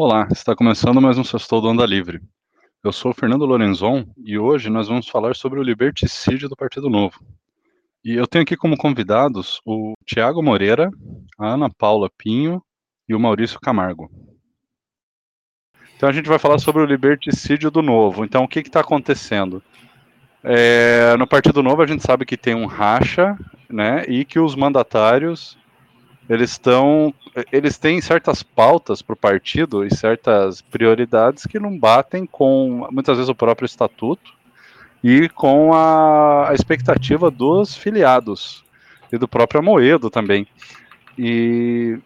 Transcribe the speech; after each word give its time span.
Olá, 0.00 0.28
está 0.30 0.54
começando 0.54 1.00
mais 1.00 1.18
um 1.18 1.24
Sextou 1.24 1.60
do 1.60 1.68
Anda 1.68 1.84
Livre. 1.84 2.20
Eu 2.84 2.92
sou 2.92 3.10
o 3.10 3.14
Fernando 3.14 3.44
Lorenzon 3.44 4.06
e 4.24 4.38
hoje 4.38 4.70
nós 4.70 4.86
vamos 4.86 5.08
falar 5.08 5.34
sobre 5.34 5.58
o 5.58 5.62
liberticídio 5.64 6.48
do 6.48 6.54
Partido 6.54 6.88
Novo. 6.88 7.18
E 8.04 8.14
eu 8.14 8.24
tenho 8.24 8.44
aqui 8.44 8.56
como 8.56 8.76
convidados 8.76 9.60
o 9.66 9.94
Tiago 10.06 10.40
Moreira, 10.40 10.88
a 11.36 11.48
Ana 11.48 11.68
Paula 11.68 12.08
Pinho 12.16 12.62
e 13.08 13.14
o 13.16 13.18
Maurício 13.18 13.58
Camargo. 13.58 14.08
Então 15.96 16.08
a 16.08 16.12
gente 16.12 16.28
vai 16.28 16.38
falar 16.38 16.60
sobre 16.60 16.80
o 16.80 16.86
liberticídio 16.86 17.68
do 17.68 17.82
Novo. 17.82 18.24
Então 18.24 18.44
o 18.44 18.48
que 18.48 18.60
está 18.60 18.78
acontecendo? 18.78 19.60
É, 20.44 21.16
no 21.16 21.26
Partido 21.26 21.60
Novo 21.60 21.82
a 21.82 21.86
gente 21.88 22.04
sabe 22.04 22.24
que 22.24 22.36
tem 22.36 22.54
um 22.54 22.66
racha, 22.66 23.36
né, 23.68 24.04
e 24.06 24.24
que 24.24 24.38
os 24.38 24.54
mandatários 24.54 25.58
eles 26.28 26.50
estão, 26.50 27.14
eles 27.50 27.78
têm 27.78 28.00
certas 28.00 28.42
pautas 28.42 29.00
para 29.00 29.14
o 29.14 29.16
partido 29.16 29.84
e 29.84 29.94
certas 29.94 30.60
prioridades 30.60 31.46
que 31.46 31.58
não 31.58 31.76
batem 31.76 32.26
com 32.26 32.86
muitas 32.90 33.16
vezes 33.16 33.30
o 33.30 33.34
próprio 33.34 33.66
estatuto 33.66 34.32
e 35.02 35.28
com 35.30 35.72
a, 35.72 36.50
a 36.50 36.54
expectativa 36.54 37.30
dos 37.30 37.74
filiados 37.74 38.62
e 39.10 39.16
do 39.16 39.26
próprio 39.26 39.60
Amoedo 39.60 40.10
também. 40.10 40.46
E 41.16 41.98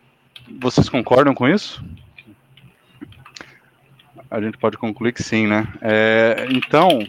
vocês 0.61 0.89
concordam 0.89 1.35
com 1.35 1.49
isso? 1.49 1.85
A 4.31 4.41
gente 4.41 4.57
pode 4.57 4.79
concluir 4.79 5.13
que 5.13 5.23
sim, 5.23 5.47
né? 5.47 5.67
É, 5.83 6.47
então, 6.51 7.07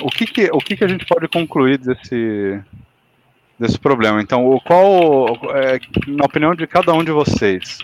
o 0.00 0.10
que, 0.10 0.26
que, 0.26 0.50
o 0.52 0.58
que, 0.58 0.76
que 0.76 0.84
a 0.84 0.88
gente 0.88 1.06
pode 1.06 1.28
concluir 1.28 1.78
desse, 1.78 2.62
desse 3.58 3.78
problema. 3.78 4.20
Então, 4.20 4.46
o 4.46 4.60
qual, 4.60 5.38
é, 5.54 5.78
na 6.06 6.24
opinião 6.24 6.54
de 6.54 6.66
cada 6.66 6.92
um 6.92 7.04
de 7.04 7.12
vocês, 7.12 7.78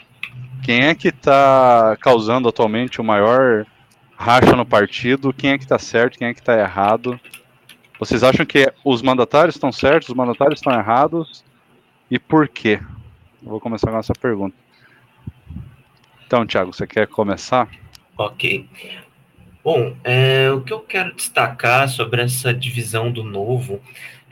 quem 0.63 0.85
é 0.85 0.95
que 0.95 1.09
está 1.09 1.97
causando 2.01 2.49
atualmente 2.49 3.01
o 3.01 3.05
maior 3.05 3.67
racha 4.17 4.55
no 4.55 4.67
partido? 4.67 5.33
Quem 5.33 5.51
é 5.51 5.59
que 5.59 5.65
está 5.65 5.79
certo? 5.79 6.19
Quem 6.19 6.29
é 6.29 6.35
que 6.35 6.41
está 6.41 6.59
errado? 6.59 7.19
Vocês 7.99 8.23
acham 8.23 8.47
que 8.47 8.73
os 8.85 9.03
mandatários 9.03 9.57
estão 9.57 9.73
certos? 9.73 10.09
Os 10.09 10.15
mandatários 10.15 10.59
estão 10.59 10.73
errados? 10.73 11.45
E 12.11 12.19
por 12.19 12.49
quê? 12.49 12.81
Eu 13.43 13.51
vou 13.51 13.61
começar 13.61 13.91
com 13.91 13.99
essa 13.99 14.13
pergunta. 14.13 14.57
Então, 16.27 16.47
Thiago, 16.47 16.73
você 16.73 16.87
quer 16.87 17.07
começar? 17.07 17.69
Ok. 18.17 18.69
Bom, 19.63 19.95
é, 20.03 20.51
o 20.51 20.63
que 20.63 20.73
eu 20.73 20.81
quero 20.81 21.15
destacar 21.15 21.89
sobre 21.89 22.23
essa 22.23 22.53
divisão 22.55 23.11
do 23.11 23.23
novo 23.23 23.81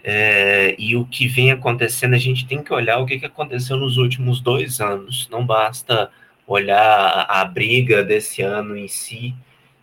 é, 0.02 0.74
e 0.78 0.96
o 0.96 1.04
que 1.04 1.26
vem 1.26 1.50
acontecendo, 1.50 2.14
a 2.14 2.18
gente 2.18 2.46
tem 2.46 2.62
que 2.62 2.72
olhar 2.72 2.98
o 2.98 3.06
que, 3.06 3.18
que 3.18 3.26
aconteceu 3.26 3.76
nos 3.76 3.96
últimos 3.96 4.40
dois 4.40 4.80
anos. 4.80 5.28
Não 5.30 5.44
basta 5.44 6.10
olhar 6.46 7.26
a 7.28 7.44
briga 7.44 8.02
desse 8.02 8.42
ano 8.42 8.76
em 8.76 8.88
si, 8.88 9.34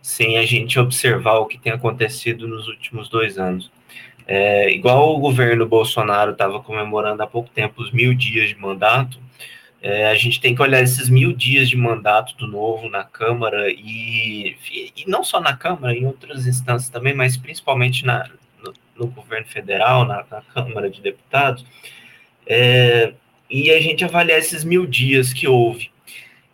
sem 0.02 0.38
a 0.38 0.44
gente 0.44 0.78
observar 0.78 1.38
o 1.38 1.46
que 1.46 1.58
tem 1.58 1.72
acontecido 1.72 2.48
nos 2.48 2.66
últimos 2.68 3.08
dois 3.08 3.38
anos. 3.38 3.70
É, 4.26 4.70
igual 4.72 5.14
o 5.14 5.20
governo 5.20 5.66
Bolsonaro 5.66 6.32
estava 6.32 6.60
comemorando 6.60 7.22
há 7.22 7.26
pouco 7.26 7.48
tempo 7.50 7.80
os 7.80 7.92
mil 7.92 8.12
dias 8.14 8.48
de 8.48 8.56
mandato, 8.56 9.20
é, 9.80 10.08
a 10.08 10.14
gente 10.16 10.40
tem 10.40 10.54
que 10.54 10.62
olhar 10.62 10.82
esses 10.82 11.08
mil 11.08 11.32
dias 11.32 11.68
de 11.68 11.76
mandato 11.76 12.36
do 12.36 12.48
novo 12.48 12.88
na 12.88 13.04
Câmara 13.04 13.70
e, 13.70 14.56
e 14.96 15.04
não 15.06 15.22
só 15.22 15.40
na 15.40 15.56
Câmara, 15.56 15.94
em 15.94 16.04
outras 16.04 16.46
instâncias 16.46 16.90
também, 16.90 17.14
mas 17.14 17.36
principalmente 17.36 18.04
na, 18.04 18.28
no 18.98 19.06
governo 19.08 19.46
federal, 19.46 20.04
na, 20.04 20.24
na 20.30 20.42
Câmara 20.42 20.90
de 20.90 21.00
Deputados, 21.00 21.64
é, 22.46 23.12
e 23.50 23.70
a 23.70 23.80
gente 23.80 24.04
avaliar 24.04 24.38
esses 24.38 24.64
mil 24.64 24.86
dias 24.86 25.32
que 25.32 25.48
houve. 25.48 25.90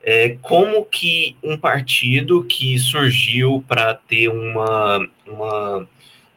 É, 0.03 0.37
como 0.43 0.85
que 0.85 1.37
um 1.43 1.57
partido 1.57 2.43
que 2.45 2.77
surgiu 2.79 3.65
para 3.69 3.95
ter 3.95 4.29
uma, 4.29 5.09
uma, 5.27 5.89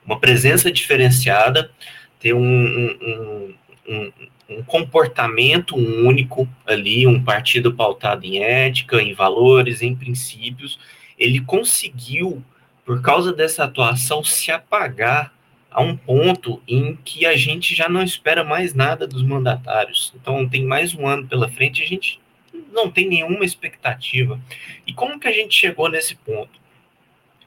uma, 0.06 0.20
presença 0.20 0.72
diferenciada, 0.72 1.72
ter 2.20 2.34
um, 2.34 2.44
um, 2.44 3.54
um, 3.88 4.14
um, 4.50 4.64
comportamento 4.64 5.76
único 5.76 6.48
ali, 6.64 7.08
um 7.08 7.24
partido 7.24 7.74
pautado 7.74 8.24
em 8.24 8.38
ética, 8.38 9.02
em 9.02 9.16
valores, 9.16 9.82
em 9.82 9.96
princípios, 9.96 10.80
ele 11.18 11.42
conseguiu, 11.42 12.44
por 12.86 13.02
causa 13.02 13.34
dessa 13.34 13.64
atuação, 13.64 14.24
se 14.24 14.52
apagar 14.52 15.35
a 15.76 15.82
um 15.82 15.98
ponto 15.98 16.62
em 16.66 16.96
que 17.04 17.26
a 17.26 17.36
gente 17.36 17.76
já 17.76 17.90
não 17.90 18.02
espera 18.02 18.46
mais 18.46 18.74
nada 18.74 19.06
dos 19.06 19.22
mandatários. 19.22 20.14
Então, 20.16 20.48
tem 20.48 20.64
mais 20.64 20.96
um 20.96 21.06
ano 21.06 21.28
pela 21.28 21.50
frente, 21.50 21.84
a 21.84 21.86
gente 21.86 22.18
não 22.72 22.90
tem 22.90 23.10
nenhuma 23.10 23.44
expectativa. 23.44 24.40
E 24.88 24.94
como 24.94 25.20
que 25.20 25.28
a 25.28 25.34
gente 25.34 25.54
chegou 25.54 25.90
nesse 25.90 26.16
ponto? 26.16 26.62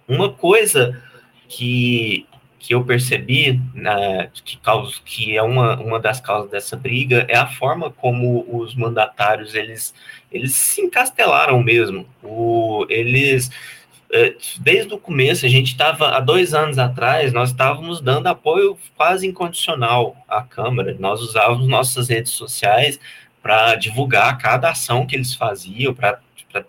Uma 0.07 0.31
coisa 0.31 1.03
que, 1.49 2.27
que 2.59 2.75
eu 2.75 2.85
percebi, 2.85 3.63
né, 3.73 4.31
que, 4.45 4.59
causa, 4.59 4.97
que 5.07 5.35
é 5.35 5.43
uma, 5.43 5.81
uma 5.81 5.99
das 5.99 6.21
causas 6.21 6.51
dessa 6.51 6.77
briga, 6.77 7.25
é 7.31 7.37
a 7.39 7.47
forma 7.47 7.91
como 7.91 8.45
os 8.61 8.75
mandatários 8.75 9.55
eles, 9.55 9.95
eles 10.31 10.53
se 10.53 10.83
encastelaram 10.83 11.63
mesmo. 11.63 12.07
O, 12.23 12.85
eles 12.91 13.51
desde 14.61 14.95
o 14.95 14.99
começo, 14.99 15.45
a 15.45 15.49
gente 15.49 15.69
estava, 15.73 16.17
há 16.17 16.21
dois 16.21 16.55
anos 16.55 16.79
atrás, 16.79 17.33
nós 17.33 17.51
estávamos 17.51 18.01
dando 18.01 18.27
apoio 18.27 18.79
quase 18.97 19.27
incondicional 19.27 20.17
à 20.27 20.43
Câmara. 20.43 20.97
Nós 20.99 21.21
usávamos 21.21 21.69
nossas 21.69 22.09
redes 22.09 22.33
sociais 22.33 22.99
para 23.43 23.75
divulgar 23.75 24.39
cada 24.39 24.71
ação 24.71 25.07
que 25.07 25.15
eles 25.15 25.35
faziam, 25.35 25.95
para 25.95 26.21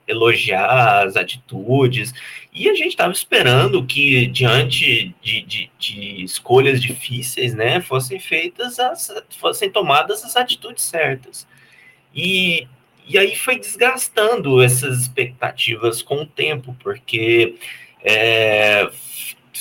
elogiar 0.05 1.05
as 1.05 1.15
atitudes. 1.15 2.13
E 2.53 2.69
a 2.69 2.73
gente 2.73 2.89
estava 2.89 3.13
esperando 3.13 3.85
que, 3.85 4.27
diante 4.27 5.15
de, 5.21 5.41
de, 5.41 5.71
de, 5.79 6.23
escolhas 6.23 6.81
difíceis, 6.81 7.53
né, 7.55 7.79
fossem 7.79 8.19
feitas, 8.19 8.77
as, 8.79 9.13
fossem 9.39 9.69
tomadas 9.69 10.25
as 10.25 10.35
atitudes 10.35 10.83
certas. 10.83 11.47
E 12.13 12.67
e 13.09 13.17
aí 13.17 13.35
foi 13.35 13.59
desgastando 13.59 14.61
essas 14.61 15.01
expectativas 15.01 16.03
com 16.03 16.21
o 16.21 16.25
tempo, 16.27 16.75
porque 16.79 17.55
é, 18.03 18.87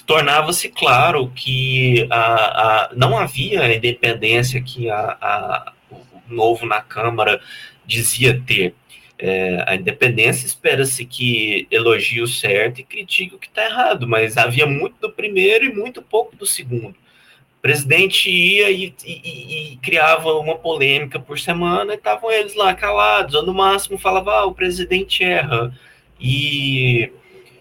tornava-se 0.07 0.69
claro 0.69 1.33
que 1.35 2.07
a, 2.11 2.85
a, 2.85 2.95
não 2.95 3.17
havia 3.17 3.63
a 3.63 3.75
independência 3.75 4.61
que 4.61 4.91
a, 4.91 5.17
a, 5.19 5.73
o 5.91 5.99
novo 6.29 6.67
na 6.67 6.83
Câmara 6.83 7.41
dizia 7.87 8.39
ter. 8.47 8.75
É, 9.19 9.65
a 9.67 9.75
independência 9.75 10.47
espera-se 10.47 11.05
que 11.07 11.67
elogie 11.71 12.21
o 12.21 12.29
certo 12.29 12.83
e 12.83 12.85
critique 12.85 13.35
o 13.35 13.39
que 13.39 13.49
está 13.49 13.65
errado, 13.65 14.07
mas 14.07 14.37
havia 14.37 14.67
muito 14.67 15.01
do 15.01 15.11
primeiro 15.11 15.65
e 15.65 15.75
muito 15.75 16.03
pouco 16.03 16.37
do 16.37 16.47
segundo. 16.47 16.95
O 17.59 17.61
presidente 17.61 18.31
ia 18.31 18.71
e, 18.71 18.95
e, 19.05 19.73
e, 19.73 19.77
criava 19.79 20.33
uma 20.35 20.55
polêmica 20.55 21.19
por 21.19 21.41
semana 21.41 21.93
e 21.93 21.97
estavam 21.97 22.31
eles 22.31 22.55
lá 22.55 22.73
calados, 22.73 23.35
ou 23.35 23.45
no 23.45 23.53
máximo 23.53 23.99
falava, 23.99 24.33
ah, 24.33 24.47
o 24.47 24.55
presidente 24.55 25.25
erra. 25.25 25.75
E 26.21 27.11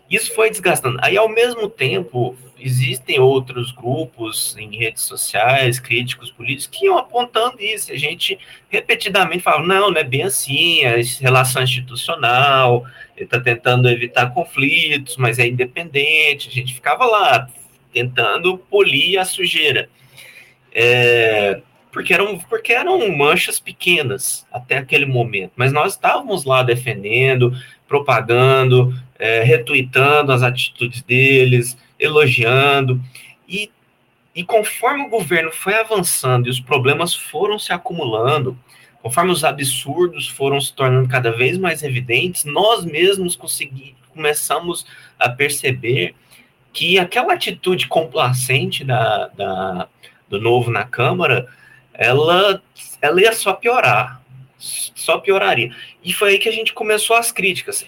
isso 0.09 0.33
foi 0.35 0.51
desgastando. 0.51 0.99
Aí, 1.01 1.17
ao 1.17 1.27
mesmo 1.27 1.67
tempo, 1.67 2.37
existem 2.59 3.19
outros 3.19 3.71
grupos 3.71 4.55
em 4.57 4.77
redes 4.77 5.03
sociais, 5.03 5.79
críticos 5.79 6.31
políticos, 6.31 6.67
que 6.67 6.85
iam 6.85 6.97
apontando 6.97 7.59
isso. 7.59 7.91
A 7.91 7.97
gente 7.97 8.37
repetidamente 8.69 9.43
falava, 9.43 9.65
não, 9.65 9.89
não 9.89 9.97
é 9.99 10.03
bem 10.03 10.23
assim, 10.23 10.83
é 10.83 11.01
relação 11.19 11.63
institucional, 11.63 12.85
ele 13.15 13.25
está 13.25 13.39
tentando 13.39 13.89
evitar 13.89 14.31
conflitos, 14.31 15.17
mas 15.17 15.39
é 15.39 15.47
independente. 15.47 16.49
A 16.49 16.51
gente 16.51 16.73
ficava 16.73 17.03
lá 17.05 17.47
tentando 17.97 18.59
polir 18.59 19.19
a 19.19 19.25
sujeira. 19.25 19.89
É, 20.71 21.61
porque, 21.91 22.13
eram, 22.13 22.37
porque 22.37 22.71
eram 22.71 23.17
manchas 23.17 23.59
pequenas 23.59 24.45
até 24.51 24.77
aquele 24.77 25.07
momento, 25.07 25.53
mas 25.55 25.73
nós 25.73 25.93
estávamos 25.93 26.45
lá 26.45 26.61
defendendo, 26.61 27.51
propagando, 27.87 28.93
é, 29.17 29.43
as 30.29 30.43
atitudes 30.43 31.01
deles, 31.01 31.75
elogiando, 31.99 33.01
e, 33.49 33.71
e 34.35 34.43
conforme 34.43 35.05
o 35.05 35.09
governo 35.09 35.51
foi 35.51 35.73
avançando 35.73 36.45
e 36.45 36.51
os 36.51 36.59
problemas 36.59 37.15
foram 37.15 37.57
se 37.57 37.73
acumulando, 37.73 38.55
conforme 39.01 39.31
os 39.31 39.43
absurdos 39.43 40.27
foram 40.27 40.61
se 40.61 40.71
tornando 40.71 41.09
cada 41.09 41.31
vez 41.31 41.57
mais 41.57 41.81
evidentes, 41.81 42.45
nós 42.45 42.85
mesmos 42.85 43.35
consegui, 43.35 43.95
começamos 44.13 44.85
a 45.17 45.29
perceber 45.29 46.13
que 46.77 46.99
aquela 46.99 47.33
atitude 47.33 47.87
complacente 47.87 48.83
da, 48.83 49.29
da, 49.29 49.87
do 50.29 50.39
novo 50.39 50.69
na 50.69 50.83
Câmara, 50.83 51.47
ela, 51.91 52.61
ela 53.01 53.19
ia 53.19 53.33
só 53.33 53.51
piorar, 53.53 54.21
só 54.59 55.17
pioraria. 55.17 55.75
E 56.03 56.13
foi 56.13 56.33
aí 56.33 56.37
que 56.37 56.47
a 56.47 56.51
gente 56.51 56.73
começou 56.73 57.15
as 57.15 57.31
críticas. 57.31 57.83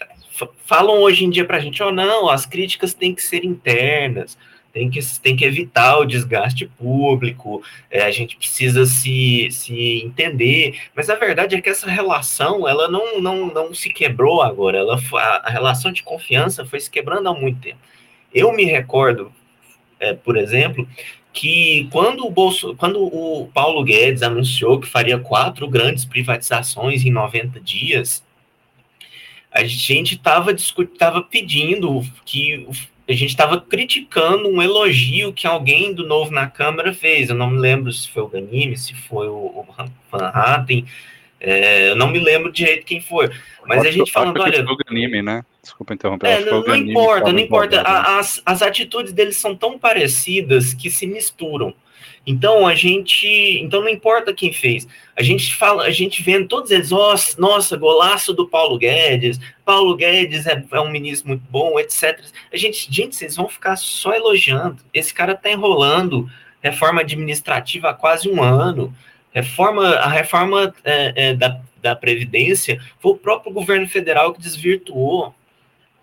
Falam 0.65 1.03
hoje 1.03 1.23
em 1.23 1.29
dia 1.29 1.45
para 1.45 1.57
a 1.57 1.59
gente, 1.59 1.83
oh 1.83 1.91
não, 1.91 2.29
as 2.29 2.47
críticas 2.47 2.95
têm 2.95 3.13
que 3.13 3.21
ser 3.21 3.45
internas, 3.45 4.35
tem 4.73 4.89
que, 4.89 4.99
tem 5.19 5.35
que 5.35 5.45
evitar 5.45 5.99
o 5.99 6.05
desgaste 6.05 6.65
público, 6.65 7.61
é, 7.91 8.01
a 8.01 8.09
gente 8.09 8.37
precisa 8.37 8.87
se, 8.87 9.49
se 9.51 10.01
entender, 10.03 10.79
mas 10.95 11.11
a 11.11 11.15
verdade 11.15 11.55
é 11.55 11.61
que 11.61 11.69
essa 11.69 11.87
relação, 11.87 12.67
ela 12.67 12.87
não, 12.87 13.21
não, 13.21 13.53
não 13.53 13.71
se 13.71 13.91
quebrou 13.91 14.41
agora, 14.41 14.79
ela, 14.79 14.99
a, 15.13 15.47
a 15.47 15.49
relação 15.51 15.91
de 15.91 16.01
confiança 16.01 16.65
foi 16.65 16.79
se 16.79 16.89
quebrando 16.89 17.29
há 17.29 17.33
muito 17.35 17.61
tempo. 17.61 17.77
Eu 18.33 18.53
me 18.53 18.63
recordo, 18.65 19.31
é, 19.99 20.13
por 20.13 20.37
exemplo, 20.37 20.87
que 21.33 21.87
quando 21.91 22.25
o, 22.25 22.29
Bolso, 22.29 22.75
quando 22.75 23.03
o 23.03 23.47
Paulo 23.53 23.83
Guedes 23.83 24.23
anunciou 24.23 24.79
que 24.79 24.87
faria 24.87 25.19
quatro 25.19 25.67
grandes 25.67 26.05
privatizações 26.05 27.05
em 27.05 27.11
90 27.11 27.59
dias, 27.59 28.23
a 29.51 29.63
gente 29.63 30.15
estava 30.15 30.55
tava 30.97 31.21
pedindo 31.21 32.01
que 32.25 32.67
a 33.07 33.13
gente 33.13 33.29
estava 33.29 33.59
criticando 33.59 34.47
um 34.47 34.61
elogio 34.61 35.33
que 35.33 35.47
alguém 35.47 35.93
do 35.93 36.05
novo 36.05 36.31
na 36.31 36.47
Câmara 36.47 36.93
fez. 36.93 37.29
Eu 37.29 37.35
não 37.35 37.49
me 37.49 37.57
lembro 37.57 37.91
se 37.91 38.07
foi 38.07 38.21
o 38.21 38.27
Ganime, 38.27 38.77
se 38.77 38.93
foi 38.93 39.27
o, 39.27 39.33
o 39.33 39.65
Van 40.11 40.27
Hatten, 40.27 40.85
é, 41.39 41.89
eu 41.89 41.95
não 41.95 42.07
me 42.07 42.19
lembro 42.19 42.51
direito 42.51 42.85
quem 42.85 43.01
foi. 43.01 43.29
Mas 43.65 43.85
a 43.85 43.91
gente 43.91 44.11
falando, 44.11 44.39
olha. 44.41 44.63
Foi 44.63 44.73
o 44.73 44.77
Ganime, 44.77 45.21
né? 45.21 45.43
Desculpa 45.61 45.93
interromper. 45.93 46.27
É, 46.27 46.45
não, 46.45 46.63
não 46.63 46.75
importa, 46.75 47.31
não 47.31 47.39
importa. 47.39 47.81
As, 47.81 48.41
as 48.45 48.61
atitudes 48.61 49.13
deles 49.13 49.37
são 49.37 49.55
tão 49.55 49.77
parecidas 49.77 50.73
que 50.73 50.89
se 50.89 51.05
misturam. 51.05 51.73
Então 52.25 52.67
a 52.67 52.75
gente, 52.75 53.27
então 53.61 53.81
não 53.81 53.89
importa 53.89 54.33
quem 54.33 54.51
fez. 54.51 54.87
A 55.15 55.23
gente 55.23 55.55
fala, 55.55 55.83
a 55.83 55.89
gente 55.89 56.21
vendo 56.21 56.47
todos 56.47 56.69
eles, 56.69 56.91
oh, 56.91 57.15
nossa, 57.37 57.77
golaço 57.77 58.33
do 58.33 58.47
Paulo 58.47 58.77
Guedes. 58.77 59.39
Paulo 59.65 59.95
Guedes 59.95 60.45
é, 60.45 60.63
é, 60.71 60.79
um 60.79 60.91
ministro 60.91 61.29
muito 61.29 61.43
bom, 61.49 61.79
etc. 61.79 62.19
A 62.51 62.57
gente, 62.57 62.87
gente, 62.91 63.15
vocês 63.15 63.35
vão 63.35 63.47
ficar 63.47 63.75
só 63.77 64.13
elogiando. 64.13 64.77
Esse 64.93 65.13
cara 65.13 65.35
tá 65.35 65.49
enrolando 65.49 66.29
reforma 66.61 67.01
administrativa 67.01 67.89
há 67.89 67.93
quase 67.93 68.29
um 68.29 68.43
ano. 68.43 68.93
Reforma, 69.33 69.87
a 69.95 70.09
reforma 70.09 70.73
é, 70.83 71.13
é, 71.15 71.33
da, 71.33 71.59
da 71.81 71.95
previdência 71.95 72.81
foi 72.99 73.11
o 73.11 73.17
próprio 73.17 73.53
governo 73.53 73.87
federal 73.87 74.33
que 74.33 74.41
desvirtuou 74.41 75.33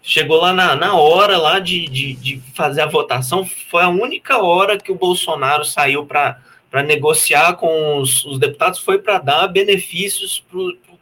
chegou 0.07 0.41
lá 0.41 0.53
na, 0.53 0.77
na 0.77 0.95
hora 0.95 1.37
lá 1.37 1.59
de, 1.59 1.85
de, 1.87 2.15
de, 2.15 2.41
fazer 2.55 2.83
a 2.83 2.87
votação, 2.87 3.45
foi 3.45 3.83
a 3.83 3.89
única 3.89 4.39
hora 4.39 4.79
que 4.79 4.93
o 4.93 4.95
Bolsonaro 4.95 5.65
saiu 5.65 6.07
para 6.07 6.39
negociar 6.85 7.55
com 7.55 7.99
os, 7.99 8.25
os 8.25 8.39
deputados, 8.39 8.79
foi 8.79 8.99
para 8.99 9.19
dar 9.19 9.49
benefícios 9.49 10.45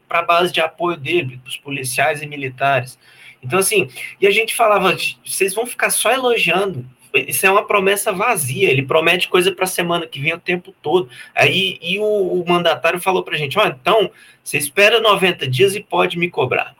para 0.08 0.20
a 0.20 0.22
base 0.22 0.50
de 0.50 0.60
apoio 0.60 0.96
dele, 0.96 1.38
para 1.42 1.50
os 1.50 1.58
policiais 1.58 2.22
e 2.22 2.26
militares. 2.26 2.98
Então, 3.42 3.58
assim, 3.58 3.90
e 4.18 4.26
a 4.26 4.30
gente 4.30 4.54
falava, 4.54 4.96
vocês 5.22 5.54
vão 5.54 5.66
ficar 5.66 5.90
só 5.90 6.10
elogiando, 6.10 6.86
isso 7.16 7.46
é 7.46 7.50
uma 7.50 7.66
promessa 7.66 8.12
vazia, 8.12 8.70
ele 8.70 8.82
promete 8.82 9.28
coisa 9.28 9.52
para 9.52 9.64
a 9.64 9.68
semana 9.68 10.06
que 10.06 10.20
vem 10.20 10.34
o 10.34 10.40
tempo 10.40 10.74
todo. 10.82 11.08
Aí 11.34 11.78
e 11.80 11.98
o, 11.98 12.04
o 12.04 12.44
mandatário 12.46 13.00
falou 13.00 13.22
para 13.22 13.34
a 13.34 13.38
gente: 13.38 13.58
ó, 13.58 13.66
então, 13.66 14.10
você 14.42 14.58
espera 14.58 15.00
90 15.00 15.46
dias 15.48 15.74
e 15.74 15.80
pode 15.80 16.18
me 16.18 16.28
cobrar. 16.28 16.74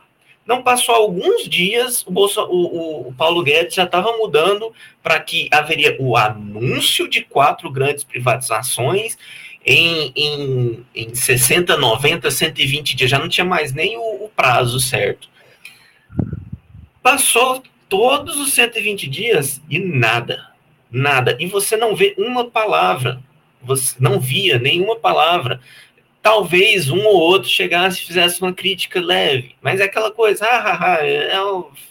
Não 0.45 0.61
passou 0.61 0.93
alguns 0.93 1.49
dias, 1.49 2.05
o, 2.05 2.11
Bolso, 2.11 2.39
o, 2.43 3.07
o 3.07 3.13
Paulo 3.13 3.41
Guedes 3.41 3.73
já 3.73 3.83
estava 3.83 4.15
mudando 4.15 4.71
para 5.01 5.19
que 5.19 5.49
haveria 5.51 5.97
o 5.99 6.15
anúncio 6.15 7.09
de 7.09 7.21
quatro 7.21 7.71
grandes 7.71 8.03
privatizações 8.03 9.17
em, 9.65 10.13
em, 10.15 10.85
em 10.93 11.15
60, 11.15 11.75
90, 11.77 12.29
120 12.29 12.95
dias. 12.95 13.09
Já 13.09 13.17
não 13.17 13.27
tinha 13.27 13.43
mais 13.43 13.73
nem 13.73 13.97
o, 13.97 14.25
o 14.25 14.29
prazo 14.35 14.79
certo. 14.79 15.27
Passou 17.01 17.63
todos 17.95 18.37
os 18.37 18.53
120 18.53 19.07
dias 19.07 19.61
e 19.69 19.79
nada. 19.79 20.49
Nada. 20.91 21.37
E 21.39 21.45
você 21.45 21.77
não 21.77 21.95
vê 21.95 22.13
uma 22.17 22.49
palavra. 22.49 23.21
Você 23.61 23.95
não 23.99 24.19
via 24.19 24.59
nenhuma 24.59 24.97
palavra 24.97 25.61
talvez 26.21 26.89
um 26.89 27.05
ou 27.05 27.17
outro 27.17 27.47
chegasse 27.47 28.01
e 28.01 28.07
fizesse 28.07 28.41
uma 28.41 28.51
crítica 28.51 28.99
leve, 28.99 29.55
mas 29.61 29.79
é 29.79 29.83
aquela 29.83 30.09
coisa, 30.09 30.43
ah, 30.43 30.71
ah, 30.71 30.93
ah 30.95 31.05
é, 31.05 31.31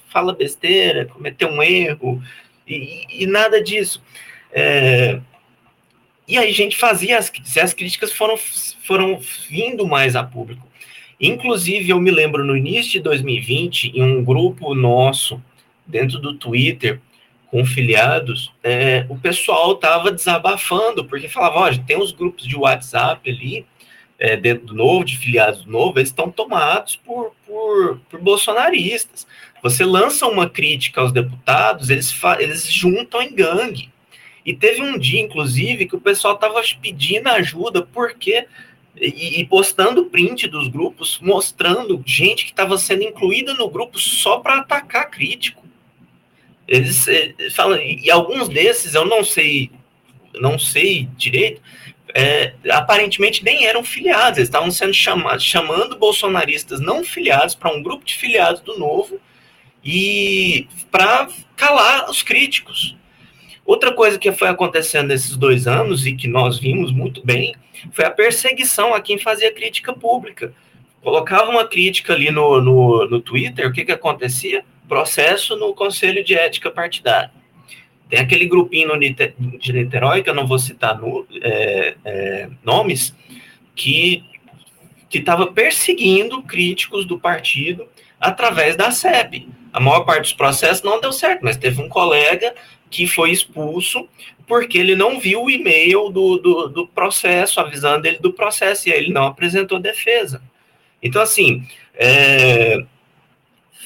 fala 0.08 0.32
besteira, 0.32 1.06
cometeu 1.06 1.48
um 1.48 1.62
erro, 1.62 2.20
e, 2.66 3.04
e 3.08 3.26
nada 3.28 3.62
disso. 3.62 4.02
É, 4.50 5.20
e 6.26 6.36
aí 6.36 6.50
a 6.50 6.52
gente 6.52 6.76
fazia 6.76 7.16
as, 7.16 7.30
as 7.62 7.72
críticas 7.72 8.12
foram, 8.12 8.36
foram 8.36 9.20
vindo 9.48 9.86
mais 9.86 10.16
a 10.16 10.24
público. 10.24 10.66
Inclusive, 11.20 11.90
eu 11.90 12.00
me 12.00 12.10
lembro 12.10 12.44
no 12.44 12.56
início 12.56 12.90
de 12.90 13.00
2020, 13.00 13.92
em 13.94 14.02
um 14.02 14.24
grupo 14.24 14.74
nosso, 14.74 15.40
dentro 15.86 16.18
do 16.18 16.34
Twitter, 16.34 17.00
com 17.50 17.64
filiados, 17.64 18.52
é, 18.64 19.06
o 19.08 19.16
pessoal 19.16 19.74
estava 19.74 20.10
desabafando, 20.10 21.04
porque 21.04 21.28
falava, 21.28 21.60
olha, 21.60 21.84
tem 21.86 21.96
uns 21.96 22.10
grupos 22.10 22.46
de 22.46 22.56
WhatsApp 22.56 23.30
ali, 23.30 23.64
é, 24.18 24.36
dentro 24.36 24.66
do 24.66 24.74
novo, 24.74 25.04
de 25.04 25.16
filiados 25.16 25.64
do 25.64 25.70
novo, 25.70 25.98
eles 25.98 26.08
estão 26.08 26.30
tomados 26.30 26.96
por, 26.96 27.32
por, 27.46 28.00
por, 28.10 28.20
bolsonaristas. 28.20 29.26
Você 29.62 29.84
lança 29.84 30.26
uma 30.26 30.48
crítica 30.48 31.00
aos 31.00 31.12
deputados, 31.12 31.90
eles, 31.90 32.12
eles 32.38 32.66
juntam 32.72 33.22
em 33.22 33.34
gangue. 33.34 33.90
E 34.44 34.52
teve 34.52 34.82
um 34.82 34.98
dia, 34.98 35.20
inclusive, 35.20 35.86
que 35.86 35.96
o 35.96 36.00
pessoal 36.00 36.34
estava 36.34 36.60
pedindo 36.80 37.28
ajuda, 37.28 37.82
porque 37.82 38.46
e, 38.96 39.40
e, 39.40 39.46
postando 39.46 40.06
print 40.06 40.46
dos 40.48 40.68
grupos, 40.68 41.18
mostrando 41.20 42.02
gente 42.06 42.44
que 42.44 42.50
estava 42.50 42.78
sendo 42.78 43.02
incluída 43.02 43.54
no 43.54 43.68
grupo 43.68 43.98
só 43.98 44.38
para 44.38 44.58
atacar 44.58 45.10
crítico. 45.10 45.63
Eles, 46.66 47.06
eles 47.06 47.54
falam, 47.54 47.80
e 47.80 48.10
alguns 48.10 48.48
desses 48.48 48.94
eu 48.94 49.04
não 49.04 49.22
sei, 49.22 49.70
não 50.34 50.58
sei 50.58 51.08
direito, 51.16 51.60
é, 52.14 52.54
aparentemente 52.70 53.44
nem 53.44 53.66
eram 53.66 53.82
filiados, 53.82 54.38
eles 54.38 54.48
estavam 54.48 54.70
sendo 54.70 54.94
chamados, 54.94 55.44
chamando 55.44 55.98
bolsonaristas 55.98 56.80
não 56.80 57.04
filiados 57.04 57.54
para 57.54 57.74
um 57.74 57.82
grupo 57.82 58.04
de 58.04 58.14
filiados 58.14 58.60
do 58.60 58.78
Novo 58.78 59.20
e 59.84 60.68
para 60.90 61.28
calar 61.56 62.08
os 62.08 62.22
críticos. 62.22 62.96
Outra 63.66 63.92
coisa 63.92 64.18
que 64.18 64.30
foi 64.30 64.48
acontecendo 64.48 65.08
nesses 65.08 65.36
dois 65.36 65.66
anos 65.66 66.06
e 66.06 66.14
que 66.14 66.28
nós 66.28 66.58
vimos 66.58 66.92
muito 66.92 67.24
bem 67.24 67.54
foi 67.92 68.04
a 68.04 68.10
perseguição 68.10 68.94
a 68.94 69.00
quem 69.00 69.18
fazia 69.18 69.52
crítica 69.52 69.92
pública. 69.92 70.54
Colocava 71.02 71.50
uma 71.50 71.66
crítica 71.66 72.12
ali 72.12 72.30
no, 72.30 72.60
no, 72.60 73.06
no 73.08 73.20
Twitter, 73.20 73.66
o 73.66 73.72
que, 73.72 73.84
que 73.84 73.92
acontecia? 73.92 74.64
Processo 74.88 75.56
no 75.56 75.74
Conselho 75.74 76.22
de 76.22 76.34
Ética 76.34 76.70
Partidária 76.70 77.30
tem 78.08 78.20
aquele 78.20 78.46
grupinho 78.46 78.98
de 78.98 79.72
Niterói, 79.72 80.22
que 80.22 80.30
eu 80.30 80.34
não 80.34 80.46
vou 80.46 80.58
citar 80.58 80.96
no, 80.98 81.26
é, 81.42 81.94
é, 82.04 82.48
nomes, 82.62 83.14
que 83.74 84.22
estava 85.12 85.46
perseguindo 85.48 86.42
críticos 86.42 87.04
do 87.04 87.18
partido 87.18 87.88
através 88.20 88.76
da 88.76 88.90
SEB. 88.90 89.48
A 89.72 89.80
maior 89.80 90.00
parte 90.00 90.22
dos 90.22 90.32
processos 90.32 90.82
não 90.82 91.00
deu 91.00 91.12
certo, 91.12 91.40
mas 91.42 91.56
teve 91.56 91.80
um 91.82 91.88
colega 91.88 92.54
que 92.90 93.06
foi 93.06 93.30
expulso 93.30 94.08
porque 94.46 94.76
ele 94.76 94.94
não 94.94 95.18
viu 95.18 95.44
o 95.44 95.50
e-mail 95.50 96.10
do, 96.10 96.36
do, 96.36 96.68
do 96.68 96.86
processo, 96.86 97.58
avisando 97.58 98.06
ele 98.06 98.18
do 98.18 98.32
processo, 98.32 98.88
e 98.88 98.92
aí 98.92 98.98
ele 98.98 99.12
não 99.12 99.26
apresentou 99.26 99.80
defesa. 99.80 100.42
Então, 101.02 101.22
assim, 101.22 101.66
é, 101.94 102.84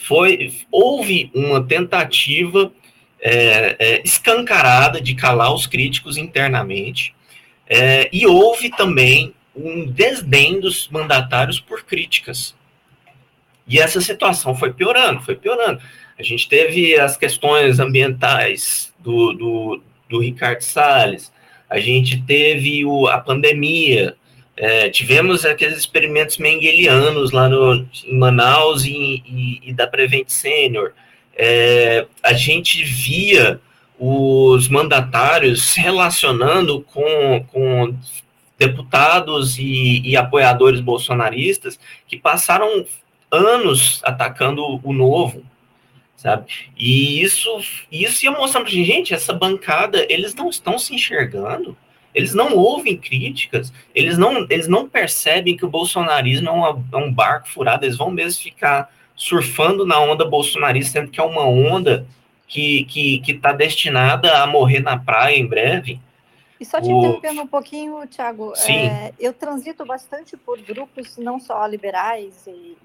foi, 0.08 0.50
houve 0.72 1.30
uma 1.34 1.62
tentativa 1.62 2.72
é, 3.20 3.76
é, 3.78 4.02
escancarada 4.02 5.02
de 5.02 5.14
calar 5.14 5.52
os 5.52 5.66
críticos 5.66 6.16
internamente, 6.16 7.14
é, 7.68 8.08
e 8.10 8.26
houve 8.26 8.70
também 8.70 9.34
um 9.54 9.84
desdém 9.84 10.58
dos 10.60 10.88
mandatários 10.88 11.60
por 11.60 11.84
críticas. 11.84 12.56
E 13.66 13.78
essa 13.78 14.00
situação 14.00 14.54
foi 14.54 14.72
piorando, 14.72 15.20
foi 15.20 15.36
piorando. 15.36 15.78
A 16.18 16.22
gente 16.22 16.48
teve 16.48 16.98
as 16.98 17.18
questões 17.18 17.78
ambientais 17.78 18.94
do, 18.98 19.34
do, 19.34 19.82
do 20.08 20.20
Ricardo 20.20 20.62
Salles, 20.62 21.30
a 21.68 21.78
gente 21.78 22.22
teve 22.22 22.82
o, 22.86 23.06
a 23.08 23.18
pandemia, 23.18 24.16
é, 24.60 24.90
tivemos 24.90 25.44
aqueles 25.44 25.78
experimentos 25.78 26.36
mengelianos 26.36 27.30
lá 27.30 27.48
no, 27.48 27.86
em 28.04 28.18
Manaus 28.18 28.84
e, 28.84 29.22
e, 29.24 29.60
e 29.62 29.72
da 29.72 29.86
Prevent 29.86 30.28
Senior 30.28 30.92
é, 31.38 32.04
a 32.20 32.32
gente 32.32 32.82
via 32.82 33.60
os 33.96 34.68
mandatários 34.68 35.70
se 35.70 35.80
relacionando 35.80 36.82
com, 36.82 37.44
com 37.52 37.96
deputados 38.58 39.56
e, 39.56 40.00
e, 40.04 40.16
apoiadores 40.16 40.80
bolsonaristas 40.80 41.78
que 42.08 42.18
passaram 42.18 42.84
anos 43.30 44.00
atacando 44.04 44.80
o 44.82 44.92
novo, 44.92 45.44
sabe? 46.16 46.46
E 46.76 47.22
isso, 47.22 47.48
isso 47.90 48.24
ia 48.24 48.32
mostrando 48.32 48.64
para 48.64 48.72
gente, 48.72 49.14
essa 49.14 49.32
bancada, 49.32 50.04
eles 50.08 50.34
não 50.34 50.50
estão 50.50 50.78
se 50.78 50.94
enxergando, 50.94 51.76
eles 52.14 52.34
não 52.34 52.56
ouvem 52.56 52.96
críticas, 52.96 53.72
eles 53.94 54.18
não, 54.18 54.46
eles 54.50 54.68
não 54.68 54.88
percebem 54.88 55.56
que 55.56 55.64
o 55.64 55.70
bolsonarismo 55.70 56.48
é, 56.48 56.52
uma, 56.52 56.84
é 56.92 56.96
um 56.96 57.12
barco 57.12 57.48
furado, 57.48 57.84
eles 57.84 57.96
vão 57.96 58.10
mesmo 58.10 58.42
ficar 58.42 58.90
surfando 59.14 59.84
na 59.86 60.00
onda 60.00 60.24
bolsonarista, 60.24 61.00
sendo 61.00 61.10
que 61.10 61.20
é 61.20 61.24
uma 61.24 61.44
onda 61.44 62.06
que 62.46 62.80
está 62.80 62.92
que, 62.92 63.20
que 63.20 63.34
tá 63.34 63.52
destinada 63.52 64.42
a 64.42 64.46
morrer 64.46 64.80
na 64.80 64.98
praia 64.98 65.36
em 65.36 65.46
breve. 65.46 66.00
E 66.58 66.64
só 66.64 66.80
te 66.80 66.88
o... 66.88 66.98
interrompendo 66.98 67.42
um 67.42 67.46
pouquinho, 67.46 68.04
Tiago, 68.06 68.52
é, 68.68 69.12
eu 69.18 69.32
transito 69.32 69.84
bastante 69.84 70.36
por 70.36 70.58
grupos, 70.60 71.16
não 71.16 71.38
só 71.38 71.64
liberais 71.66 72.46
e, 72.46 72.50
e, 72.50 72.76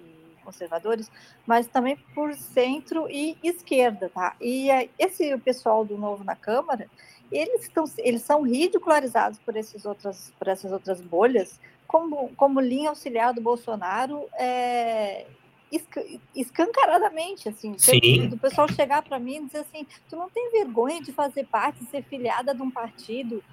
conservadores, 0.44 1.10
mas 1.46 1.68
também 1.68 1.98
por 2.14 2.34
centro 2.34 3.08
e 3.10 3.38
esquerda, 3.44 4.10
tá? 4.14 4.36
E 4.40 4.70
é, 4.70 4.90
esse 5.00 5.38
pessoal 5.40 5.86
do 5.86 5.98
Novo 5.98 6.24
na 6.24 6.36
Câmara, 6.36 6.88
eles, 7.32 7.64
estão, 7.64 7.86
eles 7.98 8.22
são 8.22 8.44
ridicularizados 8.44 9.40
por, 9.40 9.56
esses 9.56 9.86
outras, 9.86 10.32
por 10.38 10.48
essas 10.48 10.72
outras 10.72 11.02
bolhas, 11.02 11.60
como, 11.88 12.30
como 12.36 12.60
linha 12.60 12.90
auxiliar 12.90 13.34
do 13.34 13.42
Bolsonaro, 13.42 14.28
é, 14.38 15.26
escancaradamente, 16.36 17.50
assim, 17.50 17.76
Sim. 17.78 18.28
do 18.28 18.38
pessoal 18.38 18.68
chegar 18.72 19.02
para 19.02 19.18
mim 19.18 19.38
e 19.38 19.46
dizer 19.46 19.60
assim, 19.60 19.88
tu 20.08 20.16
não 20.16 20.30
tem 20.30 20.52
vergonha 20.52 21.02
de 21.02 21.12
fazer 21.12 21.46
parte, 21.46 21.80
de 21.84 21.90
ser 21.90 22.04
filiada 22.04 22.54
de 22.54 22.62
um 22.62 22.70
partido 22.70 23.44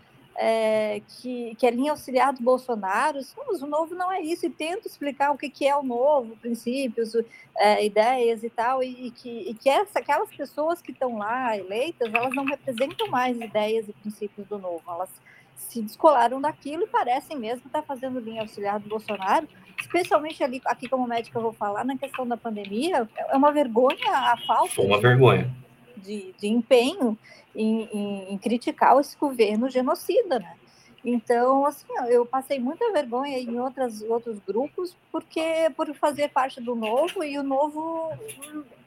é, 0.42 1.02
que, 1.06 1.54
que 1.56 1.66
é 1.66 1.70
linha 1.70 1.90
auxiliar 1.90 2.32
do 2.32 2.42
Bolsonaro, 2.42 3.20
o 3.46 3.66
novo 3.66 3.94
não 3.94 4.10
é 4.10 4.22
isso, 4.22 4.46
e 4.46 4.50
tento 4.50 4.88
explicar 4.88 5.32
o 5.32 5.36
que, 5.36 5.50
que 5.50 5.68
é 5.68 5.76
o 5.76 5.82
novo, 5.82 6.34
princípios, 6.38 7.12
é, 7.58 7.84
ideias 7.84 8.42
e 8.42 8.48
tal, 8.48 8.82
e, 8.82 9.08
e 9.08 9.10
que, 9.10 9.50
e 9.50 9.54
que 9.54 9.68
essa, 9.68 9.98
aquelas 9.98 10.30
pessoas 10.34 10.80
que 10.80 10.92
estão 10.92 11.18
lá 11.18 11.54
eleitas, 11.58 12.12
elas 12.14 12.34
não 12.34 12.46
representam 12.46 13.06
mais 13.08 13.38
ideias 13.38 13.86
e 13.86 13.92
princípios 13.92 14.46
do 14.46 14.58
novo, 14.58 14.82
elas 14.88 15.10
se 15.54 15.82
descolaram 15.82 16.40
daquilo 16.40 16.84
e 16.84 16.88
parecem 16.88 17.38
mesmo 17.38 17.66
estar 17.66 17.82
fazendo 17.82 18.18
linha 18.18 18.40
auxiliar 18.40 18.80
do 18.80 18.88
Bolsonaro, 18.88 19.46
especialmente 19.78 20.42
ali, 20.42 20.62
aqui 20.64 20.88
como 20.88 21.06
médica 21.06 21.38
eu 21.38 21.42
vou 21.42 21.52
falar, 21.52 21.84
na 21.84 21.98
questão 21.98 22.26
da 22.26 22.38
pandemia, 22.38 23.06
é 23.14 23.36
uma 23.36 23.52
vergonha 23.52 24.10
a 24.10 24.38
falta. 24.46 24.72
Foi 24.74 24.86
uma 24.86 24.96
de, 24.96 25.02
vergonha. 25.02 25.54
De, 26.00 26.34
de 26.38 26.48
empenho 26.48 27.18
em, 27.54 27.82
em, 27.92 28.32
em, 28.32 28.38
criticar 28.38 28.98
esse 28.98 29.16
governo 29.16 29.68
genocida, 29.68 30.38
né? 30.38 30.56
Então, 31.04 31.64
assim, 31.64 31.86
eu 32.08 32.26
passei 32.26 32.58
muita 32.58 32.92
vergonha 32.92 33.38
em 33.38 33.58
outras, 33.58 34.02
outros 34.02 34.38
grupos 34.46 34.94
porque 35.10 35.70
por 35.74 35.92
fazer 35.94 36.28
parte 36.28 36.60
do 36.60 36.74
Novo 36.74 37.24
e 37.24 37.38
o 37.38 37.42
Novo 37.42 38.10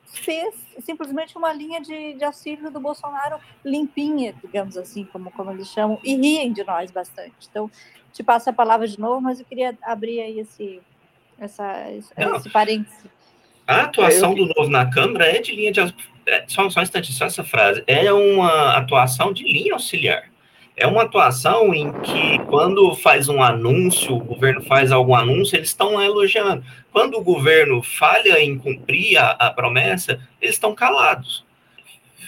fez 0.05 0.53
simplesmente 0.79 1.35
uma 1.37 1.51
linha 1.51 1.81
de, 1.81 2.13
de 2.13 2.23
auxílio 2.23 2.69
do 2.69 2.79
Bolsonaro 2.79 3.39
limpinha, 3.65 4.33
digamos 4.43 4.77
assim, 4.77 5.05
como, 5.05 5.31
como 5.31 5.51
eles 5.51 5.67
chamam, 5.67 5.99
e 6.03 6.15
riem 6.15 6.53
de 6.53 6.63
nós 6.63 6.91
bastante. 6.91 7.33
Então, 7.49 7.69
te 8.11 8.21
passo 8.21 8.49
a 8.49 8.53
palavra 8.53 8.87
de 8.87 8.99
novo, 8.99 9.19
mas 9.19 9.39
eu 9.39 9.45
queria 9.45 9.75
abrir 9.81 10.21
aí 10.21 10.39
esse, 10.39 10.81
essa, 11.39 11.89
esse 11.91 12.49
parênteses. 12.51 13.11
A 13.67 13.81
atuação 13.81 14.33
do 14.33 14.45
Novo 14.45 14.69
na 14.69 14.85
Câmara 14.85 15.25
é 15.25 15.39
de 15.39 15.55
linha 15.55 15.71
de. 15.71 15.81
É, 16.25 16.43
só, 16.47 16.69
só 16.69 16.79
um 16.79 16.83
instante, 16.83 17.13
só 17.13 17.25
essa 17.25 17.43
frase. 17.43 17.83
É 17.87 18.11
uma 18.11 18.77
atuação 18.77 19.31
de 19.31 19.43
linha 19.43 19.73
auxiliar. 19.73 20.23
É 20.75 20.87
uma 20.87 21.03
atuação 21.03 21.73
em 21.73 21.91
que, 22.01 22.39
quando 22.47 22.95
faz 22.95 23.29
um 23.29 23.43
anúncio, 23.43 24.15
o 24.15 24.23
governo 24.23 24.61
faz 24.63 24.91
algum 24.91 25.13
anúncio, 25.13 25.55
eles 25.55 25.69
estão 25.69 26.01
elogiando. 26.01 26.63
Quando 26.91 27.15
o 27.15 27.23
governo 27.23 27.81
falha 27.83 28.41
em 28.41 28.57
cumprir 28.57 29.17
a, 29.17 29.31
a 29.31 29.51
promessa, 29.51 30.19
eles 30.41 30.55
estão 30.55 30.73
calados. 30.73 31.45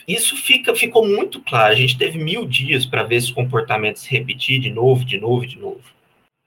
Isso 0.08 0.38
fica, 0.38 0.76
ficou 0.76 1.08
muito 1.08 1.42
claro. 1.42 1.74
A 1.74 1.76
gente 1.76 1.98
teve 1.98 2.20
mil 2.20 2.46
dias 2.46 2.86
para 2.86 3.04
ver 3.04 3.16
esse 3.16 3.34
comportamento 3.34 3.98
se 3.98 4.12
repetir 4.12 4.60
de 4.60 4.70
novo, 4.70 5.04
de 5.04 5.18
novo, 5.20 5.46
de 5.46 5.58
novo. 5.58 5.82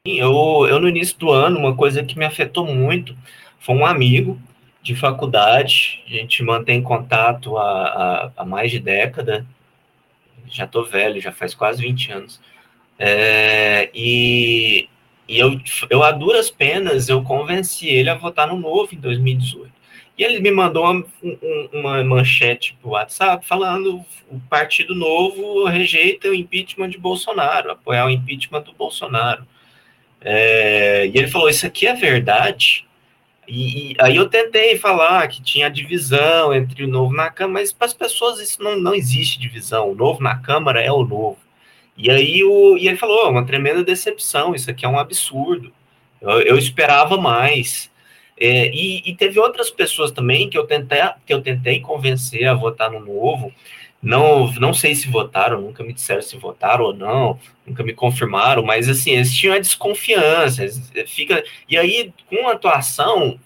Eu, 0.06 0.66
eu, 0.68 0.80
no 0.80 0.88
início 0.88 1.18
do 1.18 1.30
ano, 1.30 1.58
uma 1.58 1.74
coisa 1.74 2.04
que 2.04 2.16
me 2.16 2.24
afetou 2.24 2.64
muito 2.64 3.16
foi 3.58 3.74
um 3.74 3.84
amigo 3.84 4.40
de 4.88 4.94
faculdade. 4.94 6.02
A 6.06 6.10
gente 6.10 6.42
mantém 6.42 6.82
contato 6.82 7.56
há, 7.56 7.86
há, 7.86 8.32
há 8.38 8.44
mais 8.44 8.70
de 8.70 8.78
década. 8.78 9.46
Já 10.50 10.64
estou 10.64 10.84
velho, 10.84 11.20
já 11.20 11.32
faz 11.32 11.54
quase 11.54 11.82
20 11.82 12.12
anos. 12.12 12.40
É, 12.98 13.90
e 13.94 14.88
e 15.28 15.38
eu, 15.38 15.60
eu, 15.90 16.02
a 16.02 16.10
duras 16.10 16.50
penas, 16.50 17.10
eu 17.10 17.22
convenci 17.22 17.86
ele 17.86 18.08
a 18.08 18.14
votar 18.14 18.48
no 18.48 18.56
Novo 18.56 18.94
em 18.94 18.98
2018. 18.98 19.70
E 20.16 20.24
ele 20.24 20.40
me 20.40 20.50
mandou 20.50 20.90
uma, 20.90 21.04
uma 21.70 22.02
manchete 22.02 22.76
o 22.82 22.90
WhatsApp 22.90 23.46
falando 23.46 24.02
o 24.30 24.40
Partido 24.48 24.94
Novo 24.94 25.66
rejeita 25.66 26.28
o 26.28 26.34
impeachment 26.34 26.88
de 26.88 26.98
Bolsonaro, 26.98 27.70
apoiar 27.70 28.06
o 28.06 28.10
impeachment 28.10 28.62
do 28.62 28.72
Bolsonaro. 28.72 29.46
É, 30.20 31.06
e 31.06 31.16
ele 31.16 31.28
falou, 31.28 31.48
isso 31.48 31.66
aqui 31.66 31.86
é 31.86 31.92
verdade? 31.94 32.87
E, 33.48 33.92
e, 33.92 33.96
aí 33.98 34.16
eu 34.16 34.28
tentei 34.28 34.76
falar 34.76 35.26
que 35.26 35.42
tinha 35.42 35.70
divisão 35.70 36.54
entre 36.54 36.84
o 36.84 36.88
Novo 36.88 37.14
na 37.14 37.30
Câmara, 37.30 37.60
mas 37.60 37.72
para 37.72 37.86
as 37.86 37.94
pessoas 37.94 38.38
isso 38.40 38.62
não, 38.62 38.78
não 38.78 38.94
existe 38.94 39.40
divisão. 39.40 39.90
O 39.90 39.94
Novo 39.94 40.22
na 40.22 40.38
Câmara 40.38 40.82
é 40.82 40.92
o 40.92 41.02
Novo. 41.02 41.38
E 41.96 42.10
aí 42.10 42.44
o, 42.44 42.76
e 42.76 42.86
ele 42.86 42.98
falou, 42.98 43.30
uma 43.30 43.46
tremenda 43.46 43.82
decepção, 43.82 44.54
isso 44.54 44.70
aqui 44.70 44.84
é 44.84 44.88
um 44.88 44.98
absurdo. 44.98 45.72
Eu, 46.20 46.40
eu 46.42 46.58
esperava 46.58 47.16
mais. 47.16 47.90
É, 48.38 48.68
e, 48.68 49.02
e, 49.10 49.16
teve 49.16 49.40
outras 49.40 49.70
pessoas 49.70 50.12
também 50.12 50.48
que 50.48 50.56
eu 50.56 50.64
tentei, 50.64 51.00
que 51.26 51.32
eu 51.32 51.42
tentei 51.42 51.80
convencer 51.80 52.46
a 52.46 52.54
votar 52.54 52.90
no 52.90 53.00
novo. 53.00 53.52
Não, 54.00 54.52
não 54.54 54.72
sei 54.72 54.94
se 54.94 55.08
votaram, 55.08 55.60
nunca 55.60 55.82
me 55.82 55.92
disseram 55.92 56.22
se 56.22 56.36
votaram 56.36 56.84
ou 56.84 56.94
não, 56.94 57.38
nunca 57.66 57.82
me 57.82 57.92
confirmaram, 57.92 58.62
mas 58.62 58.88
assim, 58.88 59.10
eles 59.10 59.34
tinham 59.34 59.56
a 59.56 59.58
desconfiança. 59.58 60.62
Fica, 61.06 61.42
e 61.68 61.76
aí, 61.76 62.12
com 62.28 62.46
a 62.48 62.52
atuação, 62.52 63.38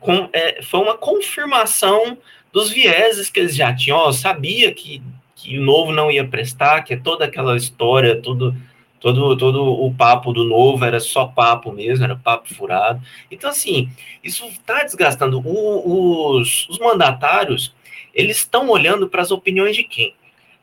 com, 0.00 0.28
é, 0.32 0.62
foi 0.62 0.80
uma 0.80 0.96
confirmação 0.96 2.16
dos 2.52 2.70
vieses 2.70 3.28
que 3.28 3.40
eles 3.40 3.54
já 3.54 3.74
tinham. 3.74 4.04
Eu 4.06 4.12
sabia 4.12 4.72
que, 4.72 5.02
que 5.36 5.58
o 5.58 5.62
novo 5.62 5.92
não 5.92 6.10
ia 6.10 6.26
prestar, 6.26 6.82
que 6.82 6.94
é 6.94 6.96
toda 6.96 7.26
aquela 7.26 7.56
história, 7.56 8.20
tudo 8.20 8.56
todo, 9.04 9.36
todo 9.36 9.62
o 9.62 9.94
papo 9.94 10.32
do 10.32 10.44
novo 10.44 10.82
era 10.82 10.98
só 10.98 11.26
papo 11.26 11.70
mesmo, 11.70 12.04
era 12.04 12.16
papo 12.16 12.54
furado. 12.54 13.02
Então, 13.30 13.50
assim, 13.50 13.90
isso 14.22 14.46
está 14.46 14.82
desgastando. 14.82 15.42
O, 15.44 16.38
os, 16.38 16.66
os 16.70 16.78
mandatários, 16.78 17.74
eles 18.14 18.38
estão 18.38 18.68
olhando 18.68 19.08
para 19.08 19.22
as 19.22 19.30
opiniões 19.30 19.74
de 19.74 19.82
quem? 19.82 20.14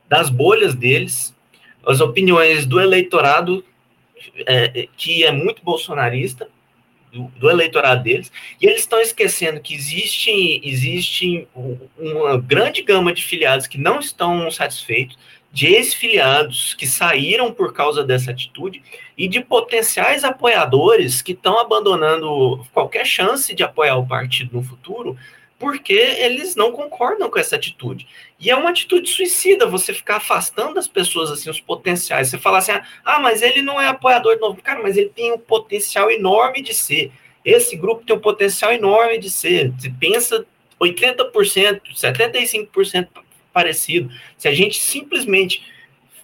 Das 0.08 0.30
bolhas 0.30 0.74
deles, 0.74 1.36
as 1.86 2.00
opiniões 2.00 2.66
do 2.66 2.80
eleitorado, 2.80 3.64
é, 4.48 4.88
que 4.96 5.24
é 5.24 5.32
muito 5.32 5.64
bolsonarista, 5.64 6.48
do, 7.12 7.24
do, 7.38 7.50
eleitorado 7.50 8.04
deles, 8.04 8.32
e 8.60 8.66
eles 8.66 8.82
estão 8.82 9.00
esquecendo 9.02 9.60
que 9.60 9.74
existe, 9.74 10.62
existe 10.64 11.46
uma 11.98 12.38
grande 12.38 12.82
gama 12.82 13.12
de 13.12 13.22
filiados 13.22 13.68
que 13.68 13.78
não 13.78 14.00
estão 14.00 14.50
satisfeitos, 14.50 15.18
de 15.52 15.68
ex-filiados 15.68 16.74
que 16.74 16.88
saíram 16.88 17.52
por 17.54 17.74
causa 17.74 18.04
dessa 18.04 18.32
atitude 18.32 18.82
e 19.18 19.28
de 19.28 19.42
potenciais 19.42 20.24
apoiadores 20.24 21.22
que 21.22 21.34
estão 21.34 21.60
abandonando 21.60 22.66
qualquer 22.74 23.06
chance 23.06 23.54
de 23.54 23.62
apoiar 23.62 23.98
o 23.98 24.08
partido 24.08 24.56
no 24.56 24.64
futuro 24.64 25.18
porque 25.62 25.94
eles 25.94 26.56
não 26.56 26.72
concordam 26.72 27.30
com 27.30 27.38
essa 27.38 27.56
atitude. 27.56 28.08
E 28.40 28.50
é 28.50 28.56
uma 28.56 28.72
atitude 28.72 29.08
suicida 29.08 29.68
você 29.68 29.94
ficar 29.94 30.16
afastando 30.16 30.80
as 30.80 30.88
pessoas, 30.88 31.30
assim, 31.30 31.52
os 31.52 31.60
potenciais. 31.60 32.30
Você 32.30 32.40
falar 32.40 32.58
assim, 32.58 32.72
ah, 33.06 33.20
mas 33.20 33.44
ele 33.44 33.62
não 33.62 33.80
é 33.80 33.88
apoiador 33.88 34.34
de 34.34 34.42
novo. 34.42 34.60
Cara, 34.64 34.82
mas 34.82 34.98
ele 34.98 35.10
tem 35.10 35.32
um 35.32 35.38
potencial 35.38 36.10
enorme 36.10 36.64
de 36.64 36.74
ser. 36.74 37.12
Esse 37.46 37.76
grupo 37.76 38.04
tem 38.04 38.16
um 38.16 38.20
potencial 38.20 38.74
enorme 38.74 39.20
de 39.20 39.30
ser. 39.30 39.72
Você 39.74 39.94
pensa 40.00 40.44
80%, 40.82 41.82
75% 41.96 43.08
parecido. 43.54 44.12
Se 44.40 44.48
a 44.48 44.54
gente 44.56 44.80
simplesmente 44.80 45.64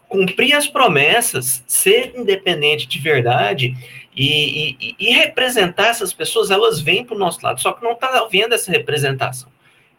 cumprir 0.08 0.54
as 0.54 0.68
promessas, 0.68 1.64
ser 1.68 2.14
independente 2.16 2.88
de 2.88 3.00
verdade 3.00 3.76
e, 4.16 4.76
e, 4.80 4.96
e 4.98 5.12
representar 5.12 5.88
essas 5.88 6.14
pessoas, 6.14 6.50
elas 6.50 6.80
vêm 6.80 7.06
para 7.06 7.16
o 7.16 7.20
nosso 7.20 7.40
lado. 7.44 7.60
Só 7.60 7.74
que 7.74 7.84
não 7.84 7.92
está 7.92 8.08
havendo 8.20 8.56
essa 8.56 8.72
representação. 8.72 9.50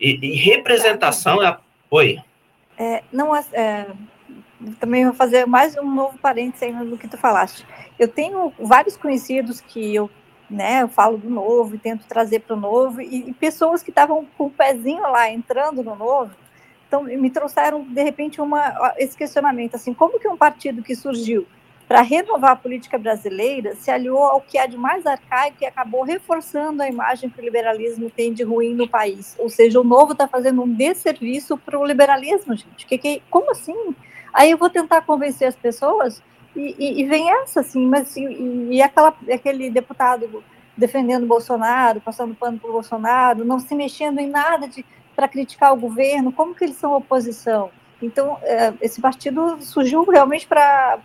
E, 0.01 0.19
e 0.21 0.37
representação 0.37 1.43
é. 1.43 1.47
A... 1.47 1.61
Oi. 1.91 2.19
É, 2.77 3.03
não, 3.13 3.35
é, 3.35 3.45
é, 3.53 3.87
também 4.81 5.05
vou 5.05 5.15
fazer 5.15 5.47
mais 5.47 5.77
um 5.77 5.95
novo 5.95 6.19
parênteses 6.19 6.63
ainda 6.63 6.85
do 6.85 6.99
que 6.99 7.09
tu 7.09 7.17
falaste. 7.17 7.67
Eu 7.99 8.09
tenho 8.09 8.53
vários 8.59 8.97
conhecidos 8.97 9.61
que 9.61 9.95
eu, 9.95 10.11
né, 10.49 10.83
eu 10.83 10.89
falo 10.89 11.17
do 11.17 11.29
novo 11.29 11.75
e 11.75 11.79
tento 11.79 12.07
trazer 12.07 12.41
para 12.41 12.57
o 12.57 12.61
novo, 12.61 13.01
e, 13.01 13.31
e 13.31 13.35
pessoas 13.35 13.83
que 13.83 13.91
estavam 13.91 14.27
com 14.37 14.47
o 14.47 14.51
pezinho 14.51 15.03
lá 15.03 15.31
entrando 15.31 15.83
no 15.83 15.97
novo, 15.97 16.31
então, 16.89 17.05
me 17.05 17.31
trouxeram, 17.31 17.83
de 17.83 18.03
repente, 18.03 18.41
uma, 18.41 18.95
esse 18.97 19.17
questionamento, 19.17 19.77
assim, 19.77 19.93
como 19.93 20.19
que 20.19 20.27
um 20.27 20.39
partido 20.39 20.83
que 20.83 20.97
surgiu 20.97 21.47
para 21.87 22.01
renovar 22.01 22.53
a 22.53 22.57
política 22.57 22.99
brasileira 22.99 23.75
se 23.75 23.91
aliou 23.91 24.23
ao 24.23 24.41
que 24.41 24.59
há 24.59 24.67
de 24.67 24.77
mais 24.77 25.07
arcaico 25.07 25.59
e 25.61 25.67
acabou 25.67 26.03
reforçando 26.03 26.83
a 26.83 26.89
imagem 26.89 27.31
que 27.31 27.41
o 27.41 27.45
liberalismo 27.45 28.11
tem 28.11 28.33
de 28.33 28.43
ruim 28.43 28.75
no 28.75 28.89
país. 28.89 29.35
Ou 29.39 29.49
seja, 29.49 29.81
o 29.81 29.85
novo 29.85 30.13
está 30.13 30.27
fazendo 30.27 30.63
um 30.63 30.69
desserviço 30.69 31.57
para 31.57 31.79
o 31.79 31.85
liberalismo, 31.85 32.55
gente. 32.55 32.87
Que, 32.87 32.99
que, 32.99 33.23
como 33.31 33.51
assim? 33.51 33.95
Aí 34.35 34.51
eu 34.51 34.59
vou 34.59 34.69
tentar 34.69 35.03
convencer 35.03 35.49
as 35.49 35.57
pessoas 35.57 36.23
e, 36.55 36.75
e, 36.79 37.01
e 37.01 37.07
vem 37.07 37.31
essa, 37.31 37.61
assim, 37.61 37.87
mas 37.87 38.17
e, 38.17 38.23
e 38.71 38.83
aquela, 38.83 39.15
aquele 39.33 39.71
deputado 39.71 40.43
defendendo 40.77 41.27
Bolsonaro, 41.27 42.01
passando 42.01 42.35
pano 42.35 42.59
para 42.59 42.71
Bolsonaro, 42.71 43.45
não 43.45 43.59
se 43.59 43.75
mexendo 43.75 44.19
em 44.21 44.29
nada 44.29 44.69
de 44.69 44.85
para 45.19 45.27
criticar 45.27 45.73
o 45.73 45.77
governo, 45.77 46.31
como 46.31 46.55
que 46.55 46.63
eles 46.63 46.77
são 46.77 46.95
oposição? 46.95 47.73
Então, 48.01 48.39
é, 48.43 48.73
esse 48.81 49.01
partido 49.01 49.61
surgiu 49.61 50.05
realmente 50.05 50.47
para 50.47 51.01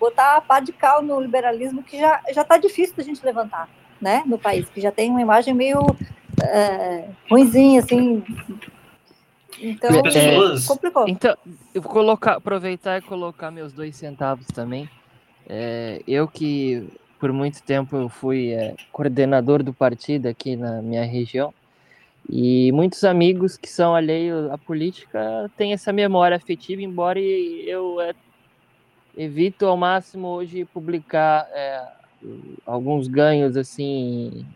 botar 0.00 0.38
a 0.38 0.40
pá 0.40 0.58
de 0.58 0.72
cal 0.72 1.00
no 1.00 1.20
liberalismo 1.20 1.80
que 1.80 1.96
já 1.96 2.20
está 2.28 2.56
difícil 2.56 2.96
da 2.96 3.04
gente 3.04 3.24
levantar, 3.24 3.68
né, 4.00 4.24
no 4.26 4.36
país, 4.36 4.68
que 4.68 4.80
já 4.80 4.90
tem 4.90 5.12
uma 5.12 5.22
imagem 5.22 5.54
meio 5.54 5.78
é, 6.42 7.08
ruimzinha, 7.30 7.78
assim. 7.78 8.24
Então, 9.60 9.90
é, 9.90 10.66
complicou. 10.66 11.06
Então, 11.06 11.36
eu 11.72 11.80
vou 11.80 11.92
colocar, 11.92 12.38
aproveitar 12.38 12.98
e 12.98 13.02
colocar 13.02 13.52
meus 13.52 13.72
dois 13.72 13.94
centavos 13.94 14.48
também. 14.48 14.90
É, 15.48 16.02
eu 16.08 16.26
que 16.26 16.84
por 17.20 17.32
muito 17.32 17.62
tempo 17.62 17.94
eu 17.94 18.08
fui 18.08 18.50
é, 18.50 18.74
coordenador 18.90 19.62
do 19.62 19.72
partido 19.72 20.26
aqui 20.26 20.56
na 20.56 20.82
minha 20.82 21.04
região, 21.04 21.54
e 22.28 22.70
muitos 22.72 23.04
amigos 23.04 23.56
que 23.56 23.68
são 23.68 23.94
alheios 23.94 24.50
à 24.50 24.56
política 24.56 25.50
têm 25.56 25.72
essa 25.72 25.92
memória 25.92 26.36
afetiva, 26.36 26.82
embora 26.82 27.20
eu 27.20 28.00
é, 28.00 28.14
evito 29.16 29.66
ao 29.66 29.76
máximo 29.76 30.28
hoje 30.28 30.64
publicar 30.64 31.48
é, 31.52 31.82
alguns 32.64 33.08
ganhos 33.08 33.56
assim 33.56 34.46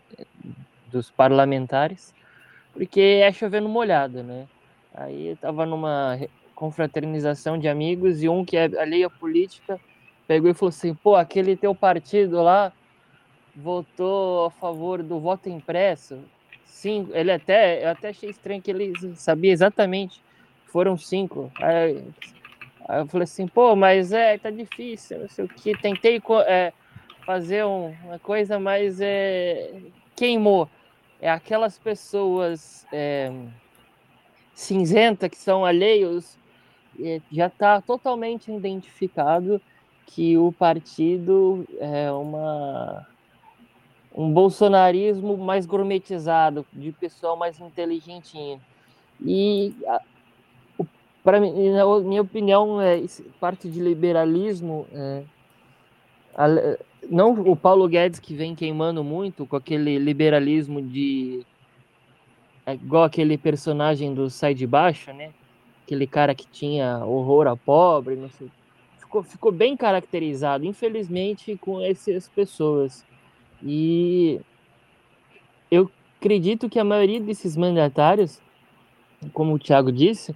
dos 0.91 1.11
parlamentares, 1.11 2.13
porque 2.73 3.01
é 3.01 3.31
chovendo 3.31 3.67
molhado, 3.67 4.23
né? 4.23 4.47
Aí 4.93 5.27
eu 5.27 5.33
estava 5.33 5.65
numa 5.65 6.17
confraternização 6.55 7.57
de 7.57 7.67
amigos 7.67 8.23
e 8.23 8.29
um 8.29 8.43
que 8.43 8.57
é 8.57 8.65
alheio 8.79 9.07
à 9.07 9.09
política 9.09 9.79
pegou 10.27 10.49
e 10.49 10.53
falou 10.53 10.69
assim: 10.69 10.93
pô, 10.93 11.15
aquele 11.15 11.55
teu 11.55 11.73
partido 11.73 12.41
lá 12.41 12.71
votou 13.55 14.45
a 14.45 14.51
favor 14.51 15.01
do 15.01 15.19
voto 15.19 15.49
impresso 15.49 16.19
cinco. 16.67 17.11
Ele 17.13 17.31
até, 17.31 17.83
eu 17.83 17.89
até 17.89 18.09
achei 18.09 18.29
estranho 18.29 18.61
que 18.61 18.69
ele 18.69 18.93
sabia 19.15 19.51
exatamente. 19.51 20.21
Foram 20.67 20.97
cinco. 20.97 21.51
Aí, 21.55 22.03
aí 22.87 22.99
eu 22.99 23.07
falei 23.07 23.23
assim, 23.23 23.47
pô, 23.47 23.75
mas 23.75 24.11
é, 24.11 24.37
tá 24.37 24.49
difícil, 24.49 25.19
não 25.19 25.29
sei 25.29 25.45
o 25.45 25.47
que. 25.47 25.77
Tentei 25.77 26.21
é, 26.45 26.71
fazer 27.25 27.65
um, 27.65 27.95
uma 28.03 28.19
coisa, 28.19 28.59
mas 28.59 28.99
é, 29.01 29.73
queimou. 30.15 30.69
É 31.19 31.29
aquelas 31.29 31.79
pessoas 31.79 32.85
é, 32.91 33.31
cinzenta 34.53 35.27
que 35.27 35.37
são 35.37 35.65
alheios, 35.65 36.37
é, 36.99 37.19
já 37.31 37.47
está 37.47 37.81
totalmente 37.81 38.51
identificado 38.51 39.61
que 40.05 40.37
o 40.37 40.51
partido 40.51 41.67
é 41.79 42.11
uma 42.11 43.05
um 44.17 44.33
bolsonarismo 44.33 45.37
mais 45.37 45.67
gourmetizado, 45.67 46.65
de 46.73 46.91
pessoal 46.91 47.37
mais 47.37 47.59
inteligentinho. 47.59 48.59
E 49.23 49.75
para 51.23 51.39
minha 51.39 52.21
opinião, 52.21 52.81
é, 52.81 53.05
parte 53.39 53.69
de 53.69 53.79
liberalismo, 53.79 54.87
é, 54.91 55.23
a, 56.35 56.47
não 57.07 57.33
o 57.33 57.55
Paulo 57.55 57.87
Guedes 57.87 58.19
que 58.19 58.33
vem 58.33 58.55
queimando 58.55 59.03
muito 59.03 59.45
com 59.45 59.55
aquele 59.55 59.99
liberalismo 59.99 60.81
de 60.81 61.45
é 62.65 62.73
igual 62.73 63.03
aquele 63.03 63.37
personagem 63.37 64.13
do 64.13 64.29
Sai 64.29 64.53
de 64.53 64.67
Baixo, 64.67 65.13
né? 65.13 65.31
Aquele 65.85 66.05
cara 66.05 66.35
que 66.35 66.45
tinha 66.47 67.05
horror 67.05 67.47
a 67.47 67.55
pobre, 67.55 68.15
não 68.15 68.29
sei. 68.29 68.49
Ficou, 68.97 69.23
ficou 69.23 69.51
bem 69.53 69.77
caracterizado, 69.77 70.65
infelizmente, 70.65 71.55
com 71.61 71.79
essas 71.79 72.27
pessoas. 72.27 73.05
E 73.63 74.39
eu 75.69 75.89
acredito 76.19 76.69
que 76.69 76.79
a 76.79 76.83
maioria 76.83 77.19
desses 77.19 77.55
mandatários, 77.55 78.41
como 79.33 79.53
o 79.53 79.59
Thiago 79.59 79.91
disse, 79.91 80.35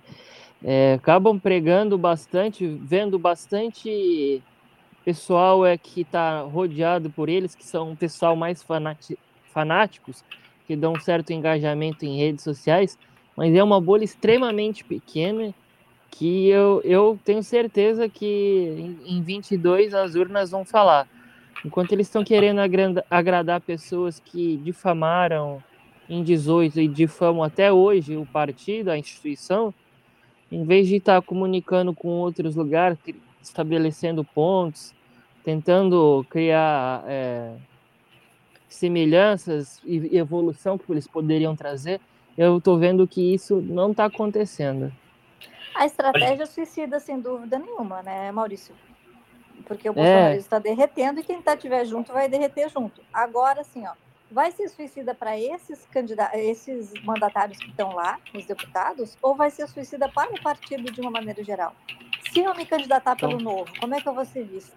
é, 0.64 0.94
acabam 0.94 1.40
pregando 1.40 1.98
bastante, 1.98 2.66
vendo 2.68 3.18
bastante 3.18 4.42
pessoal 5.04 5.66
é 5.66 5.78
que 5.78 6.02
está 6.02 6.42
rodeado 6.42 7.10
por 7.10 7.28
eles, 7.28 7.56
que 7.56 7.66
são 7.66 7.96
pessoal 7.96 8.36
mais 8.36 8.64
fanáticos, 9.52 10.24
que 10.68 10.76
dão 10.76 10.94
um 10.94 11.00
certo 11.00 11.34
engajamento 11.34 12.06
em 12.06 12.18
redes 12.18 12.44
sociais, 12.44 12.98
mas 13.36 13.54
é 13.54 13.64
uma 13.64 13.82
bolha 13.82 14.04
extremamente 14.04 14.84
pequena 14.84 15.54
que 16.12 16.50
eu, 16.50 16.82
eu 16.84 17.20
tenho 17.24 17.42
certeza 17.42 18.08
que 18.08 18.96
em 19.06 19.22
22 19.22 19.94
as 19.94 20.14
urnas 20.14 20.52
vão 20.52 20.64
falar. 20.64 21.08
Enquanto 21.64 21.92
eles 21.92 22.08
estão 22.08 22.24
querendo 22.24 22.60
agradar 23.10 23.62
pessoas 23.62 24.20
que 24.20 24.58
difamaram 24.58 25.64
em 26.10 26.24
18 26.24 26.80
e 26.82 26.88
difamam 26.88 27.44
até 27.44 27.72
hoje 27.72 28.18
o 28.18 28.26
partido, 28.26 28.90
a 28.90 28.98
instituição, 28.98 29.74
em 30.52 30.64
vez 30.64 30.88
de 30.88 30.98
estar 30.98 31.22
comunicando 31.22 31.94
com 31.94 32.10
outros 32.10 32.56
lugares, 32.56 32.98
estabelecendo 33.42 34.24
pontos, 34.24 34.94
tentando 35.44 36.26
criar 36.30 37.04
é, 37.08 37.54
semelhanças 38.68 39.80
e 39.86 40.18
evolução 40.18 40.78
que 40.78 40.92
eles 40.92 41.08
poderiam 41.08 41.56
trazer, 41.56 42.02
eu 42.38 42.58
estou 42.58 42.78
vendo 42.78 43.08
que 43.08 43.34
isso 43.34 43.62
não 43.62 43.92
está 43.92 44.06
acontecendo. 44.06 44.92
A 45.76 45.86
estratégia 45.86 46.46
suicida, 46.46 47.00
sem 47.00 47.20
dúvida 47.20 47.58
nenhuma, 47.58 48.02
né, 48.02 48.32
Maurício? 48.32 48.76
Porque 49.62 49.90
o 49.90 49.94
Bolsonaro 49.94 50.34
é. 50.34 50.38
está 50.38 50.60
derretendo 50.60 51.20
e 51.20 51.24
quem 51.24 51.40
está 51.40 51.56
tiver 51.56 51.86
junto 51.86 52.12
vai 52.12 52.28
derreter 52.28 52.70
junto. 52.70 53.02
Agora, 53.14 53.62
assim, 53.62 53.86
ó, 53.86 53.94
vai 54.32 54.52
ser 54.52 54.70
suicida 54.70 55.14
para 55.14 55.38
esses 55.38 55.86
candidatos, 55.88 56.40
esses 56.40 56.94
mandatários 57.04 57.58
que 57.58 57.70
estão 57.70 57.94
lá, 57.94 58.18
os 58.34 58.46
deputados, 58.46 59.18
ou 59.22 59.36
vai 59.36 59.50
ser 59.52 59.68
suicida 59.68 60.08
para 60.10 60.32
o 60.32 60.42
partido 60.42 60.92
de 60.92 61.02
uma 61.02 61.12
maneira 61.12 61.44
geral? 61.44 61.74
Se 62.32 62.40
eu 62.40 62.56
me 62.56 62.66
candidatar 62.66 63.14
então, 63.16 63.30
pelo 63.30 63.42
novo, 63.42 63.72
como 63.80 63.94
é 63.94 64.00
que 64.00 64.08
eu 64.08 64.14
vou 64.14 64.26
ser 64.26 64.44
visto? 64.46 64.74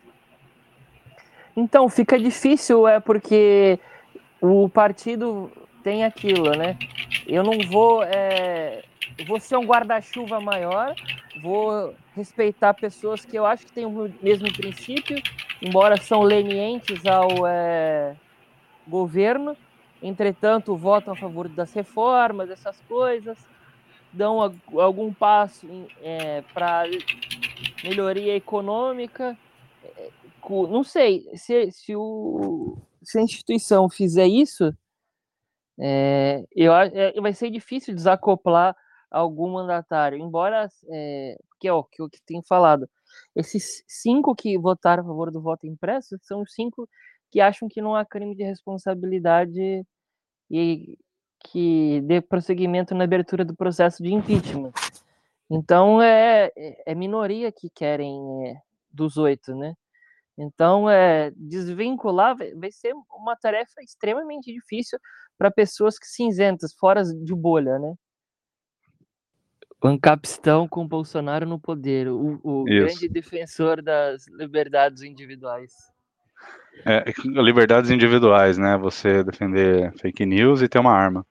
Então, 1.56 1.88
fica 1.88 2.18
difícil, 2.18 2.88
é 2.88 2.98
porque 2.98 3.78
o 4.40 4.68
partido 4.68 5.52
tem 5.84 6.04
aquilo, 6.04 6.50
né? 6.50 6.76
Eu 7.26 7.44
não 7.44 7.58
vou. 7.68 8.02
É, 8.02 8.82
vou 9.26 9.38
ser 9.38 9.56
um 9.56 9.64
guarda-chuva 9.64 10.40
maior, 10.40 10.94
vou 11.40 11.94
respeitar 12.14 12.74
pessoas 12.74 13.24
que 13.24 13.36
eu 13.36 13.44
acho 13.44 13.66
que 13.66 13.72
têm 13.72 13.84
o 13.84 14.12
mesmo 14.22 14.52
princípio, 14.52 15.20
embora 15.60 16.00
são 16.00 16.22
lenientes 16.22 17.04
ao 17.06 17.46
é, 17.46 18.16
governo, 18.86 19.56
entretanto 20.02 20.76
votam 20.76 21.14
a 21.14 21.16
favor 21.16 21.48
das 21.48 21.72
reformas, 21.72 22.48
dessas 22.48 22.80
coisas, 22.82 23.36
dão 24.12 24.40
algum 24.78 25.12
passo 25.12 25.66
é, 26.00 26.42
para 26.54 26.84
melhoria 27.82 28.36
econômica. 28.36 29.36
É, 29.82 30.10
não 30.48 30.84
sei, 30.84 31.28
se, 31.34 31.70
se, 31.72 31.96
o, 31.96 32.78
se 33.02 33.18
a 33.18 33.22
instituição 33.22 33.88
fizer 33.88 34.26
isso, 34.26 34.72
é, 35.80 36.44
eu, 36.54 36.72
é, 36.72 37.12
vai 37.20 37.32
ser 37.32 37.50
difícil 37.50 37.94
desacoplar 37.94 38.76
algum 39.10 39.52
mandatário, 39.52 40.18
embora, 40.18 40.68
é, 40.90 41.38
que 41.64 41.68
é 41.68 41.72
o 41.72 41.82
que 41.82 42.02
eu 42.02 42.10
tenho 42.26 42.42
falado, 42.46 42.86
esses 43.34 43.82
cinco 43.88 44.34
que 44.34 44.58
votaram 44.58 45.02
a 45.02 45.06
favor 45.06 45.30
do 45.30 45.40
voto 45.40 45.66
impresso 45.66 46.18
são 46.22 46.42
os 46.42 46.52
cinco 46.52 46.86
que 47.30 47.40
acham 47.40 47.68
que 47.68 47.80
não 47.80 47.96
há 47.96 48.04
crime 48.04 48.34
de 48.36 48.44
responsabilidade 48.44 49.82
e 50.50 50.98
que 51.42 52.02
dê 52.02 52.20
prosseguimento 52.20 52.94
na 52.94 53.04
abertura 53.04 53.44
do 53.44 53.56
processo 53.56 54.02
de 54.02 54.12
impeachment. 54.12 54.72
Então 55.50 56.02
é, 56.02 56.52
é, 56.54 56.92
é 56.92 56.94
minoria 56.94 57.50
que 57.50 57.70
querem 57.70 58.48
é, 58.48 58.60
dos 58.90 59.16
oito, 59.16 59.54
né? 59.54 59.74
Então 60.36 60.90
é, 60.90 61.32
desvincular 61.34 62.36
vai 62.36 62.70
ser 62.70 62.94
uma 63.10 63.36
tarefa 63.36 63.80
extremamente 63.82 64.52
difícil 64.52 64.98
para 65.38 65.50
pessoas 65.50 65.98
que 65.98 66.06
cinzentas, 66.06 66.74
fora 66.74 67.02
de 67.02 67.34
bolha, 67.34 67.78
né? 67.78 67.94
O 69.84 69.86
Ancapistão 69.86 70.66
com 70.66 70.88
Bolsonaro 70.88 71.44
no 71.44 71.60
poder, 71.60 72.08
o, 72.08 72.40
o 72.42 72.64
grande 72.64 73.06
defensor 73.06 73.82
das 73.82 74.26
liberdades 74.28 75.02
individuais. 75.02 75.74
É, 76.86 77.04
liberdades 77.22 77.90
individuais, 77.90 78.56
né? 78.56 78.78
Você 78.78 79.22
defender 79.22 79.92
fake 79.98 80.24
news 80.24 80.62
e 80.62 80.68
ter 80.70 80.78
uma 80.78 80.94
arma. 80.94 81.26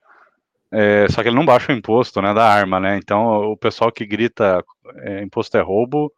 É, 0.71 1.07
só 1.09 1.23
que 1.23 1.29
ele 1.29 1.35
não 1.35 1.47
baixa 1.47 1.73
o 1.73 1.75
imposto 1.75 2.21
né, 2.21 2.31
da 2.31 2.47
arma, 2.47 2.79
né? 2.79 2.95
Então 2.95 3.51
o 3.51 3.57
pessoal 3.57 3.91
que 3.91 4.05
grita 4.05 4.63
é, 4.97 5.23
imposto 5.23 5.57
é 5.57 5.61
roubo 5.61 6.13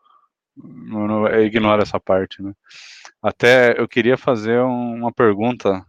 não, 0.58 1.08
não, 1.08 1.28
é, 1.28 1.42
ignora 1.42 1.84
essa 1.84 2.02
parte, 2.02 2.44
né? 2.44 2.52
Até 3.22 3.80
eu 3.80 3.88
queria 3.88 4.18
fazer 4.18 4.60
um, 4.60 4.96
uma 4.96 5.12
pergunta 5.14 5.86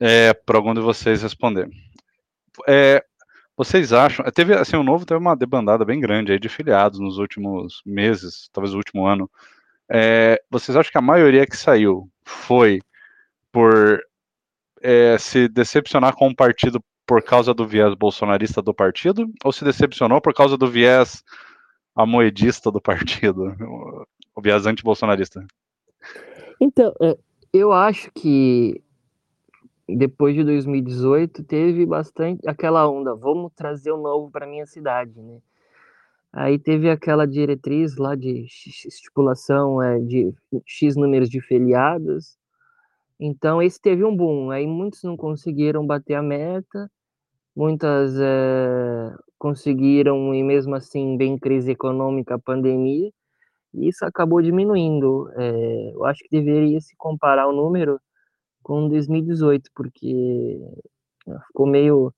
é, 0.00 0.34
para 0.34 0.58
algum 0.58 0.74
de 0.74 0.80
vocês 0.80 1.22
responder. 1.22 1.70
É, 2.66 3.04
vocês 3.60 3.92
acham? 3.92 4.24
Teve 4.32 4.54
assim, 4.54 4.74
o 4.74 4.82
novo 4.82 5.04
teve 5.04 5.20
uma 5.20 5.36
debandada 5.36 5.84
bem 5.84 6.00
grande 6.00 6.32
aí 6.32 6.38
de 6.38 6.48
filiados 6.48 6.98
nos 6.98 7.18
últimos 7.18 7.82
meses, 7.84 8.48
talvez 8.54 8.72
no 8.72 8.78
último 8.78 9.06
ano. 9.06 9.30
É, 9.86 10.42
vocês 10.48 10.74
acham 10.74 10.90
que 10.90 10.96
a 10.96 11.02
maioria 11.02 11.46
que 11.46 11.54
saiu 11.54 12.08
foi 12.24 12.80
por 13.52 14.02
é, 14.80 15.18
se 15.18 15.46
decepcionar 15.46 16.14
com 16.14 16.28
o 16.28 16.34
partido 16.34 16.82
por 17.06 17.22
causa 17.22 17.52
do 17.52 17.66
viés 17.66 17.94
bolsonarista 17.94 18.62
do 18.62 18.72
partido 18.72 19.30
ou 19.44 19.52
se 19.52 19.62
decepcionou 19.62 20.22
por 20.22 20.32
causa 20.32 20.56
do 20.56 20.66
viés 20.66 21.22
amoedista 21.94 22.70
do 22.70 22.80
partido, 22.80 23.54
o 24.34 24.40
viés 24.40 24.64
anti-bolsonarista? 24.64 25.44
Então, 26.58 26.94
eu 27.52 27.74
acho 27.74 28.10
que 28.14 28.82
depois 29.96 30.34
de 30.34 30.44
2018 30.44 31.44
teve 31.44 31.86
bastante 31.86 32.48
aquela 32.48 32.88
onda, 32.88 33.14
vamos 33.14 33.52
trazer 33.54 33.92
o 33.92 33.96
novo 33.96 34.30
para 34.30 34.46
minha 34.46 34.66
cidade, 34.66 35.20
né? 35.20 35.38
Aí 36.32 36.58
teve 36.58 36.88
aquela 36.88 37.26
diretriz 37.26 37.96
lá 37.96 38.14
de 38.14 38.46
estipulação 38.86 39.82
é, 39.82 39.98
de 39.98 40.32
X 40.64 40.94
números 40.94 41.28
de 41.28 41.40
filiados. 41.40 42.38
Então, 43.18 43.60
esse 43.60 43.80
teve 43.80 44.04
um 44.04 44.16
boom. 44.16 44.50
Aí 44.50 44.66
muitos 44.66 45.02
não 45.02 45.16
conseguiram 45.16 45.84
bater 45.84 46.14
a 46.14 46.22
meta, 46.22 46.90
muitas 47.54 48.14
é, 48.20 49.12
conseguiram, 49.38 50.32
e 50.34 50.42
mesmo 50.44 50.74
assim, 50.76 51.16
bem 51.16 51.36
crise 51.36 51.72
econômica, 51.72 52.38
pandemia, 52.38 53.10
e 53.74 53.88
isso 53.88 54.04
acabou 54.04 54.40
diminuindo. 54.40 55.30
É, 55.36 55.92
eu 55.94 56.04
acho 56.04 56.22
que 56.22 56.30
deveria 56.30 56.80
se 56.80 56.94
comparar 56.96 57.48
o 57.48 57.52
número 57.52 58.00
com 58.62 58.88
2018, 58.88 59.70
porque 59.74 60.58
ficou 61.48 61.66
meio 61.66 62.12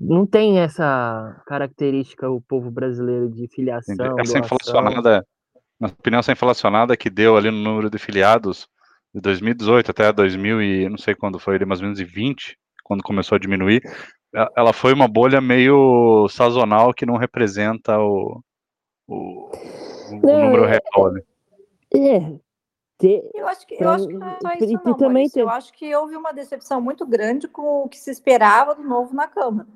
não 0.00 0.26
tem 0.26 0.58
essa 0.58 1.42
característica 1.46 2.28
o 2.28 2.40
povo 2.40 2.70
brasileiro 2.70 3.28
de 3.30 3.46
filiação. 3.48 4.18
Essa 4.18 4.38
inflacionada, 4.38 5.26
na 5.78 5.88
opinião, 5.88 6.20
essa 6.20 6.32
inflacionada 6.32 6.96
que 6.96 7.10
deu 7.10 7.36
ali 7.36 7.50
no 7.50 7.58
número 7.58 7.90
de 7.90 7.98
filiados 7.98 8.66
de 9.14 9.20
2018 9.20 9.90
até 9.90 10.12
2000 10.12 10.62
e 10.62 10.88
não 10.88 10.98
sei 10.98 11.14
quando 11.14 11.38
foi, 11.38 11.58
mais 11.64 11.80
ou 11.80 11.86
menos 11.86 12.00
20, 12.00 12.58
quando 12.82 13.02
começou 13.02 13.36
a 13.36 13.38
diminuir, 13.38 13.82
ela 14.56 14.72
foi 14.72 14.92
uma 14.92 15.06
bolha 15.06 15.40
meio 15.40 16.26
sazonal 16.28 16.92
que 16.92 17.06
não 17.06 17.16
representa 17.16 17.98
o, 17.98 18.42
o, 19.06 19.50
o 20.10 20.28
é, 20.28 20.44
número 20.44 20.66
real. 20.66 21.12
Né? 21.12 22.40
É. 23.02 23.30
Eu 23.34 23.48
acho 23.48 23.66
que, 23.66 23.82
eu 23.82 23.88
acho 23.88 24.06
que 24.06 24.14
não 24.14 24.28
é 24.28 24.38
só 24.40 24.52
isso, 24.52 24.80
não, 24.84 24.94
também. 24.94 25.28
Eu 25.34 25.48
acho 25.48 25.72
que 25.72 25.94
houve 25.94 26.16
uma 26.16 26.32
decepção 26.32 26.80
muito 26.80 27.04
grande 27.04 27.48
com 27.48 27.82
o 27.82 27.88
que 27.88 27.98
se 27.98 28.10
esperava 28.10 28.74
do 28.74 28.82
novo 28.82 29.14
na 29.14 29.26
Câmara. 29.26 29.68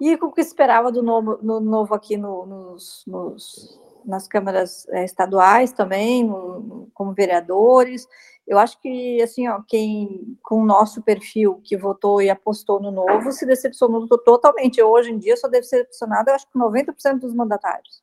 E 0.00 0.14
o 0.14 0.32
que 0.32 0.40
esperava 0.40 0.90
do 0.90 1.02
novo, 1.02 1.38
no, 1.40 1.60
novo 1.60 1.94
aqui 1.94 2.16
no, 2.16 2.44
nos, 2.44 3.04
nos, 3.06 3.80
nas 4.04 4.26
câmaras 4.26 4.86
é, 4.88 5.04
estaduais 5.04 5.72
também, 5.72 6.24
no, 6.24 6.90
como 6.92 7.14
vereadores. 7.14 8.06
Eu 8.46 8.58
acho 8.58 8.78
que, 8.80 9.22
assim, 9.22 9.48
ó, 9.48 9.62
quem 9.66 10.36
com 10.42 10.60
o 10.60 10.66
nosso 10.66 11.00
perfil 11.00 11.60
que 11.62 11.76
votou 11.76 12.20
e 12.20 12.28
apostou 12.28 12.80
no 12.80 12.90
novo 12.90 13.32
se 13.32 13.46
decepcionou 13.46 14.06
totalmente. 14.08 14.78
Eu, 14.78 14.90
hoje 14.90 15.12
em 15.12 15.18
dia, 15.18 15.36
sou 15.36 15.48
decepcionada, 15.48 16.30
eu 16.30 16.34
acho 16.34 16.50
que 16.50 16.58
90% 16.58 17.20
dos 17.20 17.32
mandatários. 17.32 18.02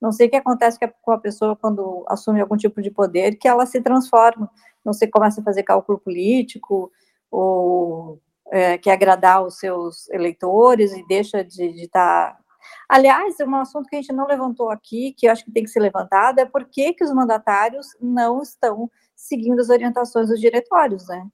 Não 0.00 0.12
sei 0.12 0.26
o 0.26 0.30
que 0.30 0.36
acontece 0.36 0.78
com 1.02 1.12
a 1.12 1.18
pessoa 1.18 1.54
quando 1.54 2.04
assume 2.08 2.40
algum 2.40 2.56
tipo 2.56 2.80
de 2.80 2.90
poder, 2.90 3.36
que 3.36 3.46
ela 3.46 3.66
se 3.66 3.80
transforma. 3.80 4.50
Não 4.84 4.92
sei, 4.92 5.08
começa 5.08 5.40
a 5.40 5.44
fazer 5.44 5.62
cálculo 5.62 5.98
político, 5.98 6.90
ou 7.30 8.20
é, 8.50 8.78
quer 8.78 8.92
agradar 8.92 9.44
os 9.44 9.58
seus 9.58 10.08
eleitores 10.10 10.92
e 10.92 11.06
deixa 11.06 11.44
de 11.44 11.64
estar. 11.82 12.32
Tá... 12.32 12.40
Aliás, 12.88 13.38
é 13.38 13.44
um 13.44 13.56
assunto 13.56 13.88
que 13.88 13.96
a 13.96 14.00
gente 14.00 14.12
não 14.12 14.26
levantou 14.26 14.70
aqui, 14.70 15.12
que 15.16 15.26
eu 15.26 15.32
acho 15.32 15.44
que 15.44 15.52
tem 15.52 15.64
que 15.64 15.70
ser 15.70 15.80
levantado, 15.80 16.40
é 16.40 16.44
por 16.44 16.64
que, 16.64 16.92
que 16.92 17.04
os 17.04 17.12
mandatários 17.12 17.86
não 18.00 18.42
estão 18.42 18.90
seguindo 19.14 19.60
as 19.60 19.70
orientações 19.70 20.28
dos 20.28 20.40
diretórios, 20.40 21.06
né? 21.08 21.26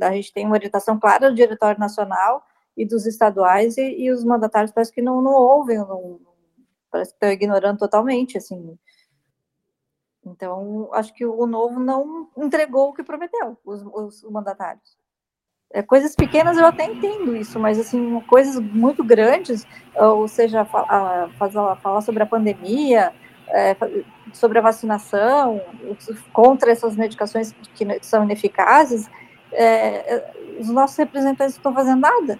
A 0.00 0.12
gente 0.12 0.32
tem 0.32 0.46
uma 0.46 0.56
orientação 0.56 0.98
clara 0.98 1.30
do 1.30 1.36
Diretório 1.36 1.78
Nacional 1.80 2.42
e 2.76 2.84
dos 2.84 3.06
estaduais, 3.06 3.76
e, 3.78 4.02
e 4.02 4.10
os 4.10 4.24
mandatários 4.24 4.72
parece 4.72 4.92
que 4.92 5.02
não, 5.02 5.22
não 5.22 5.32
ouvem, 5.32 5.78
não, 5.78 6.20
parece 6.94 7.10
que 7.10 7.16
estão 7.16 7.32
ignorando 7.32 7.78
totalmente, 7.78 8.38
assim. 8.38 8.78
Então, 10.24 10.88
acho 10.92 11.12
que 11.12 11.26
o 11.26 11.44
novo 11.44 11.80
não 11.80 12.30
entregou 12.36 12.90
o 12.90 12.94
que 12.94 13.02
prometeu, 13.02 13.58
os, 13.64 13.82
os 13.82 14.30
mandatários. 14.30 14.96
É, 15.72 15.82
coisas 15.82 16.14
pequenas 16.14 16.56
eu 16.56 16.64
até 16.64 16.84
entendo 16.84 17.36
isso, 17.36 17.58
mas 17.58 17.80
assim, 17.80 18.20
coisas 18.28 18.60
muito 18.60 19.02
grandes, 19.02 19.66
ou 19.96 20.28
seja, 20.28 20.64
falar, 20.64 21.30
falar 21.82 22.00
sobre 22.00 22.22
a 22.22 22.26
pandemia, 22.26 23.12
é, 23.48 23.76
sobre 24.32 24.60
a 24.60 24.62
vacinação, 24.62 25.60
contra 26.32 26.70
essas 26.70 26.94
medicações 26.94 27.52
que 27.74 27.84
são 28.02 28.22
ineficazes, 28.22 29.10
é, 29.50 30.14
é 30.14 30.34
os 30.60 30.68
nossos 30.68 30.96
representantes 30.96 31.56
não 31.56 31.58
estão 31.58 31.74
fazendo 31.74 32.00
nada. 32.00 32.38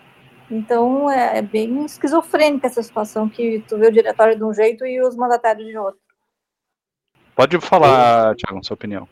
Então 0.54 1.10
é, 1.10 1.38
é, 1.38 1.42
bem 1.42 1.84
esquizofrênica 1.84 2.68
essa 2.68 2.80
situação 2.80 3.28
que 3.28 3.64
tu 3.68 3.76
vê 3.76 3.88
o 3.88 3.92
diretório 3.92 4.36
de 4.36 4.44
um 4.44 4.54
jeito 4.54 4.86
e 4.86 5.02
os 5.02 5.16
mandatários 5.16 5.66
de 5.66 5.76
outro. 5.76 5.98
Pode 7.34 7.60
falar, 7.60 8.36
Tiago, 8.36 8.64
sua 8.64 8.74
opinião. 8.74 9.08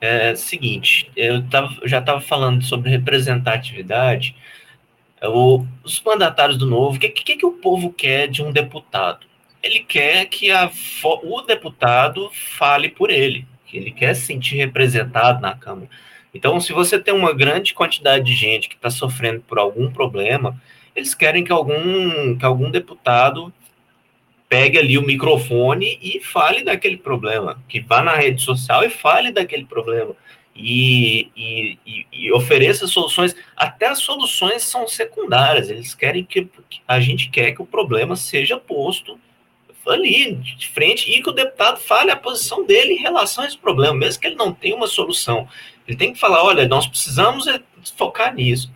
É 0.00 0.36
seguinte, 0.36 1.10
eu 1.16 1.46
tava, 1.48 1.74
já 1.84 1.98
estava 1.98 2.20
falando 2.20 2.62
sobre 2.62 2.88
representatividade. 2.88 4.36
O, 5.24 5.66
os 5.82 6.00
mandatários 6.02 6.56
do 6.56 6.66
novo, 6.66 6.96
o 6.96 7.00
que, 7.00 7.08
que, 7.08 7.36
que 7.36 7.44
o 7.44 7.52
povo 7.52 7.92
quer 7.92 8.28
de 8.28 8.40
um 8.40 8.52
deputado? 8.52 9.26
Ele 9.60 9.80
quer 9.80 10.26
que 10.26 10.52
a, 10.52 10.70
o 11.02 11.42
deputado 11.42 12.30
fale 12.32 12.88
por 12.88 13.10
ele, 13.10 13.44
que 13.66 13.76
ele 13.76 13.90
quer 13.90 14.14
se 14.14 14.22
sentir 14.22 14.56
representado 14.56 15.40
na 15.40 15.54
Câmara. 15.56 15.90
Então, 16.32 16.60
se 16.60 16.72
você 16.72 16.98
tem 16.98 17.12
uma 17.12 17.32
grande 17.32 17.74
quantidade 17.74 18.24
de 18.24 18.34
gente 18.34 18.68
que 18.68 18.76
está 18.76 18.90
sofrendo 18.90 19.40
por 19.40 19.58
algum 19.58 19.90
problema, 19.90 20.60
eles 20.94 21.14
querem 21.14 21.44
que 21.44 21.52
algum, 21.52 22.36
que 22.36 22.44
algum 22.44 22.70
deputado 22.70 23.52
pegue 24.48 24.78
ali 24.78 24.98
o 24.98 25.02
microfone 25.02 25.98
e 26.02 26.20
fale 26.20 26.64
daquele 26.64 26.96
problema, 26.96 27.62
que 27.68 27.80
vá 27.80 28.02
na 28.02 28.16
rede 28.16 28.42
social 28.42 28.84
e 28.84 28.90
fale 28.90 29.30
daquele 29.30 29.64
problema. 29.64 30.14
E, 30.54 31.30
e, 31.36 32.06
e, 32.12 32.32
ofereça 32.32 32.86
soluções, 32.86 33.34
até 33.56 33.86
as 33.86 34.00
soluções 34.00 34.64
são 34.64 34.86
secundárias, 34.88 35.70
eles 35.70 35.94
querem 35.94 36.24
que 36.24 36.48
a 36.86 36.98
gente 36.98 37.30
quer 37.30 37.52
que 37.52 37.62
o 37.62 37.66
problema 37.66 38.16
seja 38.16 38.58
posto 38.58 39.18
ali 39.86 40.34
de 40.34 40.68
frente 40.68 41.10
e 41.10 41.22
que 41.22 41.30
o 41.30 41.32
deputado 41.32 41.78
fale 41.78 42.10
a 42.10 42.16
posição 42.16 42.64
dele 42.66 42.94
em 42.94 42.98
relação 43.00 43.44
a 43.44 43.46
esse 43.46 43.56
problema, 43.56 43.94
mesmo 43.94 44.20
que 44.20 44.26
ele 44.26 44.36
não 44.36 44.52
tenha 44.52 44.76
uma 44.76 44.86
solução. 44.86 45.48
Ele 45.90 45.96
tem 45.96 46.12
que 46.12 46.20
falar, 46.20 46.44
olha, 46.44 46.68
nós 46.68 46.86
precisamos 46.86 47.48
é 47.48 47.60
focar 47.96 48.32
nisso. 48.32 48.72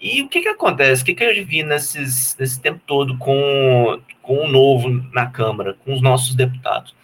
E 0.00 0.22
o 0.22 0.28
que, 0.28 0.40
que 0.40 0.48
acontece? 0.48 1.02
O 1.02 1.04
que, 1.04 1.14
que 1.14 1.22
eu 1.22 1.44
vi 1.44 1.62
nesses, 1.62 2.34
nesse 2.38 2.58
tempo 2.58 2.80
todo 2.86 3.18
com, 3.18 4.00
com 4.22 4.46
o 4.46 4.48
novo 4.48 4.88
na 5.12 5.26
Câmara, 5.26 5.76
com 5.84 5.92
os 5.92 6.00
nossos 6.00 6.34
deputados? 6.34 6.94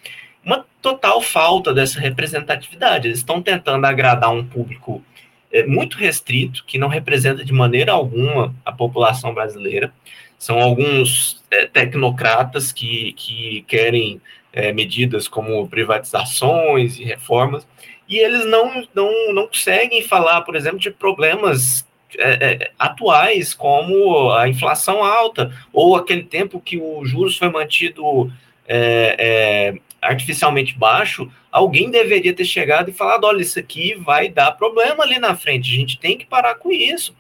Uma 0.42 0.64
total 0.80 1.20
falta 1.20 1.74
dessa 1.74 2.00
representatividade. 2.00 3.08
Eles 3.08 3.18
estão 3.18 3.42
tentando 3.42 3.84
agradar 3.84 4.32
um 4.32 4.42
público 4.42 5.04
é, 5.52 5.66
muito 5.66 5.98
restrito, 5.98 6.64
que 6.64 6.78
não 6.78 6.88
representa 6.88 7.44
de 7.44 7.52
maneira 7.52 7.92
alguma 7.92 8.54
a 8.64 8.72
população 8.72 9.34
brasileira. 9.34 9.92
São 10.38 10.58
alguns 10.58 11.44
é, 11.50 11.66
tecnocratas 11.66 12.72
que, 12.72 13.12
que 13.12 13.62
querem 13.68 14.22
é, 14.54 14.72
medidas 14.72 15.28
como 15.28 15.68
privatizações 15.68 16.98
e 16.98 17.04
reformas, 17.04 17.66
e 18.10 18.18
eles 18.18 18.44
não, 18.44 18.84
não, 18.92 19.32
não 19.32 19.46
conseguem 19.46 20.02
falar, 20.02 20.40
por 20.40 20.56
exemplo, 20.56 20.80
de 20.80 20.90
problemas 20.90 21.86
é, 22.18 22.64
é, 22.64 22.70
atuais, 22.76 23.54
como 23.54 24.32
a 24.32 24.48
inflação 24.48 25.04
alta, 25.04 25.54
ou 25.72 25.94
aquele 25.94 26.24
tempo 26.24 26.60
que 26.60 26.76
o 26.76 27.04
juros 27.04 27.38
foi 27.38 27.48
mantido 27.48 28.30
é, 28.66 29.14
é, 29.16 29.74
artificialmente 30.02 30.76
baixo, 30.76 31.30
alguém 31.52 31.88
deveria 31.88 32.34
ter 32.34 32.44
chegado 32.44 32.90
e 32.90 32.92
falado: 32.92 33.24
olha, 33.24 33.42
isso 33.42 33.60
aqui 33.60 33.94
vai 33.94 34.28
dar 34.28 34.52
problema 34.52 35.04
ali 35.04 35.20
na 35.20 35.36
frente, 35.36 35.70
a 35.72 35.76
gente 35.76 35.96
tem 35.96 36.18
que 36.18 36.26
parar 36.26 36.56
com 36.56 36.72
isso. 36.72 37.14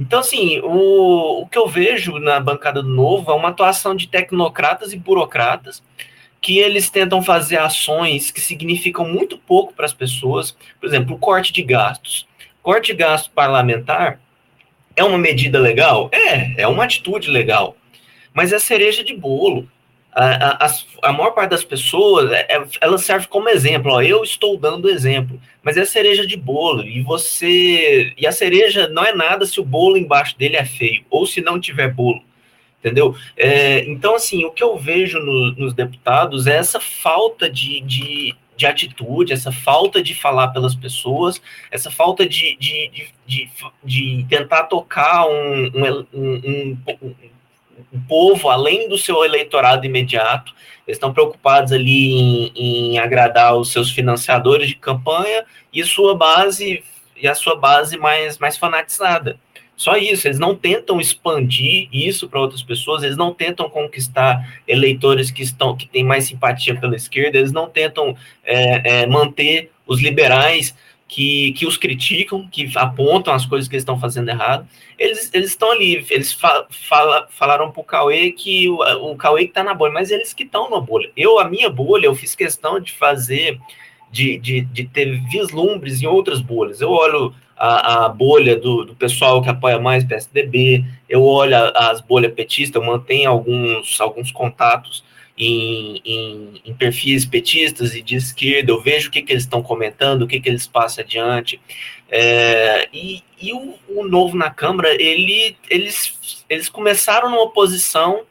Então, 0.00 0.20
assim, 0.20 0.58
o, 0.60 1.42
o 1.42 1.46
que 1.46 1.58
eu 1.58 1.68
vejo 1.68 2.18
na 2.18 2.40
bancada 2.40 2.82
do 2.82 2.88
Novo 2.88 3.30
é 3.30 3.34
uma 3.34 3.50
atuação 3.50 3.94
de 3.94 4.08
tecnocratas 4.08 4.94
e 4.94 4.96
burocratas 4.96 5.82
que 6.44 6.58
eles 6.58 6.90
tentam 6.90 7.22
fazer 7.22 7.56
ações 7.56 8.30
que 8.30 8.38
significam 8.38 9.08
muito 9.08 9.38
pouco 9.38 9.72
para 9.72 9.86
as 9.86 9.94
pessoas. 9.94 10.54
Por 10.78 10.86
exemplo, 10.86 11.16
o 11.16 11.18
corte 11.18 11.50
de 11.54 11.62
gastos. 11.62 12.28
Corte 12.62 12.92
de 12.92 12.98
gasto 12.98 13.30
parlamentar 13.30 14.20
é 14.94 15.02
uma 15.02 15.16
medida 15.16 15.58
legal? 15.58 16.10
É, 16.12 16.60
é 16.60 16.68
uma 16.68 16.84
atitude 16.84 17.30
legal. 17.30 17.78
Mas 18.34 18.52
é 18.52 18.58
cereja 18.58 19.02
de 19.02 19.14
bolo. 19.14 19.66
A, 20.12 20.66
a, 20.66 20.74
a 21.04 21.12
maior 21.14 21.30
parte 21.30 21.52
das 21.52 21.64
pessoas, 21.64 22.30
é, 22.30 22.46
é, 22.50 22.62
ela 22.82 22.98
serve 22.98 23.26
como 23.26 23.48
exemplo. 23.48 23.92
Ó, 23.92 24.02
eu 24.02 24.22
estou 24.22 24.58
dando 24.58 24.90
exemplo, 24.90 25.40
mas 25.62 25.78
é 25.78 25.86
cereja 25.86 26.26
de 26.26 26.36
bolo. 26.36 26.84
E 26.84 27.00
você. 27.00 28.12
E 28.18 28.26
a 28.26 28.32
cereja 28.32 28.86
não 28.88 29.02
é 29.02 29.14
nada 29.14 29.46
se 29.46 29.58
o 29.58 29.64
bolo 29.64 29.96
embaixo 29.96 30.36
dele 30.36 30.56
é 30.56 30.64
feio, 30.66 31.06
ou 31.08 31.26
se 31.26 31.40
não 31.40 31.58
tiver 31.58 31.88
bolo. 31.88 32.22
Entendeu? 32.84 33.16
É, 33.34 33.82
então, 33.86 34.14
assim, 34.14 34.44
o 34.44 34.50
que 34.50 34.62
eu 34.62 34.76
vejo 34.76 35.18
no, 35.18 35.52
nos 35.52 35.72
deputados 35.72 36.46
é 36.46 36.56
essa 36.56 36.78
falta 36.78 37.48
de, 37.48 37.80
de 37.80 38.36
de 38.56 38.66
atitude, 38.66 39.32
essa 39.32 39.50
falta 39.50 40.00
de 40.00 40.14
falar 40.14 40.48
pelas 40.48 40.76
pessoas, 40.76 41.42
essa 41.72 41.90
falta 41.90 42.24
de, 42.24 42.56
de, 42.56 43.10
de, 43.26 43.50
de, 43.82 44.26
tentar 44.28 44.64
tocar 44.64 45.26
um, 45.26 45.72
um, 45.74 46.06
um, 46.14 46.78
um, 47.02 47.14
um 47.92 48.00
povo 48.08 48.48
além 48.48 48.88
do 48.88 48.96
seu 48.96 49.24
eleitorado 49.24 49.84
imediato. 49.86 50.54
Eles 50.86 50.96
estão 50.96 51.12
preocupados 51.12 51.72
ali 51.72 52.12
em, 52.12 52.52
em 52.54 52.98
agradar 52.98 53.56
os 53.56 53.72
seus 53.72 53.90
financiadores 53.90 54.68
de 54.68 54.76
campanha 54.76 55.44
e 55.72 55.82
sua 55.82 56.16
base 56.16 56.84
e 57.16 57.26
a 57.26 57.34
sua 57.34 57.56
base 57.56 57.96
mais, 57.96 58.38
mais 58.38 58.56
fanatizada. 58.56 59.38
Só 59.84 59.98
isso, 59.98 60.26
eles 60.26 60.38
não 60.38 60.56
tentam 60.56 60.98
expandir 60.98 61.90
isso 61.92 62.26
para 62.26 62.40
outras 62.40 62.62
pessoas, 62.62 63.02
eles 63.02 63.18
não 63.18 63.34
tentam 63.34 63.68
conquistar 63.68 64.62
eleitores 64.66 65.30
que 65.30 65.42
estão 65.42 65.76
que 65.76 65.86
têm 65.86 66.02
mais 66.02 66.24
simpatia 66.24 66.74
pela 66.74 66.96
esquerda, 66.96 67.36
eles 67.36 67.52
não 67.52 67.68
tentam 67.68 68.16
é, 68.42 69.02
é, 69.02 69.06
manter 69.06 69.70
os 69.86 70.00
liberais 70.00 70.74
que, 71.06 71.52
que 71.52 71.66
os 71.66 71.76
criticam, 71.76 72.48
que 72.50 72.72
apontam 72.76 73.34
as 73.34 73.44
coisas 73.44 73.68
que 73.68 73.74
eles 73.74 73.82
estão 73.82 74.00
fazendo 74.00 74.30
errado. 74.30 74.66
Eles, 74.98 75.30
eles 75.34 75.50
estão 75.50 75.70
ali, 75.72 76.02
eles 76.08 76.32
fa, 76.32 76.66
fala, 76.70 77.26
falaram 77.28 77.70
para 77.70 77.82
o 77.82 77.84
Cauê 77.84 78.32
que 78.32 78.66
o, 78.70 78.78
o 79.10 79.16
Cauê 79.16 79.42
está 79.44 79.62
na 79.62 79.74
bolha, 79.74 79.92
mas 79.92 80.10
eles 80.10 80.32
que 80.32 80.44
estão 80.44 80.70
na 80.70 80.80
bolha. 80.80 81.10
Eu, 81.14 81.38
a 81.38 81.46
minha 81.46 81.68
bolha, 81.68 82.06
eu 82.06 82.14
fiz 82.14 82.34
questão 82.34 82.80
de 82.80 82.90
fazer, 82.90 83.60
de, 84.10 84.38
de, 84.38 84.62
de 84.62 84.84
ter 84.84 85.20
vislumbres 85.28 86.00
em 86.00 86.06
outras 86.06 86.40
bolhas. 86.40 86.80
Eu 86.80 86.90
olho 86.90 87.34
a, 87.56 88.04
a 88.04 88.08
bolha 88.08 88.56
do, 88.56 88.84
do, 88.84 88.94
pessoal 88.94 89.42
que 89.42 89.48
apoia 89.48 89.78
mais 89.78 90.04
PSDB, 90.04 90.84
eu 91.08 91.24
olho 91.24 91.56
as 91.76 92.00
bolhas 92.00 92.32
petistas, 92.32 92.80
eu 92.80 92.86
mantenho 92.86 93.30
alguns, 93.30 94.00
alguns 94.00 94.32
contatos 94.32 95.04
em, 95.36 96.00
em, 96.04 96.62
em, 96.64 96.74
perfis 96.74 97.24
petistas 97.24 97.94
e 97.94 98.02
de 98.02 98.16
esquerda, 98.16 98.70
eu 98.70 98.80
vejo 98.80 99.08
o 99.08 99.10
que, 99.10 99.22
que 99.22 99.32
eles 99.32 99.44
estão 99.44 99.62
comentando, 99.62 100.22
o 100.22 100.26
que, 100.26 100.40
que 100.40 100.48
eles 100.48 100.66
passam 100.66 101.04
adiante. 101.04 101.60
É, 102.08 102.88
e, 102.92 103.22
e 103.40 103.52
o, 103.52 103.74
o, 103.88 104.06
novo 104.06 104.36
na 104.36 104.50
Câmara, 104.50 104.90
ele, 105.00 105.56
eles, 105.68 106.44
eles 106.48 106.68
começaram 106.68 107.30
numa 107.30 107.50
posição 107.50 108.22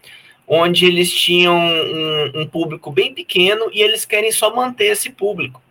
onde 0.47 0.85
eles 0.85 1.11
tinham 1.11 1.57
um, 1.57 2.41
um 2.41 2.47
público 2.47 2.91
bem 2.91 3.13
pequeno 3.13 3.69
e 3.73 3.81
eles 3.81 4.05
querem 4.05 4.31
só 4.31 4.55
manter 4.55 4.85
esse 4.85 5.09
público. 5.09 5.61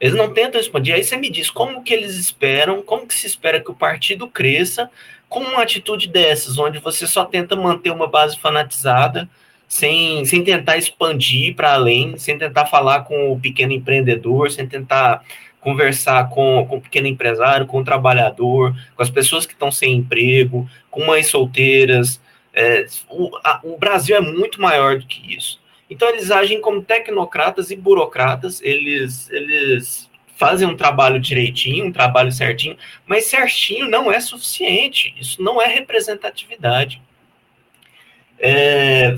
Eles 0.00 0.14
não 0.14 0.32
tentam 0.32 0.60
expandir. 0.60 0.94
Aí 0.94 1.02
você 1.02 1.16
me 1.16 1.30
diz 1.30 1.50
como 1.50 1.82
que 1.82 1.92
eles 1.92 2.16
esperam, 2.16 2.82
como 2.82 3.06
que 3.06 3.14
se 3.14 3.26
espera 3.26 3.60
que 3.60 3.70
o 3.70 3.74
partido 3.74 4.28
cresça 4.28 4.90
com 5.28 5.40
uma 5.40 5.62
atitude 5.62 6.08
dessas, 6.08 6.58
onde 6.58 6.78
você 6.78 7.06
só 7.06 7.24
tenta 7.24 7.54
manter 7.54 7.90
uma 7.90 8.06
base 8.06 8.38
fanatizada, 8.38 9.28
sem, 9.68 10.24
sem 10.24 10.42
tentar 10.42 10.78
expandir 10.78 11.54
para 11.54 11.74
além, 11.74 12.16
sem 12.16 12.38
tentar 12.38 12.66
falar 12.66 13.04
com 13.04 13.32
o 13.32 13.38
pequeno 13.38 13.72
empreendedor, 13.72 14.50
sem 14.50 14.66
tentar 14.66 15.22
conversar 15.60 16.30
com, 16.30 16.64
com 16.66 16.76
o 16.76 16.80
pequeno 16.80 17.06
empresário, 17.06 17.66
com 17.66 17.80
o 17.80 17.84
trabalhador, 17.84 18.74
com 18.96 19.02
as 19.02 19.10
pessoas 19.10 19.44
que 19.44 19.52
estão 19.52 19.70
sem 19.70 19.96
emprego, 19.96 20.68
com 20.90 21.04
mães 21.04 21.26
solteiras. 21.26 22.20
É, 22.54 22.86
o, 23.10 23.30
a, 23.44 23.60
o 23.62 23.76
Brasil 23.76 24.16
é 24.16 24.20
muito 24.20 24.60
maior 24.60 24.98
do 24.98 25.06
que 25.06 25.34
isso. 25.34 25.60
Então 25.90 26.08
eles 26.08 26.30
agem 26.30 26.60
como 26.60 26.82
tecnocratas 26.82 27.70
e 27.70 27.76
burocratas, 27.76 28.60
eles, 28.62 29.30
eles 29.30 30.08
fazem 30.36 30.68
um 30.68 30.76
trabalho 30.76 31.18
direitinho, 31.18 31.86
um 31.86 31.92
trabalho 31.92 32.30
certinho, 32.30 32.76
mas 33.06 33.26
certinho 33.26 33.88
não 33.88 34.12
é 34.12 34.20
suficiente, 34.20 35.14
isso 35.18 35.42
não 35.42 35.60
é 35.60 35.66
representatividade. 35.66 37.02
É, 38.38 39.16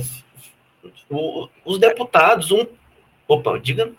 o, 1.10 1.48
os 1.64 1.78
deputados, 1.78 2.50
um. 2.50 2.66
Opa, 3.28 3.58
diga. 3.58 3.92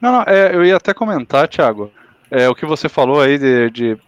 Não, 0.00 0.12
não 0.12 0.22
é, 0.22 0.54
eu 0.54 0.64
ia 0.64 0.76
até 0.76 0.94
comentar, 0.94 1.48
Thiago, 1.48 1.92
é, 2.30 2.48
o 2.48 2.54
que 2.54 2.64
você 2.64 2.88
falou 2.88 3.20
aí 3.20 3.38
de, 3.38 3.70
de 3.70 3.98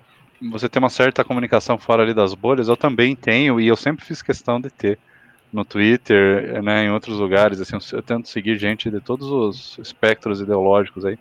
você 0.50 0.68
ter 0.68 0.78
uma 0.78 0.90
certa 0.90 1.24
comunicação 1.24 1.78
fora 1.78 2.02
ali 2.02 2.14
das 2.14 2.32
bolhas, 2.32 2.68
eu 2.68 2.76
também 2.76 3.14
tenho, 3.14 3.60
e 3.60 3.66
eu 3.66 3.76
sempre 3.76 4.04
fiz 4.04 4.22
questão 4.22 4.60
de 4.60 4.70
ter 4.70 4.98
no 5.52 5.64
Twitter, 5.64 6.62
né, 6.62 6.84
em 6.84 6.90
outros 6.90 7.18
lugares, 7.18 7.60
assim, 7.60 7.76
eu 7.92 8.02
tento 8.02 8.28
seguir 8.28 8.58
gente 8.58 8.90
de 8.90 9.00
todos 9.00 9.28
os 9.28 9.78
espectros 9.78 10.40
ideológicos 10.40 11.04
aí. 11.04 11.18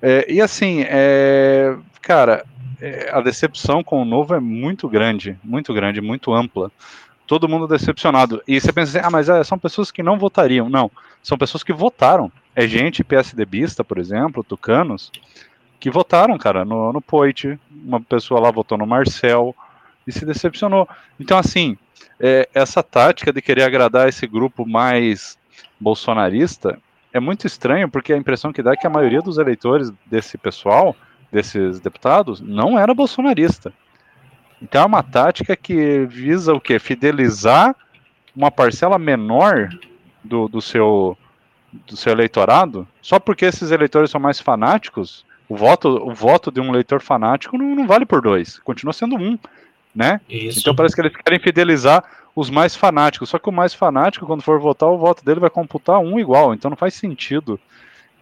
É, 0.00 0.30
e 0.30 0.40
assim, 0.40 0.84
é, 0.86 1.76
cara, 2.02 2.44
é, 2.80 3.10
a 3.12 3.20
decepção 3.20 3.82
com 3.82 4.02
o 4.02 4.04
novo 4.04 4.34
é 4.34 4.40
muito 4.40 4.88
grande, 4.88 5.36
muito 5.42 5.72
grande, 5.74 6.00
muito 6.00 6.32
ampla. 6.32 6.70
Todo 7.26 7.48
mundo 7.48 7.66
decepcionado. 7.66 8.42
E 8.46 8.60
você 8.60 8.72
pensa 8.72 8.98
assim, 8.98 9.06
ah, 9.06 9.10
mas 9.10 9.28
é, 9.28 9.42
são 9.44 9.58
pessoas 9.58 9.90
que 9.90 10.02
não 10.02 10.18
votariam. 10.18 10.68
Não, 10.68 10.90
são 11.22 11.36
pessoas 11.36 11.62
que 11.62 11.72
votaram. 11.72 12.32
É 12.54 12.66
gente 12.66 13.04
PSDBista, 13.04 13.84
por 13.84 13.98
exemplo, 13.98 14.42
tucanos, 14.42 15.12
que 15.78 15.90
votaram, 15.90 16.38
cara, 16.38 16.64
no, 16.64 16.92
no 16.92 17.00
Poit. 17.00 17.58
Uma 17.70 18.00
pessoa 18.00 18.40
lá 18.40 18.50
votou 18.50 18.78
no 18.78 18.86
Marcel 18.86 19.54
e 20.08 20.12
se 20.12 20.24
decepcionou. 20.24 20.88
Então, 21.20 21.36
assim, 21.36 21.76
é, 22.18 22.48
essa 22.54 22.82
tática 22.82 23.30
de 23.30 23.42
querer 23.42 23.62
agradar 23.62 24.08
esse 24.08 24.26
grupo 24.26 24.66
mais 24.66 25.38
bolsonarista 25.78 26.78
é 27.12 27.20
muito 27.20 27.46
estranho, 27.46 27.90
porque 27.90 28.12
a 28.12 28.16
impressão 28.16 28.52
que 28.52 28.62
dá 28.62 28.72
é 28.72 28.76
que 28.76 28.86
a 28.86 28.90
maioria 28.90 29.20
dos 29.20 29.36
eleitores 29.36 29.92
desse 30.06 30.38
pessoal, 30.38 30.96
desses 31.30 31.78
deputados, 31.78 32.40
não 32.40 32.78
era 32.78 32.94
bolsonarista. 32.94 33.72
Então 34.62 34.82
é 34.82 34.86
uma 34.86 35.02
tática 35.02 35.54
que 35.54 36.06
visa 36.06 36.54
o 36.54 36.60
quê? 36.60 36.78
Fidelizar 36.78 37.76
uma 38.34 38.50
parcela 38.50 38.98
menor 38.98 39.68
do, 40.24 40.48
do, 40.48 40.60
seu, 40.60 41.16
do 41.86 41.96
seu 41.96 42.12
eleitorado, 42.12 42.88
só 43.02 43.18
porque 43.20 43.44
esses 43.44 43.70
eleitores 43.70 44.10
são 44.10 44.20
mais 44.20 44.40
fanáticos, 44.40 45.24
o 45.48 45.56
voto, 45.56 45.88
o 45.88 46.14
voto 46.14 46.50
de 46.50 46.60
um 46.60 46.68
eleitor 46.68 47.00
fanático 47.00 47.56
não, 47.56 47.74
não 47.74 47.86
vale 47.86 48.04
por 48.04 48.20
dois, 48.20 48.58
continua 48.58 48.92
sendo 48.92 49.16
um 49.16 49.38
né? 49.98 50.20
Isso. 50.28 50.60
Então 50.60 50.76
parece 50.76 50.94
que 50.94 51.00
eles 51.00 51.12
querem 51.16 51.40
fidelizar 51.40 52.04
os 52.36 52.48
mais 52.48 52.76
fanáticos. 52.76 53.28
Só 53.28 53.38
que 53.38 53.48
o 53.48 53.52
mais 53.52 53.74
fanático, 53.74 54.24
quando 54.24 54.42
for 54.42 54.60
votar, 54.60 54.88
o 54.88 54.96
voto 54.96 55.24
dele 55.24 55.40
vai 55.40 55.50
computar 55.50 55.98
um 55.98 56.20
igual. 56.20 56.54
Então 56.54 56.70
não 56.70 56.76
faz 56.76 56.94
sentido 56.94 57.58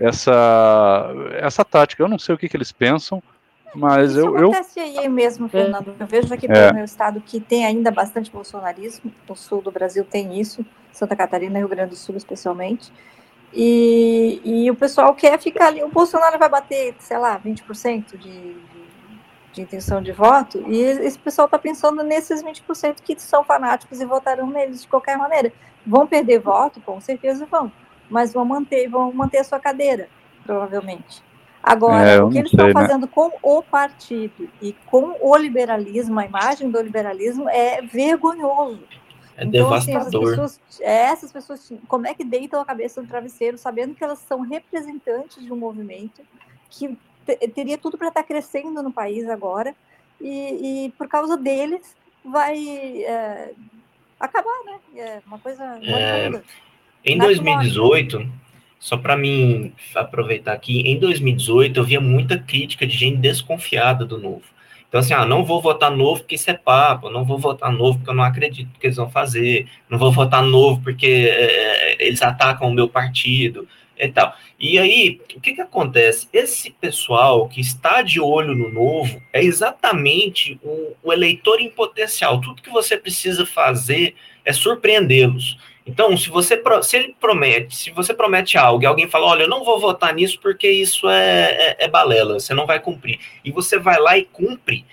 essa 0.01 1.13
essa 1.35 1.63
tática. 1.63 2.03
Eu 2.03 2.09
não 2.09 2.19
sei 2.19 2.35
o 2.35 2.39
que, 2.39 2.49
que 2.49 2.57
eles 2.57 2.73
pensam, 2.73 3.23
mas 3.75 4.13
Isso 4.13 4.21
eu. 4.21 4.51
acontece 4.51 4.81
eu... 4.81 5.01
aí 5.01 5.09
mesmo, 5.09 5.51
Fernando. 5.51 5.95
Eu 6.01 6.07
vejo 6.07 6.33
aqui 6.33 6.49
pelo 6.49 6.59
é. 6.59 6.73
meu 6.73 6.85
estado 6.85 7.21
que 7.21 7.39
tem 7.39 7.67
ainda 7.67 7.91
bastante 7.91 8.31
bolsonarismo. 8.31 9.13
O 9.29 9.35
sul 9.35 9.61
do 9.61 9.71
Brasil 9.71 10.03
tem 10.03 10.41
isso, 10.41 10.65
Santa 10.93 11.15
Catarina 11.15 11.59
e 11.59 11.61
Rio 11.61 11.69
Grande 11.69 11.91
do 11.91 11.97
Sul, 11.97 12.17
especialmente. 12.17 12.91
E, 13.53 14.41
e 14.43 14.71
o 14.71 14.75
pessoal 14.75 15.15
quer 15.15 15.39
ficar 15.39 15.67
ali. 15.67 15.85
O 15.85 15.89
Bolsonaro 15.89 16.39
vai 16.39 16.49
bater, 16.49 16.95
sei 16.99 17.19
lá, 17.19 17.39
20% 17.39 18.17
de, 18.17 18.31
de 18.31 18.87
intenção 19.63 20.03
de 20.03 20.13
voto, 20.13 20.63
e 20.69 20.81
esse 20.81 21.19
pessoal 21.19 21.47
está 21.47 21.59
pensando 21.59 22.03
nesses 22.03 22.43
20% 22.43 22.97
que 23.03 23.19
são 23.19 23.45
fanáticos 23.45 24.01
e 24.01 24.05
votarão 24.05 24.47
neles 24.49 24.83
de 24.83 24.89
qualquer 24.89 25.17
maneira. 25.17 25.53
Vão 25.87 26.07
perder 26.07 26.39
voto? 26.41 26.81
Com 26.81 27.01
certeza 27.01 27.47
vão, 27.47 27.71
mas 28.11 28.33
vão 28.33 28.45
manter, 28.45 28.89
vão 28.89 29.13
manter 29.13 29.39
a 29.39 29.45
sua 29.45 29.61
cadeira, 29.61 30.09
provavelmente. 30.45 31.23
Agora, 31.63 32.09
é, 32.09 32.23
o 32.23 32.31
que 32.31 32.39
eles 32.39 32.51
sei, 32.51 32.59
estão 32.59 32.69
né? 32.69 32.73
fazendo 32.73 33.09
com 33.09 33.33
o 33.43 33.61
partido 33.61 34.49
e 34.63 34.73
com 34.87 35.17
o 35.21 35.37
liberalismo, 35.37 36.21
a 36.21 36.25
imagem 36.25 36.71
do 36.71 36.81
liberalismo, 36.81 37.49
é 37.49 37.83
vergonhoso. 37.83 38.85
É 39.37 39.45
então, 39.45 39.65
devastador. 39.65 39.75
Assim, 39.75 39.97
essas, 39.97 40.11
pessoas, 40.11 40.61
é, 40.81 40.97
essas 41.07 41.33
pessoas, 41.33 41.73
como 41.89 42.07
é 42.07 42.15
que 42.15 42.25
deitam 42.25 42.61
a 42.61 42.65
cabeça 42.65 43.03
no 43.03 43.09
travesseiro, 43.09 43.59
sabendo 43.59 43.95
que 43.95 44.05
elas 44.05 44.21
são 44.21 44.43
representantes 44.43 45.45
de 45.45 45.53
um 45.53 45.57
movimento 45.57 46.23
que 46.71 46.97
teria 47.55 47.79
tudo 47.79 47.99
para 47.99 48.09
estar 48.09 48.23
tá 48.23 48.27
crescendo 48.27 48.83
no 48.83 48.93
país 48.93 49.29
agora, 49.29 49.75
e, 50.21 50.87
e 50.87 50.93
por 50.97 51.09
causa 51.09 51.37
deles 51.37 51.95
vai 52.25 52.59
é, 53.05 53.51
acabar, 54.19 54.65
né? 54.65 54.79
É 54.97 55.23
uma 55.27 55.39
coisa. 55.39 55.79
É, 55.83 56.31
em 57.05 57.19
2018, 57.19 58.27
só 58.79 58.97
para 58.97 59.17
mim 59.17 59.73
aproveitar 59.95 60.53
aqui, 60.53 60.81
em 60.81 60.99
2018 60.99 61.79
eu 61.79 61.85
via 61.85 62.01
muita 62.01 62.39
crítica 62.39 62.87
de 62.87 62.97
gente 62.97 63.19
desconfiada 63.19 64.05
do 64.05 64.19
novo. 64.19 64.45
Então, 64.89 65.01
assim, 65.01 65.15
ah, 65.15 65.27
não 65.27 65.45
vou 65.45 65.61
votar 65.61 65.91
novo 65.91 66.21
porque 66.21 66.37
isso 66.37 66.51
é 66.51 66.55
papo, 66.55 67.11
não 67.11 67.25
vou 67.25 67.39
votar 67.39 67.73
novo 67.73 67.99
porque 67.99 68.11
eu 68.11 68.15
não 68.15 68.25
acredito 68.25 68.79
que 68.79 68.87
eles 68.87 68.97
vão 68.97 69.11
fazer, 69.11 69.69
não 69.91 69.99
vou 69.99 70.13
votar 70.13 70.43
novo 70.43 70.81
porque 70.83 71.07
é, 71.07 72.07
eles 72.07 72.23
atacam 72.23 72.69
o 72.69 72.73
meu 72.73 72.89
partido 72.89 73.69
e 73.99 74.09
tal. 74.09 74.35
E 74.59 74.79
aí, 74.79 75.21
o 75.35 75.41
que, 75.41 75.55
que 75.55 75.61
acontece? 75.61 76.29
Esse 76.33 76.71
pessoal 76.71 77.49
que 77.49 77.61
está 77.61 78.03
de 78.03 78.21
olho 78.21 78.55
no 78.55 78.71
novo 78.71 79.21
é 79.33 79.43
exatamente 79.43 80.59
o, 80.63 80.95
o 81.03 81.13
eleitor 81.13 81.61
em 81.61 81.71
potencial. 81.71 82.41
Tudo 82.41 82.63
que 82.63 82.71
você 82.71 82.97
precisa 82.97 83.47
fazer 83.47 84.15
é 84.45 84.53
surpreendê-los. 84.53 85.59
Então, 85.87 86.17
se 86.17 86.29
você 86.29 86.61
se 86.83 86.97
ele 86.97 87.15
promete, 87.21 87.77
se 87.77 87.91
você 87.93 88.13
promete 88.13 88.59
algo 88.59 88.83
e 88.83 88.87
alguém 88.87 89.09
fala, 89.09 89.27
olha, 89.27 89.43
eu 89.43 89.49
não 89.49 89.65
vou 89.65 89.79
votar 89.79 90.13
nisso 90.13 90.39
porque 90.41 90.69
isso 90.69 91.09
é, 91.09 91.77
é, 91.79 91.85
é 91.85 91.89
balela, 91.89 92.41
você 92.41 92.53
não 92.53 92.67
vai 92.67 92.81
cumprir. 92.81 93.21
E 93.45 93.53
você 93.53 93.79
vai 93.79 94.01
lá 94.01 94.19
e 94.19 94.25
cumpre, 94.25 94.85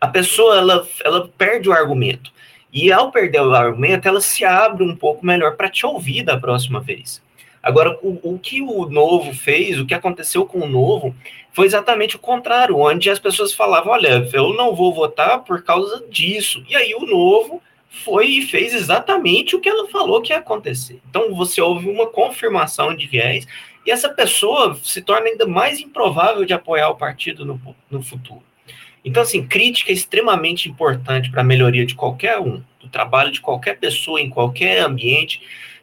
a 0.00 0.06
pessoa 0.06 0.56
ela, 0.56 0.86
ela 1.04 1.28
perde 1.36 1.68
o 1.68 1.72
argumento. 1.72 2.32
E 2.72 2.90
ao 2.90 3.10
perder 3.10 3.42
o 3.42 3.54
argumento, 3.54 4.08
ela 4.08 4.20
se 4.20 4.44
abre 4.44 4.82
um 4.82 4.96
pouco 4.96 5.26
melhor 5.26 5.56
para 5.56 5.68
te 5.68 5.84
ouvir 5.84 6.22
da 6.22 6.38
próxima 6.38 6.80
vez. 6.80 7.20
Agora, 7.62 7.98
o, 8.02 8.34
o 8.34 8.38
que 8.38 8.60
o 8.60 8.88
novo 8.88 9.32
fez, 9.32 9.78
o 9.78 9.86
que 9.86 9.94
aconteceu 9.94 10.44
com 10.44 10.60
o 10.60 10.68
novo, 10.68 11.14
foi 11.52 11.66
exatamente 11.66 12.16
o 12.16 12.18
contrário, 12.18 12.78
onde 12.78 13.08
as 13.08 13.18
pessoas 13.18 13.52
falavam: 13.52 13.92
olha, 13.92 14.28
eu 14.32 14.52
não 14.54 14.74
vou 14.74 14.92
votar 14.92 15.44
por 15.44 15.62
causa 15.62 16.04
disso. 16.08 16.64
E 16.68 16.74
aí 16.74 16.94
o 16.94 17.06
novo 17.06 17.62
foi 18.04 18.26
e 18.26 18.42
fez 18.42 18.74
exatamente 18.74 19.54
o 19.54 19.60
que 19.60 19.68
ela 19.68 19.88
falou 19.88 20.22
que 20.22 20.32
ia 20.32 20.38
acontecer. 20.38 21.00
Então 21.08 21.34
você 21.34 21.60
houve 21.60 21.88
uma 21.88 22.06
confirmação 22.06 22.94
de 22.96 23.06
viés 23.06 23.46
e 23.84 23.90
essa 23.90 24.08
pessoa 24.08 24.78
se 24.82 25.02
torna 25.02 25.26
ainda 25.26 25.46
mais 25.46 25.80
improvável 25.80 26.44
de 26.44 26.54
apoiar 26.54 26.88
o 26.88 26.96
partido 26.96 27.44
no, 27.44 27.60
no 27.90 28.02
futuro. 28.02 28.42
Então, 29.04 29.22
assim, 29.22 29.44
crítica 29.46 29.90
é 29.90 29.94
extremamente 29.94 30.68
importante 30.68 31.30
para 31.30 31.40
a 31.40 31.44
melhoria 31.44 31.84
de 31.84 31.94
qualquer 31.94 32.38
um, 32.38 32.62
do 32.80 32.88
trabalho 32.88 33.32
de 33.32 33.40
qualquer 33.40 33.78
pessoa, 33.78 34.20
em 34.20 34.30
qualquer 34.30 34.80
ambiente. 34.80 35.42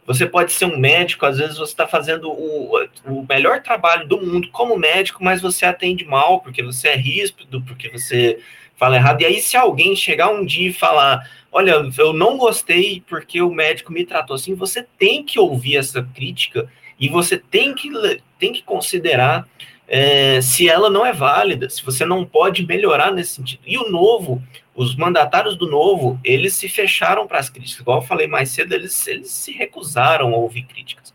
Você 0.10 0.26
pode 0.26 0.52
ser 0.52 0.66
um 0.66 0.76
médico, 0.76 1.24
às 1.24 1.38
vezes 1.38 1.56
você 1.56 1.72
está 1.72 1.88
fazendo 1.88 2.32
o, 2.32 2.84
o 3.06 3.24
melhor 3.30 3.62
trabalho 3.62 4.08
do 4.08 4.20
mundo 4.20 4.50
como 4.50 4.76
médico, 4.76 5.24
mas 5.24 5.40
você 5.40 5.68
atende 5.68 6.04
mal, 6.04 6.42
porque 6.42 6.64
você 6.64 6.88
é 6.88 6.96
ríspido, 6.96 7.62
porque 7.62 7.90
você 7.90 8.40
fala 8.76 8.96
errado. 8.96 9.22
E 9.22 9.26
aí, 9.26 9.40
se 9.40 9.56
alguém 9.56 9.96
chegar 9.96 10.32
um 10.32 10.44
dia 10.44 10.70
e 10.70 10.74
falar, 10.74 11.30
olha, 11.52 11.88
eu 11.96 12.12
não 12.12 12.38
gostei 12.38 13.04
porque 13.08 13.40
o 13.40 13.54
médico 13.54 13.94
me 13.94 14.04
tratou 14.04 14.36
assim, 14.36 14.56
você 14.56 14.84
tem 14.98 15.24
que 15.24 15.38
ouvir 15.38 15.78
essa 15.78 16.02
crítica 16.02 16.68
e 17.00 17.08
você 17.08 17.38
tem 17.38 17.76
que, 17.76 17.92
tem 18.40 18.52
que 18.52 18.64
considerar 18.64 19.48
é, 19.90 20.40
se 20.40 20.70
ela 20.70 20.88
não 20.88 21.04
é 21.04 21.12
válida, 21.12 21.68
se 21.68 21.84
você 21.84 22.06
não 22.06 22.24
pode 22.24 22.64
melhorar 22.64 23.12
nesse 23.12 23.34
sentido. 23.34 23.62
E 23.66 23.76
o 23.76 23.90
novo, 23.90 24.42
os 24.76 24.96
mandatários 24.96 25.58
do 25.58 25.68
novo, 25.68 26.20
eles 26.24 26.54
se 26.54 26.70
fecharam 26.70 27.26
para 27.26 27.40
as 27.40 27.50
críticas. 27.50 27.82
Igual 27.82 27.98
eu 27.98 28.08
falei 28.08 28.28
mais 28.28 28.50
cedo, 28.50 28.74
eles, 28.74 29.08
eles 29.08 29.32
se 29.32 29.52
recusaram 29.52 30.32
a 30.32 30.38
ouvir 30.38 30.64
críticas. 30.64 31.12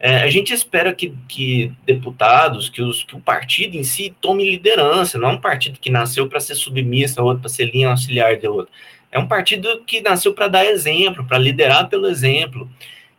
É, 0.00 0.22
a 0.22 0.28
gente 0.28 0.52
espera 0.52 0.92
que, 0.92 1.14
que 1.28 1.72
deputados, 1.86 2.68
que, 2.68 2.82
os, 2.82 3.04
que 3.04 3.14
o 3.14 3.20
partido 3.20 3.76
em 3.76 3.84
si 3.84 4.12
tome 4.20 4.50
liderança, 4.50 5.16
não 5.16 5.30
é 5.30 5.32
um 5.34 5.40
partido 5.40 5.78
que 5.78 5.90
nasceu 5.90 6.26
para 6.26 6.40
ser 6.40 6.56
submissa, 6.56 7.22
outro 7.22 7.42
para 7.42 7.50
ser 7.50 7.66
linha 7.66 7.90
auxiliar 7.90 8.36
de 8.36 8.48
outro. 8.48 8.72
É 9.12 9.18
um 9.20 9.28
partido 9.28 9.84
que 9.86 10.00
nasceu 10.00 10.34
para 10.34 10.48
dar 10.48 10.64
exemplo, 10.64 11.24
para 11.24 11.38
liderar 11.38 11.88
pelo 11.88 12.08
exemplo. 12.08 12.68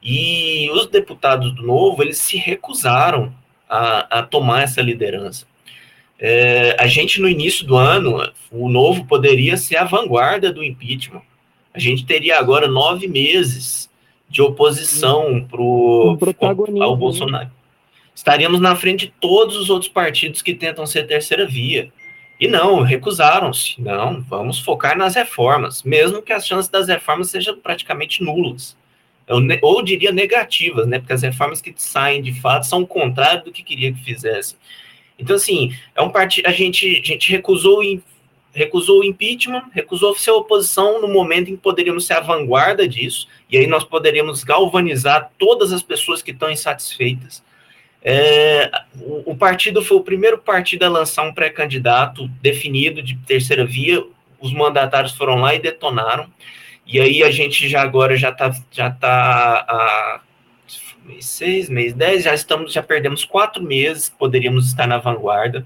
E 0.03 0.69
os 0.71 0.87
deputados 0.87 1.53
do 1.53 1.61
Novo, 1.61 2.01
eles 2.01 2.17
se 2.17 2.35
recusaram 2.35 3.33
a, 3.71 4.19
a 4.19 4.23
tomar 4.23 4.63
essa 4.63 4.81
liderança. 4.81 5.45
É, 6.19 6.75
a 6.77 6.85
gente, 6.87 7.21
no 7.21 7.27
início 7.27 7.65
do 7.65 7.77
ano, 7.77 8.29
o 8.51 8.69
Novo 8.69 9.05
poderia 9.05 9.55
ser 9.55 9.77
a 9.77 9.85
vanguarda 9.85 10.51
do 10.51 10.61
impeachment. 10.61 11.21
A 11.73 11.79
gente 11.79 12.05
teria 12.05 12.37
agora 12.37 12.67
nove 12.67 13.07
meses 13.07 13.89
de 14.29 14.41
oposição 14.41 15.47
pro, 15.49 16.17
um 16.41 16.83
ao 16.83 16.91
né? 16.91 16.99
Bolsonaro. 16.99 17.51
Estaríamos 18.13 18.59
na 18.59 18.75
frente 18.75 19.07
de 19.07 19.13
todos 19.21 19.55
os 19.55 19.69
outros 19.69 19.89
partidos 19.89 20.41
que 20.41 20.53
tentam 20.53 20.85
ser 20.85 21.07
terceira 21.07 21.47
via. 21.47 21.91
E 22.39 22.47
não, 22.47 22.81
recusaram-se. 22.81 23.81
Não, 23.81 24.21
vamos 24.21 24.59
focar 24.59 24.97
nas 24.97 25.15
reformas, 25.15 25.81
mesmo 25.83 26.21
que 26.21 26.33
as 26.33 26.45
chances 26.45 26.69
das 26.69 26.87
reformas 26.87 27.29
sejam 27.29 27.57
praticamente 27.57 28.21
nulas 28.21 28.75
ou 29.61 29.81
diria 29.81 30.11
negativas, 30.11 30.87
né? 30.87 30.99
Porque 30.99 31.13
as 31.13 31.21
reformas 31.21 31.61
que 31.61 31.73
saem 31.77 32.21
de 32.21 32.39
fato 32.39 32.65
são 32.65 32.81
o 32.81 32.87
contrário 32.87 33.45
do 33.45 33.51
que 33.51 33.63
queria 33.63 33.93
que 33.93 34.03
fizessem. 34.03 34.57
Então, 35.17 35.35
assim, 35.35 35.75
é 35.95 36.01
um 36.01 36.09
partido. 36.09 36.47
A 36.47 36.51
gente, 36.51 36.99
a 37.03 37.05
gente 37.05 37.31
recusou, 37.31 37.81
recusou 38.53 39.01
o 39.01 39.03
impeachment, 39.03 39.63
recusou 39.71 40.15
ser 40.15 40.31
oposição 40.31 40.99
no 40.99 41.07
momento 41.07 41.49
em 41.49 41.55
que 41.55 41.61
poderíamos 41.61 42.05
ser 42.05 42.13
a 42.13 42.19
vanguarda 42.19 42.87
disso, 42.87 43.27
e 43.49 43.57
aí 43.57 43.67
nós 43.67 43.83
poderíamos 43.83 44.43
galvanizar 44.43 45.31
todas 45.37 45.71
as 45.71 45.83
pessoas 45.83 46.21
que 46.21 46.31
estão 46.31 46.49
insatisfeitas. 46.49 47.43
É, 48.03 48.71
o, 48.99 49.31
o, 49.31 49.37
partido 49.37 49.83
foi 49.83 49.97
o 49.97 50.03
primeiro 50.03 50.39
partido 50.39 50.83
a 50.83 50.89
lançar 50.89 51.21
um 51.21 51.33
pré-candidato 51.33 52.27
definido 52.41 53.01
de 53.01 53.15
terceira 53.15 53.63
via. 53.63 54.03
Os 54.39 54.51
mandatários 54.51 55.13
foram 55.13 55.35
lá 55.35 55.53
e 55.53 55.59
detonaram. 55.59 56.27
E 56.91 56.99
aí 56.99 57.23
a 57.23 57.31
gente 57.31 57.69
já 57.69 57.81
agora 57.81 58.17
já 58.17 58.29
está 58.29 58.55
já 58.69 58.91
tá 58.91 59.65
a 59.67 60.21
mês 61.05 61.25
seis, 61.25 61.69
mês 61.69 61.93
dez, 61.93 62.23
já 62.23 62.33
estamos, 62.33 62.73
já 62.73 62.83
perdemos 62.83 63.25
quatro 63.25 63.63
meses, 63.63 64.09
poderíamos 64.09 64.67
estar 64.67 64.87
na 64.87 64.97
vanguarda. 64.97 65.65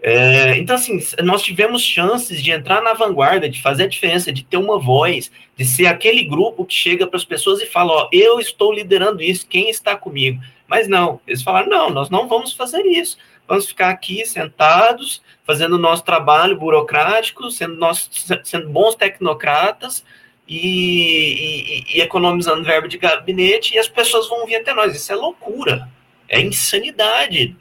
É, 0.00 0.56
então, 0.56 0.76
assim, 0.76 1.00
nós 1.24 1.42
tivemos 1.42 1.82
chances 1.82 2.40
de 2.40 2.52
entrar 2.52 2.80
na 2.80 2.94
vanguarda, 2.94 3.48
de 3.48 3.60
fazer 3.60 3.84
a 3.84 3.88
diferença, 3.88 4.32
de 4.32 4.44
ter 4.44 4.56
uma 4.56 4.78
voz, 4.78 5.30
de 5.56 5.64
ser 5.64 5.86
aquele 5.86 6.22
grupo 6.22 6.64
que 6.64 6.74
chega 6.74 7.06
para 7.06 7.16
as 7.16 7.24
pessoas 7.24 7.60
e 7.60 7.66
fala: 7.66 7.92
Ó, 7.92 8.08
eu 8.12 8.38
estou 8.38 8.72
liderando 8.72 9.22
isso, 9.22 9.46
quem 9.46 9.68
está 9.68 9.96
comigo? 9.96 10.40
Mas 10.68 10.86
não, 10.86 11.20
eles 11.26 11.42
falaram: 11.42 11.68
não, 11.68 11.90
nós 11.90 12.10
não 12.10 12.28
vamos 12.28 12.52
fazer 12.52 12.82
isso. 12.84 13.16
Vamos 13.48 13.66
ficar 13.66 13.88
aqui 13.88 14.26
sentados, 14.26 15.22
fazendo 15.42 15.76
o 15.76 15.78
nosso 15.78 16.04
trabalho 16.04 16.58
burocrático, 16.58 17.50
sendo, 17.50 17.76
nós, 17.76 18.08
sendo 18.44 18.68
bons 18.68 18.94
tecnocratas, 18.94 20.04
e, 20.48 21.84
e, 21.94 21.98
e, 21.98 22.00
economizando 22.00 22.64
verbo 22.64 22.88
de 22.88 22.96
gabinete, 22.96 23.74
e 23.74 23.78
as 23.78 23.88
pessoas 23.88 24.28
vão 24.28 24.46
vir 24.46 24.56
até 24.56 24.72
nós. 24.72 24.94
Isso 24.96 25.12
é 25.12 25.14
loucura, 25.14 25.88
é 26.28 26.40
insanidade. 26.40 27.54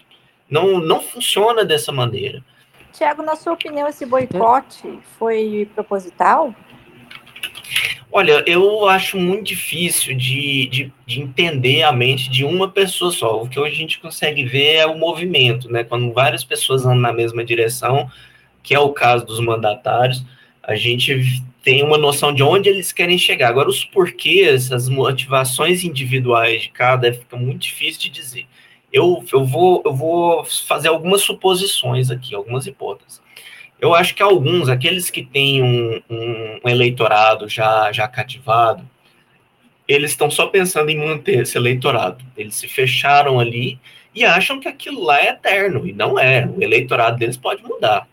Não, 0.49 0.79
não 0.79 1.01
funciona 1.01 1.65
dessa 1.65 1.91
maneira. 1.91 2.41
Tiago, 2.93 3.21
na 3.21 3.35
sua 3.35 3.53
opinião, 3.53 3.87
esse 3.87 4.05
boicote 4.05 4.99
foi 5.19 5.69
proposital? 5.75 6.55
Olha, 8.09 8.41
eu 8.47 8.87
acho 8.87 9.17
muito 9.17 9.43
difícil 9.43 10.15
de, 10.15 10.65
de, 10.67 10.93
de, 11.05 11.21
entender 11.21 11.83
a 11.83 11.91
mente 11.91 12.29
de 12.29 12.45
uma 12.45 12.69
pessoa 12.69 13.11
só. 13.11 13.41
O 13.41 13.49
que 13.49 13.59
hoje 13.59 13.75
a 13.75 13.77
gente 13.77 13.99
consegue 13.99 14.45
ver 14.45 14.75
é 14.75 14.85
o 14.85 14.97
movimento, 14.97 15.69
né? 15.69 15.83
Quando 15.83 16.13
várias 16.13 16.43
pessoas 16.43 16.85
andam 16.85 17.01
na 17.01 17.11
mesma 17.13 17.43
direção, 17.43 18.09
que 18.63 18.73
é 18.73 18.79
o 18.79 18.93
caso 18.93 19.25
dos 19.25 19.41
mandatários, 19.41 20.25
a 20.67 20.75
gente 20.75 21.41
tem 21.63 21.81
uma 21.81 21.97
noção 21.97 22.33
de 22.33 22.43
onde 22.43 22.67
eles 22.67 22.91
querem 22.91 23.17
chegar. 23.17 23.47
Agora, 23.47 23.69
os 23.69 23.85
porquês, 23.85 24.69
as 24.69 24.89
motivações 24.89 25.85
individuais 25.85 26.63
de 26.63 26.69
cada, 26.69 27.13
fica 27.13 27.37
muito 27.37 27.61
difícil 27.61 28.01
de 28.01 28.09
dizer. 28.09 28.45
Eu, 28.91 29.23
eu, 29.31 29.45
vou, 29.45 29.81
eu 29.85 29.95
vou 29.95 30.43
fazer 30.43 30.89
algumas 30.89 31.21
suposições 31.21 32.11
aqui, 32.11 32.35
algumas 32.35 32.67
hipóteses. 32.67 33.21
Eu 33.79 33.95
acho 33.95 34.13
que 34.13 34.21
alguns, 34.21 34.67
aqueles 34.67 35.09
que 35.09 35.23
têm 35.23 35.63
um, 35.63 36.01
um 36.09 36.69
eleitorado 36.69 37.47
já, 37.47 37.89
já 37.93 38.05
cativado, 38.07 38.83
eles 39.87 40.11
estão 40.11 40.29
só 40.29 40.47
pensando 40.47 40.89
em 40.89 40.97
manter 40.97 41.43
esse 41.43 41.57
eleitorado. 41.57 42.25
Eles 42.35 42.55
se 42.55 42.67
fecharam 42.67 43.39
ali 43.39 43.79
e 44.13 44.25
acham 44.25 44.59
que 44.59 44.67
aquilo 44.67 45.01
lá 45.01 45.21
é 45.21 45.29
eterno, 45.29 45.87
e 45.87 45.93
não 45.93 46.19
é. 46.19 46.45
O 46.45 46.61
eleitorado 46.61 47.17
deles 47.17 47.37
pode 47.37 47.63
mudar 47.63 48.05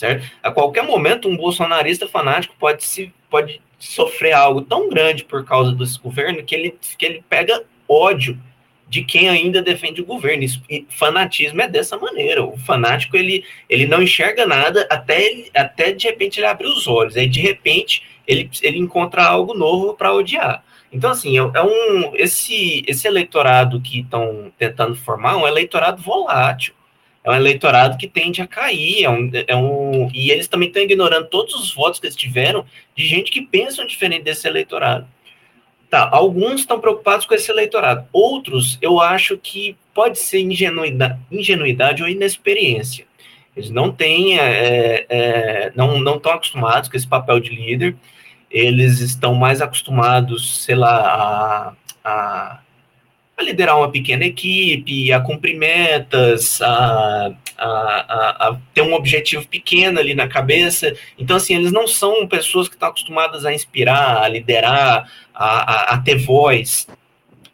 certo? 0.00 0.30
A 0.42 0.50
qualquer 0.50 0.82
momento, 0.82 1.28
um 1.28 1.36
bolsonarista 1.36 2.08
fanático 2.08 2.54
pode, 2.58 2.84
se, 2.84 3.12
pode 3.28 3.60
sofrer 3.78 4.32
algo 4.32 4.62
tão 4.62 4.88
grande 4.88 5.24
por 5.24 5.44
causa 5.44 5.72
desse 5.72 6.00
governo 6.00 6.42
que 6.42 6.54
ele, 6.54 6.74
que 6.96 7.04
ele 7.04 7.22
pega 7.28 7.62
ódio 7.86 8.38
de 8.88 9.04
quem 9.04 9.28
ainda 9.28 9.62
defende 9.62 10.00
o 10.00 10.06
governo. 10.06 10.42
Isso, 10.42 10.62
e 10.70 10.86
fanatismo 10.88 11.60
é 11.60 11.68
dessa 11.68 11.98
maneira. 11.98 12.42
O 12.42 12.56
fanático 12.56 13.16
ele, 13.16 13.44
ele 13.68 13.86
não 13.86 14.02
enxerga 14.02 14.46
nada 14.46 14.88
até, 14.90 15.44
até 15.54 15.92
de 15.92 16.06
repente 16.06 16.40
ele 16.40 16.46
abrir 16.46 16.66
os 16.66 16.88
olhos. 16.88 17.16
Aí 17.16 17.28
de 17.28 17.40
repente 17.40 18.02
ele, 18.26 18.50
ele 18.62 18.78
encontra 18.78 19.22
algo 19.24 19.52
novo 19.52 19.94
para 19.94 20.14
odiar. 20.14 20.64
Então, 20.90 21.10
assim, 21.10 21.38
é, 21.38 21.42
é 21.42 21.62
um, 21.62 22.16
esse, 22.16 22.82
esse 22.88 23.06
eleitorado 23.06 23.80
que 23.80 24.00
estão 24.00 24.50
tentando 24.58 24.96
formar 24.96 25.34
é 25.34 25.36
um 25.36 25.46
eleitorado 25.46 26.02
volátil 26.02 26.74
é 27.30 27.36
um 27.36 27.40
eleitorado 27.40 27.96
que 27.96 28.08
tende 28.08 28.42
a 28.42 28.46
cair, 28.46 29.04
é 29.04 29.10
um, 29.10 29.30
é 29.46 29.56
um, 29.56 30.10
e 30.12 30.30
eles 30.30 30.48
também 30.48 30.68
estão 30.68 30.82
ignorando 30.82 31.26
todos 31.28 31.54
os 31.54 31.72
votos 31.72 32.00
que 32.00 32.06
eles 32.06 32.16
tiveram 32.16 32.64
de 32.94 33.06
gente 33.06 33.30
que 33.30 33.42
pensam 33.42 33.86
diferente 33.86 34.24
desse 34.24 34.46
eleitorado. 34.46 35.06
Tá, 35.88 36.08
alguns 36.12 36.60
estão 36.60 36.80
preocupados 36.80 37.26
com 37.26 37.34
esse 37.34 37.50
eleitorado, 37.50 38.06
outros 38.12 38.78
eu 38.80 39.00
acho 39.00 39.36
que 39.36 39.76
pode 39.92 40.20
ser 40.20 40.40
ingenuidade, 40.40 41.18
ingenuidade 41.32 42.02
ou 42.02 42.08
inexperiência. 42.08 43.06
Eles 43.56 43.70
não 43.70 43.90
têm, 43.90 44.38
é, 44.38 45.04
é, 45.08 45.72
não, 45.74 45.98
não 45.98 46.16
estão 46.16 46.32
acostumados 46.32 46.88
com 46.88 46.96
esse 46.96 47.06
papel 47.06 47.40
de 47.40 47.50
líder, 47.50 47.96
eles 48.50 49.00
estão 49.00 49.34
mais 49.34 49.60
acostumados, 49.60 50.64
sei 50.64 50.76
lá, 50.76 51.74
a, 52.04 52.08
a 52.08 52.60
a 53.40 53.44
liderar 53.44 53.76
uma 53.76 53.90
pequena 53.90 54.24
equipe, 54.24 55.12
a 55.12 55.20
cumprir 55.20 55.56
metas, 55.56 56.60
a, 56.62 57.32
a, 57.56 57.66
a, 57.66 58.48
a, 58.48 58.60
ter 58.74 58.82
um 58.82 58.94
objetivo 58.94 59.46
pequeno 59.48 59.98
ali 59.98 60.14
na 60.14 60.28
cabeça. 60.28 60.94
Então, 61.18 61.36
assim, 61.36 61.56
eles 61.56 61.72
não 61.72 61.86
são 61.86 62.28
pessoas 62.28 62.68
que 62.68 62.74
estão 62.74 62.88
acostumadas 62.88 63.44
a 63.44 63.52
inspirar, 63.52 64.22
a 64.22 64.28
liderar, 64.28 65.10
a, 65.34 65.94
a, 65.94 65.98
ter 65.98 66.16
voz, 66.16 66.86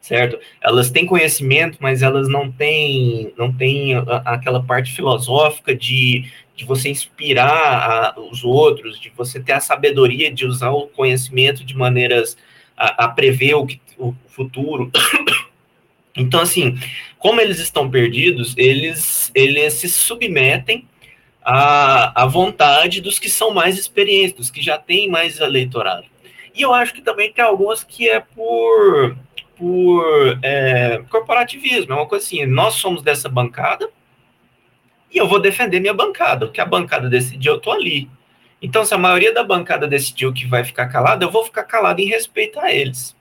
certo? 0.01 0.39
Elas 0.61 0.91
têm 0.91 1.07
conhecimento, 1.07 1.79
mas 1.81 2.03
elas 2.03 2.29
não 2.29 2.51
têm, 2.51 3.33
não 3.39 3.53
têm 3.53 3.95
aquela 4.25 4.63
parte 4.63 4.93
filosófica 4.93 5.75
de, 5.75 6.25
de 6.57 6.65
você 6.65 6.89
inspirar 6.89 8.15
os 8.19 8.45
outros, 8.45 8.99
de 9.01 9.11
você 9.17 9.39
ter 9.41 9.53
a 9.53 9.61
sabedoria 9.61 10.33
de 10.33 10.45
usar 10.45 10.71
o 10.71 10.89
conhecimento 10.89 11.65
de 11.65 11.77
maneiras 11.77 12.37
a, 12.77 13.09
prever 13.09 13.55
o, 13.55 13.67
que, 13.67 13.81
o 13.99 14.15
futuro 14.29 14.91
Então, 16.17 16.41
assim, 16.41 16.79
como 17.19 17.41
eles 17.41 17.59
estão 17.59 17.91
perdidos, 17.91 18.55
eles, 18.57 19.31
eles 19.35 19.75
se 19.75 19.89
submetem 19.89 20.87
à, 21.45 22.23
à 22.23 22.27
vontade 22.27 23.01
dos 23.01 23.19
que 23.19 23.29
são 23.29 23.53
mais 23.53 23.79
experientes, 23.79 24.33
dos 24.33 24.51
que 24.51 24.63
já 24.63 24.79
têm 24.79 25.09
mais 25.09 25.39
eleitorado. 25.41 26.07
E 26.55 26.63
eu 26.63 26.73
acho 26.73 26.95
que 26.95 27.03
também 27.03 27.33
tem 27.33 27.45
algumas 27.45 27.85
que 27.85 28.09
é 28.09 28.21
por, 28.21 29.17
por 29.57 30.39
é, 30.43 31.03
corporativismo, 31.11 31.93
é 31.93 31.97
uma 31.97 32.07
coisa 32.07 32.25
assim, 32.25 32.47
nós 32.47 32.75
somos 32.75 33.03
dessa 33.03 33.29
bancada 33.29 33.91
e 35.13 35.19
eu 35.19 35.29
vou 35.29 35.39
defender 35.39 35.81
minha 35.81 35.95
bancada, 35.95 36.47
o 36.47 36.51
que 36.51 36.61
a 36.61 36.67
bancada 36.67 37.09
decidiu, 37.09 37.55
eu 37.55 37.61
tô 37.61 37.71
ali. 37.71 38.09
Então, 38.61 38.85
se 38.85 38.95
a 38.95 38.99
maioria 38.99 39.33
da 39.35 39.45
bancada 39.45 39.87
decidiu 39.87 40.33
que 40.33 40.47
vai 40.47 40.65
ficar 40.65 40.89
calada, 40.89 41.25
eu 41.25 41.31
vou 41.31 41.45
ficar 41.45 41.65
calado 41.65 42.01
em 42.01 42.07
respeito 42.07 42.59
a 42.59 42.73
eles. 42.73 43.15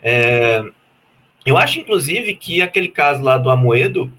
É, 0.00 0.62
eu 1.46 1.56
acho, 1.56 1.78
inclusive, 1.78 2.34
que 2.34 2.60
aquele 2.60 2.88
caso 2.88 3.22
lá 3.22 3.38
do 3.38 3.48
Amoedo, 3.48 4.12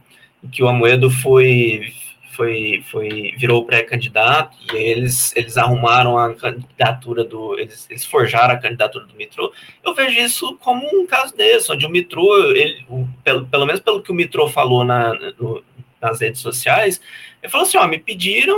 que 0.51 0.63
o 0.63 0.67
Amoedo 0.67 1.09
foi, 1.09 1.93
foi, 2.31 2.83
foi 2.89 3.33
virou 3.37 3.65
pré-candidato 3.65 4.55
e 4.73 4.77
eles, 4.77 5.35
eles 5.35 5.57
arrumaram 5.57 6.17
a 6.17 6.33
candidatura 6.33 7.25
do. 7.25 7.59
Eles, 7.59 7.85
eles 7.89 8.05
forjaram 8.05 8.53
a 8.53 8.57
candidatura 8.57 9.05
do 9.05 9.15
Mitro. 9.15 9.51
Eu 9.83 9.93
vejo 9.93 10.19
isso 10.19 10.55
como 10.61 10.87
um 10.87 11.05
caso 11.05 11.35
desse, 11.35 11.71
onde 11.71 11.85
o 11.85 11.89
Mitro, 11.89 12.23
ele, 12.55 12.85
o, 12.87 13.07
pelo, 13.23 13.45
pelo 13.45 13.65
menos 13.65 13.81
pelo 13.81 14.01
que 14.01 14.11
o 14.11 14.15
Mitro 14.15 14.47
falou 14.47 14.85
na, 14.85 15.13
no, 15.37 15.61
nas 15.99 16.21
redes 16.21 16.39
sociais, 16.39 17.01
ele 17.43 17.51
falou 17.51 17.67
assim: 17.67 17.77
ó, 17.77 17.87
me 17.87 17.99
pediram 17.99 18.57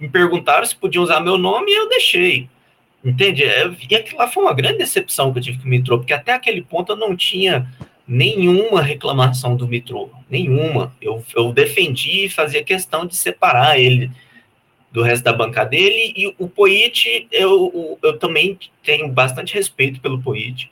me 0.00 0.08
perguntaram 0.08 0.66
se 0.66 0.74
podiam 0.74 1.04
usar 1.04 1.20
meu 1.20 1.38
nome 1.38 1.70
e 1.70 1.76
eu 1.76 1.88
deixei. 1.88 2.48
Entende? 3.04 3.44
É, 3.44 3.68
e 3.90 3.96
aquilo 3.96 4.18
lá 4.18 4.28
foi 4.28 4.44
uma 4.44 4.54
grande 4.54 4.78
decepção 4.78 5.32
que 5.32 5.38
eu 5.38 5.42
tive 5.42 5.58
com 5.58 5.64
o 5.64 5.68
Mitro, 5.68 5.98
porque 5.98 6.12
até 6.12 6.32
aquele 6.32 6.62
ponto 6.62 6.92
eu 6.92 6.96
não 6.96 7.16
tinha 7.16 7.68
nenhuma 8.06 8.82
reclamação 8.82 9.56
do 9.56 9.66
Mitro, 9.66 10.10
nenhuma. 10.30 10.94
Eu, 11.00 11.24
eu 11.34 11.52
defendi 11.52 12.26
e 12.26 12.28
fazia 12.28 12.62
questão 12.62 13.06
de 13.06 13.16
separar 13.16 13.78
ele 13.78 14.10
do 14.92 15.02
resto 15.02 15.24
da 15.24 15.32
bancada 15.32 15.70
dele, 15.70 16.12
e 16.14 16.34
o 16.38 16.46
Poit, 16.46 17.26
eu, 17.32 17.98
eu 18.02 18.18
também 18.18 18.58
tenho 18.84 19.08
bastante 19.08 19.54
respeito 19.54 20.00
pelo 20.00 20.20
Poit, 20.20 20.70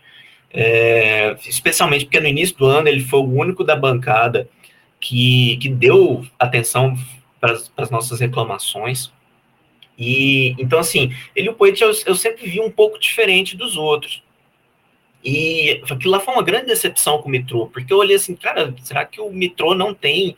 é, 0.53 1.35
especialmente 1.49 2.05
porque 2.05 2.21
no 2.21 2.29
início 2.29 2.55
do 2.57 2.67
ano 2.67 2.89
ele 2.89 3.01
foi 3.01 3.21
o 3.21 3.33
único 3.33 3.65
da 3.65 3.75
bancada 3.75 4.47
que, 5.01 5.57
que 5.57 5.71
deu 5.71 6.27
atenção 6.39 6.95
para 7.41 7.59
as 7.79 7.91
nossas 7.91 8.21
reclamações, 8.21 9.11
e 10.01 10.57
então, 10.59 10.79
assim, 10.79 11.15
ele 11.37 11.51
o 11.51 11.55
Poet 11.55 11.79
eu, 11.83 11.93
eu, 12.07 12.15
sempre 12.15 12.49
vi 12.49 12.59
um 12.59 12.71
pouco 12.71 12.99
diferente 12.99 13.55
dos 13.55 13.77
outros. 13.77 14.23
E 15.23 15.83
aquilo 15.91 16.13
lá 16.13 16.19
foi 16.19 16.33
uma 16.33 16.43
grande 16.43 16.69
decepção 16.69 17.21
com 17.21 17.29
o 17.29 17.31
Mitrô, 17.31 17.67
porque 17.67 17.93
eu 17.93 17.99
olhei 17.99 18.17
assim, 18.17 18.35
cara, 18.35 18.75
será 18.83 19.05
que 19.05 19.21
o 19.21 19.31
Mitrô 19.31 19.75
não 19.75 19.93
tem 19.93 20.35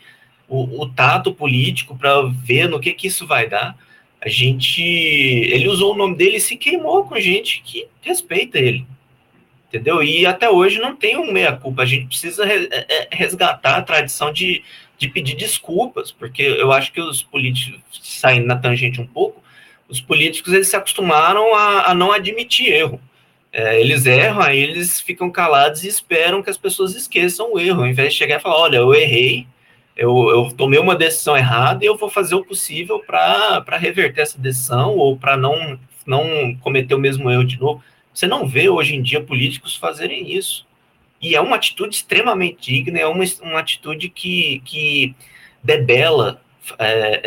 o, 0.49 0.83
o 0.83 0.89
tato 0.89 1.33
político 1.33 1.97
para 1.97 2.23
ver 2.23 2.69
no 2.69 2.81
que, 2.81 2.93
que 2.93 3.07
isso 3.07 3.25
vai 3.25 3.49
dar? 3.49 3.79
A 4.21 4.29
gente. 4.29 4.83
Ele 4.83 5.69
usou 5.69 5.95
o 5.95 5.97
nome 5.97 6.17
dele 6.17 6.39
e 6.39 6.41
se 6.41 6.57
queimou 6.57 7.05
com 7.05 7.21
gente 7.21 7.63
que 7.65 7.87
respeita 8.01 8.59
ele. 8.59 8.85
Entendeu? 9.69 10.03
E 10.03 10.27
até 10.27 10.51
hoje 10.51 10.81
não 10.81 10.97
tem 10.97 11.17
um 11.17 11.33
meia-culpa. 11.33 11.83
A 11.83 11.87
gente 11.87 12.07
precisa 12.07 12.45
é, 12.45 12.67
é, 12.89 13.09
resgatar 13.13 13.77
a 13.77 13.83
tradição 13.83 14.33
de, 14.33 14.65
de 14.99 15.09
pedir 15.09 15.37
desculpas, 15.37 16.11
porque 16.11 16.43
eu 16.43 16.73
acho 16.73 16.93
que 16.93 17.01
os 17.01 17.23
políticos, 17.23 17.81
saindo 18.03 18.47
na 18.47 18.57
tangente 18.57 19.01
um 19.01 19.07
pouco, 19.07 19.43
os 19.93 20.01
políticos 20.01 20.55
eles 20.55 20.69
se 20.69 20.77
acostumaram 20.77 21.55
a, 21.55 21.91
a 21.91 21.95
não 21.95 22.13
admitir 22.13 22.73
erro. 22.73 22.99
É, 23.53 23.79
eles 23.79 24.07
erram, 24.07 24.41
aí 24.41 24.59
eles 24.59 24.99
ficam 25.03 25.31
calados 25.31 25.85
e 25.85 25.89
esperam 25.89 26.43
que 26.43 26.49
as 26.49 26.57
pessoas 26.57 26.95
esqueçam 26.95 27.53
o 27.53 27.61
erro, 27.61 27.83
ao 27.83 27.87
invés 27.87 28.15
de 28.15 28.19
chegar 28.19 28.39
e 28.39 28.43
falar: 28.43 28.57
olha, 28.57 28.79
eu 28.79 28.95
errei, 28.95 29.47
eu, 29.95 30.31
eu 30.31 30.51
tomei 30.57 30.81
uma 30.81 30.97
decisão 30.97 31.37
errada 31.37 31.85
e 31.85 31.87
eu 31.87 31.99
vou 31.99 32.09
fazer 32.09 32.35
o 32.35 32.45
possível 32.45 33.01
para 33.01 33.77
reverter 33.77 34.23
essa 34.23 34.39
decisão 34.39 34.97
ou 34.97 35.19
para 35.19 35.37
não, 35.37 35.79
não 36.07 36.57
cometer 36.63 36.95
o 36.95 36.99
mesmo 36.99 37.31
erro 37.31 37.45
de 37.45 37.61
novo. 37.61 37.85
Você 38.15 38.27
não 38.27 38.49
vê 38.49 38.71
hoje 38.71 38.97
em 38.97 39.03
dia 39.03 39.23
políticos 39.23 39.77
fazerem 39.77 40.35
isso. 40.35 40.67
E 41.21 41.37
é 41.37 41.41
uma 41.41 41.57
atitude 41.57 41.95
extremamente 41.95 42.73
digna, 42.73 42.99
é 42.99 43.07
uma, 43.07 43.25
uma 43.43 43.61
atitude 43.61 44.09
que, 44.09 44.63
que 44.65 45.15
debela 45.63 46.41
é, 46.79 47.21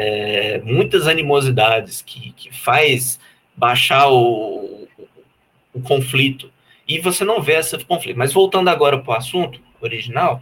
é, 0.55 0.61
muitas 0.61 1.07
animosidades, 1.07 2.01
que, 2.01 2.31
que 2.31 2.55
faz 2.55 3.19
baixar 3.55 4.07
o, 4.09 4.87
o, 4.97 5.07
o, 5.73 5.81
conflito. 5.81 6.51
E 6.87 6.99
você 6.99 7.23
não 7.23 7.41
vê 7.41 7.53
esse 7.53 7.77
conflito. 7.85 8.17
Mas 8.17 8.33
voltando 8.33 8.69
agora 8.69 8.97
para 8.99 9.13
o 9.13 9.17
assunto 9.17 9.59
original, 9.81 10.41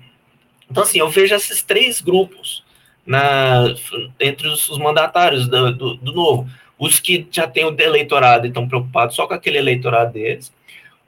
então 0.70 0.84
assim, 0.84 1.00
eu 1.00 1.10
vejo 1.10 1.36
esses 1.36 1.62
três 1.62 2.02
grupos 2.02 2.64
na, 3.06 3.74
entre 4.20 4.48
os, 4.48 4.70
os 4.70 4.78
mandatários 4.78 5.48
do, 5.48 5.72
do, 5.72 5.96
do, 5.96 6.14
novo. 6.14 6.50
Os 6.78 7.00
que 7.00 7.28
já 7.32 7.48
têm 7.48 7.66
o 7.66 7.76
eleitorado 7.80 8.46
e 8.46 8.50
estão 8.50 8.68
preocupados 8.68 9.16
só 9.16 9.28
com 9.28 9.34
aquele 9.34 9.58
eleitorado 9.58 10.14
deles. 10.14 10.54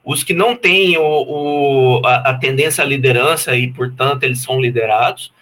Os 0.04 0.22
que 0.22 0.32
não 0.32 0.54
têm 0.54 0.96
o, 0.96 1.02
o 1.02 2.02
a, 2.06 2.30
a 2.30 2.34
tendência 2.34 2.84
à 2.84 2.86
liderança 2.86 3.56
e, 3.56 3.68
portanto, 3.72 4.22
eles 4.22 4.40
são 4.40 4.60
liderados 4.60 5.32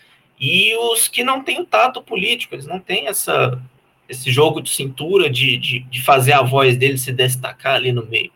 e 0.45 0.77
os 0.77 1.09
que 1.09 1.25
não 1.25 1.43
têm 1.43 1.63
o 1.63 1.65
tato 1.65 2.03
político, 2.03 2.55
eles 2.55 2.67
não 2.67 2.79
têm 2.79 3.07
essa, 3.07 3.59
esse 4.07 4.31
jogo 4.31 4.61
de 4.61 4.69
cintura 4.69 5.31
de, 5.31 5.57
de, 5.57 5.79
de 5.81 6.03
fazer 6.03 6.35
a 6.35 6.43
voz 6.43 6.77
dele 6.77 6.99
se 6.99 7.11
destacar 7.11 7.77
ali 7.77 7.93
no 7.93 8.05
meio. 8.05 8.31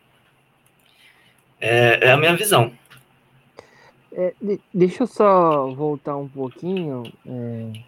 É, 1.61 2.07
é 2.07 2.11
a 2.11 2.17
minha 2.17 2.35
visão. 2.35 2.71
É, 4.11 4.33
deixa 4.73 5.03
eu 5.03 5.07
só 5.07 5.67
voltar 5.67 6.17
um 6.17 6.27
pouquinho. 6.27 7.03
É, 7.27 7.79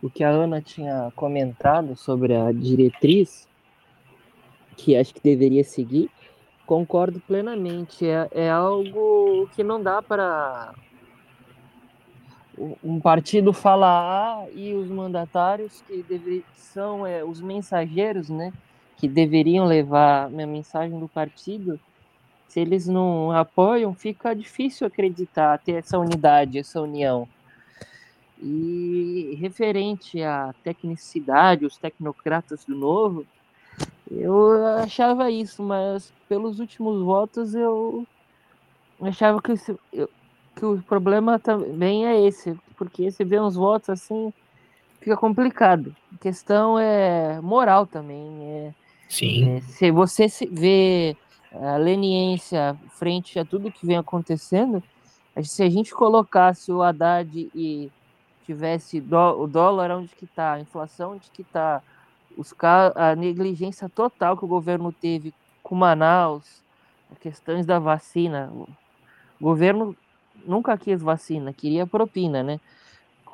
o 0.00 0.08
que 0.08 0.22
a 0.22 0.28
Ana 0.28 0.62
tinha 0.62 1.12
comentado 1.16 1.96
sobre 1.96 2.36
a 2.36 2.52
diretriz, 2.52 3.48
que 4.76 4.94
acho 4.94 5.12
que 5.12 5.20
deveria 5.20 5.64
seguir, 5.64 6.08
concordo 6.64 7.18
plenamente. 7.26 8.06
É, 8.06 8.28
é 8.30 8.50
algo 8.50 9.50
que 9.56 9.64
não 9.64 9.82
dá 9.82 10.00
para 10.00 10.72
um 12.58 13.00
partido 13.00 13.52
fala 13.52 13.86
A 13.86 14.50
e 14.50 14.74
os 14.74 14.88
mandatários 14.88 15.82
que 15.86 16.02
deve, 16.02 16.44
são 16.54 17.06
é, 17.06 17.24
os 17.24 17.40
mensageiros, 17.40 18.28
né, 18.28 18.52
que 18.96 19.08
deveriam 19.08 19.64
levar 19.64 20.26
a 20.26 20.28
mensagem 20.28 20.98
do 20.98 21.08
partido, 21.08 21.80
se 22.48 22.60
eles 22.60 22.86
não 22.86 23.30
apoiam, 23.32 23.94
fica 23.94 24.34
difícil 24.34 24.86
acreditar, 24.86 25.58
ter 25.58 25.72
essa 25.72 25.98
unidade, 25.98 26.58
essa 26.58 26.80
união. 26.80 27.26
E 28.38 29.38
referente 29.40 30.22
à 30.22 30.54
tecnicidade, 30.62 31.64
os 31.64 31.78
tecnocratas 31.78 32.64
do 32.64 32.74
novo, 32.74 33.24
eu 34.10 34.66
achava 34.76 35.30
isso, 35.30 35.62
mas 35.62 36.12
pelos 36.28 36.60
últimos 36.60 37.02
votos 37.02 37.54
eu 37.54 38.06
achava 39.00 39.40
que 39.40 39.52
eu, 39.92 40.10
que 40.62 40.66
o 40.66 40.80
problema 40.80 41.40
também 41.40 42.06
é 42.06 42.24
esse, 42.24 42.56
porque 42.76 43.10
você 43.10 43.24
vê 43.24 43.40
uns 43.40 43.56
votos 43.56 43.90
assim, 43.90 44.32
fica 45.00 45.16
complicado. 45.16 45.92
A 46.14 46.18
questão 46.18 46.78
é 46.78 47.40
moral 47.40 47.84
também. 47.84 48.28
É, 48.44 48.74
Sim. 49.08 49.56
É, 49.56 49.60
se 49.62 49.90
você 49.90 50.28
se 50.28 50.46
vê 50.46 51.16
a 51.52 51.76
leniência 51.78 52.76
frente 52.90 53.40
a 53.40 53.44
tudo 53.44 53.72
que 53.72 53.84
vem 53.84 53.96
acontecendo, 53.96 54.80
se 55.42 55.64
a 55.64 55.68
gente 55.68 55.92
colocasse 55.92 56.70
o 56.70 56.80
Haddad 56.80 57.50
e 57.52 57.90
tivesse 58.46 59.00
o 59.00 59.46
dólar 59.48 59.90
onde 59.90 60.14
que 60.14 60.26
está, 60.26 60.52
a 60.52 60.60
inflação 60.60 61.14
onde 61.14 61.28
que 61.32 61.42
está, 61.42 61.82
a 62.94 63.16
negligência 63.16 63.88
total 63.88 64.36
que 64.36 64.44
o 64.44 64.48
governo 64.48 64.92
teve 64.92 65.34
com 65.60 65.74
Manaus, 65.74 66.62
questões 67.20 67.66
da 67.66 67.80
vacina, 67.80 68.48
o 68.54 68.68
governo 69.40 69.96
nunca 70.46 70.76
quis 70.76 71.02
vacina, 71.02 71.52
queria 71.52 71.86
propina, 71.86 72.42
né? 72.42 72.60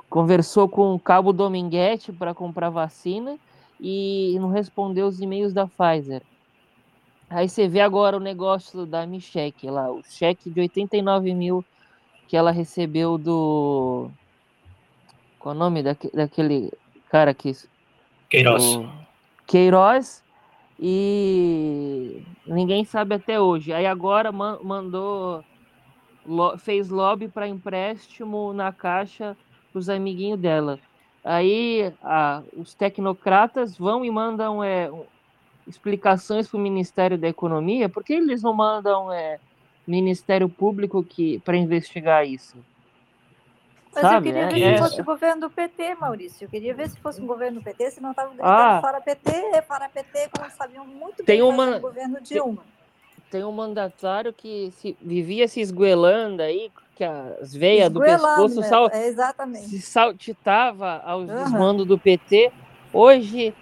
Conversou 0.09 0.69
com 0.69 0.95
o 0.95 0.99
Cabo 0.99 1.33
Dominguete 1.33 2.13
para 2.13 2.35
comprar 2.35 2.71
vacina 2.71 3.37
e 3.81 4.37
não 4.41 4.51
respondeu 4.51 5.07
os 5.07 5.21
e-mails 5.21 5.53
da 5.53 5.67
Pfizer. 5.67 6.23
Aí 7.31 7.49
você 7.49 7.69
vê 7.69 7.81
agora 7.81 8.17
o 8.17 8.21
negócio 8.21 8.87
da 8.87 9.07
Micheque 9.07 9.69
lá, 9.69 9.91
o 9.91 10.03
cheque 10.03 10.49
de 10.49 10.61
89 10.61 11.35
mil 11.35 11.65
que 12.29 12.37
ela 12.37 12.51
recebeu 12.51 13.19
do. 13.19 14.11
Qual 15.39 15.55
é 15.55 15.57
o 15.57 15.59
nome 15.59 15.83
daque, 15.83 16.11
daquele 16.15 16.71
cara 17.11 17.33
que. 17.35 17.53
Queiroz. 18.29 18.77
O... 18.77 18.89
Queiroz. 19.47 20.23
E 20.79 22.23
ninguém 22.47 22.85
sabe 22.85 23.17
até 23.17 23.41
hoje. 23.41 23.73
Aí 23.73 23.85
agora 23.85 24.31
mandou 24.31 25.43
fez 26.59 26.89
lobby 26.89 27.29
para 27.29 27.49
empréstimo 27.49 28.53
na 28.53 28.73
caixa 28.73 29.37
para 29.73 29.79
os 29.79 29.89
amiguinhos 29.89 30.41
dela. 30.41 30.79
Aí 31.25 31.93
a, 32.03 32.43
os 32.57 32.75
tecnocratas 32.75 33.77
vão 33.77 34.05
e 34.05 34.11
mandam 34.11 34.63
é, 34.63 34.91
explicações 35.67 36.49
para 36.49 36.57
o 36.57 36.61
Ministério 36.61 37.19
da 37.19 37.29
Economia, 37.29 37.89
porque 37.89 38.15
eles 38.15 38.43
não 38.43 38.55
mandam 38.55 39.13
é, 39.13 39.39
Ministério 39.87 40.49
Público 40.49 41.03
que 41.03 41.39
para 41.41 41.57
investigar 41.57 42.27
isso. 42.27 42.57
Mas 43.95 44.03
Sabe? 44.03 44.29
eu 44.29 44.35
queria 44.35 44.49
ver 44.49 44.63
é, 44.63 44.77
se 44.77 44.83
fosse 44.83 45.01
o 45.01 45.05
governo 45.05 45.41
do 45.43 45.51
PT, 45.51 45.95
Maurício. 45.97 46.45
Eu 46.45 46.49
queria 46.49 46.75
ver 46.75 46.89
se 46.89 47.01
fosse 47.01 47.21
um 47.21 47.27
governo 47.27 47.59
do 47.61 47.65
PT, 47.65 47.91
se 47.93 48.01
não 48.01 48.11
estava 48.11 48.29
gritando 48.29 48.49
ah, 48.49 48.81
fora 48.81 49.01
PT, 49.01 49.63
fora 49.63 49.89
PT, 49.89 50.31
como 50.37 50.51
sabiam 50.51 50.87
muito 50.87 51.25
bem 51.25 51.43
uma, 51.43 51.77
o 51.77 51.81
governo 51.81 52.21
Dilma. 52.21 52.63
Tem, 52.63 52.78
tem 53.31 53.45
um 53.45 53.53
mandatário 53.53 54.33
que 54.33 54.71
se, 54.73 54.97
vivia 55.01 55.47
se 55.49 55.61
esguelando 55.61 56.43
aí, 56.43 56.71
que 56.97 57.05
as 57.05 57.55
veias 57.55 57.91
do 57.91 58.01
pescoço 58.01 58.63
sal, 58.65 58.89
é, 58.93 59.07
exatamente. 59.07 59.69
se 59.69 59.81
saltitava 59.81 61.01
aos 61.05 61.29
uhum. 61.29 61.37
desmandos 61.37 61.87
do 61.87 61.99
PT. 61.99 62.51
Hoje 62.93 63.55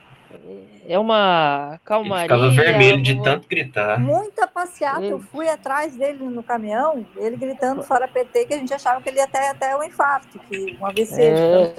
é 0.88 0.98
uma 0.98 1.78
calmaria. 1.84 2.32
Ele 2.32 2.50
ficava 2.50 2.50
vermelho 2.50 3.02
de 3.02 3.22
tanto 3.22 3.48
gritar. 3.48 3.98
Muita 3.98 4.46
passeata. 4.46 5.02
Eu 5.02 5.20
fui 5.20 5.48
atrás 5.48 5.96
dele 5.96 6.24
no 6.24 6.42
caminhão, 6.42 7.04
ele 7.16 7.36
gritando 7.36 7.82
fora 7.82 8.08
PT, 8.08 8.46
que 8.46 8.54
a 8.54 8.58
gente 8.58 8.72
achava 8.72 9.02
que 9.02 9.08
ele 9.08 9.18
ia 9.18 9.24
até, 9.24 9.50
até 9.50 9.76
o 9.76 9.82
infarto, 9.82 10.38
que 10.38 10.76
um 10.80 10.86
AVC. 10.86 11.22
É... 11.22 11.74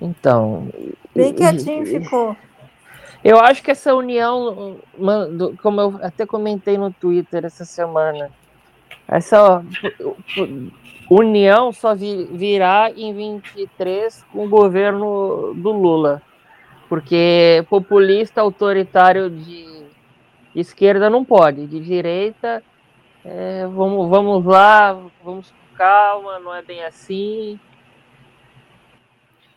Então. 0.00 0.68
Bem 1.14 1.32
quietinho 1.32 1.86
ficou. 1.86 2.36
Eu 3.24 3.38
acho 3.38 3.62
que 3.62 3.70
essa 3.70 3.94
união, 3.94 4.78
como 5.62 5.80
eu 5.80 6.00
até 6.02 6.26
comentei 6.26 6.76
no 6.76 6.92
Twitter 6.92 7.44
essa 7.44 7.64
semana, 7.64 8.30
essa 9.06 9.64
união 11.08 11.72
só 11.72 11.94
virá 11.94 12.90
em 12.96 13.14
23 13.14 14.24
com 14.32 14.46
o 14.46 14.48
governo 14.48 15.54
do 15.54 15.70
Lula 15.70 16.22
porque 16.92 17.64
populista 17.70 18.42
autoritário 18.42 19.30
de 19.30 19.82
esquerda 20.54 21.08
não 21.08 21.24
pode, 21.24 21.66
de 21.66 21.80
direita, 21.80 22.62
é, 23.24 23.66
vamos, 23.66 24.10
vamos 24.10 24.44
lá, 24.44 24.92
vamos 25.24 25.50
com 25.50 25.74
calma, 25.74 26.38
não 26.38 26.54
é 26.54 26.60
bem 26.60 26.84
assim. 26.84 27.58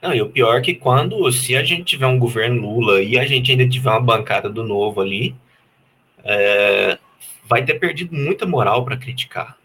Não, 0.01 0.13
e 0.13 0.21
o 0.21 0.29
pior 0.29 0.57
é 0.57 0.61
que 0.61 0.75
quando, 0.75 1.31
se 1.31 1.55
a 1.55 1.63
gente 1.63 1.83
tiver 1.83 2.07
um 2.07 2.19
governo 2.19 2.61
Lula 2.61 3.01
e 3.01 3.17
a 3.17 3.25
gente 3.25 3.51
ainda 3.51 3.67
tiver 3.67 3.89
uma 3.89 3.99
bancada 3.99 4.49
do 4.49 4.63
novo 4.63 5.01
ali, 5.01 5.35
é, 6.23 6.97
vai 7.43 7.63
ter 7.63 7.75
perdido 7.75 8.15
muita 8.15 8.45
moral 8.45 8.83
para 8.83 8.97
criticar. 8.97 9.57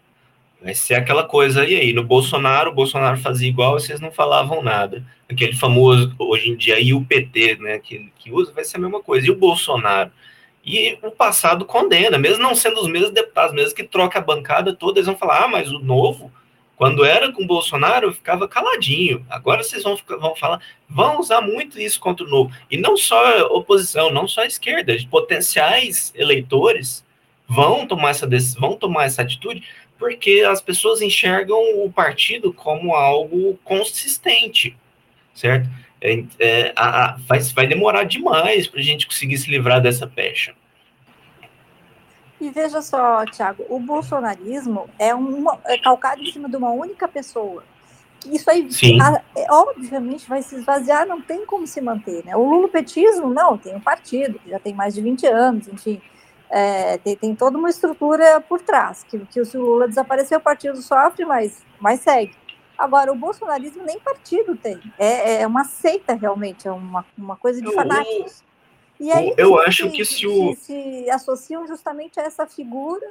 Vai 0.61 0.75
ser 0.75 0.93
aquela 0.93 1.23
coisa, 1.23 1.65
e 1.65 1.75
aí, 1.75 1.91
no 1.91 2.03
Bolsonaro, 2.03 2.69
o 2.69 2.73
Bolsonaro 2.73 3.17
fazia 3.17 3.49
igual, 3.49 3.79
vocês 3.79 3.99
não 3.99 4.11
falavam 4.11 4.61
nada. 4.61 5.03
Aquele 5.27 5.55
famoso, 5.55 6.13
hoje 6.19 6.51
em 6.51 6.55
dia, 6.55 6.79
e 6.79 6.93
o 6.93 7.03
PT, 7.03 7.57
né, 7.59 7.79
que, 7.79 8.11
que 8.19 8.31
usa, 8.31 8.53
vai 8.53 8.63
ser 8.63 8.77
a 8.77 8.79
mesma 8.79 9.01
coisa. 9.01 9.25
E 9.25 9.31
o 9.31 9.35
Bolsonaro? 9.35 10.11
E 10.63 10.99
o 11.01 11.09
passado 11.09 11.65
condena, 11.65 12.19
mesmo 12.19 12.43
não 12.43 12.53
sendo 12.53 12.79
os 12.79 12.87
mesmos 12.87 13.11
deputados, 13.11 13.55
mesmo 13.55 13.75
que 13.75 13.83
troque 13.83 14.17
a 14.19 14.21
bancada 14.21 14.75
toda, 14.75 14.99
eles 14.99 15.07
vão 15.07 15.17
falar, 15.17 15.45
ah, 15.45 15.47
mas 15.47 15.71
o 15.71 15.79
novo, 15.79 16.31
quando 16.81 17.05
era 17.05 17.31
com 17.31 17.45
Bolsonaro, 17.45 18.11
ficava 18.11 18.47
caladinho. 18.47 19.23
Agora 19.29 19.61
vocês 19.61 19.83
vão, 19.83 19.95
vão 20.19 20.35
falar, 20.35 20.59
vão 20.89 21.19
usar 21.19 21.39
muito 21.39 21.79
isso 21.79 21.99
contra 21.99 22.25
o 22.25 22.27
novo. 22.27 22.51
E 22.71 22.75
não 22.75 22.97
só 22.97 23.45
oposição, 23.55 24.09
não 24.09 24.27
só 24.27 24.41
a 24.41 24.47
esquerda, 24.47 24.97
potenciais 25.07 26.11
eleitores 26.15 27.05
vão 27.47 27.85
tomar 27.85 28.09
essa 28.09 28.27
vão 28.57 28.75
tomar 28.75 29.05
essa 29.05 29.21
atitude, 29.21 29.61
porque 29.99 30.43
as 30.49 30.59
pessoas 30.59 31.03
enxergam 31.03 31.85
o 31.85 31.93
partido 31.93 32.51
como 32.51 32.95
algo 32.95 33.59
consistente, 33.63 34.75
certo? 35.35 35.69
É, 36.01 36.23
é, 36.39 36.73
a, 36.75 37.11
a, 37.11 37.17
vai 37.53 37.67
demorar 37.67 38.05
demais 38.05 38.65
para 38.65 38.79
a 38.79 38.83
gente 38.83 39.05
conseguir 39.05 39.37
se 39.37 39.51
livrar 39.51 39.81
dessa 39.81 40.07
pecha. 40.07 40.55
E 42.41 42.49
veja 42.49 42.81
só, 42.81 43.23
Tiago, 43.25 43.63
o 43.69 43.79
bolsonarismo 43.79 44.89
é, 44.97 45.13
uma, 45.15 45.59
é 45.65 45.77
calcado 45.77 46.21
em 46.21 46.31
cima 46.31 46.49
de 46.49 46.57
uma 46.57 46.71
única 46.71 47.07
pessoa. 47.07 47.63
Isso 48.25 48.49
aí, 48.49 48.67
a, 49.01 49.21
é, 49.39 49.45
obviamente, 49.49 50.27
vai 50.27 50.41
se 50.41 50.55
esvaziar, 50.55 51.07
não 51.07 51.21
tem 51.21 51.45
como 51.45 51.65
se 51.65 51.79
manter. 51.79 52.25
Né? 52.25 52.35
O 52.35 52.43
lulopetismo, 52.43 53.29
não, 53.29 53.57
tem 53.57 53.75
um 53.75 53.79
partido 53.79 54.39
que 54.39 54.49
já 54.49 54.59
tem 54.59 54.73
mais 54.73 54.93
de 54.93 55.01
20 55.01 55.25
anos, 55.27 55.67
enfim 55.67 56.01
é, 56.51 56.97
tem, 56.97 57.15
tem, 57.15 57.33
toda 57.33 57.57
uma 57.57 57.69
estrutura 57.69 58.41
por 58.41 58.61
trás, 58.61 59.03
que, 59.03 59.17
que 59.19 59.39
o 59.39 59.61
Lula 59.61 59.87
desapareceu, 59.87 60.37
o 60.37 60.41
partido 60.41 60.81
sofre, 60.81 61.23
mas, 61.23 61.63
mas 61.79 62.01
segue. 62.01 62.35
Agora, 62.77 63.11
o 63.11 63.15
bolsonarismo 63.15 63.83
nem 63.85 63.99
partido 63.99 64.55
tem, 64.57 64.79
é, 64.99 65.41
é 65.41 65.47
uma 65.47 65.63
seita 65.63 66.13
realmente, 66.13 66.67
é 66.67 66.71
uma, 66.71 67.05
uma 67.17 67.37
coisa 67.37 67.61
de 67.61 67.73
fanáticos. 67.73 68.43
E 69.01 69.11
aí, 69.11 69.33
eu 69.35 69.57
se, 69.57 69.65
acho 69.65 69.89
que 69.89 70.05
se 70.05 70.27
o... 70.27 70.53
Se, 70.53 71.03
se 71.03 71.09
associam 71.09 71.67
justamente 71.67 72.19
a 72.19 72.23
essa 72.23 72.45
figura 72.45 73.05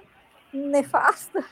nefasta 0.53 1.45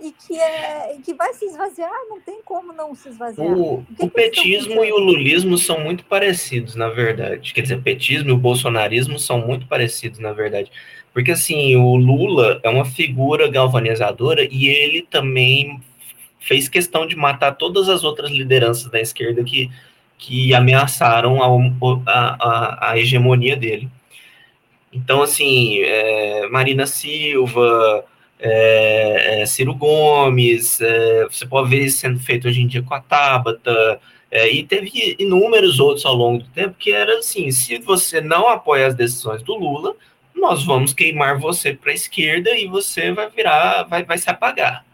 e 0.00 0.10
que, 0.10 0.40
é, 0.40 0.96
que 1.04 1.12
vai 1.12 1.34
se 1.34 1.44
esvaziar, 1.44 1.92
não 2.08 2.18
tem 2.18 2.40
como 2.42 2.72
não 2.72 2.94
se 2.94 3.10
esvaziar. 3.10 3.46
O, 3.46 3.74
o, 3.80 3.86
o 3.98 4.10
petismo 4.10 4.82
e 4.82 4.90
o 4.90 4.98
lulismo 4.98 5.58
são 5.58 5.78
muito 5.80 6.04
parecidos, 6.06 6.74
na 6.74 6.88
verdade. 6.88 7.52
Quer 7.52 7.60
dizer, 7.60 7.76
o 7.76 7.82
petismo 7.82 8.30
e 8.30 8.32
o 8.32 8.38
bolsonarismo 8.38 9.18
são 9.18 9.38
muito 9.38 9.66
parecidos, 9.66 10.18
na 10.18 10.32
verdade. 10.32 10.72
Porque, 11.12 11.30
assim, 11.30 11.76
o 11.76 11.94
Lula 11.94 12.60
é 12.62 12.68
uma 12.68 12.86
figura 12.86 13.50
galvanizadora 13.50 14.48
e 14.50 14.66
ele 14.66 15.02
também 15.02 15.80
fez 16.40 16.68
questão 16.68 17.06
de 17.06 17.16
matar 17.16 17.52
todas 17.52 17.88
as 17.88 18.02
outras 18.02 18.30
lideranças 18.30 18.90
da 18.90 19.00
esquerda 19.00 19.44
que, 19.44 19.70
que 20.18 20.54
ameaçaram 20.54 21.42
a, 21.42 22.06
a, 22.06 22.90
a 22.90 22.98
hegemonia 22.98 23.56
dele. 23.56 23.88
Então, 24.92 25.22
assim, 25.22 25.80
é, 25.80 26.48
Marina 26.48 26.86
Silva, 26.86 28.04
é, 28.38 29.42
é, 29.42 29.46
Ciro 29.46 29.74
Gomes, 29.74 30.80
é, 30.80 31.24
você 31.24 31.46
pode 31.46 31.70
ver 31.70 31.84
isso 31.84 31.98
sendo 31.98 32.20
feito 32.20 32.46
hoje 32.46 32.60
em 32.60 32.66
dia 32.66 32.82
com 32.82 32.94
a 32.94 33.00
Tabata, 33.00 34.00
é, 34.30 34.50
e 34.50 34.64
teve 34.64 35.16
inúmeros 35.18 35.78
outros 35.78 36.04
ao 36.04 36.14
longo 36.14 36.42
do 36.42 36.48
tempo 36.50 36.76
que 36.78 36.92
era 36.92 37.18
assim: 37.18 37.50
se 37.50 37.78
você 37.78 38.20
não 38.20 38.48
apoia 38.48 38.88
as 38.88 38.94
decisões 38.94 39.42
do 39.42 39.54
Lula, 39.54 39.94
nós 40.34 40.64
vamos 40.64 40.92
queimar 40.92 41.38
você 41.38 41.72
para 41.72 41.92
a 41.92 41.94
esquerda 41.94 42.50
e 42.50 42.66
você 42.66 43.12
vai 43.12 43.30
virar, 43.30 43.84
vai, 43.84 44.04
vai 44.04 44.18
se 44.18 44.28
apagar. 44.28 44.84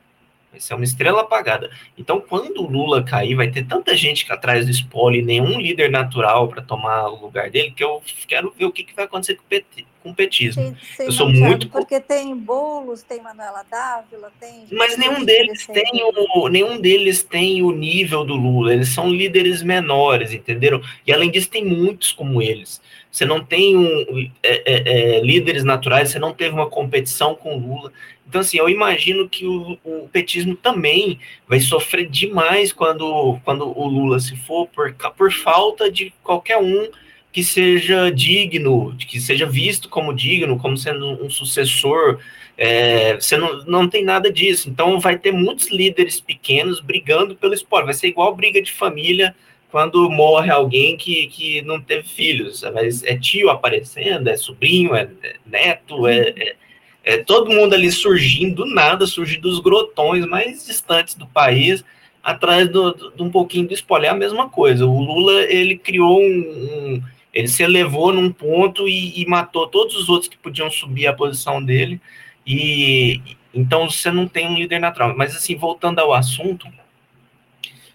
Vai 0.50 0.60
ser 0.60 0.74
uma 0.74 0.84
estrela 0.84 1.22
apagada. 1.22 1.70
Então, 1.96 2.20
quando 2.20 2.62
o 2.62 2.70
Lula 2.70 3.04
cair, 3.04 3.36
vai 3.36 3.50
ter 3.50 3.64
tanta 3.64 3.96
gente 3.96 4.30
atrás 4.30 4.66
do 4.66 4.70
spoiler, 4.72 5.24
nenhum 5.24 5.60
líder 5.60 5.90
natural 5.90 6.48
para 6.48 6.60
tomar 6.60 7.08
o 7.08 7.20
lugar 7.20 7.50
dele, 7.50 7.70
que 7.70 7.84
eu 7.84 8.02
quero 8.26 8.50
ver 8.50 8.64
o 8.64 8.72
que, 8.72 8.82
que 8.82 8.94
vai 8.94 9.04
acontecer 9.04 9.36
com 9.36 9.42
o 9.42 9.46
PT 9.48 9.86
com 10.02 10.14
petismo. 10.14 10.62
Sim, 10.96 11.04
eu 11.04 11.12
sou 11.12 11.28
muito 11.28 11.68
porque 11.68 12.00
tem 12.00 12.34
Bolos, 12.36 13.02
tem 13.02 13.20
Manuela 13.20 13.64
Dávila, 13.70 14.32
tem 14.40 14.64
Mas 14.72 14.96
nenhum 14.96 15.24
deles 15.24 15.66
tem 15.66 16.02
o 16.02 16.48
nenhum 16.48 16.80
deles 16.80 17.22
tem 17.22 17.62
o 17.62 17.70
nível 17.70 18.24
do 18.24 18.34
Lula. 18.34 18.72
Eles 18.72 18.88
são 18.88 19.08
líderes 19.10 19.62
menores, 19.62 20.32
entenderam? 20.32 20.80
E 21.06 21.12
além 21.12 21.30
disso 21.30 21.50
tem 21.50 21.64
muitos 21.64 22.12
como 22.12 22.40
eles. 22.40 22.80
Você 23.10 23.24
não 23.24 23.44
tem 23.44 23.76
um, 23.76 24.30
é, 24.42 24.62
é, 24.64 25.16
é, 25.16 25.20
líderes 25.20 25.64
naturais, 25.64 26.10
você 26.10 26.18
não 26.18 26.32
teve 26.32 26.54
uma 26.54 26.70
competição 26.70 27.34
com 27.34 27.56
o 27.56 27.58
Lula. 27.58 27.92
Então, 28.28 28.40
assim, 28.40 28.58
eu 28.58 28.68
imagino 28.68 29.28
que 29.28 29.44
o, 29.44 29.76
o, 29.82 30.08
petismo 30.12 30.54
também 30.54 31.18
vai 31.48 31.58
sofrer 31.58 32.08
demais 32.08 32.72
quando, 32.72 33.36
quando 33.44 33.66
o 33.76 33.88
Lula 33.88 34.20
se 34.20 34.36
for, 34.36 34.68
por, 34.68 34.94
por 35.16 35.32
falta 35.32 35.90
de 35.90 36.12
qualquer 36.22 36.58
um 36.58 36.88
que 37.32 37.44
seja 37.44 38.10
digno, 38.10 38.94
que 38.98 39.20
seja 39.20 39.46
visto 39.46 39.88
como 39.88 40.14
digno, 40.14 40.58
como 40.58 40.76
sendo 40.76 41.24
um 41.24 41.30
sucessor. 41.30 42.18
É, 42.56 43.14
você 43.14 43.36
não, 43.36 43.64
não 43.64 43.88
tem 43.88 44.04
nada 44.04 44.32
disso. 44.32 44.68
Então 44.68 44.98
vai 44.98 45.18
ter 45.18 45.32
muitos 45.32 45.70
líderes 45.70 46.20
pequenos 46.20 46.80
brigando 46.80 47.36
pelo 47.36 47.54
esporte. 47.54 47.86
Vai 47.86 47.94
ser 47.94 48.08
igual 48.08 48.34
briga 48.34 48.60
de 48.60 48.72
família 48.72 49.34
quando 49.70 50.10
morre 50.10 50.50
alguém 50.50 50.96
que, 50.96 51.28
que 51.28 51.62
não 51.62 51.80
teve 51.80 52.08
filhos. 52.08 52.64
Mas 52.74 53.04
é 53.04 53.16
tio 53.16 53.48
aparecendo, 53.48 54.28
é 54.28 54.36
sobrinho, 54.36 54.94
é, 54.94 55.08
é 55.22 55.36
neto, 55.46 56.06
é, 56.08 56.34
é, 56.36 56.56
é, 57.04 57.16
todo 57.18 57.50
mundo 57.50 57.74
ali 57.74 57.90
surgindo 57.92 58.64
do 58.64 58.74
nada, 58.74 59.06
surgindo 59.06 59.42
dos 59.42 59.60
grotões 59.60 60.26
mais 60.26 60.66
distantes 60.66 61.14
do 61.14 61.26
país 61.26 61.84
atrás 62.22 62.68
de 62.68 63.22
um 63.22 63.30
pouquinho 63.30 63.68
do 63.68 63.74
spoiler. 63.74 64.10
É 64.10 64.12
a 64.12 64.16
mesma 64.16 64.48
coisa. 64.48 64.84
O 64.84 65.00
Lula 65.00 65.44
ele 65.44 65.78
criou 65.78 66.20
um, 66.20 66.24
um 66.24 67.02
ele 67.32 67.48
se 67.48 67.62
elevou 67.62 68.12
num 68.12 68.32
ponto 68.32 68.88
e, 68.88 69.20
e, 69.20 69.26
matou 69.26 69.66
todos 69.66 69.96
os 69.96 70.08
outros 70.08 70.28
que 70.28 70.38
podiam 70.38 70.70
subir 70.70 71.06
a 71.06 71.12
posição 71.12 71.62
dele. 71.62 72.00
E 72.46 73.20
então 73.52 73.88
você 73.88 74.10
não 74.10 74.26
tem 74.26 74.48
um 74.48 74.56
líder 74.56 74.78
natural. 74.78 75.14
Mas 75.16 75.36
assim, 75.36 75.56
voltando 75.56 75.98
ao 75.98 76.12
assunto, 76.12 76.66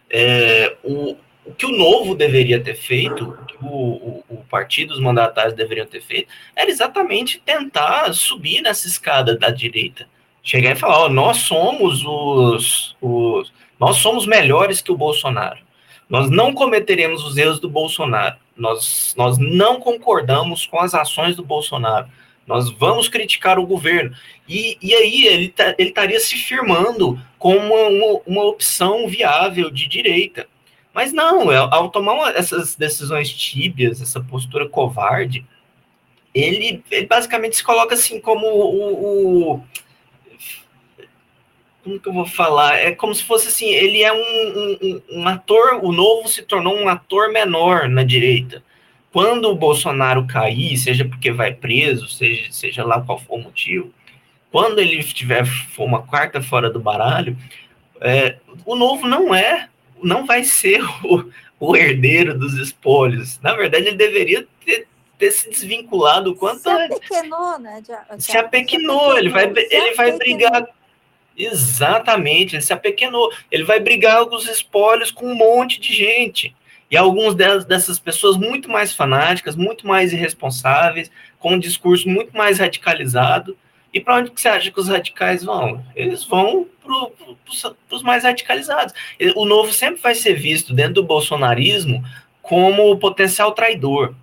é, 0.09 0.75
o, 0.83 1.15
o 1.45 1.53
que 1.53 1.65
o 1.65 1.77
novo 1.77 2.15
deveria 2.15 2.59
ter 2.59 2.75
feito, 2.75 3.37
o 3.61 3.65
o, 3.65 4.23
o, 4.29 4.37
partido, 4.49 4.93
os 4.93 4.99
mandatários 4.99 5.53
deveriam 5.53 5.85
ter 5.85 6.01
feito, 6.01 6.29
era 6.55 6.69
exatamente 6.69 7.41
tentar 7.43 8.13
subir 8.13 8.61
nessa 8.61 8.87
escada 8.87 9.37
da 9.37 9.49
direita. 9.49 10.07
Chegar 10.43 10.71
e 10.71 10.75
falar, 10.75 11.05
ó, 11.05 11.09
nós 11.09 11.37
somos 11.37 12.03
os, 12.05 12.95
os 13.01 13.53
nós 13.79 13.97
somos 13.97 14.25
melhores 14.25 14.81
que 14.81 14.91
o 14.91 14.97
Bolsonaro. 14.97 15.59
Nós 16.07 16.29
não 16.29 16.53
cometeremos 16.53 17.23
os 17.25 17.35
erros 17.35 17.59
do 17.59 17.69
Bolsonaro. 17.69 18.37
Nós, 18.55 19.13
nós 19.17 19.37
não 19.37 19.79
concordamos 19.79 20.65
com 20.65 20.79
as 20.79 20.93
ações 20.93 21.35
do 21.35 21.43
Bolsonaro. 21.43 22.07
Nós 22.47 22.69
vamos 22.69 23.09
criticar 23.09 23.57
o 23.57 23.65
governo. 23.65 24.15
E, 24.47 24.77
e 24.81 24.93
aí 24.93 25.27
ele 25.27 25.49
tá, 25.49 25.75
estaria 25.77 26.19
se 26.19 26.35
firmando 26.37 27.19
como 27.39 27.59
uma, 27.59 27.87
uma, 27.89 28.21
uma, 28.25 28.43
opção 28.45 29.07
viável 29.07 29.71
de 29.71 29.87
direita. 29.87 30.47
Mas 30.93 31.11
não, 31.11 31.51
é, 31.51 31.57
ao 31.57 31.89
tomar 31.89 32.35
essas 32.35 32.75
decisões 32.75 33.29
tíbias, 33.33 34.01
essa 34.01 34.21
postura 34.21 34.69
covarde, 34.69 35.45
ele, 36.33 36.83
ele 36.91 37.07
basicamente 37.07 37.57
se 37.57 37.63
coloca 37.63 37.95
assim 37.95 38.19
como 38.19 38.45
o, 38.45 39.53
o 39.55 39.63
como 41.85 41.99
que 41.99 42.09
eu 42.09 42.13
vou 42.13 42.25
falar? 42.25 42.79
É 42.79 42.91
como 42.91 43.13
se 43.13 43.23
fosse 43.23 43.47
assim, 43.47 43.67
ele 43.67 44.01
é 44.01 44.11
um, 44.11 44.17
um, 44.17 45.01
um, 45.11 45.27
ator, 45.27 45.79
o 45.83 45.91
novo 45.91 46.27
se 46.27 46.41
tornou 46.41 46.75
um 46.75 46.89
ator 46.89 47.31
menor 47.31 47.87
na 47.87 48.03
direita. 48.03 48.63
Quando 49.13 49.45
o 49.51 49.55
Bolsonaro 49.55 50.25
cair, 50.25 50.75
seja 50.77 51.05
porque 51.05 51.31
vai 51.31 51.53
preso, 51.53 52.09
seja, 52.09 52.51
seja 52.51 52.83
lá 52.83 52.99
qual 53.01 53.19
for 53.19 53.35
o 53.35 53.43
motivo, 53.43 53.93
quando 54.51 54.79
ele 54.79 55.03
tiver 55.03 55.45
uma 55.77 56.01
quarta 56.01 56.41
fora 56.41 56.71
do 56.71 56.79
baralho, 56.79 57.37
é, 58.01 58.37
o 58.65 58.75
novo 58.75 59.07
não 59.07 59.33
é, 59.33 59.69
não 60.01 60.25
vai 60.25 60.43
ser 60.43 60.83
o, 61.05 61.29
o 61.59 61.75
herdeiro 61.75 62.37
dos 62.37 62.55
espólios. 62.55 63.39
Na 63.41 63.53
verdade, 63.53 63.89
ele 63.89 63.95
deveria 63.95 64.47
ter, 64.65 64.87
ter 65.19 65.31
se 65.31 65.51
desvinculado 65.51 66.33
quanto 66.33 66.61
se 66.61 66.69
apequenou, 66.69 67.59
né? 67.59 67.83
Se 68.17 68.35
apequenou, 68.35 69.19
ele 69.19 69.29
vai, 69.29 69.45
ele 69.45 69.93
vai 69.93 70.17
brigar 70.17 70.67
Exatamente, 71.37 72.55
ele 72.55 72.61
se 72.61 72.73
apequenou. 72.73 73.31
Ele 73.51 73.63
vai 73.63 73.79
brigar 73.79 74.25
com 74.25 74.35
os 74.35 74.47
espólios 74.47 75.11
com 75.11 75.27
um 75.27 75.35
monte 75.35 75.79
de 75.79 75.93
gente. 75.93 76.55
E 76.89 76.95
algumas 76.95 77.35
dessas 77.65 77.99
pessoas 77.99 78.37
muito 78.37 78.69
mais 78.69 78.93
fanáticas, 78.93 79.55
muito 79.55 79.87
mais 79.87 80.13
irresponsáveis, 80.13 81.11
com 81.39 81.53
um 81.53 81.59
discurso 81.59 82.07
muito 82.07 82.35
mais 82.35 82.59
radicalizado. 82.59 83.57
E 83.93 83.99
para 83.99 84.17
onde 84.17 84.31
que 84.31 84.39
você 84.39 84.49
acha 84.49 84.71
que 84.71 84.79
os 84.79 84.87
radicais 84.87 85.43
vão? 85.43 85.83
Eles 85.95 86.23
vão 86.23 86.67
para 86.83 87.95
os 87.95 88.03
mais 88.03 88.23
radicalizados. 88.23 88.93
O 89.35 89.45
novo 89.45 89.73
sempre 89.73 90.01
vai 90.01 90.13
ser 90.13 90.33
visto 90.33 90.73
dentro 90.73 90.95
do 90.95 91.03
bolsonarismo 91.03 92.03
como 92.41 92.97
potencial 92.97 93.53
traidor, 93.53 94.13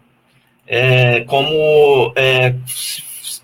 é, 0.66 1.22
como 1.22 2.12
é, 2.14 2.54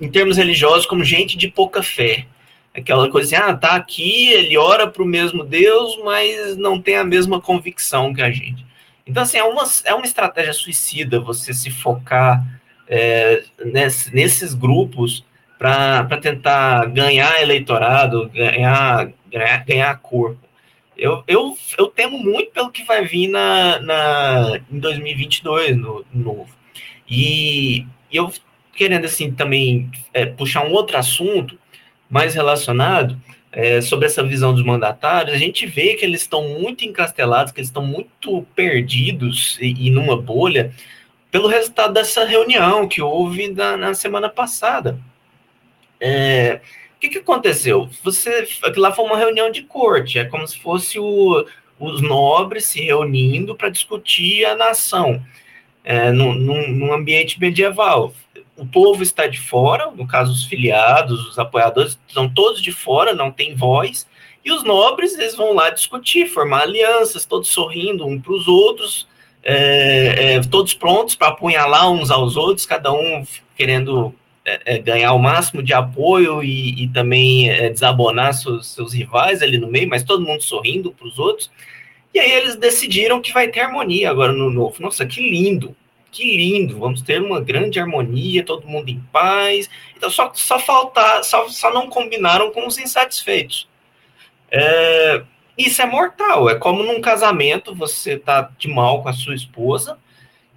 em 0.01 0.09
termos 0.09 0.37
religiosos, 0.37 0.87
como 0.87 1.03
gente 1.03 1.37
de 1.37 1.49
pouca 1.49 1.83
fé. 1.83 2.27
Aquela 2.79 3.11
coisa 3.11 3.37
assim, 3.37 3.51
ah, 3.51 3.57
tá 3.57 3.74
aqui, 3.74 4.29
ele 4.31 4.57
ora 4.57 4.87
para 4.87 5.03
o 5.03 5.07
mesmo 5.07 5.45
Deus, 5.45 5.99
mas 6.05 6.57
não 6.57 6.81
tem 6.81 6.97
a 6.97 7.05
mesma 7.05 7.41
convicção 7.41 8.14
que 8.14 8.22
a 8.22 8.31
gente. 8.31 8.64
Então, 9.07 9.22
assim, 9.22 9.39
é 9.39 9.45
uma, 9.45 9.64
é 9.85 9.95
uma 9.95 10.05
estratégia 10.05 10.53
suicida 10.53 11.18
você 11.18 11.55
se 11.55 11.70
focar 11.70 12.45
é, 12.87 13.43
nesse, 13.64 14.14
nesses 14.14 14.55
grupos 14.55 15.24
para 15.59 16.05
tentar 16.20 16.87
ganhar 16.87 17.43
eleitorado, 17.43 18.29
ganhar, 18.29 19.11
ganhar, 19.31 19.64
ganhar 19.64 19.99
corpo. 19.99 20.39
Eu, 20.97 21.22
eu, 21.26 21.57
eu 21.76 21.87
temo 21.87 22.18
muito 22.18 22.51
pelo 22.53 22.70
que 22.70 22.85
vai 22.85 23.05
vir 23.05 23.29
na, 23.29 23.81
na, 23.81 24.61
em 24.70 24.79
2022, 24.79 25.76
no, 25.76 26.05
no 26.12 26.24
novo. 26.24 26.49
E, 27.09 27.87
e 28.11 28.16
eu 28.16 28.33
querendo, 28.74 29.07
assim, 29.07 29.33
também 29.33 29.91
é, 30.14 30.24
puxar 30.26 30.64
um 30.64 30.72
outro 30.72 30.97
assunto, 30.97 31.59
mais 32.09 32.35
relacionado 32.35 33.19
é, 33.53 33.81
sobre 33.81 34.07
essa 34.07 34.23
visão 34.23 34.55
dos 34.55 34.65
mandatários, 34.65 35.35
a 35.35 35.39
gente 35.39 35.67
vê 35.67 35.95
que 35.95 36.05
eles 36.05 36.23
estão 36.23 36.49
muito 36.49 36.85
encastelados, 36.85 37.53
que 37.53 37.61
eles 37.61 37.69
estão 37.69 37.85
muito 37.85 38.47
perdidos 38.55 39.59
e, 39.61 39.87
e 39.87 39.91
numa 39.91 40.17
bolha 40.21 40.73
pelo 41.31 41.49
resultado 41.49 41.93
dessa 41.93 42.25
reunião 42.25 42.89
que 42.89 43.03
houve 43.03 43.49
na, 43.49 43.77
na 43.77 43.95
semana 43.95 44.29
passada. 44.29 44.99
É, 46.01 46.61
o 46.97 47.01
que, 47.01 47.09
que 47.09 47.19
aconteceu? 47.19 47.89
Você, 48.03 48.49
lá 48.77 48.93
foi 48.93 49.05
uma 49.05 49.17
reunião 49.17 49.51
de 49.51 49.63
corte, 49.63 50.19
é 50.19 50.25
como 50.25 50.47
se 50.47 50.59
fosse 50.59 50.99
o, 50.99 51.47
os 51.79 52.01
nobres 52.01 52.65
se 52.67 52.81
reunindo 52.81 53.55
para 53.55 53.69
discutir 53.69 54.45
a 54.45 54.55
nação 54.55 55.23
é, 55.85 56.11
num, 56.11 56.35
num 56.35 56.93
ambiente 56.93 57.41
medieval 57.41 58.13
o 58.59 58.67
povo 58.67 59.03
está 59.03 59.27
de 59.27 59.41
fora, 59.41 59.91
no 59.93 60.07
caso 60.07 60.33
os 60.33 60.45
filiados, 60.45 61.29
os 61.29 61.39
apoiadores, 61.39 61.99
estão 62.07 62.29
todos 62.29 62.61
de 62.61 62.73
fora, 62.73 63.15
não 63.15 63.31
tem 63.31 63.55
voz, 63.55 64.07
e 64.45 64.51
os 64.51 64.65
nobres 64.65 65.15
eles 65.15 65.37
vão 65.37 65.55
lá 65.55 65.71
discutir, 65.71 66.27
formar 66.27 66.63
alianças, 66.63 67.25
todos 67.25 67.49
sorrindo 67.49 68.05
um 68.05 68.21
para 68.21 68.33
os 68.33 68.49
outros, 68.49 69.07
é, 69.43 70.35
é, 70.35 70.41
todos 70.41 70.75
prontos 70.75 71.15
para 71.15 71.29
apunhalar 71.29 71.91
uns 71.91 72.11
aos 72.11 72.37
outros, 72.37 72.67
cada 72.67 72.93
um 72.93 73.25
querendo 73.57 74.13
é, 74.45 74.75
é 74.75 74.79
ganhar 74.79 75.13
o 75.13 75.19
máximo 75.19 75.63
de 75.63 75.73
apoio 75.73 76.43
e, 76.43 76.83
e 76.83 76.89
também 76.89 77.49
é, 77.49 77.71
desabonar 77.71 78.35
seus, 78.35 78.75
seus 78.75 78.93
rivais 78.93 79.41
ali 79.41 79.57
no 79.57 79.69
meio, 79.69 79.89
mas 79.89 80.03
todo 80.03 80.27
mundo 80.27 80.43
sorrindo 80.43 80.91
para 80.93 81.07
os 81.07 81.19
outros. 81.19 81.51
E 82.13 82.19
aí 82.19 82.33
eles 82.33 82.57
decidiram 82.57 83.21
que 83.21 83.33
vai 83.33 83.49
ter 83.49 83.61
harmonia 83.61 84.11
agora 84.11 84.33
no 84.33 84.51
novo. 84.51 84.83
Nossa, 84.83 85.07
que 85.07 85.21
lindo! 85.21 85.77
Que 86.11 86.37
lindo, 86.37 86.79
vamos 86.79 87.03
ter 87.03 87.23
uma 87.23 87.41
grande 87.41 87.79
harmonia, 87.79 88.45
todo 88.45 88.67
mundo 88.67 88.89
em 88.89 89.01
paz. 89.13 89.69
Então 89.97 90.11
só, 90.11 90.31
só 90.35 90.59
faltar, 90.59 91.25
só, 91.25 91.49
só 91.49 91.73
não 91.73 91.89
combinaram 91.89 92.51
com 92.51 92.67
os 92.67 92.79
insatisfeitos. 92.79 93.69
É, 94.51 95.23
isso 95.57 95.83
é 95.83 95.87
mortal, 95.87 96.49
é 96.49 96.55
como 96.55 96.83
num 96.83 97.01
casamento, 97.01 97.75
você 97.75 98.17
tá 98.17 98.51
de 98.59 98.69
mal 98.69 99.03
com 99.03 99.09
a 99.09 99.13
sua 99.13 99.35
esposa, 99.35 99.99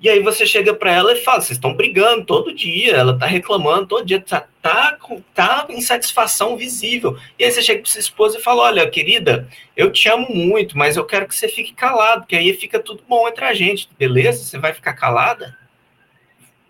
e 0.01 0.09
aí 0.09 0.19
você 0.19 0.47
chega 0.47 0.73
para 0.73 0.91
ela 0.91 1.13
e 1.13 1.23
fala, 1.23 1.41
vocês 1.41 1.57
estão 1.57 1.75
brigando 1.75 2.25
todo 2.25 2.55
dia, 2.55 2.93
ela 2.95 3.15
tá 3.15 3.27
reclamando 3.27 3.85
todo 3.85 4.03
dia, 4.03 4.19
tá, 4.19 4.47
tá, 4.59 4.97
tá 5.31 5.67
insatisfação 5.69 6.57
visível. 6.57 7.19
E 7.37 7.45
aí 7.45 7.51
você 7.51 7.61
chega 7.61 7.83
para 7.83 7.91
sua 7.91 7.99
esposa 7.99 8.39
e 8.39 8.41
fala, 8.41 8.63
olha, 8.63 8.89
querida, 8.89 9.47
eu 9.77 9.91
te 9.91 10.09
amo 10.09 10.27
muito, 10.33 10.75
mas 10.75 10.97
eu 10.97 11.05
quero 11.05 11.27
que 11.27 11.35
você 11.35 11.47
fique 11.47 11.71
calado, 11.73 12.21
porque 12.21 12.35
aí 12.35 12.51
fica 12.53 12.79
tudo 12.79 13.03
bom 13.07 13.27
entre 13.27 13.45
a 13.45 13.53
gente, 13.53 13.87
beleza? 13.95 14.43
Você 14.43 14.57
vai 14.57 14.73
ficar 14.73 14.93
calada? 14.93 15.55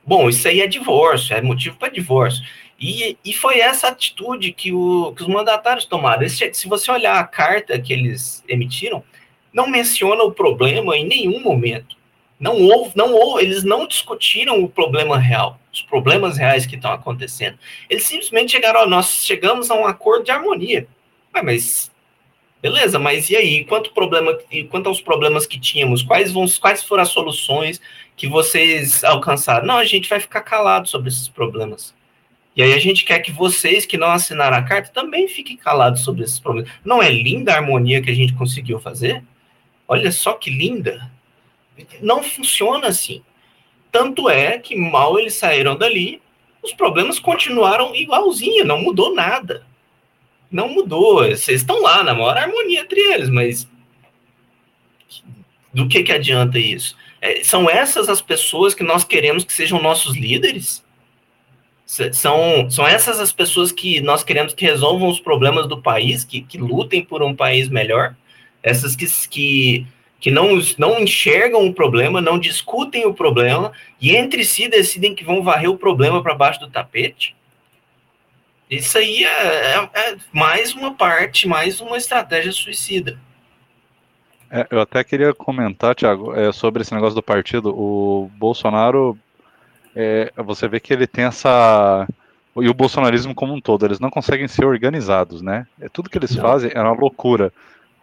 Bom, 0.06 0.28
isso 0.28 0.46
aí 0.50 0.60
é 0.60 0.68
divórcio, 0.68 1.34
é 1.34 1.42
motivo 1.42 1.78
para 1.78 1.88
divórcio. 1.88 2.44
E, 2.78 3.18
e 3.24 3.32
foi 3.32 3.60
essa 3.60 3.88
atitude 3.88 4.52
que, 4.52 4.74
o, 4.74 5.14
que 5.16 5.22
os 5.22 5.30
mandatários 5.30 5.86
tomaram. 5.86 6.24
Esse, 6.24 6.54
se 6.54 6.68
você 6.68 6.92
olhar 6.92 7.18
a 7.18 7.24
carta 7.24 7.80
que 7.80 7.94
eles 7.94 8.44
emitiram, 8.46 9.02
não 9.54 9.68
menciona 9.68 10.22
o 10.22 10.34
problema 10.34 10.98
em 10.98 11.08
nenhum 11.08 11.40
momento 11.40 12.01
não 12.42 12.60
houve, 12.60 12.92
não 12.96 13.14
houve, 13.14 13.44
eles 13.44 13.64
não 13.64 13.88
discutiram 13.88 14.64
o 14.64 14.68
problema 14.68 15.16
real, 15.16 15.60
os 15.72 15.84
problemas 15.84 16.40
reais 16.40 16.66
que 16.66 16.76
estão 16.76 16.92
acontecendo. 16.92 17.56
Eles 17.88 18.04
simplesmente 18.04 18.52
chegaram, 18.52 18.82
ó, 18.82 18.86
nós 18.88 19.24
chegamos 19.24 19.70
a 19.70 19.76
um 19.76 19.86
acordo 19.86 20.26
de 20.26 20.32
harmonia. 20.32 20.88
Ué, 21.36 21.44
mas 21.44 21.92
beleza, 22.60 22.98
mas 22.98 23.30
e 23.30 23.36
aí? 23.36 23.64
Quanto 23.64 23.94
problema, 23.94 24.36
e 24.52 24.64
quanto 24.64 24.88
aos 24.88 25.00
problemas 25.00 25.46
que 25.46 25.60
tínhamos, 25.60 26.02
quais 26.02 26.32
vão, 26.32 26.48
quais 26.60 26.84
foram 26.84 27.04
as 27.04 27.10
soluções 27.10 27.80
que 28.18 28.28
vocês 28.28 29.04
alcançaram? 29.04 29.68
Não, 29.68 29.78
a 29.78 29.86
gente 29.86 30.10
vai 30.10 30.20
ficar 30.20 30.42
calado 30.42 30.90
sobre 30.90 31.10
esses 31.10 31.28
problemas. 31.28 31.94
E 32.56 32.64
aí 32.64 32.74
a 32.74 32.80
gente 32.80 33.06
quer 33.06 33.20
que 33.20 33.32
vocês 33.32 33.86
que 33.86 33.98
não 33.98 34.10
assinaram 34.10 34.58
a 34.58 34.64
carta 34.64 34.90
também 34.92 35.28
fiquem 35.28 35.56
calados 35.56 36.02
sobre 36.02 36.24
esses 36.24 36.40
problemas. 36.40 36.72
Não 36.84 37.04
é 37.04 37.10
linda 37.12 37.54
a 37.54 37.58
harmonia 37.58 38.02
que 38.02 38.10
a 38.10 38.16
gente 38.16 38.34
conseguiu 38.34 38.80
fazer? 38.80 39.24
Olha 39.88 40.12
só 40.12 40.34
que 40.34 40.50
linda. 40.50 41.10
Não 42.02 42.24
funciona 42.24 42.88
assim. 42.88 43.22
Tanto 43.92 44.30
é 44.30 44.58
que 44.58 44.76
mal 44.76 45.20
eles 45.20 45.34
saíram 45.34 45.76
dali, 45.76 46.22
os 46.64 46.74
problemas 46.74 47.20
continuaram 47.20 47.96
igualzinho, 47.96 48.66
não 48.66 48.82
mudou 48.82 49.14
nada. 49.14 49.66
Não 50.50 50.70
mudou. 50.70 51.26
Vocês 51.26 51.62
estão 51.62 51.82
lá 51.82 52.04
na 52.04 52.14
maior 52.14 52.38
harmonia 52.38 52.82
entre 52.82 53.00
eles, 53.00 53.30
mas 53.30 53.68
do 55.74 55.88
que, 55.88 56.04
que 56.04 56.12
adianta 56.12 56.60
isso? 56.60 56.96
É, 57.22 57.44
são 57.44 57.70
essas 57.70 58.10
as 58.10 58.22
pessoas 58.22 58.74
que 58.74 58.84
nós 58.84 59.04
queremos 59.04 59.44
que 59.44 59.54
sejam 59.54 59.82
nossos 59.82 60.16
líderes? 60.16 60.84
São, 62.14 62.70
são 62.70 62.88
essas 62.88 63.20
as 63.20 63.34
pessoas 63.34 63.70
que 63.72 64.00
nós 64.00 64.24
queremos 64.24 64.54
que 64.54 64.66
resolvam 64.66 65.10
os 65.10 65.20
problemas 65.20 65.68
do 65.68 65.82
país, 65.82 66.24
que, 66.24 66.42
que 66.42 66.58
lutem 66.58 67.04
por 67.04 67.22
um 67.22 67.36
país 67.36 67.68
melhor? 67.68 68.16
Essas 68.64 68.96
que, 68.96 69.06
que 69.30 69.86
que 70.22 70.30
não, 70.30 70.50
não 70.78 71.00
enxergam 71.00 71.66
o 71.66 71.74
problema, 71.74 72.22
não 72.22 72.38
discutem 72.40 73.08
o 73.08 73.14
problema 73.14 73.74
e 74.00 74.16
entre 74.16 74.46
si 74.46 74.70
decidem 74.70 75.16
que 75.16 75.26
vão 75.26 75.42
varrer 75.42 75.70
o 75.70 75.78
problema 75.78 76.22
para 76.22 76.36
baixo 76.36 76.60
do 76.60 76.70
tapete. 76.70 77.36
Isso 78.70 79.00
aí 79.00 79.26
é, 79.26 79.28
é, 79.28 79.90
é, 79.94 80.18
mais 80.32 80.74
uma 80.74 80.94
parte, 80.94 81.48
mais 81.48 81.82
uma 81.82 81.98
estratégia 81.98 82.52
suicida. 82.52 83.20
É, 84.50 84.68
eu 84.70 84.80
até 84.80 85.04
queria 85.04 85.34
comentar, 85.34 85.96
Tiago, 85.96 86.34
é, 86.36 86.52
sobre 86.54 86.84
esse 86.84 86.94
negócio 86.94 87.16
do 87.16 87.24
partido. 87.24 87.70
O 87.76 88.30
Bolsonaro, 88.38 89.18
é, 89.96 90.32
você 90.38 90.68
vê 90.68 90.80
que 90.80 90.94
ele 90.94 91.08
tem 91.08 91.26
essa. 91.26 92.08
E 92.58 92.70
o 92.70 92.74
bolsonarismo 92.74 93.34
como 93.34 93.54
um 93.54 93.62
todo, 93.62 93.86
eles 93.86 94.00
não 94.00 94.10
conseguem 94.10 94.48
ser 94.48 94.66
organizados, 94.66 95.42
né? 95.42 95.66
É, 95.80 95.90
tudo 95.90 96.10
que 96.10 96.18
eles 96.18 96.36
não. 96.36 96.44
fazem 96.44 96.72
é 96.74 96.82
uma 96.82 96.94
loucura. 96.94 97.52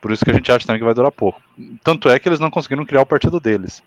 Por 0.00 0.12
isso 0.12 0.24
que 0.24 0.30
a 0.30 0.34
gente 0.34 0.50
acha 0.50 0.66
também 0.66 0.80
que 0.80 0.84
vai 0.84 0.94
durar 0.94 1.10
pouco. 1.10 1.40
Tanto 1.82 2.08
é 2.08 2.18
que 2.18 2.28
eles 2.28 2.40
não 2.40 2.50
conseguiram 2.50 2.86
criar 2.86 3.02
o 3.02 3.06
partido 3.06 3.40
deles. 3.40 3.82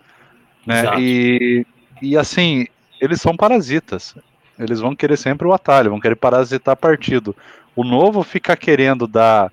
Né? 0.65 0.83
E, 0.99 1.65
e 2.01 2.17
assim, 2.17 2.67
eles 2.99 3.21
são 3.21 3.35
parasitas. 3.35 4.15
Eles 4.59 4.79
vão 4.79 4.95
querer 4.95 5.17
sempre 5.17 5.47
o 5.47 5.53
atalho, 5.53 5.89
vão 5.89 5.99
querer 5.99 6.15
parasitar 6.15 6.75
partido. 6.75 7.35
O 7.75 7.83
novo 7.83 8.23
fica 8.23 8.55
querendo 8.55 9.07
dar 9.07 9.51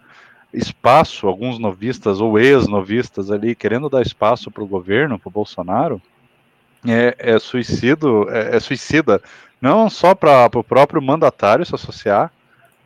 espaço, 0.53 1.27
alguns 1.27 1.59
novistas 1.59 2.21
ou 2.21 2.39
ex-novistas 2.39 3.31
ali, 3.31 3.55
querendo 3.55 3.89
dar 3.89 4.03
espaço 4.03 4.51
para 4.51 4.63
o 4.63 4.67
governo, 4.67 5.19
para 5.19 5.29
o 5.29 5.33
Bolsonaro, 5.33 6.01
é, 6.87 7.15
é, 7.19 7.39
suicido, 7.39 8.29
é, 8.31 8.57
é 8.57 8.61
suicida, 8.61 9.23
não 9.61 9.91
só 9.91 10.15
para 10.15 10.49
o 10.55 10.65
próprio 10.65 11.03
mandatário 11.03 11.65
se 11.65 11.75
associar 11.75 12.33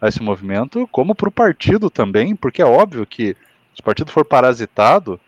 a 0.01 0.09
esse 0.09 0.23
movimento, 0.23 0.89
como 0.91 1.15
para 1.15 1.29
o 1.29 1.33
partido 1.33 1.89
também, 1.89 2.35
porque 2.35 2.61
é 2.61 2.67
óbvio 2.67 3.07
que 3.07 3.37
se 3.75 3.81
o 3.81 3.85
partido 3.85 4.11
for 4.11 4.25
parasitado 4.25 5.21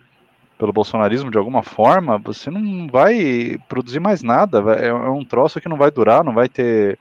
pelo 0.59 0.72
bolsonarismo 0.72 1.30
de 1.30 1.38
alguma 1.38 1.62
forma, 1.62 2.18
você 2.18 2.51
não 2.51 2.86
vai 2.86 3.59
produzir 3.68 4.01
mais 4.01 4.22
nada, 4.22 4.62
é, 4.78 4.88
é 4.88 4.92
um 4.92 5.24
troço 5.24 5.61
que 5.61 5.68
não 5.68 5.76
vai 5.76 5.90
durar, 5.90 6.22
não 6.22 6.32
vai 6.32 6.49
ter 6.49 6.99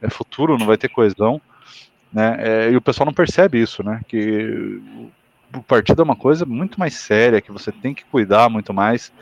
é, 0.00 0.08
futuro, 0.08 0.58
não 0.58 0.66
vai 0.66 0.76
ter 0.76 0.88
coesão, 0.88 1.40
né? 2.12 2.36
É, 2.38 2.70
e 2.70 2.76
o 2.76 2.80
pessoal 2.80 3.06
não 3.06 3.14
percebe 3.14 3.60
isso, 3.60 3.82
né? 3.82 4.00
Que 4.06 4.80
o 5.54 5.62
partido 5.62 6.00
é 6.00 6.04
uma 6.04 6.16
coisa 6.16 6.44
muito 6.44 6.78
mais 6.78 6.94
séria, 6.94 7.40
que 7.40 7.52
você 7.52 7.72
tem 7.72 7.94
que 7.94 8.04
cuidar 8.04 8.48
muito 8.48 8.72
mais. 8.72 9.12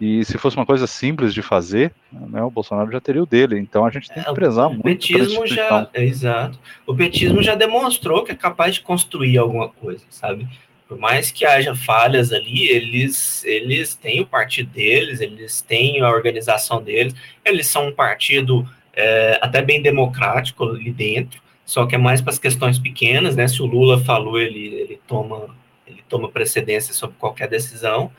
E 0.00 0.24
se 0.24 0.38
fosse 0.38 0.56
uma 0.56 0.64
coisa 0.64 0.86
simples 0.86 1.34
de 1.34 1.42
fazer, 1.42 1.92
né, 2.10 2.42
o 2.42 2.50
Bolsonaro 2.50 2.90
já 2.90 3.00
teria 3.00 3.22
o 3.22 3.26
dele. 3.26 3.58
Então 3.58 3.84
a 3.84 3.90
gente 3.90 4.08
tem 4.08 4.22
que 4.22 4.30
é, 4.30 4.32
prezar 4.32 4.68
o 4.68 4.70
muito. 4.70 4.80
O 4.80 4.84
petismo 4.84 5.46
já, 5.46 5.88
é, 5.92 6.04
exato. 6.04 6.58
O 6.86 6.94
petismo 6.94 7.42
já 7.42 7.54
demonstrou 7.54 8.24
que 8.24 8.32
é 8.32 8.34
capaz 8.34 8.76
de 8.76 8.80
construir 8.80 9.36
alguma 9.36 9.68
coisa, 9.68 10.02
sabe? 10.08 10.48
Por 10.90 10.98
mais 10.98 11.30
que 11.30 11.46
haja 11.46 11.72
falhas 11.72 12.32
ali, 12.32 12.68
eles 12.68 13.44
eles 13.44 13.94
têm 13.94 14.20
o 14.20 14.26
partido 14.26 14.70
deles, 14.70 15.20
eles 15.20 15.62
têm 15.62 16.00
a 16.00 16.10
organização 16.10 16.82
deles. 16.82 17.14
Eles 17.44 17.68
são 17.68 17.86
um 17.86 17.92
partido 17.92 18.68
é, 18.92 19.38
até 19.40 19.62
bem 19.62 19.80
democrático 19.80 20.64
ali 20.64 20.90
dentro, 20.90 21.40
só 21.64 21.86
que 21.86 21.94
é 21.94 21.98
mais 21.98 22.20
para 22.20 22.32
as 22.32 22.40
questões 22.40 22.76
pequenas, 22.76 23.36
né? 23.36 23.46
Se 23.46 23.62
o 23.62 23.66
Lula 23.66 24.00
falou, 24.00 24.40
ele, 24.40 24.66
ele 24.74 25.00
toma 25.06 25.54
ele 25.86 26.02
toma 26.08 26.28
precedência 26.28 26.92
sobre 26.92 27.14
qualquer 27.20 27.48
decisão 27.48 28.10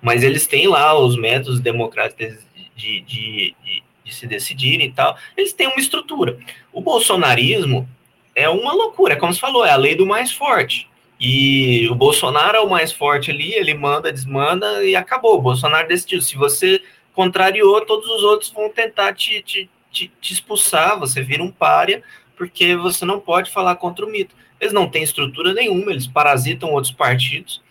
mas 0.00 0.22
eles 0.22 0.46
têm 0.46 0.68
lá 0.68 0.98
os 0.98 1.16
métodos 1.16 1.60
democráticos 1.60 2.36
de, 2.76 3.00
de, 3.00 3.54
de, 3.64 3.82
de 4.04 4.14
se 4.14 4.26
decidirem 4.26 4.88
e 4.88 4.92
tal, 4.92 5.16
eles 5.36 5.52
têm 5.52 5.68
uma 5.68 5.80
estrutura. 5.80 6.38
O 6.72 6.80
bolsonarismo 6.80 7.88
é 8.34 8.48
uma 8.48 8.72
loucura, 8.72 9.14
é 9.14 9.16
como 9.16 9.32
você 9.32 9.40
falou, 9.40 9.64
é 9.64 9.70
a 9.70 9.76
lei 9.76 9.94
do 9.94 10.06
mais 10.06 10.30
forte. 10.30 10.88
E 11.18 11.88
o 11.88 11.94
Bolsonaro 11.94 12.56
é 12.56 12.60
o 12.60 12.68
mais 12.68 12.92
forte 12.92 13.30
ali, 13.30 13.54
ele 13.54 13.74
manda, 13.74 14.12
desmanda 14.12 14.84
e 14.84 14.94
acabou. 14.94 15.38
O 15.38 15.42
Bolsonaro 15.42 15.88
decidiu. 15.88 16.20
Se 16.20 16.36
você 16.36 16.82
contrariou, 17.14 17.84
todos 17.86 18.08
os 18.08 18.22
outros 18.22 18.50
vão 18.50 18.68
tentar 18.68 19.14
te, 19.14 19.42
te, 19.42 19.70
te, 19.90 20.12
te 20.20 20.32
expulsar, 20.32 20.98
você 20.98 21.22
vira 21.22 21.42
um 21.42 21.50
párea, 21.50 22.02
porque 22.36 22.76
você 22.76 23.04
não 23.04 23.18
pode 23.18 23.50
falar 23.50 23.76
contra 23.76 24.04
o 24.04 24.10
mito. 24.10 24.34
Eles 24.60 24.72
não 24.72 24.88
têm 24.88 25.02
estrutura 25.02 25.54
nenhuma, 25.54 25.90
eles 25.90 26.06
parasitam 26.06 26.72
outros 26.72 26.92
partidos 26.92 27.62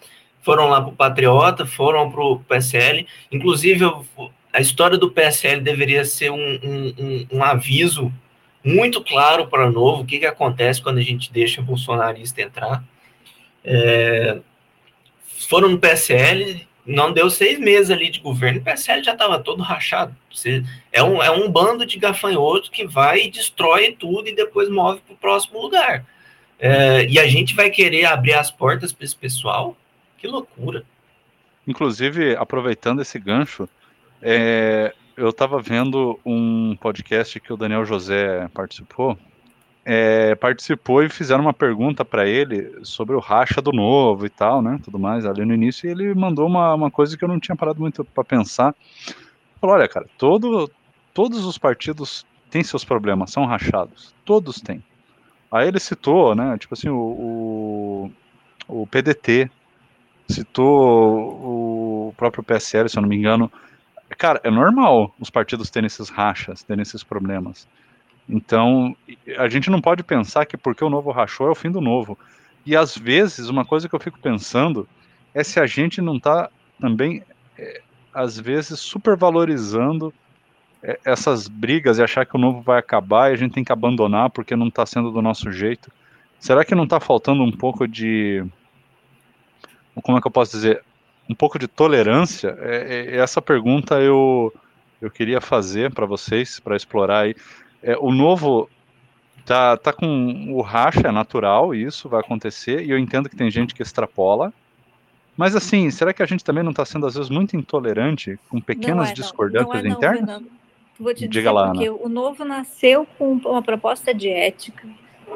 foram 0.46 0.68
lá 0.68 0.80
para 0.80 0.92
o 0.92 0.96
Patriota, 0.96 1.66
foram 1.66 2.12
para 2.12 2.22
o 2.22 2.40
PSL. 2.42 3.08
Inclusive, 3.32 3.84
a 4.54 4.62
história 4.62 4.96
do 4.96 5.10
PSL 5.10 5.60
deveria 5.60 6.06
ser 6.06 6.30
um, 6.30 6.60
um, 6.64 6.94
um, 7.00 7.28
um 7.38 7.44
aviso 7.44 8.14
muito 8.64 9.04
claro 9.04 9.48
para 9.48 9.68
o 9.68 9.72
novo, 9.72 10.04
o 10.04 10.06
que, 10.06 10.20
que 10.20 10.26
acontece 10.26 10.82
quando 10.82 11.00
a 11.00 11.02
gente 11.02 11.34
deixa 11.34 11.62
o 11.62 11.64
bolsonarista 11.64 12.44
entrar. 12.44 12.84
É, 13.66 14.38
foram 15.50 15.70
no 15.70 15.80
PSL, 15.80 16.66
não 16.86 17.12
deu 17.12 17.30
seis 17.30 17.60
meses 17.60 17.90
ali 17.90 18.10
de 18.10 18.20
governo, 18.20 18.60
o 18.60 18.64
PSL 18.64 19.04
já 19.04 19.14
estava 19.14 19.40
todo 19.40 19.64
rachado. 19.64 20.16
Você, 20.32 20.64
é, 20.92 21.02
um, 21.04 21.22
é 21.22 21.32
um 21.32 21.50
bando 21.50 21.86
de 21.86 21.98
gafanhotos 21.98 22.70
que 22.70 22.86
vai 22.86 23.24
e 23.24 23.32
destrói 23.32 23.96
tudo 23.98 24.30
e 24.30 24.36
depois 24.36 24.70
move 24.70 25.02
para 25.02 25.14
o 25.14 25.18
próximo 25.18 25.60
lugar. 25.60 26.06
É, 26.60 27.06
e 27.06 27.20
a 27.20 27.28
gente 27.28 27.56
vai 27.56 27.70
querer 27.70 28.06
abrir 28.06 28.34
as 28.34 28.52
portas 28.52 28.94
para 28.94 29.04
esse 29.04 29.16
pessoal 29.16 29.76
que 30.18 30.28
loucura. 30.28 30.84
Inclusive, 31.68 32.36
aproveitando 32.36 33.02
esse 33.02 33.18
gancho, 33.20 33.68
é, 34.22 34.94
eu 35.18 35.30
estava 35.30 35.62
vendo 35.62 36.20
um 36.26 36.76
podcast 36.76 37.40
que 37.40 37.52
o 37.52 37.58
Daniel 37.58 37.86
José 37.86 38.48
participou. 38.54 39.18
É, 39.88 40.34
participou 40.34 41.04
e 41.04 41.10
fizeram 41.10 41.44
uma 41.44 41.54
pergunta 41.54 42.04
para 42.04 42.28
ele 42.28 42.80
sobre 42.84 43.16
o 43.16 43.20
racha 43.20 43.62
do 43.62 43.72
novo 43.72 44.26
e 44.26 44.30
tal, 44.30 44.60
né? 44.60 44.80
Tudo 44.84 44.98
mais 44.98 45.26
ali 45.28 45.46
no 45.46 45.54
início, 45.54 45.88
e 45.88 45.92
ele 45.92 46.14
mandou 46.16 46.48
uma, 46.48 46.74
uma 46.74 46.90
coisa 46.90 47.16
que 47.16 47.24
eu 47.24 47.28
não 47.28 47.40
tinha 47.40 47.56
parado 47.56 47.80
muito 47.80 48.04
para 48.04 48.24
pensar. 48.24 48.74
Falou: 49.62 49.76
olha, 49.76 49.88
cara, 49.88 50.08
todo, 50.18 50.72
todos 51.14 51.46
os 51.46 51.60
partidos 51.60 52.26
têm 52.50 52.64
seus 52.64 52.84
problemas, 52.84 53.32
são 53.32 53.46
rachados. 53.46 54.14
Todos 54.26 54.60
têm. 54.60 54.84
Aí 55.52 55.68
ele 55.68 55.80
citou, 55.80 56.34
né? 56.34 56.58
Tipo 56.58 56.74
assim, 56.74 56.90
o, 56.90 58.12
o, 58.68 58.82
o 58.82 58.88
PDT 58.88 59.50
citou 60.28 62.10
o 62.10 62.14
próprio 62.18 62.44
PSL, 62.44 62.90
se 62.90 62.98
eu 62.98 63.02
não 63.02 63.10
me 63.10 63.16
engano. 63.16 63.52
Cara, 64.18 64.42
é 64.44 64.50
normal 64.50 65.14
os 65.20 65.30
partidos 65.30 65.70
terem 65.70 65.88
esses 65.88 66.10
rachas, 66.10 66.64
terem 66.64 66.82
esses 66.82 67.04
problemas. 67.04 67.68
Então, 68.28 68.96
a 69.38 69.48
gente 69.48 69.70
não 69.70 69.80
pode 69.80 70.04
pensar 70.04 70.46
que 70.46 70.58
porque 70.58 70.84
o 70.84 70.90
novo 70.90 71.12
rachou 71.12 71.48
é 71.48 71.52
o 71.52 71.56
fim 71.56 71.70
do 71.70 71.82
novo. 71.82 72.18
E 72.66 72.76
às 72.76 72.98
vezes, 72.98 73.50
uma 73.50 73.64
coisa 73.64 73.88
que 73.88 73.96
eu 73.96 74.00
fico 74.00 74.20
pensando 74.20 74.88
é 75.34 75.44
se 75.44 75.60
a 75.60 75.68
gente 75.68 76.02
não 76.02 76.18
está 76.18 76.50
também, 76.80 77.24
é, 77.58 77.82
às 78.14 78.40
vezes, 78.40 78.80
supervalorizando 78.80 80.14
é, 80.82 81.00
essas 81.06 81.48
brigas 81.48 82.00
e 82.00 82.04
achar 82.04 82.26
que 82.26 82.36
o 82.36 82.40
novo 82.40 82.62
vai 82.62 82.80
acabar 82.80 83.30
e 83.30 83.34
a 83.34 83.38
gente 83.38 83.54
tem 83.54 83.64
que 83.64 83.72
abandonar 83.72 84.30
porque 84.32 84.56
não 84.56 84.68
está 84.68 84.86
sendo 84.86 85.12
do 85.12 85.22
nosso 85.22 85.52
jeito. 85.52 85.92
Será 86.40 86.66
que 86.66 86.76
não 86.76 86.84
está 86.86 87.00
faltando 87.00 87.44
um 87.44 87.52
pouco 87.52 87.88
de 87.88 88.44
como 90.02 90.18
é 90.18 90.22
que 90.22 90.28
eu 90.28 90.32
posso 90.32 90.52
dizer, 90.52 90.84
um 91.30 91.36
pouco 91.36 91.58
de 91.58 91.68
tolerância, 91.68 92.56
é, 92.60 93.16
é, 93.16 93.18
essa 93.18 93.42
pergunta 93.42 94.00
eu, 94.00 94.54
eu 95.02 95.10
queria 95.10 95.42
fazer 95.42 95.94
para 95.94 96.06
vocês, 96.06 96.60
para 96.60 96.76
explorar 96.76 97.22
aí. 97.22 97.36
É, 97.86 97.96
o 98.00 98.12
novo 98.12 98.68
tá, 99.46 99.78
tá 99.78 99.94
com 99.94 100.52
o 100.52 100.62
racha, 100.62 101.08
é 101.08 101.12
natural, 101.12 101.76
isso 101.76 102.10
vai 102.10 102.20
acontecer, 102.20 102.84
e 102.84 102.90
eu 102.90 102.98
entendo 102.98 103.30
que 103.30 103.36
tem 103.36 103.52
gente 103.52 103.76
que 103.76 103.84
extrapola, 103.84 104.52
mas 105.38 105.56
assim, 105.56 105.92
será 105.92 106.12
que 106.12 106.24
a 106.24 106.26
gente 106.26 106.44
também 106.44 106.64
não 106.64 106.72
está 106.72 106.84
sendo 106.84 107.06
às 107.06 107.14
vezes 107.14 107.30
muito 107.30 107.56
intolerante 107.56 108.40
com 108.50 108.60
pequenas 108.60 109.06
não 109.06 109.12
é, 109.12 109.14
discordâncias 109.14 109.84
não, 109.84 109.84
não 109.84 109.90
é, 109.92 109.94
internas? 109.94 110.44
Vou 111.00 111.14
te 111.14 111.28
Diga 111.28 111.30
dizer 111.30 111.52
lá, 111.52 111.68
porque 111.68 111.88
Ana. 111.88 111.98
o 112.02 112.10
novo 112.10 112.44
nasceu 112.44 113.06
com 113.20 113.34
uma 113.34 113.62
proposta 113.62 114.12
de 114.12 114.30
ética, 114.30 114.88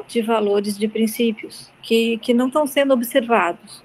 de 0.08 0.20
valores, 0.20 0.76
de 0.76 0.88
princípios 0.88 1.70
que, 1.82 2.18
que 2.18 2.34
não 2.34 2.48
estão 2.48 2.66
sendo 2.66 2.92
observados. 2.92 3.80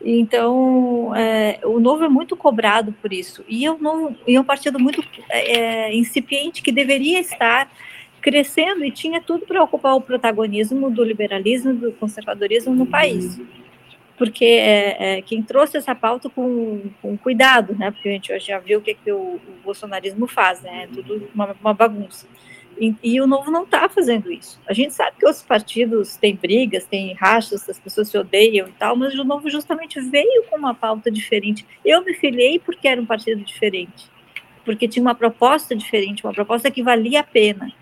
Então, 0.00 1.12
é, 1.16 1.58
o 1.64 1.80
novo 1.80 2.04
é 2.04 2.08
muito 2.08 2.36
cobrado 2.36 2.92
por 2.92 3.12
isso. 3.12 3.42
E 3.48 3.64
é 3.64 3.72
um, 3.72 3.78
novo, 3.78 4.14
e 4.26 4.36
é 4.36 4.40
um 4.40 4.44
partido 4.44 4.78
muito 4.78 5.02
é, 5.28 5.58
é, 5.88 5.96
incipiente 5.96 6.62
que 6.62 6.70
deveria 6.70 7.18
estar 7.18 7.68
crescendo 8.26 8.84
e 8.84 8.90
tinha 8.90 9.20
tudo 9.20 9.46
para 9.46 9.62
ocupar 9.62 9.94
o 9.94 10.00
protagonismo 10.00 10.90
do 10.90 11.04
liberalismo, 11.04 11.72
do 11.72 11.92
conservadorismo 11.92 12.74
no 12.74 12.84
país. 12.84 13.40
Porque 14.18 14.44
é, 14.44 15.18
é, 15.18 15.22
quem 15.22 15.44
trouxe 15.44 15.76
essa 15.76 15.94
pauta 15.94 16.28
com, 16.28 16.90
com, 17.00 17.16
cuidado, 17.16 17.76
né? 17.78 17.92
Porque 17.92 18.08
a 18.08 18.12
gente 18.12 18.36
já 18.40 18.58
viu 18.58 18.80
o 18.80 18.82
que, 18.82 18.94
que 18.94 19.12
o, 19.12 19.36
o 19.36 19.40
bolsonarismo 19.62 20.26
faz, 20.26 20.60
né? 20.60 20.82
É 20.82 20.86
tudo 20.88 21.30
uma, 21.32 21.54
uma 21.60 21.72
bagunça. 21.72 22.26
E, 22.80 22.96
e, 23.00 23.20
o 23.20 23.28
Novo 23.28 23.48
não 23.48 23.62
está 23.62 23.88
fazendo 23.88 24.32
isso. 24.32 24.60
A 24.68 24.72
gente 24.72 24.92
sabe 24.92 25.18
que 25.20 25.24
outros 25.24 25.44
partidos 25.44 26.16
têm 26.16 26.34
brigas, 26.34 26.84
têm 26.84 27.14
rachas, 27.14 27.68
as 27.68 27.78
pessoas 27.78 28.08
se 28.08 28.18
odeiam 28.18 28.66
e 28.66 28.72
tal, 28.72 28.96
mas 28.96 29.16
o 29.16 29.22
Novo 29.22 29.48
justamente 29.48 30.00
veio 30.00 30.42
com 30.50 30.56
uma 30.56 30.74
pauta 30.74 31.12
diferente. 31.12 31.64
Eu 31.84 32.04
me 32.04 32.12
filiei 32.12 32.58
porque 32.58 32.88
era 32.88 33.00
um 33.00 33.06
partido 33.06 33.40
diferente, 33.44 34.10
porque 34.64 34.88
tinha 34.88 35.02
uma 35.02 35.14
proposta 35.14 35.76
diferente, 35.76 36.26
uma 36.26 36.34
proposta 36.34 36.72
que 36.72 36.82
valia 36.82 37.20
a 37.20 37.24
pena. 37.24 37.72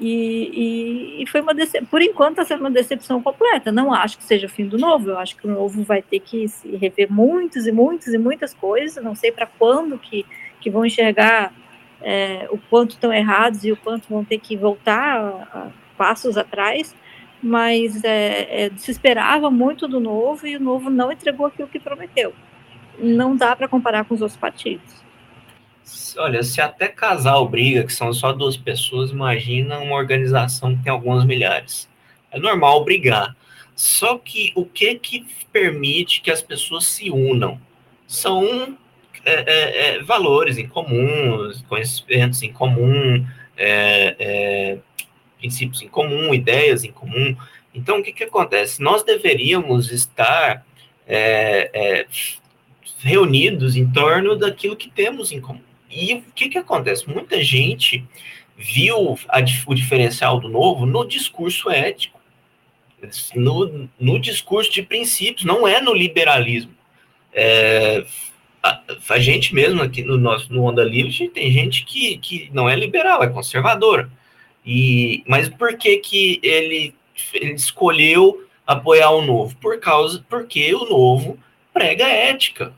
E, 0.00 1.18
e, 1.18 1.22
e 1.22 1.26
foi 1.28 1.40
uma 1.40 1.54
decepção, 1.54 1.86
por 1.86 2.02
enquanto 2.02 2.40
está 2.40 2.44
sendo 2.44 2.60
uma 2.60 2.70
decepção 2.70 3.22
completa. 3.22 3.70
Não 3.70 3.92
acho 3.92 4.18
que 4.18 4.24
seja 4.24 4.46
o 4.46 4.50
fim 4.50 4.66
do 4.66 4.76
Novo, 4.76 5.10
eu 5.10 5.18
acho 5.18 5.36
que 5.36 5.46
o 5.46 5.50
Novo 5.50 5.82
vai 5.82 6.02
ter 6.02 6.20
que 6.20 6.48
se 6.48 6.76
rever 6.76 7.12
muitas 7.12 7.66
e 7.66 7.72
muitas 7.72 8.12
e 8.12 8.18
muitas 8.18 8.52
coisas, 8.52 9.02
não 9.02 9.14
sei 9.14 9.30
para 9.30 9.46
quando 9.46 9.98
que, 9.98 10.26
que 10.60 10.68
vão 10.68 10.84
enxergar 10.84 11.52
é, 12.02 12.48
o 12.50 12.58
quanto 12.58 12.90
estão 12.90 13.12
errados 13.12 13.64
e 13.64 13.72
o 13.72 13.76
quanto 13.76 14.08
vão 14.08 14.24
ter 14.24 14.38
que 14.38 14.56
voltar 14.56 15.18
a, 15.18 15.58
a 15.58 15.70
passos 15.96 16.36
atrás, 16.36 16.94
mas 17.42 18.02
é, 18.02 18.66
é, 18.66 18.70
se 18.76 18.90
esperava 18.90 19.50
muito 19.50 19.86
do 19.86 20.00
novo 20.00 20.46
e 20.46 20.56
o 20.56 20.60
novo 20.60 20.90
não 20.90 21.12
entregou 21.12 21.46
aquilo 21.46 21.68
que 21.68 21.78
prometeu. 21.78 22.32
Não 22.98 23.36
dá 23.36 23.54
para 23.54 23.68
comparar 23.68 24.04
com 24.04 24.14
os 24.14 24.22
outros 24.22 24.38
partidos. 24.38 25.03
Olha, 26.16 26.42
se 26.42 26.60
até 26.60 26.88
casal 26.88 27.48
briga, 27.48 27.84
que 27.84 27.92
são 27.92 28.12
só 28.12 28.32
duas 28.32 28.56
pessoas, 28.56 29.10
imagina 29.10 29.78
uma 29.78 29.96
organização 29.96 30.76
que 30.76 30.82
tem 30.82 30.92
alguns 30.92 31.24
milhares. 31.24 31.88
É 32.30 32.38
normal 32.38 32.84
brigar. 32.84 33.36
Só 33.74 34.18
que 34.18 34.52
o 34.54 34.64
que 34.64 34.94
que 34.96 35.26
permite 35.52 36.20
que 36.20 36.30
as 36.30 36.40
pessoas 36.40 36.86
se 36.86 37.10
unam? 37.10 37.60
São 38.06 38.76
é, 39.24 39.32
é, 39.32 39.86
é, 39.96 40.02
valores 40.02 40.58
em 40.58 40.68
comum, 40.68 41.50
conhecimentos 41.68 42.42
em 42.42 42.52
comum, 42.52 43.26
é, 43.56 44.16
é, 44.18 44.78
princípios 45.38 45.82
em 45.82 45.88
comum, 45.88 46.32
ideias 46.34 46.84
em 46.84 46.92
comum. 46.92 47.36
Então, 47.74 47.98
o 47.98 48.02
que, 48.02 48.12
que 48.12 48.24
acontece? 48.24 48.80
Nós 48.80 49.02
deveríamos 49.02 49.90
estar 49.90 50.64
é, 51.08 52.06
reunidos 53.00 53.76
em 53.76 53.90
torno 53.90 54.36
daquilo 54.36 54.76
que 54.76 54.90
temos 54.90 55.32
em 55.32 55.40
comum. 55.40 55.73
E 55.94 56.14
o 56.14 56.22
que, 56.34 56.48
que 56.48 56.58
acontece? 56.58 57.08
Muita 57.08 57.42
gente 57.42 58.04
viu 58.56 59.16
a, 59.28 59.38
o 59.66 59.74
diferencial 59.74 60.40
do 60.40 60.48
novo 60.48 60.84
no 60.84 61.04
discurso 61.06 61.70
ético, 61.70 62.20
no, 63.34 63.88
no 64.00 64.18
discurso 64.18 64.72
de 64.72 64.82
princípios, 64.82 65.44
não 65.44 65.68
é 65.68 65.80
no 65.80 65.94
liberalismo. 65.94 66.72
É, 67.32 68.04
a, 68.62 68.80
a, 69.10 69.18
gente 69.18 69.54
mesmo 69.54 69.82
aqui 69.82 70.02
no 70.02 70.16
nosso 70.16 70.52
no 70.52 70.64
Onda 70.64 70.82
Livre 70.82 71.28
tem 71.28 71.50
gente 71.52 71.84
que, 71.84 72.16
que 72.18 72.50
não 72.52 72.68
é 72.68 72.74
liberal, 72.74 73.22
é 73.22 73.28
conservadora. 73.28 74.10
E, 74.66 75.22
mas 75.28 75.48
por 75.48 75.76
que, 75.76 75.98
que 75.98 76.40
ele, 76.42 76.94
ele 77.34 77.52
escolheu 77.52 78.48
apoiar 78.66 79.10
o 79.10 79.22
novo? 79.24 79.54
Por 79.56 79.78
causa 79.78 80.24
porque 80.28 80.74
o 80.74 80.86
novo 80.86 81.38
prega 81.72 82.06
ética. 82.06 82.72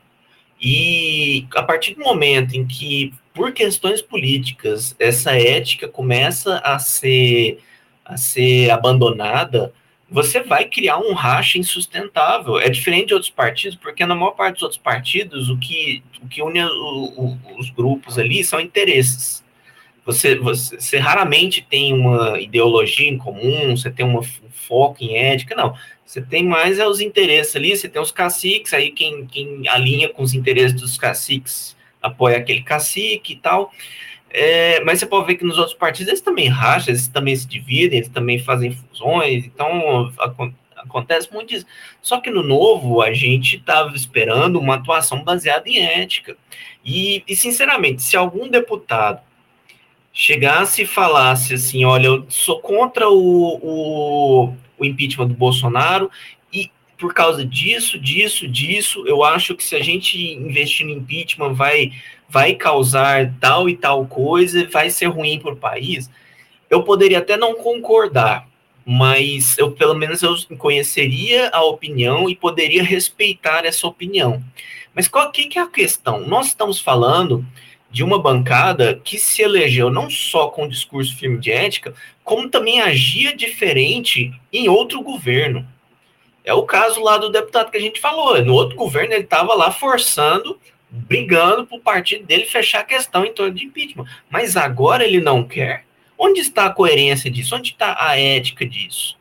E 0.61 1.47
a 1.55 1.63
partir 1.63 1.95
do 1.95 2.01
momento 2.01 2.55
em 2.55 2.67
que, 2.67 3.13
por 3.35 3.53
questões 3.53 4.01
políticas, 4.01 4.97
essa 4.99 5.33
ética 5.33 5.87
começa 5.87 6.59
a 6.59 6.79
ser, 6.79 7.59
a 8.05 8.17
ser 8.17 8.71
abandonada, 8.71 9.73
você 10.09 10.41
vai 10.41 10.67
criar 10.67 10.99
um 10.99 11.13
racha 11.13 11.59
insustentável. 11.59 12.59
É 12.59 12.69
diferente 12.69 13.09
de 13.09 13.15
outros 13.15 13.31
partidos, 13.31 13.77
porque 13.77 14.07
na 14.07 14.15
maior 14.15 14.33
parte 14.33 14.55
dos 14.55 14.63
outros 14.63 14.81
partidos, 14.81 15.51
o 15.51 15.59
que, 15.59 16.03
o 16.23 16.29
que 16.29 16.43
une 16.43 16.65
o, 16.65 16.69
o, 16.69 17.39
os 17.59 17.71
grupos 17.71 18.19
ali 18.19 18.43
são 18.43 18.61
interesses. 18.61 19.45
Você, 20.07 20.37
você, 20.37 20.77
você, 20.79 20.99
raramente 20.99 21.67
tem 21.69 21.93
uma 21.93 22.41
ideologia 22.41 23.09
em 23.09 23.19
comum, 23.19 23.77
você 23.77 23.91
tem 23.91 24.07
uma, 24.07 24.21
um 24.21 24.51
foco 24.51 25.03
em 25.03 25.17
ética, 25.17 25.55
não. 25.55 25.75
Você 26.05 26.23
tem 26.23 26.45
mais 26.45 26.79
é 26.79 26.87
os 26.87 27.01
interesses 27.01 27.57
ali, 27.57 27.77
você 27.77 27.89
tem 27.89 28.01
os 28.01 28.13
caciques, 28.13 28.73
aí 28.73 28.93
quem, 28.93 29.27
quem 29.27 29.67
alinha 29.69 30.09
com 30.09 30.23
os 30.23 30.33
interesses 30.33 30.81
dos 30.81 30.97
caciques 30.97 31.77
apoia 32.01 32.37
aquele 32.37 32.63
cacique 32.63 33.33
e 33.33 33.37
tal. 33.37 33.73
É, 34.31 34.81
mas 34.85 35.01
você 35.01 35.07
pode 35.07 35.27
ver 35.27 35.37
que 35.37 35.45
nos 35.45 35.59
outros 35.59 35.77
partidos 35.77 36.09
eles 36.09 36.21
também 36.21 36.49
racham, 36.49 36.91
eles 36.91 37.09
também 37.09 37.35
se 37.35 37.49
dividem, 37.49 37.99
eles 37.99 38.09
também 38.09 38.39
fazem 38.39 38.71
fusões, 38.71 39.45
então 39.45 40.13
acontece 40.77 41.33
muito 41.33 41.53
isso. 41.53 41.67
Só 42.01 42.21
que 42.21 42.31
no 42.31 42.43
novo 42.43 43.03
a 43.03 43.13
gente 43.13 43.57
estava 43.57 43.95
esperando 43.97 44.61
uma 44.61 44.77
atuação 44.77 45.25
baseada 45.25 45.69
em 45.69 45.79
ética. 45.79 46.37
E, 46.85 47.25
e, 47.27 47.35
sinceramente, 47.35 48.03
se 48.03 48.17
algum 48.17 48.49
deputado 48.49 49.21
chegasse 50.17 50.83
e 50.83 50.87
falasse 50.87 51.53
assim: 51.53 51.85
olha, 51.85 52.07
eu 52.07 52.27
sou 52.31 52.59
contra 52.59 53.07
o, 53.09 53.61
o, 53.63 54.55
o 54.79 54.85
impeachment 54.85 55.29
do 55.29 55.35
Bolsonaro 55.35 56.11
e 56.51 56.71
por 56.97 57.13
causa 57.13 57.45
disso, 57.45 57.99
disso, 57.99 58.49
disso, 58.49 59.05
eu 59.07 59.23
acho 59.23 59.55
que 59.55 59.63
se 59.63 59.77
a 59.77 59.83
gente 59.83 60.19
investir 60.19 60.87
no 60.87 60.93
impeachment 60.93 61.53
vai, 61.53 61.93
vai 62.27 62.55
causar 62.55 63.35
tal 63.39 63.69
e 63.69 63.77
tal 63.77 64.07
coisa, 64.07 64.67
vai 64.67 64.89
ser 64.89 65.07
ruim 65.09 65.39
para 65.39 65.53
o 65.53 65.57
país. 65.57 66.11
Eu 66.71 66.83
poderia 66.83 67.19
até 67.19 67.37
não 67.37 67.55
concordar, 67.55 68.49
mas 68.87 69.59
eu 69.59 69.73
pelo 69.73 69.95
menos 69.95 70.23
eu 70.23 70.35
conheceria 70.57 71.51
a 71.51 71.63
opinião 71.63 72.31
e 72.31 72.35
poderia 72.35 72.83
respeitar 72.83 73.67
essa 73.67 73.87
opinião. 73.87 74.43
Mas 74.95 75.09
qual 75.09 75.31
que, 75.31 75.47
que 75.47 75.59
é 75.59 75.63
a 75.63 75.67
questão? 75.67 76.27
Nós 76.27 76.47
estamos 76.47 76.81
falando 76.81 77.45
de 77.91 78.03
uma 78.03 78.21
bancada 78.21 79.01
que 79.03 79.19
se 79.19 79.43
elegeu 79.43 79.91
não 79.91 80.11
só 80.11 80.49
com 80.49 80.69
discurso 80.69 81.17
firme 81.17 81.39
de 81.39 81.51
ética, 81.51 81.95
como 82.25 82.49
também 82.49 82.81
agia 82.81 83.35
diferente 83.35 84.33
em 84.53 84.69
outro 84.69 85.03
governo. 85.03 85.67
É 86.45 86.53
o 86.53 86.63
caso 86.63 87.01
lá 87.03 87.19
do 87.19 87.31
deputado 87.31 87.71
que 87.71 87.77
a 87.77 87.81
gente 87.81 88.01
falou. 88.01 88.43
No 88.45 88.55
outro 88.55 88.77
governo, 88.77 89.15
ele 89.15 89.25
estava 89.25 89.55
lá 89.55 89.71
forçando, 89.71 90.59
brigando 90.91 91.67
para 91.67 91.77
o 91.77 91.81
partido 91.81 92.25
dele 92.25 92.45
fechar 92.45 92.81
a 92.81 92.85
questão 92.85 93.25
em 93.25 93.33
torno 93.33 93.55
de 93.55 93.65
impeachment. 93.65 94.07
Mas 94.31 94.57
agora 94.57 95.05
ele 95.05 95.21
não 95.21 95.43
quer. 95.43 95.85
Onde 96.19 96.41
está 96.41 96.67
a 96.67 96.73
coerência 96.73 97.31
disso? 97.31 97.55
Onde 97.55 97.71
está 97.71 97.97
a 97.99 98.19
ética 98.19 98.65
disso? 98.65 99.17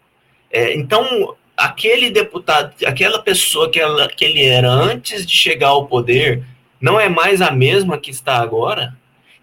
É, 0.52 0.74
então, 0.74 1.36
aquele 1.58 2.10
deputado, 2.10 2.74
aquela 2.86 3.20
pessoa 3.20 3.70
que, 3.70 3.80
ela, 3.80 4.08
que 4.08 4.24
ele 4.24 4.44
era 4.44 4.70
antes 4.70 5.26
de 5.26 5.36
chegar 5.36 5.70
ao 5.70 5.88
poder, 5.88 6.44
não 6.80 7.00
é 7.00 7.10
mais 7.10 7.42
a 7.42 7.52
mesma 7.52 7.98
que 7.98 8.12
está 8.12 8.38
agora? 8.38 8.96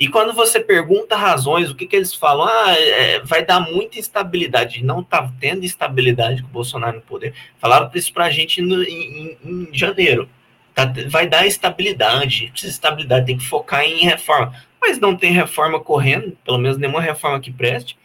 E 0.03 0.09
quando 0.09 0.33
você 0.33 0.59
pergunta 0.59 1.15
razões, 1.15 1.71
o 1.71 1.77
que, 1.77 1.87
que 1.87 1.95
eles 1.95 2.13
falam? 2.13 2.49
Ah, 2.49 2.73
é, 2.77 3.21
vai 3.21 3.45
dar 3.45 3.61
muita 3.61 4.01
instabilidade. 4.01 4.85
Não 4.85 4.99
está 4.99 5.31
tendo 5.39 5.65
estabilidade 5.65 6.43
com 6.43 6.49
o 6.49 6.53
Bolsonaro 6.53 6.97
no 6.97 7.03
poder. 7.03 7.35
Falaram 7.59 7.89
isso 7.95 8.13
para 8.13 8.25
a 8.25 8.31
gente 8.31 8.61
no, 8.61 8.83
em, 8.83 9.39
em, 9.45 9.69
janeiro. 9.73 10.29
Tá, 10.75 10.93
vai 11.09 11.29
dar 11.29 11.47
estabilidade. 11.47 12.49
Precisa 12.51 12.73
de 12.73 12.75
estabilidade, 12.75 13.27
tem 13.27 13.39
que 13.39 13.47
focar 13.47 13.85
em 13.85 14.01
reforma. 14.01 14.53
Mas 14.81 14.99
não 14.99 15.15
tem 15.15 15.31
reforma 15.31 15.79
correndo, 15.79 16.37
pelo 16.45 16.59
menos 16.59 16.79
nenhuma 16.79 17.01
reforma 17.01 17.39
que 17.39 17.53
preste. 17.53 17.97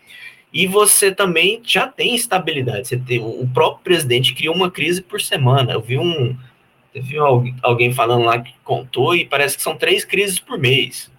E 0.53 0.67
você 0.67 1.11
também 1.11 1.61
já 1.63 1.87
tem 1.87 2.15
estabilidade. 2.15 2.89
Você 2.89 2.97
tem, 2.97 3.19
o 3.19 3.49
próprio 3.51 3.83
presidente 3.83 4.35
criou 4.35 4.53
uma 4.53 4.69
crise 4.69 5.01
por 5.01 5.19
semana. 5.19 5.73
Eu 5.73 5.81
vi 5.81 5.97
um, 5.97 6.37
Teve 6.97 7.15
alguém 7.61 7.93
falando 7.93 8.25
lá 8.25 8.41
que 8.41 8.51
contou 8.63 9.15
e 9.15 9.23
parece 9.23 9.55
que 9.55 9.61
são 9.61 9.77
três 9.77 10.03
crises 10.03 10.39
por 10.39 10.57
mês 10.57 11.11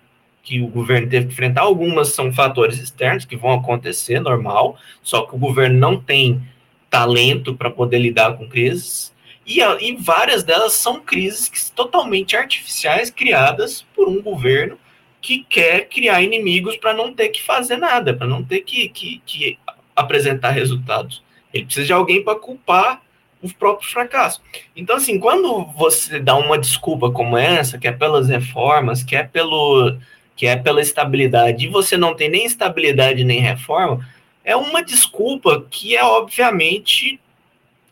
que 0.43 0.61
o 0.61 0.66
governo 0.66 1.09
teve 1.09 1.26
que 1.26 1.33
enfrentar. 1.35 1.61
Algumas 1.61 2.09
são 2.09 2.33
fatores 2.33 2.81
externos 2.81 3.24
que 3.24 3.37
vão 3.37 3.53
acontecer, 3.53 4.18
normal, 4.18 4.76
só 5.05 5.22
que 5.22 5.37
o 5.37 5.39
governo 5.39 5.79
não 5.79 6.01
tem 6.01 6.43
talento 6.91 7.55
para 7.55 7.70
poder 7.70 8.01
lidar 8.01 8.37
com 8.37 8.49
crises. 8.49 9.14
E, 9.47 9.61
e, 9.61 9.95
várias 9.95 10.43
delas 10.43 10.72
são 10.72 11.01
crises 11.01 11.49
que, 11.49 11.70
totalmente 11.70 12.37
artificiais, 12.37 13.09
criadas 13.09 13.87
por 13.95 14.09
um 14.09 14.20
governo 14.20 14.76
que 15.20 15.45
quer 15.49 15.89
criar 15.89 16.22
inimigos 16.22 16.76
para 16.76 16.93
não 16.93 17.14
ter 17.14 17.29
que 17.29 17.41
fazer 17.41 17.76
nada, 17.76 18.12
para 18.12 18.26
não 18.26 18.43
ter 18.43 18.62
que, 18.62 18.89
que, 18.89 19.22
que 19.24 19.57
apresentar 19.95 20.51
resultados. 20.51 21.22
Ele 21.55 21.66
precisa 21.66 21.87
de 21.87 21.93
alguém 21.93 22.24
para 22.24 22.37
culpar 22.37 23.01
o 23.43 23.53
próprio 23.53 23.89
fracasso. 23.89 24.41
Então, 24.74 24.97
assim, 24.97 25.18
quando 25.18 25.64
você 25.76 26.18
dá 26.18 26.34
uma 26.36 26.59
desculpa 26.59 27.11
como 27.11 27.36
essa, 27.36 27.78
que 27.78 27.86
é 27.86 27.93
pelas 27.93 28.28
reformas, 28.28 29.03
que 29.03 29.16
é 29.16 29.22
pelo 29.22 29.97
que 30.34 30.47
é 30.47 30.55
pela 30.55 30.80
estabilidade, 30.80 31.64
e 31.64 31.68
você 31.68 31.97
não 31.97 32.14
tem 32.14 32.30
nem 32.30 32.47
estabilidade 32.47 33.24
nem 33.24 33.41
reforma, 33.41 34.09
é 34.45 34.55
uma 34.55 34.84
desculpa 34.84 35.66
que 35.68 35.97
é 35.97 36.05
obviamente 36.05 37.18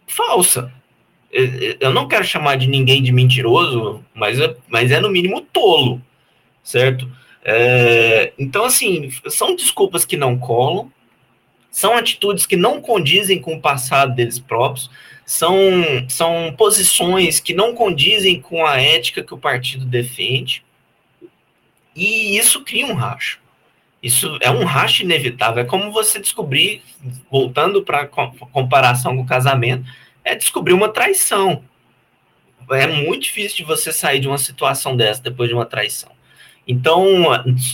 falsa. 0.07 0.73
Eu 1.81 1.93
não 1.93 2.07
quero 2.07 2.25
chamar 2.25 2.57
de 2.57 2.69
ninguém 2.69 3.03
de 3.03 3.11
mentiroso, 3.11 4.05
mas 4.15 4.39
é, 4.39 4.57
mas 4.69 4.93
é 4.93 5.01
no 5.01 5.11
mínimo 5.11 5.41
tolo, 5.41 6.01
certo? 6.63 7.11
É, 7.45 8.33
então, 8.39 8.65
assim, 8.65 9.11
são 9.29 9.57
desculpas 9.57 10.05
que 10.05 10.17
não 10.17 10.39
colam, 10.39 10.91
são 11.69 11.95
atitudes 11.95 12.47
que 12.47 12.57
não 12.57 12.81
condizem 12.81 13.41
com 13.41 13.55
o 13.55 13.61
passado 13.61 14.15
deles 14.15 14.39
próprios, 14.39 14.89
são, 15.27 15.59
são 16.09 16.55
posições 16.57 17.41
que 17.41 17.53
não 17.53 17.75
condizem 17.75 18.41
com 18.41 18.65
a 18.65 18.81
ética 18.81 19.25
que 19.25 19.35
o 19.35 19.39
partido 19.39 19.85
defende, 19.85 20.65
e 21.95 22.39
isso 22.39 22.63
cria 22.63 22.87
um 22.87 22.95
racho. 22.95 23.41
Isso 24.03 24.39
é 24.41 24.51
um 24.51 24.65
racho 24.65 25.03
inevitável. 25.03 25.65
É 25.65 25.67
como 25.67 25.91
você 25.91 26.21
descobrir, 26.21 26.83
voltando 27.29 27.83
para 27.83 28.03
a 28.03 28.07
comparação 28.07 29.17
com 29.17 29.23
o 29.23 29.27
casamento, 29.27 29.85
é 30.23 30.37
descobrir 30.37 30.75
uma 30.75 30.91
traição. 30.91 31.65
É 32.71 32.87
muito 32.87 33.25
difícil 33.25 33.59
de 33.59 33.65
você 33.65 33.93
sair 33.93 34.21
de 34.21 34.29
uma 34.29 34.39
situação 34.39 34.97
dessa 34.97 35.23
depois 35.23 35.49
de 35.49 35.55
uma 35.55 35.67
traição. 35.67 36.11
Então, 36.69 37.05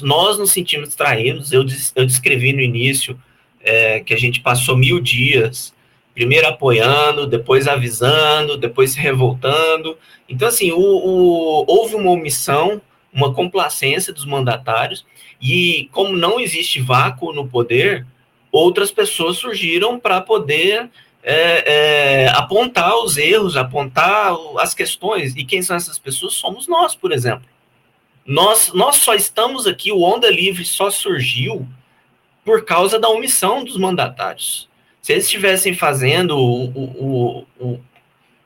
nós 0.01 0.39
nos 0.39 0.53
sentimos 0.53 0.95
traídos. 0.95 1.53
Eu, 1.53 1.67
eu 1.97 2.07
descrevi 2.07 2.53
no 2.53 2.61
início 2.61 3.21
é, 3.61 4.01
que 4.01 4.15
a 4.15 4.19
gente 4.19 4.41
passou 4.41 4.77
mil 4.77 5.01
dias 5.01 5.75
primeiro 6.15 6.47
apoiando, 6.49 7.27
depois 7.27 7.67
avisando, 7.67 8.57
depois 8.57 8.93
se 8.93 8.99
revoltando. 8.99 9.97
Então, 10.29 10.49
assim, 10.49 10.73
o, 10.73 10.79
o, 10.79 11.65
houve 11.67 11.95
uma 11.95 12.11
omissão, 12.11 12.81
uma 13.13 13.33
complacência 13.33 14.13
dos 14.13 14.25
mandatários, 14.25 15.05
e 15.41 15.89
como 15.93 16.17
não 16.17 16.39
existe 16.39 16.81
vácuo 16.81 17.33
no 17.33 17.49
poder, 17.49 18.07
outras 18.51 18.91
pessoas 18.91 19.39
surgiram 19.39 19.99
para 19.99 20.21
poder 20.21 20.91
é, 21.23 22.25
é, 22.25 22.29
apontar 22.31 22.97
os 22.97 23.17
erros, 23.17 23.57
apontar 23.57 24.33
as 24.59 24.75
questões. 24.75 25.35
E 25.37 25.45
quem 25.45 25.63
são 25.63 25.77
essas 25.77 25.99
pessoas? 25.99 26.35
Somos 26.35 26.69
nós, 26.69 26.95
por 26.95 27.13
exemplo. 27.13 27.47
Nós, 28.25 28.73
nós 28.73 28.97
só 28.97 29.15
estamos 29.15 29.67
aqui, 29.67 29.91
o 29.91 30.03
Onda 30.03 30.31
Livre 30.31 30.65
só 30.65 30.91
surgiu 30.91 31.67
por 32.45 32.65
causa 32.65 32.99
da 32.99 33.09
omissão 33.09 33.65
dos 33.65 33.77
mandatários. 33.77 34.69
Se 35.03 35.13
eles 35.13 35.25
estivessem 35.25 35.75
fazendo 35.75 36.39
o, 36.39 36.65
o, 36.71 37.47
o, 37.59 37.81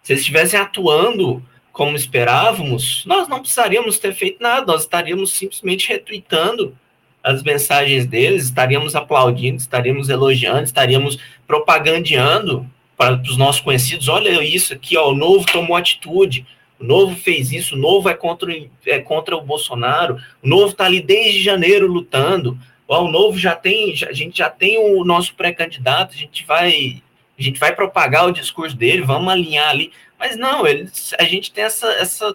se 0.03 0.15
eles 0.15 0.23
estivessem 0.23 0.59
atuando 0.59 1.43
como 1.71 1.95
esperávamos, 1.95 3.05
nós 3.05 3.29
não 3.29 3.41
precisaríamos 3.41 3.99
ter 3.99 4.15
feito 4.15 4.43
nada, 4.43 4.73
nós 4.73 4.83
estaríamos 4.83 5.33
simplesmente 5.33 5.89
retweetando 5.91 6.75
as 7.23 7.43
mensagens 7.43 8.07
deles, 8.07 8.45
estaríamos 8.45 8.97
aplaudindo, 8.97 9.59
estaríamos 9.59 10.09
elogiando, 10.09 10.63
estaríamos 10.63 11.19
propagandeando 11.47 12.67
para 12.97 13.21
os 13.21 13.37
nossos 13.37 13.61
conhecidos, 13.61 14.09
olha 14.09 14.43
isso 14.43 14.73
aqui, 14.73 14.97
ó, 14.97 15.11
o 15.11 15.15
Novo 15.15 15.45
tomou 15.45 15.77
atitude, 15.77 16.47
o 16.81 16.85
Novo 16.85 17.15
fez 17.15 17.53
isso, 17.53 17.75
o 17.75 17.79
Novo 17.79 18.09
é 18.09 18.15
contra, 18.15 18.51
é 18.87 18.99
contra 19.01 19.37
o 19.37 19.43
Bolsonaro, 19.43 20.17
o 20.43 20.49
Novo 20.49 20.71
está 20.71 20.87
ali 20.87 21.03
desde 21.03 21.43
janeiro 21.43 21.87
lutando, 21.87 22.59
o 22.89 23.09
Novo 23.09 23.39
já 23.39 23.55
tem, 23.55 23.93
a 24.09 24.13
gente 24.13 24.39
já 24.39 24.49
tem 24.49 24.79
o 24.79 25.05
nosso 25.05 25.35
pré-candidato, 25.35 26.15
a 26.15 26.17
gente 26.17 26.45
vai 26.45 27.03
a 27.39 27.43
gente 27.43 27.61
vai 27.61 27.75
propagar 27.75 28.27
o 28.27 28.33
discurso 28.33 28.75
dele, 28.75 29.03
vamos 29.03 29.31
alinhar 29.31 29.69
ali, 29.69 29.93
mas 30.19 30.37
não, 30.39 30.67
eles, 30.67 31.13
a 31.19 31.25
gente 31.25 31.53
tem 31.53 31.65
essa, 31.65 31.87
essa 31.93 32.35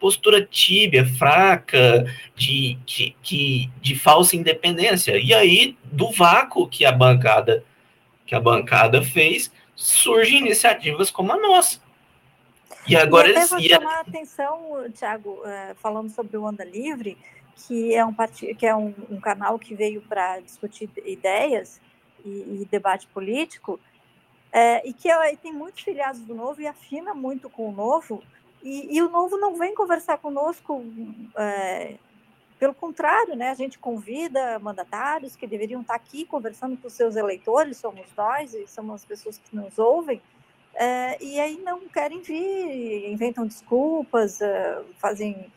postura 0.00 0.44
tíbia, 0.44 1.06
fraca, 1.06 2.04
de, 2.34 2.76
de, 2.84 3.14
de, 3.22 3.70
de 3.80 3.94
falsa 3.94 4.34
independência, 4.34 5.16
e 5.16 5.32
aí, 5.32 5.76
do 5.84 6.10
vácuo 6.10 6.66
que 6.66 6.84
a 6.84 6.90
bancada 6.90 7.64
que 8.26 8.34
a 8.34 8.40
bancada 8.40 9.02
fez, 9.02 9.52
surgem 9.76 10.38
iniciativas 10.38 11.10
como 11.10 11.32
a 11.32 11.36
nossa. 11.36 11.80
E 12.88 12.96
agora 12.96 13.28
e 13.28 13.32
eles. 13.32 13.50
Vou 13.50 13.60
chamar 13.60 13.98
a 13.98 14.00
atenção, 14.00 14.90
Tiago, 14.94 15.42
é, 15.44 15.74
falando 15.74 16.08
sobre 16.08 16.36
o 16.36 16.44
Onda 16.44 16.64
Livre, 16.64 17.18
que 17.54 17.94
é 17.94 18.04
um, 18.04 18.12
part... 18.12 18.54
que 18.54 18.66
é 18.66 18.74
um, 18.74 18.94
um 19.10 19.20
canal 19.20 19.58
que 19.58 19.74
veio 19.74 20.02
para 20.02 20.40
discutir 20.40 20.90
ideias 21.04 21.80
e, 22.24 22.62
e 22.62 22.68
debate 22.70 23.06
político, 23.08 23.78
é, 24.52 24.86
e 24.86 24.92
que 24.92 25.10
é, 25.10 25.36
tem 25.36 25.52
muitos 25.52 25.82
filiados 25.82 26.20
do 26.20 26.34
Novo 26.34 26.60
e 26.60 26.66
afina 26.66 27.14
muito 27.14 27.48
com 27.48 27.68
o 27.68 27.72
Novo, 27.72 28.22
e, 28.62 28.96
e 28.96 29.02
o 29.02 29.08
Novo 29.08 29.36
não 29.38 29.56
vem 29.56 29.74
conversar 29.74 30.18
conosco, 30.18 30.84
é, 31.36 31.96
pelo 32.58 32.74
contrário, 32.74 33.34
né, 33.34 33.50
a 33.50 33.54
gente 33.54 33.78
convida 33.78 34.58
mandatários 34.60 35.34
que 35.34 35.48
deveriam 35.48 35.80
estar 35.80 35.94
aqui 35.94 36.24
conversando 36.24 36.76
com 36.76 36.88
seus 36.88 37.16
eleitores, 37.16 37.78
somos 37.78 38.06
nós, 38.16 38.54
e 38.54 38.66
somos 38.68 38.96
as 38.96 39.04
pessoas 39.04 39.38
que 39.38 39.56
nos 39.56 39.78
ouvem, 39.78 40.22
é, 40.74 41.22
e 41.22 41.40
aí 41.40 41.58
não 41.58 41.80
querem 41.88 42.20
vir, 42.20 43.10
inventam 43.10 43.46
desculpas, 43.46 44.40
é, 44.40 44.82
fazem 44.98 45.50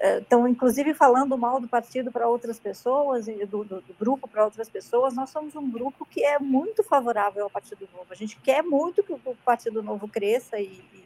estão 0.00 0.46
inclusive 0.46 0.94
falando 0.94 1.36
mal 1.36 1.60
do 1.60 1.68
partido 1.68 2.12
para 2.12 2.28
outras 2.28 2.58
pessoas, 2.58 3.26
do, 3.26 3.64
do, 3.64 3.80
do 3.80 3.94
grupo 3.98 4.28
para 4.28 4.44
outras 4.44 4.68
pessoas. 4.68 5.14
Nós 5.14 5.30
somos 5.30 5.56
um 5.56 5.68
grupo 5.70 6.06
que 6.06 6.24
é 6.24 6.38
muito 6.38 6.84
favorável 6.84 7.44
ao 7.44 7.50
Partido 7.50 7.88
Novo. 7.92 8.06
A 8.10 8.14
gente 8.14 8.36
quer 8.40 8.62
muito 8.62 9.02
que 9.02 9.12
o 9.12 9.20
Partido 9.44 9.82
Novo 9.82 10.06
cresça 10.08 10.58
e, 10.58 10.82
e, 10.92 11.04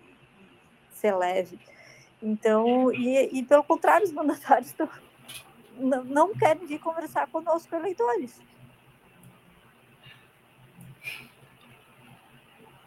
se 0.93 1.07
eleve. 1.07 1.59
Então, 2.22 2.93
e, 2.93 3.38
e, 3.38 3.43
pelo 3.43 3.64
contrário, 3.64 4.07
os 4.07 4.12
mandatários 4.12 4.74
não, 5.76 6.05
não 6.05 6.34
querem 6.34 6.66
vir 6.66 6.78
conversar 6.78 7.26
conosco, 7.28 7.74
eleitores. 7.74 8.38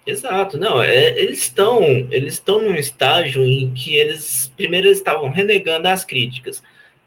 Exato, 0.05 0.57
não, 0.59 0.83
é, 0.83 1.19
eles 1.19 1.39
estão 1.39 1.81
eles 2.11 2.35
estão 2.35 2.61
num 2.61 2.75
estágio 2.75 3.43
em 3.43 3.73
que 3.73 3.95
eles 3.95 4.51
primeiro 4.55 4.87
eles 4.87 4.99
estavam 4.99 5.29
renegando 5.31 5.87
as 5.87 6.05
críticas. 6.05 6.61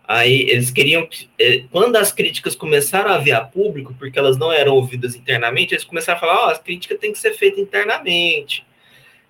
Aí 0.06 0.42
eles 0.50 0.70
queriam 0.70 1.08
é, 1.38 1.64
quando 1.70 1.96
as 1.96 2.10
críticas 2.12 2.56
começaram 2.56 3.12
a 3.12 3.18
vir 3.18 3.32
a 3.32 3.40
público, 3.42 3.94
porque 3.98 4.18
elas 4.18 4.36
não 4.36 4.50
eram 4.52 4.74
ouvidas 4.74 5.14
internamente, 5.14 5.74
eles 5.74 5.84
começaram 5.84 6.16
a 6.18 6.20
falar, 6.20 6.44
ó, 6.44 6.46
oh, 6.48 6.50
as 6.50 6.58
críticas 6.58 6.98
têm 6.98 7.12
que 7.12 7.18
ser 7.18 7.34
feitas 7.34 7.60
internamente. 7.60 8.66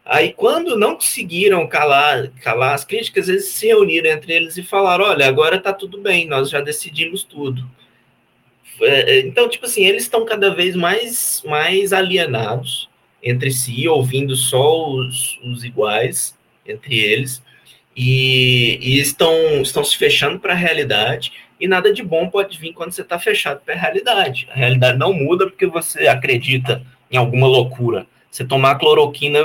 Aí 0.05 0.33
quando 0.33 0.79
não 0.79 0.95
conseguiram 0.95 1.67
calar 1.69 2.31
calar 2.43 2.75
as 2.75 2.85
críticas, 2.85 3.29
eles 3.29 3.47
se 3.47 3.67
reuniram 3.67 4.11
entre 4.11 4.33
eles 4.35 4.57
e 4.57 4.63
falaram, 4.63 5.05
olha, 5.05 5.27
agora 5.29 5.57
está 5.57 5.73
tudo 5.75 5.99
bem, 6.01 6.27
nós 6.27 6.51
já 6.51 6.61
decidimos 6.63 7.23
tudo. 7.25 7.69
É, 8.81 9.19
é, 9.19 9.21
então, 9.21 9.49
tipo 9.49 9.67
assim, 9.67 9.85
eles 9.87 10.05
estão 10.05 10.25
cada 10.25 10.55
vez 10.55 10.77
mais 10.77 11.43
mais 11.47 11.93
alienados 11.93 12.88
entre 13.23 13.51
si, 13.51 13.89
ouvindo 13.89 14.37
só 14.37 14.89
os, 14.91 15.39
os 15.45 15.65
iguais 15.65 16.37
entre 16.67 16.99
eles, 16.99 17.43
e, 17.97 18.79
e 18.81 19.01
estão, 19.01 19.33
estão 19.61 19.83
se 19.83 19.97
fechando 19.97 20.39
para 20.39 20.53
a 20.53 20.57
realidade, 20.57 21.33
e 21.61 21.67
nada 21.67 21.93
de 21.93 22.03
bom 22.03 22.29
pode 22.29 22.57
vir 22.59 22.73
quando 22.73 22.93
você 22.93 23.03
está 23.03 23.19
fechado 23.19 23.61
para 23.65 23.75
a 23.75 23.79
realidade. 23.79 24.47
A 24.51 24.55
realidade 24.55 24.97
não 24.97 25.13
muda 25.13 25.47
porque 25.47 25.67
você 25.67 26.07
acredita 26.07 26.83
em 27.11 27.17
alguma 27.17 27.49
loucura. 27.49 28.07
Você 28.31 28.45
tomar 28.45 28.77
cloroquina 28.77 29.41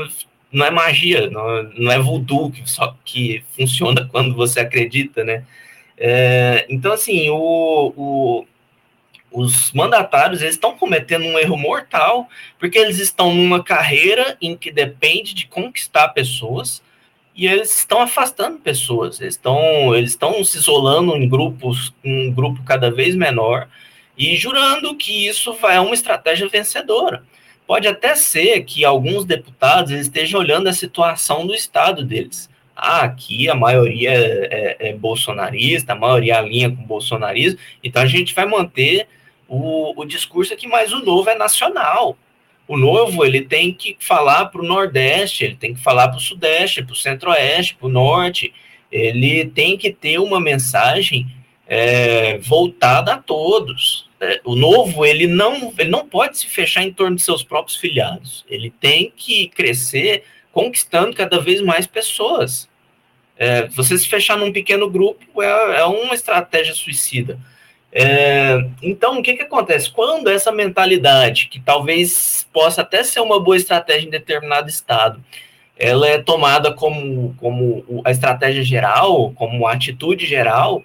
não 0.52 0.66
é 0.66 0.70
magia, 0.70 1.30
não, 1.32 1.64
não 1.76 1.92
é 1.92 1.98
voodoo 1.98 2.52
que, 2.52 2.70
só, 2.70 2.96
que 3.04 3.44
funciona 3.56 4.08
quando 4.12 4.36
você 4.36 4.60
acredita, 4.60 5.24
né? 5.24 5.44
É, 5.98 6.66
então, 6.70 6.94
assim, 6.94 7.30
o, 7.30 7.94
o, 7.96 8.46
os 9.34 9.72
mandatários 9.72 10.42
eles 10.42 10.54
estão 10.54 10.78
cometendo 10.78 11.26
um 11.26 11.40
erro 11.40 11.58
mortal, 11.58 12.30
porque 12.60 12.78
eles 12.78 13.00
estão 13.00 13.34
numa 13.34 13.64
carreira 13.64 14.38
em 14.40 14.56
que 14.56 14.72
depende 14.72 15.34
de 15.34 15.48
conquistar 15.48 16.10
pessoas 16.10 16.82
e 17.36 17.48
eles 17.48 17.76
estão 17.76 18.02
afastando 18.02 18.60
pessoas, 18.60 19.20
eles 19.20 19.34
estão, 19.34 19.96
eles 19.96 20.12
estão 20.12 20.44
se 20.44 20.58
isolando 20.58 21.18
em 21.18 21.28
grupos, 21.28 21.94
um 22.06 22.32
grupo 22.32 22.62
cada 22.64 22.92
vez 22.92 23.16
menor 23.16 23.68
e 24.16 24.36
jurando 24.36 24.96
que 24.96 25.28
isso 25.28 25.58
é 25.64 25.80
uma 25.80 25.96
estratégia 25.96 26.48
vencedora. 26.48 27.24
Pode 27.66 27.88
até 27.88 28.16
ser 28.16 28.64
que 28.64 28.86
alguns 28.86 29.26
deputados 29.26 29.92
estejam 29.92 30.40
olhando 30.40 30.68
a 30.68 30.74
situação 30.74 31.48
do 31.48 31.56
estado 31.56 32.04
deles. 32.04 32.50
Ah, 32.76 33.02
aqui 33.02 33.50
a 33.50 33.56
maioria 33.56 34.12
é, 34.12 34.78
é, 34.80 34.90
é 34.90 34.94
bolsonarista, 34.94 35.94
a 35.94 35.96
maioria 35.96 36.38
alinha 36.38 36.70
com 36.70 36.84
bolsonarismo, 36.84 37.60
então 37.84 38.02
a 38.02 38.08
gente 38.08 38.34
vai 38.34 38.46
manter 38.46 39.08
o, 39.48 40.00
o 40.02 40.06
discurso 40.06 40.54
aqui, 40.54 40.68
mas 40.68 40.92
o 40.92 41.04
novo 41.04 41.30
é 41.30 41.36
nacional. 41.36 42.18
O 42.68 42.78
novo 42.78 43.26
ele 43.26 43.42
tem 43.42 43.74
que 43.74 43.98
falar 44.00 44.46
para 44.46 44.62
o 44.62 44.66
Nordeste, 44.66 45.44
ele 45.44 45.56
tem 45.56 45.74
que 45.74 45.82
falar 45.82 46.08
para 46.08 46.18
o 46.18 46.22
Sudeste, 46.22 46.82
para 46.82 46.94
o 46.94 46.96
Centro-Oeste, 46.96 47.76
para 47.76 47.88
o 47.88 47.92
Norte. 47.92 48.54
Ele 48.92 49.46
tem 49.46 49.78
que 49.78 49.92
ter 49.92 50.20
uma 50.20 50.40
mensagem 50.40 51.28
é, 51.68 52.38
voltada 52.38 53.14
a 53.14 53.18
todos. 53.18 54.10
É, 54.20 54.40
o 54.46 54.56
novo 54.56 55.06
ele 55.06 55.28
não, 55.28 55.74
ele 55.78 55.90
não 55.90 56.08
pode 56.08 56.38
se 56.38 56.48
fechar 56.48 56.84
em 56.84 56.94
torno 56.94 57.18
de 57.18 57.22
seus 57.22 57.44
próprios 57.44 57.78
filiados. 57.78 58.46
Ele 58.48 58.70
tem 58.70 59.12
que 59.16 59.50
crescer 59.50 60.24
conquistando 60.52 61.16
cada 61.16 61.40
vez 61.40 61.62
mais 61.62 61.86
pessoas. 61.86 62.70
É, 63.36 63.68
você 63.68 63.98
se 63.98 64.08
fechar 64.08 64.38
num 64.38 64.54
pequeno 64.54 64.90
grupo 64.90 65.42
é, 65.42 65.80
é 65.80 65.86
uma 65.86 66.14
estratégia 66.14 66.74
suicida. 66.74 67.40
É, 67.96 68.58
então, 68.82 69.20
o 69.20 69.22
que, 69.22 69.36
que 69.36 69.44
acontece? 69.44 69.92
Quando 69.92 70.28
essa 70.28 70.52
mentalidade, 70.52 71.48
que 71.48 71.60
talvez 71.60 72.48
possa 72.52 72.82
até 72.82 73.04
ser 73.04 73.20
uma 73.20 73.40
boa 73.40 73.56
estratégia 73.56 74.08
em 74.08 74.10
determinado 74.10 74.68
estado, 74.68 75.24
ela 75.78 76.08
é 76.08 76.18
tomada 76.18 76.74
como, 76.74 77.36
como 77.38 78.02
a 78.04 78.10
estratégia 78.10 78.64
geral, 78.64 79.32
como 79.36 79.68
a 79.68 79.74
atitude 79.74 80.26
geral, 80.26 80.84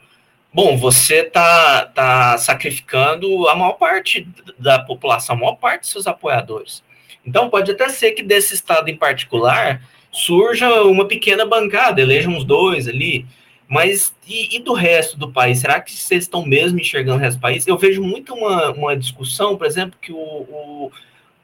bom, 0.52 0.76
você 0.76 1.20
está 1.20 1.86
tá 1.86 2.36
sacrificando 2.36 3.48
a 3.48 3.56
maior 3.56 3.72
parte 3.72 4.28
da 4.58 4.78
população, 4.78 5.34
a 5.36 5.38
maior 5.38 5.54
parte 5.54 5.82
dos 5.82 5.90
seus 5.90 6.06
apoiadores. 6.06 6.82
Então, 7.24 7.48
pode 7.48 7.70
até 7.70 7.88
ser 7.88 8.12
que 8.12 8.22
desse 8.22 8.54
estado 8.54 8.90
em 8.90 8.96
particular 8.96 9.82
surja 10.10 10.82
uma 10.82 11.06
pequena 11.06 11.46
bancada, 11.46 12.02
eleja 12.02 12.28
uns 12.28 12.44
dois 12.44 12.86
ali, 12.86 13.26
mas 13.68 14.14
e, 14.26 14.56
e, 14.56 14.60
do 14.60 14.72
resto 14.72 15.18
do 15.18 15.30
país? 15.30 15.58
Será 15.58 15.78
que 15.80 15.92
vocês 15.92 16.24
estão 16.24 16.44
mesmo 16.44 16.80
enxergando 16.80 17.18
o 17.18 17.20
resto 17.20 17.36
do 17.36 17.42
país? 17.42 17.66
Eu 17.66 17.76
vejo 17.76 18.02
muito 18.02 18.34
uma, 18.34 18.70
uma 18.72 18.96
discussão, 18.96 19.56
por 19.58 19.66
exemplo, 19.66 19.98
que 20.00 20.10
o, 20.10 20.16
o, 20.16 20.92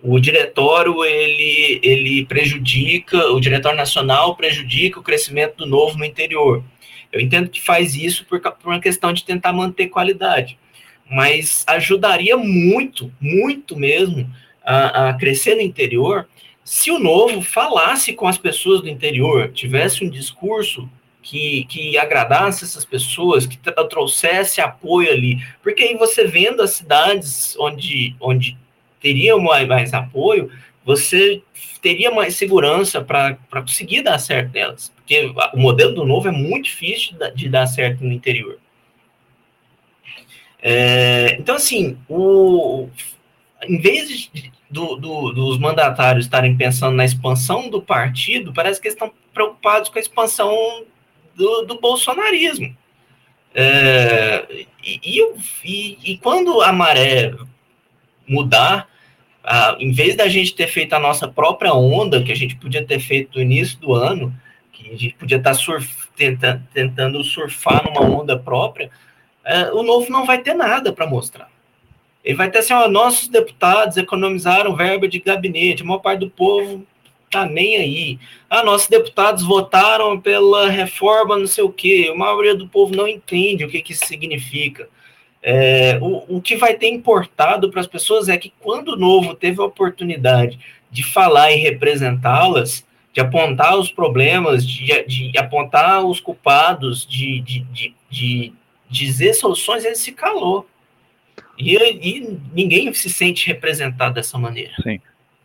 o 0.02 0.18
diretório 0.18 1.04
ele, 1.04 1.80
ele 1.82 2.24
prejudica, 2.24 3.30
o 3.30 3.40
diretório 3.40 3.76
nacional 3.76 4.34
prejudica 4.36 4.98
o 4.98 5.02
crescimento 5.02 5.56
do 5.58 5.66
novo 5.66 5.98
no 5.98 6.04
interior. 6.04 6.64
Eu 7.12 7.20
entendo 7.20 7.50
que 7.50 7.60
faz 7.60 7.94
isso 7.94 8.24
por, 8.24 8.40
por 8.40 8.72
uma 8.72 8.80
questão 8.80 9.12
de 9.12 9.22
tentar 9.22 9.52
manter 9.52 9.88
qualidade, 9.88 10.58
mas 11.08 11.62
ajudaria 11.66 12.38
muito, 12.38 13.12
muito 13.20 13.76
mesmo 13.76 14.28
a, 14.64 15.10
a 15.10 15.14
crescer 15.14 15.56
no 15.56 15.60
interior 15.60 16.26
se 16.64 16.90
o 16.90 16.98
novo 16.98 17.42
falasse 17.42 18.14
com 18.14 18.26
as 18.26 18.38
pessoas 18.38 18.80
do 18.80 18.88
interior, 18.88 19.52
tivesse 19.52 20.02
um 20.02 20.08
discurso 20.08 20.88
que, 21.24 21.64
que 21.64 21.96
agradasse 21.96 22.64
essas 22.64 22.84
pessoas, 22.84 23.46
que 23.46 23.58
trouxesse 23.88 24.60
apoio 24.60 25.10
ali. 25.10 25.42
Porque 25.62 25.82
aí 25.82 25.96
você 25.96 26.26
vendo 26.26 26.62
as 26.62 26.72
cidades 26.72 27.56
onde, 27.58 28.14
onde 28.20 28.56
teria 29.00 29.36
mais, 29.38 29.66
mais 29.66 29.94
apoio, 29.94 30.50
você 30.84 31.42
teria 31.80 32.10
mais 32.10 32.36
segurança 32.36 33.00
para 33.00 33.38
conseguir 33.62 34.02
dar 34.02 34.18
certo 34.18 34.52
nelas. 34.52 34.92
Porque 34.94 35.32
o 35.54 35.58
modelo 35.58 35.94
do 35.94 36.04
novo 36.04 36.28
é 36.28 36.30
muito 36.30 36.66
difícil 36.66 37.16
de, 37.34 37.48
dar 37.48 37.66
certo 37.66 38.04
no 38.04 38.12
interior. 38.12 38.58
É, 40.62 41.36
então, 41.38 41.56
assim, 41.56 41.96
o, 42.08 42.88
em 43.66 43.78
vez 43.80 44.08
de, 44.08 44.52
do, 44.68 44.96
do, 44.96 45.32
dos 45.32 45.58
mandatários 45.58 46.26
estarem 46.26 46.54
pensando 46.54 46.96
na 46.96 47.04
expansão 47.04 47.70
do 47.70 47.80
partido, 47.80 48.52
parece 48.52 48.78
que 48.78 48.88
eles 48.88 48.94
estão 48.94 49.10
preocupados 49.32 49.88
com 49.88 49.98
a 49.98 50.02
expansão 50.02 50.84
do, 51.34 51.62
do 51.62 51.80
bolsonarismo. 51.80 52.76
É, 53.54 54.66
E, 54.82 55.00
e, 55.64 55.98
e, 56.12 56.18
quando 56.18 56.60
a 56.60 56.72
maré 56.72 57.32
mudar, 58.28 58.88
ah, 59.42 59.76
em 59.78 59.92
vez 59.92 60.16
da 60.16 60.28
gente 60.28 60.54
ter 60.54 60.66
feito 60.66 60.92
a 60.94 61.00
nossa 61.00 61.26
própria 61.26 61.72
onda, 61.72 62.22
que 62.22 62.32
a 62.32 62.36
gente 62.36 62.56
podia 62.56 62.84
ter 62.84 63.00
feito 63.00 63.36
no 63.36 63.42
início 63.42 63.78
do 63.78 63.94
ano, 63.94 64.34
que 64.72 64.88
a 64.90 64.96
gente 64.96 65.14
podia 65.14 65.38
estar 65.38 65.50
tá 65.50 65.56
surf, 65.56 66.08
tenta, 66.16 66.62
tentando 66.72 67.22
surfar 67.24 67.84
numa 67.84 68.02
onda 68.02 68.38
própria, 68.38 68.90
é, 69.44 69.70
o 69.72 69.82
novo 69.82 70.10
não 70.10 70.26
vai 70.26 70.42
ter 70.42 70.54
nada 70.54 70.92
para 70.92 71.06
mostrar. 71.06 71.48
Ele 72.22 72.36
vai 72.36 72.50
ter 72.50 72.58
assim, 72.58 72.72
ó, 72.72 72.88
nossos 72.88 73.28
deputados 73.28 73.96
economizaram 73.96 74.76
verba 74.76 75.06
de 75.06 75.20
gabinete, 75.20 75.82
a 75.82 75.86
maior 75.86 76.00
parte 76.00 76.20
do 76.20 76.30
povo 76.30 76.86
tá 77.34 77.46
nem 77.46 77.76
aí. 77.76 78.18
Ah, 78.48 78.62
nossos 78.62 78.88
deputados 78.88 79.42
votaram 79.42 80.20
pela 80.20 80.68
reforma 80.68 81.36
não 81.36 81.46
sei 81.46 81.64
o 81.64 81.72
quê, 81.72 82.10
a 82.12 82.16
maioria 82.16 82.54
do 82.54 82.68
povo 82.68 82.94
não 82.94 83.08
entende 83.08 83.64
o 83.64 83.68
que, 83.68 83.82
que 83.82 83.92
isso 83.92 84.06
significa. 84.06 84.88
É, 85.42 85.98
o, 86.00 86.36
o 86.36 86.40
que 86.40 86.56
vai 86.56 86.74
ter 86.74 86.88
importado 86.88 87.70
para 87.70 87.80
as 87.80 87.86
pessoas 87.86 88.28
é 88.28 88.36
que 88.38 88.52
quando 88.60 88.88
o 88.88 88.96
novo 88.96 89.34
teve 89.34 89.60
a 89.60 89.64
oportunidade 89.64 90.58
de 90.90 91.02
falar 91.02 91.52
e 91.52 91.56
representá-las, 91.56 92.86
de 93.12 93.20
apontar 93.20 93.76
os 93.78 93.90
problemas, 93.90 94.66
de, 94.66 95.04
de 95.04 95.38
apontar 95.38 96.04
os 96.04 96.18
culpados, 96.18 97.06
de, 97.06 97.40
de, 97.40 97.60
de, 97.60 97.94
de 98.10 98.52
dizer 98.88 99.34
soluções, 99.34 99.84
ele 99.84 99.96
se 99.96 100.12
calou. 100.12 100.66
E, 101.58 101.76
e, 101.76 102.38
ninguém 102.52 102.92
se 102.92 103.10
sente 103.10 103.46
representado 103.46 104.14
dessa 104.14 104.38
maneira. 104.38 104.72
Sim. 104.82 105.00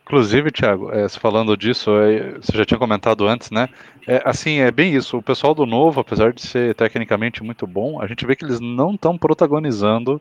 Inclusive, 0.09 0.49
Thiago, 0.49 0.91
é, 0.91 1.07
falando 1.07 1.55
disso, 1.55 1.91
é, 1.99 2.31
você 2.41 2.57
já 2.57 2.65
tinha 2.65 2.79
comentado 2.79 3.27
antes, 3.27 3.51
né? 3.51 3.69
É, 4.07 4.19
assim, 4.25 4.57
é 4.57 4.71
bem 4.71 4.95
isso. 4.95 5.19
O 5.19 5.21
pessoal 5.21 5.53
do 5.53 5.67
Novo, 5.67 5.99
apesar 5.99 6.33
de 6.33 6.41
ser 6.41 6.73
tecnicamente 6.73 7.43
muito 7.43 7.67
bom, 7.67 8.01
a 8.01 8.07
gente 8.07 8.25
vê 8.25 8.35
que 8.35 8.43
eles 8.43 8.59
não 8.59 8.95
estão 8.95 9.15
protagonizando 9.15 10.19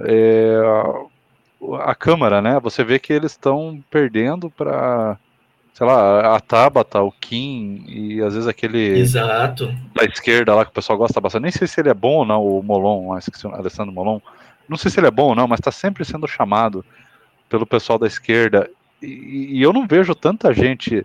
é, 0.00 0.56
a, 1.62 1.92
a, 1.92 1.94
Câmara, 1.94 2.42
né? 2.42 2.58
Você 2.58 2.82
vê 2.82 2.98
que 2.98 3.12
eles 3.12 3.30
estão 3.30 3.80
perdendo 3.88 4.50
para, 4.50 5.16
sei 5.74 5.86
lá, 5.86 6.34
a 6.34 6.40
Tabata, 6.40 7.00
o 7.00 7.12
Kim 7.12 7.84
e 7.86 8.20
às 8.20 8.34
vezes 8.34 8.48
aquele. 8.48 8.98
Exato. 8.98 9.72
Da 9.94 10.04
esquerda 10.06 10.56
lá 10.56 10.64
que 10.64 10.72
o 10.72 10.74
pessoal 10.74 10.98
gosta 10.98 11.20
bastante. 11.20 11.44
Nem 11.44 11.52
sei 11.52 11.68
se 11.68 11.80
ele 11.80 11.88
é 11.88 11.94
bom 11.94 12.16
ou 12.16 12.24
não, 12.24 12.44
o 12.44 12.60
Molon, 12.64 13.16
esqueci, 13.16 13.46
o 13.46 13.54
Alessandro 13.54 13.92
Molon. 13.92 14.18
Não 14.68 14.76
sei 14.76 14.90
se 14.90 14.98
ele 14.98 15.06
é 15.06 15.12
bom 15.12 15.28
ou 15.28 15.34
não, 15.36 15.46
mas 15.46 15.60
está 15.60 15.70
sempre 15.70 16.04
sendo 16.04 16.26
chamado 16.26 16.84
pelo 17.48 17.64
pessoal 17.64 17.96
da 17.96 18.08
esquerda 18.08 18.68
e, 19.02 19.62
eu 19.62 19.72
não 19.72 19.86
vejo 19.86 20.14
tanta 20.14 20.52
gente 20.52 21.04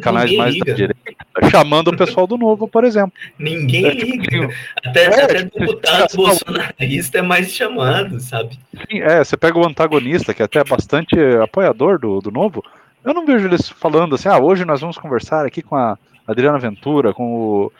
canais 0.00 0.30
Ninguém 0.30 0.38
mais 0.38 0.54
liga. 0.54 0.66
da 0.66 0.72
direita 0.74 1.02
chamando 1.50 1.88
o 1.88 1.96
pessoal 1.96 2.26
do 2.26 2.38
novo, 2.38 2.66
por 2.66 2.84
exemplo. 2.84 3.12
Ninguém 3.38 3.86
é, 3.86 3.94
tipo, 3.94 4.06
liga. 4.06 4.46
Assim, 4.46 4.54
até, 4.84 5.04
é, 5.04 5.24
até 5.24 5.34
tipo, 5.44 5.58
deputado 5.58 6.16
bolsonarista 6.16 7.18
é 7.18 7.22
mais 7.22 7.52
chamado, 7.52 8.20
sabe? 8.20 8.58
Sim, 8.74 9.00
é, 9.00 9.22
você 9.22 9.36
pega 9.36 9.58
o 9.58 9.66
antagonista, 9.66 10.32
que 10.32 10.42
é 10.42 10.44
até 10.44 10.62
bastante 10.64 11.14
apoiador 11.42 11.98
do, 11.98 12.20
do 12.20 12.30
novo. 12.30 12.64
Eu 13.04 13.12
não 13.12 13.26
vejo 13.26 13.46
eles 13.46 13.68
falando 13.68 14.14
assim, 14.14 14.28
ah, 14.28 14.38
hoje 14.38 14.64
nós 14.64 14.80
vamos 14.80 14.96
conversar 14.96 15.44
aqui 15.44 15.60
com 15.60 15.74
a 15.74 15.98
Adriana 16.26 16.58
Ventura, 16.58 17.12
com 17.12 17.70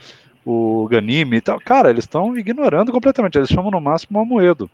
o, 0.45 0.83
o 0.83 0.89
Ganime 0.89 1.37
e 1.37 1.41
tal. 1.41 1.61
Cara, 1.61 1.91
eles 1.91 2.05
estão 2.05 2.37
ignorando 2.37 2.93
completamente, 2.93 3.39
eles 3.39 3.49
chamam 3.49 3.71
no 3.71 3.81
máximo 3.81 4.19
o 4.19 4.23
Amoedo. 4.23 4.69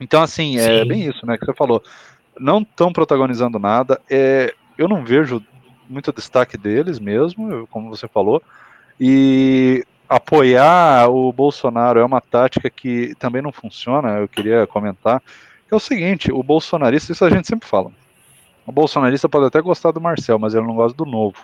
Então, 0.00 0.22
assim, 0.22 0.58
é 0.58 0.84
bem 0.84 1.06
isso, 1.06 1.26
né, 1.26 1.36
que 1.36 1.44
você 1.44 1.54
falou 1.54 1.82
não 2.38 2.60
estão 2.60 2.92
protagonizando 2.92 3.58
nada. 3.58 4.00
É, 4.10 4.54
eu 4.76 4.88
não 4.88 5.04
vejo 5.04 5.42
muito 5.88 6.12
destaque 6.12 6.56
deles 6.56 6.98
mesmo, 6.98 7.66
como 7.68 7.88
você 7.88 8.06
falou. 8.06 8.42
E 9.00 9.84
apoiar 10.08 11.08
o 11.08 11.32
Bolsonaro 11.32 12.00
é 12.00 12.04
uma 12.04 12.20
tática 12.20 12.70
que 12.70 13.14
também 13.18 13.42
não 13.42 13.52
funciona. 13.52 14.18
Eu 14.18 14.28
queria 14.28 14.66
comentar. 14.66 15.20
Que 15.66 15.74
é 15.74 15.76
o 15.76 15.80
seguinte: 15.80 16.32
o 16.32 16.42
bolsonarista, 16.42 17.12
isso 17.12 17.24
a 17.24 17.30
gente 17.30 17.46
sempre 17.46 17.68
fala. 17.68 17.90
O 18.66 18.72
bolsonarista 18.72 19.28
pode 19.28 19.46
até 19.46 19.60
gostar 19.60 19.92
do 19.92 20.00
Marcel, 20.00 20.38
mas 20.38 20.54
ele 20.54 20.66
não 20.66 20.74
gosta 20.74 20.96
do 20.96 21.06
novo. 21.06 21.38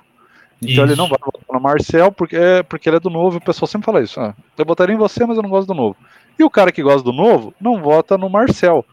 Então 0.60 0.84
isso. 0.84 0.92
ele 0.92 0.96
não 0.96 1.08
vai 1.08 1.18
votar 1.18 1.54
no 1.54 1.60
Marcel 1.60 2.12
porque, 2.12 2.36
é, 2.36 2.62
porque 2.62 2.88
ele 2.88 2.96
é 2.96 3.00
do 3.00 3.10
novo. 3.10 3.38
O 3.38 3.40
pessoal 3.40 3.66
sempre 3.66 3.86
fala 3.86 4.02
isso. 4.02 4.20
Ah, 4.20 4.34
eu 4.56 4.64
votaria 4.64 4.94
em 4.94 4.98
você, 4.98 5.24
mas 5.26 5.36
eu 5.36 5.42
não 5.42 5.50
gosto 5.50 5.68
do 5.68 5.74
novo. 5.74 5.96
E 6.38 6.44
o 6.44 6.50
cara 6.50 6.72
que 6.72 6.82
gosta 6.82 7.02
do 7.02 7.12
novo 7.12 7.54
não 7.60 7.80
vota 7.80 8.18
no 8.18 8.28
Marcel. 8.28 8.84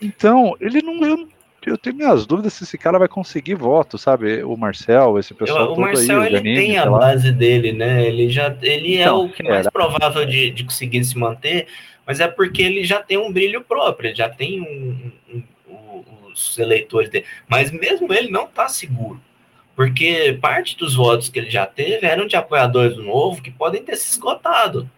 Então, 0.00 0.56
ele 0.60 0.82
não, 0.82 1.26
eu, 1.66 1.72
eu 1.72 1.78
tenho 1.78 1.96
minhas 1.96 2.26
dúvidas 2.26 2.52
se 2.52 2.64
esse 2.64 2.78
cara 2.78 2.98
vai 2.98 3.08
conseguir 3.08 3.54
voto, 3.54 3.98
sabe? 3.98 4.42
O 4.42 4.56
Marcel, 4.56 5.18
esse 5.18 5.34
pessoal. 5.34 5.74
o 5.74 5.80
Marcel 5.80 6.20
aí, 6.20 6.34
ele 6.34 6.54
tem 6.54 6.78
a 6.78 6.86
base 6.86 7.32
dele, 7.32 7.72
né? 7.72 8.06
Ele 8.06 8.28
já 8.30 8.54
ele 8.62 8.96
é 8.96 9.02
então, 9.02 9.24
o 9.24 9.28
que 9.30 9.42
mais 9.42 9.68
provável 9.68 10.24
de, 10.24 10.50
de 10.50 10.64
conseguir 10.64 11.04
se 11.04 11.16
manter, 11.16 11.66
mas 12.06 12.20
é 12.20 12.28
porque 12.28 12.62
ele 12.62 12.84
já 12.84 13.02
tem 13.02 13.18
um 13.18 13.32
brilho 13.32 13.62
próprio, 13.62 14.08
ele 14.08 14.16
já 14.16 14.28
tem 14.28 14.60
um, 14.60 15.12
um, 15.34 15.42
um, 15.68 16.04
os 16.32 16.58
eleitores 16.58 17.10
dele. 17.10 17.24
Mas 17.48 17.70
mesmo 17.70 18.12
ele 18.12 18.30
não 18.30 18.44
está 18.44 18.68
seguro. 18.68 19.20
Porque 19.76 20.38
parte 20.40 20.76
dos 20.76 20.94
votos 20.94 21.28
que 21.28 21.38
ele 21.38 21.50
já 21.50 21.66
teve 21.66 22.06
eram 22.06 22.26
de 22.26 22.36
apoiadores 22.36 22.94
do 22.96 23.02
novo 23.02 23.42
que 23.42 23.50
podem 23.50 23.82
ter 23.82 23.96
se 23.96 24.12
esgotado 24.12 24.88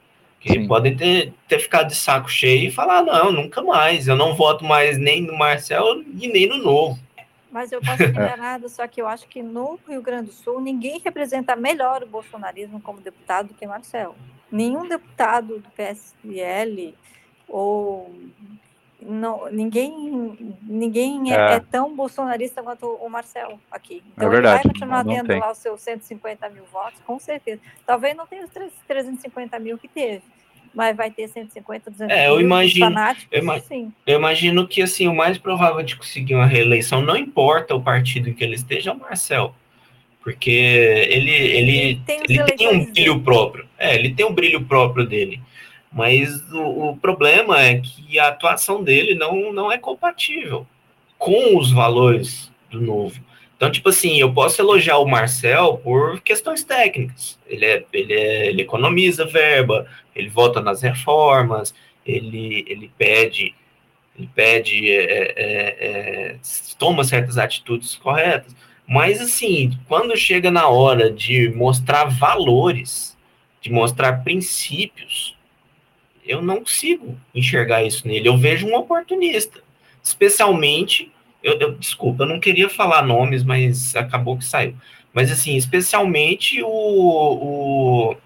que 0.41 0.53
Sim. 0.53 0.68
podem 0.68 0.97
ter, 0.97 1.32
ter 1.49 1.59
ficado 1.59 1.89
de 1.89 1.97
saco 1.97 2.30
cheio 2.30 2.68
e 2.68 2.70
falar, 2.70 3.03
não, 3.03 3.32
nunca 3.32 3.62
mais, 3.62 4.07
eu 4.07 4.16
não 4.16 4.34
voto 4.34 4.64
mais 4.64 4.99
nem 4.99 5.22
no 5.22 5.37
Marcel 5.37 6.03
e 6.18 6.28
nem 6.28 6.47
no 6.49 6.59
Novo. 6.59 6.99
Mas 7.51 7.72
eu 7.72 7.80
posso 7.80 8.03
enganada, 8.05 8.68
só 8.68 8.87
que 8.87 9.01
eu 9.01 9.09
acho 9.09 9.26
que 9.28 9.43
no 9.43 9.78
Rio 9.89 10.03
Grande 10.03 10.26
do 10.26 10.32
Sul 10.32 10.61
ninguém 10.61 11.01
representa 11.03 11.57
melhor 11.57 12.03
o 12.03 12.07
bolsonarismo 12.07 12.80
como 12.80 13.01
deputado 13.01 13.49
do 13.49 13.55
que 13.55 13.66
Marcel. 13.66 14.14
Nenhum 14.51 14.87
deputado 14.89 15.59
do 15.59 15.70
PSL 15.70 16.95
ou 17.49 18.14
não, 19.01 19.51
ninguém 19.51 20.59
ninguém 20.62 21.32
é, 21.32 21.36
é, 21.36 21.55
é, 21.55 21.61
tão 21.61 21.94
bolsonarista 21.94 22.62
quanto 22.62 22.86
o 22.86 23.09
Marcel 23.09 23.59
aqui. 23.70 24.03
Então 24.14 24.26
é 24.26 24.30
verdade, 24.30 24.57
ele 24.57 24.62
vai 24.62 24.72
continuar 24.72 25.05
tendo 25.05 25.38
lá 25.38 25.53
os 25.53 25.59
seus 25.59 25.80
150 25.82 26.49
mil 26.51 26.64
votos, 26.72 27.01
com 27.07 27.18
certeza. 27.18 27.61
Talvez 27.84 28.16
não 28.16 28.26
tenha 28.26 28.44
os 28.44 28.51
350 28.86 29.59
mil 29.59 29.76
que 29.76 29.88
teve, 29.88 30.22
mas 30.74 30.97
vai 30.97 31.11
ter 31.11 31.28
150, 31.28 31.90
200 31.90 32.16
é, 32.16 32.28
eu 32.28 32.40
imagino, 32.40 32.86
eu, 33.30 33.42
ima 33.42 33.61
sim. 33.61 33.92
eu 34.07 34.18
imagino 34.18 34.66
que 34.66 34.82
assim, 34.82 35.07
o 35.09 35.14
mais 35.14 35.36
provável 35.38 35.82
de 35.82 35.97
conseguir 35.97 36.34
uma 36.34 36.47
reeleição, 36.47 37.03
não 37.03 37.16
importa 37.16 37.74
o 37.74 37.82
partido 37.82 38.30
em 38.30 38.34
que 38.34 38.42
ele 38.42 38.55
esteja, 38.55 38.90
é 38.90 38.92
o 38.92 38.99
Marcel. 38.99 39.55
Porque 40.22 40.51
ele, 40.51 41.30
ele, 41.30 41.30
ele 41.30 42.03
tem, 42.05 42.20
ele 42.28 42.42
tem 42.53 42.68
um 42.68 42.84
brilho 42.90 43.20
próprio. 43.20 43.64
É, 43.78 43.94
ele 43.94 44.12
tem 44.12 44.26
um 44.26 44.32
brilho 44.32 44.64
próprio 44.64 45.07
dele. 45.07 45.40
Mas 45.97 46.42
o, 46.53 46.90
o, 46.90 46.97
problema 46.99 47.59
é 47.59 47.80
que 47.80 48.18
a 48.18 48.28
atuação 48.28 48.84
dele 48.84 49.14
não, 49.14 49.51
não 49.51 49.72
é 49.72 49.78
compatível 49.78 50.66
com 51.16 51.57
os 51.57 51.72
valores 51.72 52.53
do 52.70 52.82
novo. 52.82 53.18
Então, 53.57 53.70
tipo 53.70 53.88
assim, 53.88 54.20
eu 54.20 54.30
posso 54.30 54.61
elogiar 54.61 54.99
o 54.99 55.09
Marcel 55.09 55.80
por 55.82 56.20
questões 56.20 56.62
técnicas. 56.62 57.38
Ele, 57.47 57.64
é, 57.64 57.82
ele, 57.94 58.12
é, 58.12 58.47
ele 58.49 58.61
economiza 58.61 59.24
verba, 59.24 59.86
ele 60.14 60.28
vota 60.28 60.61
nas 60.61 60.82
reformas, 60.82 61.74
ele, 62.05 62.66
ele 62.68 62.90
pede, 62.99 63.55
ele 64.18 64.28
pede, 64.34 64.90
é, 64.90 65.32
é, 65.34 65.87
é 65.87 66.37
toma 66.79 67.04
certas 67.04 67.38
atitudes 67.38 67.96
corretas. 67.96 68.54
Mas, 68.87 69.18
assim, 69.18 69.70
quando 69.88 70.14
chega 70.14 70.50
na 70.50 70.68
hora 70.68 71.11
de 71.11 71.49
mostrar 71.49 72.04
valores, 72.04 73.16
de 73.62 73.72
mostrar 73.72 74.22
princípios, 74.22 75.36
eu 76.26 76.42
não 76.42 76.58
consigo 76.58 77.16
enxergar 77.34 77.82
isso 77.82 78.07
nele. 78.07 78.28
Eu 78.28 78.36
vejo 78.36 78.66
um 78.66 78.76
oportunista, 78.76 79.61
especialmente. 80.03 81.11
Eu, 81.42 81.58
eu, 81.58 81.72
desculpa, 81.72 82.24
eu 82.24 82.28
não 82.28 82.40
queria 82.40 82.68
falar 82.68 83.03
nomes, 83.03 83.44
mas 83.44 83.94
acabou 83.94 84.36
que 84.36 84.44
saiu. 84.44 84.74
Mas 85.12 85.30
assim, 85.30 85.57
especialmente 85.57 86.62
o, 86.62 86.68
o 86.68 88.16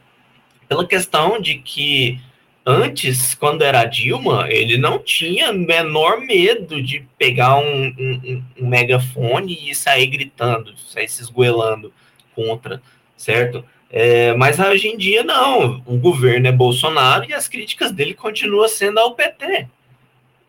pela 0.68 0.86
questão 0.86 1.40
de 1.40 1.56
que 1.56 2.20
antes, 2.64 3.34
quando 3.34 3.62
era 3.62 3.84
Dilma, 3.84 4.46
ele 4.48 4.76
não 4.76 4.98
tinha 4.98 5.52
menor 5.52 6.20
medo 6.20 6.82
de 6.82 7.06
pegar 7.18 7.56
um, 7.56 7.86
um, 7.98 8.44
um 8.60 8.68
megafone 8.68 9.70
e 9.70 9.74
sair 9.74 10.06
gritando, 10.06 10.76
sair 10.78 11.08
se 11.08 11.22
esgoelando 11.22 11.92
contra, 12.34 12.80
certo? 13.16 13.64
É, 13.92 14.32
mas 14.34 14.58
hoje 14.58 14.88
em 14.88 14.96
dia, 14.96 15.24
não. 15.24 15.82
O 15.84 15.96
governo 15.96 16.46
é 16.46 16.52
Bolsonaro 16.52 17.28
e 17.28 17.34
as 17.34 17.48
críticas 17.48 17.90
dele 17.90 18.14
continuam 18.14 18.68
sendo 18.68 18.98
ao 18.98 19.14
PT. 19.14 19.66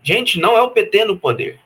Gente, 0.03 0.39
não 0.39 0.55
é 0.55 0.61
o 0.61 0.69
PT 0.69 1.05
no 1.05 1.17
poder. 1.17 1.59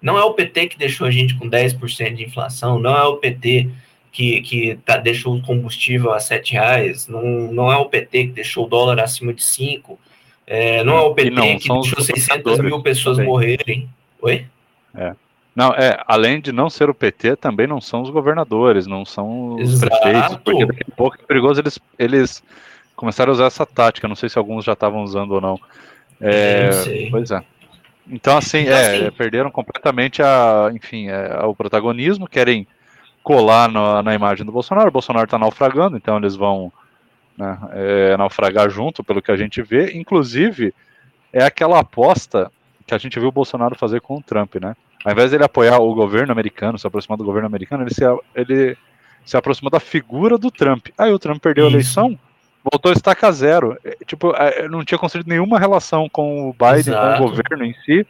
Não 0.00 0.16
é 0.16 0.24
o 0.24 0.32
PT 0.32 0.68
que 0.68 0.78
deixou 0.78 1.06
a 1.06 1.10
gente 1.10 1.34
com 1.34 1.48
10% 1.48 2.14
de 2.14 2.24
inflação. 2.24 2.78
Não 2.78 2.96
é 2.96 3.04
o 3.04 3.16
PT 3.16 3.68
que, 4.10 4.40
que 4.40 4.78
tá, 4.84 4.96
deixou 4.96 5.36
o 5.36 5.42
combustível 5.42 6.12
a 6.12 6.20
7 6.20 6.52
reais. 6.52 7.06
Não, 7.08 7.22
não 7.22 7.70
é 7.70 7.76
o 7.76 7.86
PT 7.86 8.28
que 8.28 8.32
deixou 8.32 8.64
o 8.64 8.68
dólar 8.68 9.00
acima 9.00 9.34
de 9.34 9.42
5. 9.42 9.98
É, 10.46 10.82
não 10.82 10.96
é 10.96 11.00
o 11.00 11.14
PT 11.14 11.30
não, 11.30 11.58
que 11.58 11.68
deixou 11.68 12.00
600 12.00 12.58
mil 12.60 12.80
pessoas 12.82 13.16
também. 13.16 13.30
morrerem. 13.30 13.88
Oi? 14.22 14.46
É. 14.94 15.14
Não, 15.58 15.72
é, 15.72 16.00
além 16.06 16.40
de 16.40 16.52
não 16.52 16.70
ser 16.70 16.88
o 16.88 16.94
PT, 16.94 17.34
também 17.34 17.66
não 17.66 17.80
são 17.80 18.02
os 18.02 18.10
governadores, 18.10 18.86
não 18.86 19.04
são 19.04 19.56
os 19.56 19.72
Exato. 19.72 19.90
prefeitos, 19.90 20.36
porque 20.44 20.66
daqui 20.66 20.84
a 20.88 20.94
pouco 20.94 21.16
é 21.20 21.26
perigoso 21.26 21.60
eles, 21.60 21.80
eles 21.98 22.44
começaram 22.94 23.32
a 23.32 23.34
usar 23.34 23.46
essa 23.46 23.66
tática, 23.66 24.06
não 24.06 24.14
sei 24.14 24.28
se 24.28 24.38
alguns 24.38 24.64
já 24.64 24.74
estavam 24.74 25.02
usando 25.02 25.32
ou 25.32 25.40
não, 25.40 25.58
É, 26.20 26.70
pois 27.10 27.32
é. 27.32 27.42
Então, 28.08 28.38
assim, 28.38 28.58
então, 28.58 28.72
é, 28.72 29.06
assim, 29.06 29.10
perderam 29.16 29.50
completamente 29.50 30.22
a, 30.22 30.70
enfim, 30.72 31.08
é, 31.08 31.44
o 31.44 31.56
protagonismo, 31.56 32.28
querem 32.28 32.64
colar 33.24 33.68
no, 33.68 34.00
na 34.00 34.14
imagem 34.14 34.46
do 34.46 34.52
Bolsonaro. 34.52 34.90
O 34.90 34.92
Bolsonaro 34.92 35.24
está 35.24 35.40
naufragando, 35.40 35.96
então 35.96 36.18
eles 36.18 36.36
vão 36.36 36.72
né, 37.36 37.58
é, 37.72 38.16
naufragar 38.16 38.70
junto, 38.70 39.02
pelo 39.02 39.20
que 39.20 39.32
a 39.32 39.36
gente 39.36 39.60
vê. 39.60 39.90
Inclusive, 39.98 40.72
é 41.32 41.42
aquela 41.42 41.80
aposta 41.80 42.48
que 42.86 42.94
a 42.94 42.98
gente 42.98 43.18
viu 43.18 43.30
o 43.30 43.32
Bolsonaro 43.32 43.74
fazer 43.74 44.00
com 44.00 44.18
o 44.18 44.22
Trump, 44.22 44.54
né? 44.62 44.76
Ao 45.04 45.12
invés 45.12 45.30
dele 45.30 45.44
apoiar 45.44 45.78
o 45.78 45.94
governo 45.94 46.32
americano, 46.32 46.78
se 46.78 46.86
aproximar 46.86 47.16
do 47.16 47.24
governo 47.24 47.46
americano, 47.46 47.84
ele 47.84 47.94
se, 47.94 48.02
ele 48.34 48.76
se 49.24 49.36
aproximou 49.36 49.70
da 49.70 49.80
figura 49.80 50.36
do 50.36 50.50
Trump. 50.50 50.88
Aí 50.96 51.12
o 51.12 51.18
Trump 51.18 51.40
perdeu 51.40 51.66
Isso. 51.66 51.74
a 51.74 51.76
eleição, 51.76 52.18
voltou 52.64 52.90
a 52.90 52.94
estacar 52.94 53.32
zero. 53.32 53.76
É, 53.84 53.96
tipo, 54.04 54.34
é, 54.34 54.68
não 54.68 54.84
tinha 54.84 54.98
construído 54.98 55.28
nenhuma 55.28 55.58
relação 55.58 56.08
com 56.08 56.48
o 56.48 56.52
Biden, 56.52 56.92
Exato. 56.92 57.18
com 57.18 57.24
o 57.24 57.30
governo 57.30 57.64
em 57.64 57.74
si. 57.84 58.06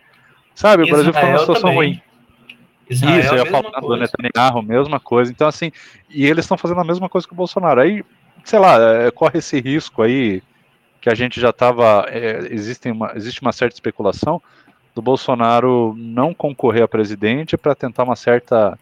Sabe, 0.54 0.84
o 0.84 0.86
Brasil 0.86 1.12
ficou 1.12 1.28
numa 1.28 1.38
situação 1.38 1.70
também. 1.70 1.76
ruim. 1.76 2.02
Israel, 2.90 3.20
Isso, 3.20 3.34
eu 3.34 3.38
ia 3.38 3.46
falar 3.46 3.80
do 3.80 3.96
Netanyahu, 3.96 4.62
mesma 4.62 4.98
coisa. 4.98 5.30
Então, 5.30 5.46
assim, 5.46 5.70
e 6.08 6.24
eles 6.24 6.44
estão 6.44 6.56
fazendo 6.56 6.80
a 6.80 6.84
mesma 6.84 7.08
coisa 7.08 7.26
que 7.26 7.32
o 7.32 7.36
Bolsonaro. 7.36 7.80
Aí, 7.80 8.02
sei 8.44 8.58
lá, 8.58 8.78
é, 8.80 9.10
corre 9.10 9.38
esse 9.38 9.60
risco 9.60 10.02
aí 10.02 10.42
que 11.00 11.10
a 11.10 11.14
gente 11.14 11.40
já 11.40 11.50
estava. 11.50 12.06
É, 12.08 12.48
existe, 12.50 12.90
uma, 12.90 13.12
existe 13.14 13.42
uma 13.42 13.52
certa 13.52 13.74
especulação 13.74 14.42
do 14.98 15.02
Bolsonaro 15.02 15.94
não 15.96 16.34
concorrer 16.34 16.82
a 16.82 16.88
presidente 16.88 17.56
para 17.56 17.72
tentar 17.72 18.02
uma 18.02 18.16
certa 18.16 18.76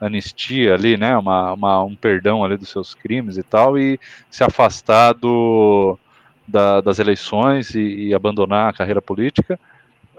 anistia 0.00 0.72
ali, 0.72 0.96
né, 0.96 1.14
uma, 1.14 1.52
uma, 1.52 1.84
um 1.84 1.94
perdão 1.94 2.42
ali 2.42 2.56
dos 2.56 2.70
seus 2.70 2.94
crimes 2.94 3.36
e 3.36 3.42
tal, 3.42 3.78
e 3.78 4.00
se 4.30 4.42
afastar 4.42 5.12
do, 5.12 5.98
da, 6.46 6.80
das 6.80 6.98
eleições 6.98 7.74
e, 7.74 7.80
e, 7.80 8.14
abandonar 8.14 8.70
a 8.70 8.72
carreira 8.72 9.02
política, 9.02 9.60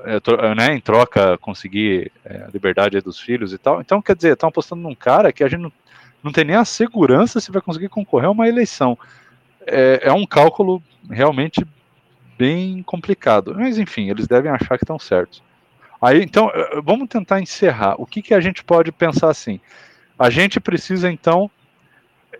é, 0.05 0.19
né, 0.55 0.75
em 0.75 0.79
troca 0.79 1.35
conseguir 1.39 2.11
é, 2.23 2.43
a 2.43 2.49
liberdade 2.53 3.01
dos 3.01 3.19
filhos 3.19 3.51
e 3.51 3.57
tal. 3.57 3.81
Então, 3.81 4.03
quer 4.03 4.15
dizer, 4.15 4.33
estão 4.33 4.49
apostando 4.49 4.83
num 4.83 4.93
cara 4.93 5.33
que 5.33 5.43
a 5.43 5.47
gente 5.47 5.61
não, 5.61 5.71
não 6.21 6.31
tem 6.31 6.45
nem 6.45 6.57
a 6.57 6.65
segurança 6.65 7.39
se 7.39 7.51
vai 7.51 7.61
conseguir 7.61 7.89
concorrer 7.89 8.27
a 8.27 8.31
uma 8.31 8.47
eleição. 8.47 8.95
É, 9.65 10.01
é 10.03 10.13
um 10.13 10.27
cálculo 10.27 10.83
realmente 11.09 11.65
bem 12.39 12.81
complicado. 12.81 13.53
Mas 13.53 13.77
enfim, 13.77 14.09
eles 14.09 14.25
devem 14.25 14.49
achar 14.49 14.77
que 14.77 14.85
estão 14.85 14.97
certos. 14.97 15.43
Aí, 16.01 16.23
então, 16.23 16.49
eh, 16.53 16.77
eh, 16.77 16.81
vamos 16.81 17.09
tentar 17.09 17.41
encerrar. 17.41 17.95
O 17.97 18.05
que, 18.05 18.21
que 18.21 18.33
a 18.33 18.39
gente 18.39 18.63
pode 18.63 18.89
pensar 18.89 19.29
assim? 19.29 19.59
A 20.17 20.29
gente 20.29 20.57
precisa, 20.59 21.11
então, 21.11 21.51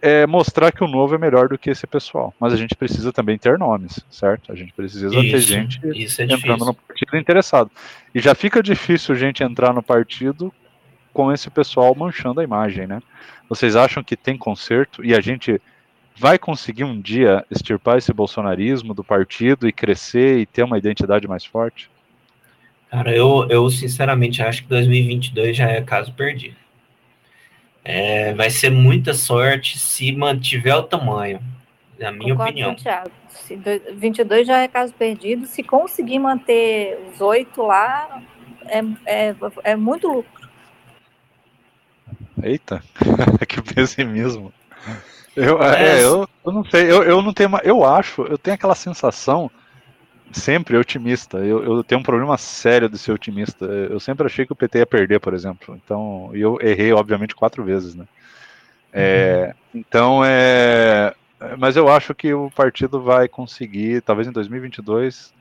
é, 0.02 0.26
mostrar 0.26 0.72
que 0.72 0.82
o 0.82 0.88
novo 0.88 1.16
é 1.16 1.18
melhor 1.18 1.50
do 1.50 1.58
que 1.58 1.70
esse 1.70 1.86
pessoal. 1.86 2.34
Mas 2.40 2.54
a 2.54 2.56
gente 2.56 2.74
precisa 2.74 3.12
também 3.12 3.38
ter 3.38 3.60
nomes, 3.60 4.00
certo? 4.10 4.52
A 4.52 4.56
gente 4.56 4.72
precisa 4.72 5.08
isso, 5.08 5.20
ter 5.20 5.42
gente 5.42 5.80
é 5.84 6.24
entrando 6.24 6.36
difícil. 6.36 6.58
no 6.58 6.74
partido 6.74 7.18
interessado. 7.18 7.70
E 8.16 8.22
já 8.22 8.34
fica 8.34 8.64
difícil 8.64 9.14
a 9.14 9.18
gente 9.18 9.44
entrar 9.44 9.74
no 9.74 9.84
partido 9.84 10.54
com 11.12 11.32
esse 11.34 11.50
pessoal 11.50 11.94
manchando 11.94 12.40
a 12.40 12.44
imagem, 12.44 12.88
né? 12.88 13.02
Vocês 13.50 13.76
acham 13.76 14.02
que 14.02 14.16
tem 14.16 14.38
conserto 14.38 15.04
e 15.04 15.14
a 15.14 15.20
gente 15.20 15.60
vai 16.20 16.38
conseguir 16.38 16.84
um 16.84 17.00
dia 17.00 17.46
extirpar 17.50 17.98
esse 17.98 18.12
bolsonarismo 18.12 18.94
do 18.94 19.06
partido 19.06 19.70
e 19.70 19.72
crescer 19.72 20.40
e 20.40 20.46
ter 20.46 20.64
uma 20.64 20.78
identidade 20.78 21.26
mais 21.30 21.46
forte? 21.46 21.90
Cara, 22.92 23.16
eu, 23.16 23.48
eu 23.50 23.70
sinceramente 23.70 24.42
acho 24.42 24.64
que 24.64 24.68
2022 24.68 25.56
já 25.56 25.70
é 25.70 25.82
caso 25.82 26.12
perdido. 26.12 26.58
É, 27.86 28.34
vai 28.34 28.50
ser 28.50 28.70
muita 28.70 29.14
sorte 29.14 29.80
se 29.80 30.12
mantiver 30.12 30.76
o 30.76 30.84
tamanho, 30.84 31.40
na 31.98 32.12
minha 32.12 32.34
Concordo 32.34 32.52
opinião. 32.52 32.76
Thiago. 32.76 33.12
Se 33.30 33.56
22 33.96 34.46
já 34.46 34.60
é 34.62 34.68
caso 34.68 34.94
perdido, 34.94 35.48
se 35.48 35.64
conseguir 35.64 36.20
manter 36.20 37.00
os 37.14 37.22
oito 37.22 37.62
lá, 37.62 38.22
é, 38.66 38.80
é, 39.06 39.36
é 39.64 39.76
muito 39.78 40.08
lucro. 40.08 40.50
Eita, 42.44 42.84
que 43.48 43.62
pessimismo. 43.62 44.52
Eu, 45.36 45.62
é, 45.62 46.00
é, 46.00 46.04
eu, 46.04 46.28
eu 46.46 46.52
não 46.52 46.64
sei, 46.66 46.92
eu, 46.92 47.04
eu 47.04 47.22
não 47.22 47.34
tenho, 47.34 47.52
eu 47.64 47.86
acho, 47.86 48.24
eu 48.24 48.38
tenho 48.38 48.56
aquela 48.56 48.76
sensação 48.76 49.50
sempre 50.32 50.78
otimista. 50.78 51.38
Eu, 51.38 51.64
eu 51.64 51.84
tenho 51.84 52.02
um 52.02 52.04
problema 52.04 52.38
sério 52.38 52.90
de 52.90 52.98
ser 52.98 53.12
otimista. 53.12 53.66
Eu 53.66 54.00
sempre 54.00 54.26
achei 54.26 54.46
que 54.46 54.54
o 54.54 54.56
PT 54.56 54.80
ia 54.80 54.86
perder, 54.86 55.20
por 55.20 55.34
exemplo. 55.34 55.80
Então, 55.84 56.32
e 56.34 56.42
eu 56.42 56.58
errei, 56.62 56.92
obviamente, 56.92 57.36
quatro 57.36 57.64
vezes, 57.64 57.96
né? 57.96 58.06
É, 58.92 59.54
uhum. 59.74 59.80
Então, 59.80 60.22
é, 60.26 61.14
mas 61.58 61.76
eu 61.76 61.88
acho 61.88 62.14
que 62.14 62.34
o 62.34 62.50
partido 62.52 63.02
vai 63.02 63.28
conseguir, 63.28 64.02
talvez 64.02 64.28
em 64.28 64.32
2022, 64.32 65.34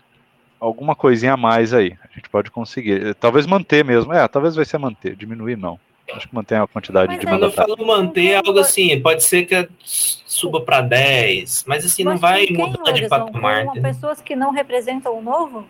alguma 0.60 0.94
coisinha 0.94 1.34
a 1.34 1.36
mais 1.36 1.72
aí. 1.72 1.96
A 2.02 2.14
gente 2.14 2.28
pode 2.28 2.50
conseguir. 2.50 3.14
Talvez 3.14 3.46
manter 3.46 3.84
mesmo. 3.84 4.12
É, 4.12 4.26
talvez 4.28 4.54
vai 4.54 4.64
ser 4.64 4.78
manter, 4.78 5.16
diminuir 5.16 5.56
não. 5.56 5.78
Acho 6.12 6.28
que 6.28 6.34
mantém 6.34 6.58
a 6.58 6.66
quantidade 6.66 7.12
mas 7.12 7.20
de 7.20 7.26
Quando 7.26 7.44
eu 7.44 7.52
falo 7.52 7.86
manter, 7.86 8.26
é 8.28 8.36
algo 8.36 8.58
assim, 8.58 9.00
pode 9.00 9.22
ser 9.22 9.44
que 9.44 9.68
suba 9.84 10.60
para 10.60 10.80
10, 10.80 11.64
mas 11.66 11.84
assim, 11.84 12.04
mas 12.04 12.14
não 12.14 12.20
vai 12.20 12.46
mudar 12.50 12.92
de 12.92 13.08
patamar. 13.08 13.66
Com 13.66 13.82
pessoas 13.82 14.20
que 14.20 14.34
não 14.34 14.50
representam 14.50 15.18
o 15.18 15.22
novo? 15.22 15.66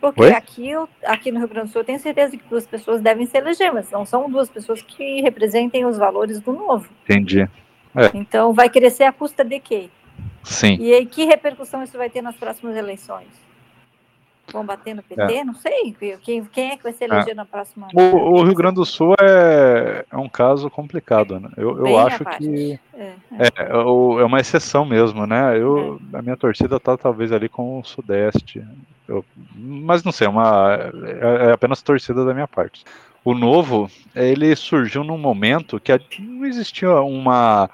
Porque 0.00 0.24
aqui, 0.26 0.70
aqui 1.04 1.32
no 1.32 1.38
Rio 1.40 1.48
Grande 1.48 1.68
do 1.68 1.72
Sul 1.72 1.80
eu 1.80 1.84
tenho 1.84 1.98
certeza 1.98 2.36
que 2.36 2.44
duas 2.48 2.66
pessoas 2.66 3.00
devem 3.00 3.26
se 3.26 3.36
eleger, 3.36 3.72
mas 3.72 3.90
não 3.90 4.06
são 4.06 4.30
duas 4.30 4.48
pessoas 4.48 4.80
que 4.80 5.20
representem 5.20 5.84
os 5.84 5.98
valores 5.98 6.40
do 6.40 6.52
novo. 6.52 6.88
Entendi. 7.04 7.42
É. 7.96 8.10
Então 8.14 8.52
vai 8.52 8.68
crescer 8.68 9.04
a 9.04 9.12
custa 9.12 9.44
de 9.44 9.58
quê? 9.58 9.90
Sim. 10.44 10.76
E 10.80 10.94
aí, 10.94 11.04
que 11.04 11.24
repercussão 11.24 11.82
isso 11.82 11.98
vai 11.98 12.08
ter 12.08 12.22
nas 12.22 12.36
próximas 12.36 12.76
eleições? 12.76 13.26
Vão 14.52 14.64
bater 14.64 14.94
no 14.94 15.02
PT? 15.02 15.34
É. 15.34 15.44
Não 15.44 15.54
sei. 15.54 15.94
Quem, 16.22 16.44
quem 16.44 16.70
é 16.72 16.76
que 16.76 16.82
vai 16.82 16.92
ser 16.92 17.04
eleger 17.04 17.32
é. 17.32 17.34
na 17.34 17.44
próxima? 17.44 17.88
O, 17.92 18.00
o, 18.00 18.42
Rio 18.44 18.54
Grande 18.54 18.76
do 18.76 18.86
Sul 18.86 19.14
é, 19.20 20.04
é 20.10 20.16
um 20.16 20.28
caso 20.28 20.70
complicado, 20.70 21.38
né? 21.38 21.50
Eu, 21.56 21.86
eu 21.86 21.98
acho 21.98 22.24
que 22.24 22.78
é, 22.94 23.02
é. 23.32 23.46
é, 23.46 23.70
é, 23.70 24.24
uma 24.24 24.40
exceção 24.40 24.84
mesmo, 24.84 25.26
né? 25.26 25.56
Eu, 25.58 26.00
A 26.12 26.22
minha 26.22 26.36
torcida 26.36 26.78
tá 26.80 26.96
talvez 26.96 27.32
ali 27.32 27.48
com 27.48 27.78
o 27.78 27.84
Sudeste. 27.84 28.64
Eu, 29.06 29.24
mas 29.54 30.02
não 30.02 30.12
sei, 30.12 30.26
é, 30.26 30.30
uma, 30.30 30.78
é, 31.20 31.52
apenas 31.52 31.82
torcida 31.82 32.24
da 32.24 32.34
minha 32.34 32.48
parte. 32.48 32.84
O 33.24 33.34
novo, 33.34 33.90
ele 34.14 34.54
surgiu 34.56 35.04
num 35.04 35.18
momento 35.18 35.80
que 35.80 35.92
não 36.20 36.46
existia 36.46 37.00
uma 37.00 37.68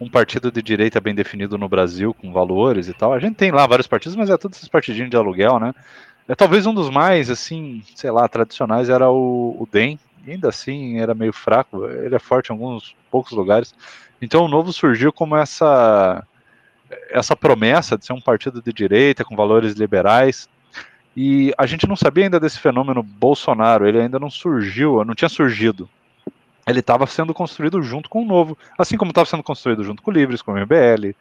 um 0.00 0.08
partido 0.08 0.50
de 0.50 0.62
direita 0.62 0.98
bem 1.00 1.14
definido 1.14 1.58
no 1.58 1.68
Brasil, 1.68 2.14
com 2.14 2.32
valores 2.32 2.88
e 2.88 2.94
tal. 2.94 3.12
A 3.12 3.18
gente 3.18 3.36
tem 3.36 3.50
lá 3.50 3.66
vários 3.66 3.86
partidos, 3.86 4.16
mas 4.16 4.30
é 4.30 4.36
todos 4.38 4.56
esses 4.56 4.68
partidinhos 4.68 5.10
de 5.10 5.16
aluguel, 5.16 5.60
né? 5.60 5.74
É, 6.30 6.34
talvez 6.36 6.64
um 6.64 6.72
dos 6.72 6.88
mais, 6.88 7.28
assim, 7.28 7.82
sei 7.92 8.08
lá, 8.08 8.28
tradicionais 8.28 8.88
era 8.88 9.10
o, 9.10 9.56
o 9.58 9.68
DEM, 9.68 9.98
ainda 10.24 10.48
assim 10.48 11.00
era 11.00 11.12
meio 11.12 11.32
fraco, 11.32 11.86
ele 11.86 12.14
é 12.14 12.20
forte 12.20 12.50
em 12.50 12.52
alguns 12.52 12.94
poucos 13.10 13.32
lugares. 13.32 13.74
Então 14.22 14.44
o 14.44 14.48
Novo 14.48 14.72
surgiu 14.72 15.12
como 15.12 15.34
essa 15.34 16.24
essa 17.10 17.34
promessa 17.34 17.98
de 17.98 18.06
ser 18.06 18.12
um 18.12 18.20
partido 18.20 18.62
de 18.62 18.72
direita 18.72 19.24
com 19.24 19.34
valores 19.34 19.74
liberais. 19.74 20.48
E 21.16 21.52
a 21.58 21.66
gente 21.66 21.88
não 21.88 21.96
sabia 21.96 22.24
ainda 22.24 22.38
desse 22.38 22.60
fenômeno 22.60 23.02
Bolsonaro, 23.02 23.88
ele 23.88 24.00
ainda 24.00 24.20
não 24.20 24.30
surgiu, 24.30 25.04
não 25.04 25.16
tinha 25.16 25.28
surgido. 25.28 25.88
Ele 26.64 26.78
estava 26.78 27.08
sendo 27.08 27.34
construído 27.34 27.82
junto 27.82 28.08
com 28.08 28.22
o 28.22 28.24
Novo, 28.24 28.56
assim 28.78 28.96
como 28.96 29.10
estava 29.10 29.26
sendo 29.26 29.42
construído 29.42 29.82
junto 29.82 30.00
com 30.00 30.12
o 30.12 30.14
Livres, 30.14 30.42
com 30.42 30.52
o 30.52 30.56
MBL, 30.56 31.12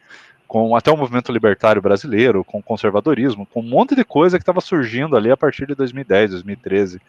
com 0.49 0.75
até 0.75 0.91
o 0.91 0.97
movimento 0.97 1.31
libertário 1.31 1.79
brasileiro, 1.79 2.43
com 2.43 2.59
conservadorismo, 2.59 3.45
com 3.45 3.59
um 3.59 3.69
monte 3.69 3.95
de 3.95 4.03
coisa 4.03 4.35
que 4.35 4.41
estava 4.41 4.59
surgindo 4.59 5.15
ali 5.15 5.29
a 5.29 5.37
partir 5.37 5.67
de 5.67 5.75
2010, 5.75 6.31
2013. 6.31 6.99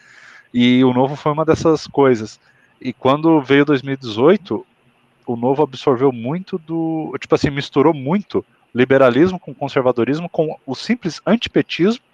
E 0.52 0.84
o 0.84 0.92
Novo 0.92 1.16
foi 1.16 1.32
uma 1.32 1.44
dessas 1.44 1.86
coisas. 1.86 2.38
E 2.78 2.92
quando 2.92 3.40
veio 3.40 3.64
2018, 3.64 4.66
o 5.26 5.36
Novo 5.36 5.62
absorveu 5.62 6.12
muito 6.12 6.58
do. 6.58 7.16
Tipo 7.18 7.34
assim, 7.34 7.48
misturou 7.48 7.94
muito 7.94 8.44
liberalismo 8.74 9.40
com 9.40 9.54
conservadorismo, 9.54 10.28
com 10.28 10.54
o 10.66 10.74
simples 10.74 11.22
antipetismo 11.26 12.04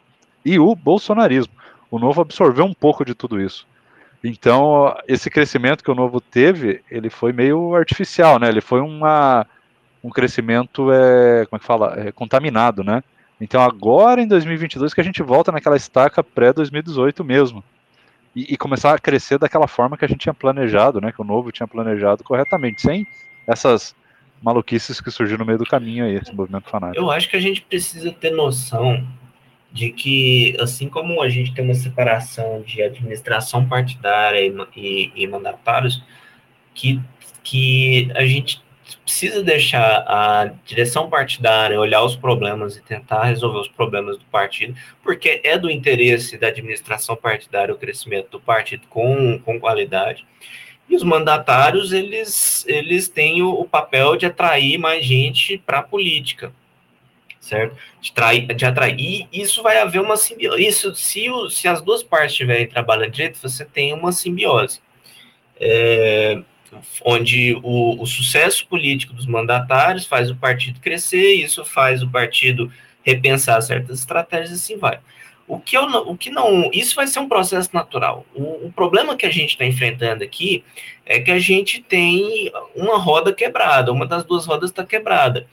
e 0.45 0.61
o 0.61 0.77
bolsonarismo. 0.77 1.53
O 1.91 1.99
Novo 1.99 2.21
absorveu 2.21 2.65
um 2.65 2.75
pouco 2.75 3.05
de 3.05 3.17
tudo 3.17 3.41
isso. 3.41 3.67
Então, 4.23 4.97
esse 5.09 5.29
crescimento 5.29 5.83
que 5.83 5.91
o 5.91 5.95
Novo 5.95 6.21
teve, 6.21 6.83
ele 6.89 7.11
foi 7.11 7.33
meio 7.33 7.75
artificial, 7.75 8.39
né? 8.39 8.49
Ele 8.49 8.61
foi 8.61 8.81
uma 8.81 9.45
um 10.03 10.11
crescimento 10.11 10.93
é, 10.93 11.47
como 11.47 11.57
é 11.57 11.59
que 11.59 11.65
fala, 11.65 11.95
é, 11.99 12.13
contaminado, 12.13 12.85
né? 12.85 13.03
Então 13.41 13.63
agora 13.63 14.23
em 14.23 14.27
2022 14.27 14.95
que 14.95 15.01
a 15.01 15.05
gente 15.05 15.23
volta 15.23 15.53
naquela 15.53 15.77
estaca 15.77 16.23
pré 16.23 16.53
2018 16.53 17.23
mesmo 17.23 17.63
e, 18.35 18.53
e, 18.53 18.57
começar 18.57 18.95
a 18.95 18.99
crescer 18.99 19.39
daquela 19.39 19.67
forma 19.67 19.97
que 19.97 20.05
a 20.05 20.09
gente 20.09 20.21
tinha 20.21 20.35
planejado, 20.35 21.01
né? 21.01 21.11
Que 21.11 21.23
o 21.23 21.25
novo 21.25 21.51
tinha 21.51 21.67
planejado 21.67 22.23
corretamente, 22.23 22.83
sem 22.83 23.07
essas 23.47 23.97
maluquices 24.43 25.01
que 25.01 25.11
surgiram 25.11 25.39
no 25.39 25.47
meio 25.47 25.59
do 25.59 25.65
caminho 25.65 26.05
aí, 26.05 26.17
esse 26.17 26.35
movimento 26.35 26.69
fanático. 26.69 27.03
Eu 27.03 27.11
acho 27.11 27.31
que 27.31 27.37
a 27.37 27.41
gente 27.41 27.63
precisa 27.63 28.13
ter 28.13 28.31
noção 28.31 29.07
de 29.73 29.91
que, 29.91 30.55
assim 30.61 30.89
como 30.89 31.23
a 31.23 31.29
gente 31.31 31.55
tem 31.55 31.65
uma 31.65 31.75
separação 31.75 32.63
de 32.63 32.83
administração 32.83 33.67
partidária 33.67 34.41
e, 34.41 34.55
e, 34.77 35.13
e 35.15 35.27
mandatários, 35.27 36.03
que, 36.75 37.01
que 37.43 38.11
a 38.15 38.27
gente 38.27 38.63
precisa 39.05 39.43
deixar 39.43 40.05
a 40.07 40.53
direção 40.65 41.09
partidária 41.09 41.81
olhar 41.81 42.03
os 42.03 42.15
problemas 42.15 42.77
e 42.77 42.83
tentar 42.83 43.25
resolver 43.25 43.59
os 43.59 43.69
problemas 43.69 44.17
do 44.19 44.25
partido, 44.27 44.77
porque 45.03 45.41
é 45.43 45.59
do 45.59 45.71
interesse 45.71 46.39
da 46.39 46.49
administração 46.49 47.17
partidária 47.17 47.75
o 47.75 47.79
crescimento 47.79 48.31
do 48.31 48.41
partido 48.41 48.87
com, 48.89 49.39
com 49.41 49.59
qualidade. 49.59 50.27
E 50.89 50.95
os 50.95 51.03
mandatários, 51.03 51.93
eles, 51.93 52.65
eles 52.69 53.09
têm 53.09 53.43
o, 53.43 53.51
o 53.51 53.65
papel 53.65 54.17
de 54.17 54.27
atrair 54.27 54.79
mais 54.79 55.05
gente 55.05 55.59
para 55.59 55.81
a 55.81 55.83
política, 55.83 56.53
certo? 57.41 57.77
De, 58.01 58.13
trair, 58.13 58.47
de 58.55 58.65
atrair. 58.65 58.97
E 59.01 59.29
isso 59.33 59.65
vai 59.65 59.79
haver 59.79 60.01
uma 60.01 60.17
simbiose. 60.17 60.65
Isso, 60.65 60.95
se, 60.95 61.29
o, 61.29 61.51
se 61.51 61.67
as 61.67 61.83
duas 61.83 62.05
partes 62.05 62.33
estiverem 62.33 62.69
trabalhando 62.69 63.11
direito, 63.11 63.39
você 63.39 63.65
tem 63.65 63.93
uma 63.93 64.13
simbiose. 64.13 64.81
É, 65.59 66.41
onde 67.05 67.59
o, 67.63 68.01
o, 68.03 68.07
sucesso 68.07 68.67
político 68.67 69.15
dos 69.15 69.27
mandatários 69.27 70.07
faz 70.07 70.31
o 70.31 70.37
partido 70.37 70.81
crescer, 70.81 71.35
isso 71.35 71.65
faz 71.65 72.03
o 72.03 72.09
partido 72.09 72.71
repensar 73.03 73.61
certas 73.63 74.01
estratégias 74.01 74.51
e 74.51 74.55
assim 74.55 74.79
vai. 74.79 74.99
O 75.49 75.61
que, 75.61 75.77
eu, 75.77 75.85
o 75.85 76.17
que 76.17 76.29
não. 76.29 76.71
Isso 76.73 76.97
vai 76.97 77.07
ser 77.07 77.21
um 77.21 77.29
processo 77.29 77.71
natural. 77.73 78.27
O, 78.35 78.67
o 78.67 78.73
problema 78.75 79.17
que 79.17 79.25
a 79.25 79.31
gente 79.31 79.51
está 79.51 79.65
enfrentando 79.65 80.25
aqui 80.25 80.65
é 81.05 81.21
que 81.21 81.31
a 81.31 81.39
gente 81.39 81.81
tem 81.81 82.51
uma 82.75 82.99
roda 82.99 83.33
quebrada, 83.33 83.93
uma 83.93 84.07
das 84.07 84.25
duas 84.25 84.45
rodas 84.45 84.71
está 84.71 84.85
quebrada. 84.85 85.47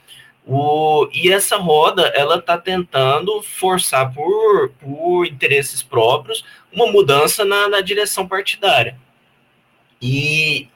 O, 0.46 1.08
e 1.14 1.32
essa 1.32 1.58
roda 1.58 2.08
ela 2.16 2.36
está 2.36 2.58
tentando 2.58 3.42
forçar 3.44 4.12
por, 4.14 4.72
por 4.72 5.26
interesses 5.26 5.82
próprios 5.84 6.44
uma 6.72 6.92
mudança 6.92 7.46
na, 7.46 7.70
na 7.70 7.80
direção 7.80 8.28
partidária. 8.28 8.98
E, 10.02 10.68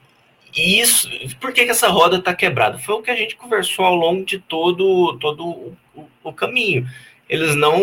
e 0.58 0.80
isso, 0.80 1.08
por 1.40 1.52
que, 1.52 1.64
que 1.64 1.70
essa 1.70 1.88
roda 1.88 2.16
está 2.16 2.34
quebrada? 2.34 2.78
Foi 2.78 2.96
o 2.96 3.02
que 3.02 3.12
a 3.12 3.16
gente 3.16 3.36
conversou 3.36 3.84
ao 3.84 3.94
longo 3.94 4.24
de 4.24 4.40
todo, 4.40 5.16
todo 5.18 5.46
o, 5.46 5.76
o, 5.94 6.08
o 6.24 6.32
caminho. 6.32 6.84
Eles 7.28 7.54
não, 7.54 7.80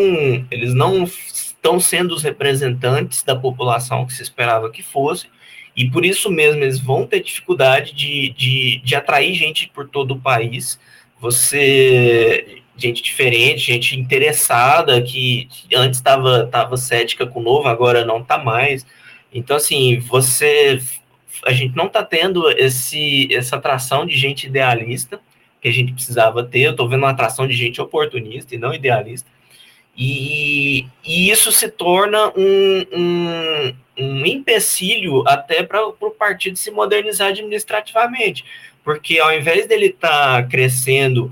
eles 0.51 0.73
não 0.73 1.05
estão 1.05 1.79
sendo 1.79 2.13
os 2.13 2.21
representantes 2.21 3.23
da 3.23 3.33
população 3.33 4.05
que 4.05 4.13
se 4.13 4.21
esperava 4.21 4.69
que 4.69 4.83
fosse, 4.83 5.27
e 5.73 5.89
por 5.89 6.05
isso 6.05 6.29
mesmo 6.29 6.63
eles 6.63 6.77
vão 6.77 7.07
ter 7.07 7.21
dificuldade 7.21 7.93
de, 7.93 8.29
de, 8.31 8.81
de 8.83 8.95
atrair 8.95 9.33
gente 9.35 9.69
por 9.73 9.87
todo 9.87 10.11
o 10.11 10.19
país. 10.19 10.77
Você, 11.21 12.61
gente 12.75 13.01
diferente, 13.01 13.67
gente 13.67 13.97
interessada, 13.97 15.01
que 15.01 15.47
antes 15.73 15.99
estava 15.99 16.45
tava 16.47 16.75
cética 16.75 17.25
com 17.25 17.39
o 17.39 17.43
novo, 17.43 17.69
agora 17.69 18.03
não 18.03 18.19
está 18.19 18.37
mais. 18.37 18.85
Então, 19.33 19.55
assim, 19.55 19.97
você 19.99 20.81
a 21.45 21.51
gente 21.51 21.75
não 21.75 21.87
está 21.87 22.03
tendo 22.03 22.49
esse, 22.51 23.33
essa 23.33 23.55
atração 23.55 24.05
de 24.05 24.15
gente 24.15 24.47
idealista 24.47 25.19
que 25.61 25.67
a 25.67 25.71
gente 25.71 25.93
precisava 25.93 26.43
ter. 26.43 26.61
Eu 26.61 26.71
estou 26.71 26.87
vendo 26.87 26.99
uma 26.99 27.09
atração 27.09 27.47
de 27.47 27.53
gente 27.53 27.81
oportunista 27.81 28.53
e 28.53 28.57
não 28.57 28.73
idealista. 28.73 29.29
E, 29.97 30.85
e 31.03 31.29
isso 31.29 31.51
se 31.51 31.69
torna 31.69 32.31
um, 32.35 32.85
um, 32.93 33.75
um 33.97 34.25
empecilho 34.25 35.23
até 35.27 35.63
para 35.63 35.87
o 35.87 36.11
partido 36.11 36.57
se 36.57 36.69
modernizar 36.69 37.29
administrativamente. 37.29 38.45
Porque 38.83 39.19
ao 39.19 39.33
invés 39.33 39.67
dele 39.67 39.87
estar 39.87 40.43
tá 40.43 40.47
crescendo 40.47 41.31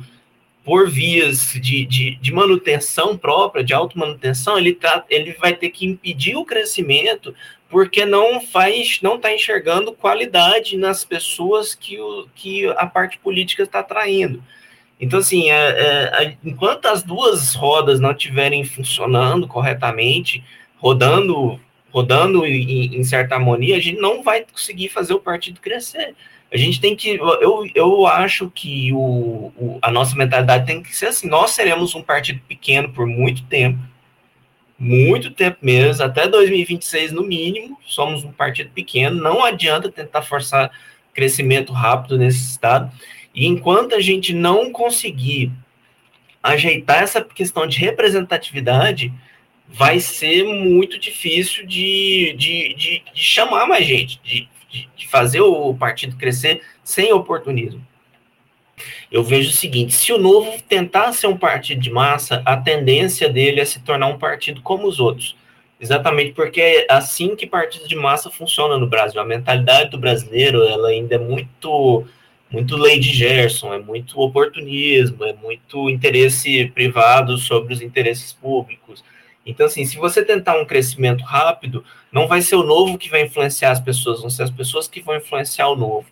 por 0.63 0.89
vias 0.89 1.53
de, 1.53 1.85
de, 1.85 2.15
de, 2.15 2.31
manutenção 2.31 3.17
própria, 3.17 3.63
de 3.63 3.73
automanutenção, 3.73 4.57
ele, 4.57 4.73
tá, 4.73 5.03
ele 5.09 5.34
vai 5.34 5.53
ter 5.53 5.69
que 5.69 5.85
impedir 5.85 6.38
o 6.38 6.45
crescimento 6.45 7.35
porque 7.73 8.05
não 8.05 8.39
faz, 8.39 8.99
não 9.01 9.15
está 9.15 9.33
enxergando 9.33 9.93
qualidade 9.93 10.77
nas 10.77 11.03
pessoas 11.03 11.73
que, 11.73 11.99
o, 11.99 12.27
que 12.35 12.67
a 12.77 12.85
parte 12.85 13.17
política 13.17 13.63
está 13.63 13.79
atraindo. 13.79 14.43
Então, 15.01 15.17
assim, 15.17 15.49
é, 15.49 15.55
é, 15.55 16.37
enquanto 16.45 16.85
as 16.85 17.01
duas 17.01 17.55
rodas 17.55 17.99
não 17.99 18.11
estiverem 18.11 18.63
funcionando 18.63 19.47
corretamente, 19.47 20.43
rodando, 20.77 21.59
rodando 21.89 22.45
em, 22.45 22.95
em 22.95 23.03
certa 23.03 23.33
harmonia, 23.33 23.75
a 23.75 23.79
gente 23.79 23.99
não 23.99 24.21
vai 24.21 24.45
conseguir 24.45 24.89
fazer 24.89 25.15
o 25.15 25.19
partido 25.19 25.59
crescer. 25.59 26.13
A 26.53 26.57
gente 26.57 26.79
tem 26.79 26.95
que. 26.95 27.15
Eu, 27.15 27.67
eu 27.73 28.05
acho 28.05 28.51
que 28.51 28.93
o, 28.93 29.51
o, 29.57 29.79
a 29.81 29.89
nossa 29.89 30.15
mentalidade 30.15 30.67
tem 30.67 30.83
que 30.83 30.95
ser 30.95 31.07
assim: 31.07 31.27
nós 31.27 31.49
seremos 31.49 31.95
um 31.95 32.03
partido 32.03 32.39
pequeno 32.47 32.89
por 32.89 33.07
muito 33.07 33.43
tempo, 33.45 33.79
muito 34.84 35.31
tempo 35.31 35.57
mesmo, 35.61 36.03
até 36.03 36.27
2026 36.27 37.11
no 37.11 37.23
mínimo. 37.23 37.77
Somos 37.85 38.23
um 38.23 38.31
partido 38.31 38.69
pequeno, 38.72 39.22
não 39.22 39.43
adianta 39.43 39.91
tentar 39.91 40.22
forçar 40.22 40.72
crescimento 41.14 41.72
rápido 41.72 42.18
nesse 42.18 42.51
estado. 42.51 42.91
E 43.34 43.47
enquanto 43.47 43.95
a 43.95 44.01
gente 44.01 44.34
não 44.34 44.72
conseguir 44.72 45.51
ajeitar 46.41 47.01
essa 47.01 47.22
questão 47.23 47.65
de 47.65 47.80
representatividade, 47.80 49.14
vai 49.68 49.99
ser 49.99 50.43
muito 50.43 50.99
difícil 50.99 51.65
de, 51.65 52.35
de, 52.38 52.73
de, 52.73 53.03
de 53.14 53.23
chamar 53.23 53.65
mais 53.65 53.85
gente, 53.85 54.19
de, 54.22 54.47
de, 54.69 54.89
de 54.95 55.07
fazer 55.07 55.41
o 55.41 55.73
partido 55.73 56.18
crescer 56.18 56.61
sem 56.84 57.14
oportunismo. 57.14 57.81
Eu 59.11 59.23
vejo 59.23 59.49
o 59.49 59.53
seguinte: 59.53 59.93
se 59.93 60.11
o 60.11 60.18
novo 60.18 60.51
tentar 60.68 61.11
ser 61.14 61.27
um 61.27 61.38
partido 61.38 61.81
de 61.81 61.91
massa, 61.91 62.41
a 62.45 62.57
tendência 62.57 63.30
dele 63.30 63.60
é 63.60 63.65
se 63.65 63.80
tornar 63.80 64.07
um 64.07 64.18
partido 64.18 64.61
como 64.61 64.88
os 64.88 64.99
outros. 64.99 65.35
Exatamente 65.80 66.31
porque 66.31 66.61
é 66.61 66.85
assim 66.89 67.35
que 67.35 67.45
partidos 67.45 67.89
de 67.89 67.95
massa 67.95 68.30
funcionam 68.31 68.80
no 68.80 68.88
Brasil. 68.88 69.19
A 69.19 69.26
mentalidade 69.26 69.89
do 69.89 69.97
brasileiro 69.97 70.64
ela 70.64 70.89
ainda 70.89 71.15
é 71.15 71.18
muito 71.18 72.05
muito 72.49 72.77
de 72.99 73.11
Gerson, 73.11 73.73
é 73.73 73.80
muito 73.80 74.19
oportunismo, 74.22 75.26
é 75.26 75.34
muito 75.34 75.89
interesse 75.89 76.68
privado 76.68 77.35
sobre 77.38 77.73
os 77.73 77.81
interesses 77.81 78.31
públicos. 78.31 79.03
Então, 79.43 79.65
assim, 79.65 79.84
se 79.85 79.97
você 79.97 80.23
tentar 80.23 80.57
um 80.60 80.65
crescimento 80.65 81.23
rápido, 81.23 81.84
não 82.11 82.27
vai 82.27 82.41
ser 82.41 82.55
o 82.55 82.64
novo 82.64 82.97
que 82.97 83.10
vai 83.10 83.23
influenciar 83.23 83.72
as 83.72 83.80
pessoas, 83.80 84.22
vão 84.22 84.30
ser 84.30 84.43
as 84.43 84.51
pessoas 84.51 84.88
que 84.88 85.01
vão 85.01 85.15
influenciar 85.15 85.68
o 85.68 85.76
novo. 85.76 86.05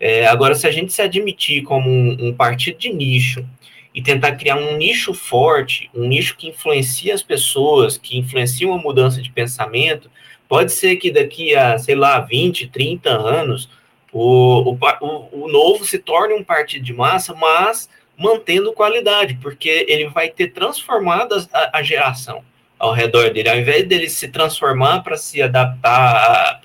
É, 0.00 0.26
agora, 0.26 0.54
se 0.54 0.66
a 0.66 0.70
gente 0.70 0.94
se 0.94 1.02
admitir 1.02 1.62
como 1.62 1.90
um, 1.90 2.28
um, 2.28 2.32
partido 2.32 2.78
de 2.78 2.90
nicho 2.90 3.46
e 3.94 4.00
tentar 4.00 4.32
criar 4.32 4.56
um 4.56 4.78
nicho 4.78 5.12
forte, 5.12 5.90
um 5.94 6.08
nicho 6.08 6.38
que 6.38 6.48
influencia 6.48 7.12
as 7.12 7.22
pessoas, 7.22 7.98
que 7.98 8.16
influencia 8.16 8.66
uma 8.66 8.78
mudança 8.78 9.20
de 9.20 9.30
pensamento, 9.30 10.10
pode 10.48 10.72
ser 10.72 10.96
que 10.96 11.10
daqui 11.10 11.54
a, 11.54 11.76
sei 11.76 11.94
lá, 11.94 12.18
20, 12.18 12.68
30 12.68 13.10
anos, 13.10 13.68
o, 14.10 14.72
o, 14.72 15.44
o 15.44 15.48
novo 15.48 15.84
se 15.84 15.98
torne 15.98 16.32
um 16.32 16.42
partido 16.42 16.84
de 16.84 16.94
massa, 16.94 17.34
mas 17.34 17.90
mantendo 18.16 18.72
qualidade, 18.72 19.38
porque 19.40 19.84
ele 19.86 20.08
vai 20.08 20.30
ter 20.30 20.48
transformado 20.48 21.46
a, 21.52 21.78
a 21.78 21.82
geração 21.82 22.42
ao 22.78 22.94
redor 22.94 23.30
dele, 23.30 23.50
ao 23.50 23.58
invés 23.58 23.86
dele 23.86 24.08
se 24.08 24.28
transformar 24.28 25.02
para 25.02 25.18
se 25.18 25.42
adaptar 25.42 26.60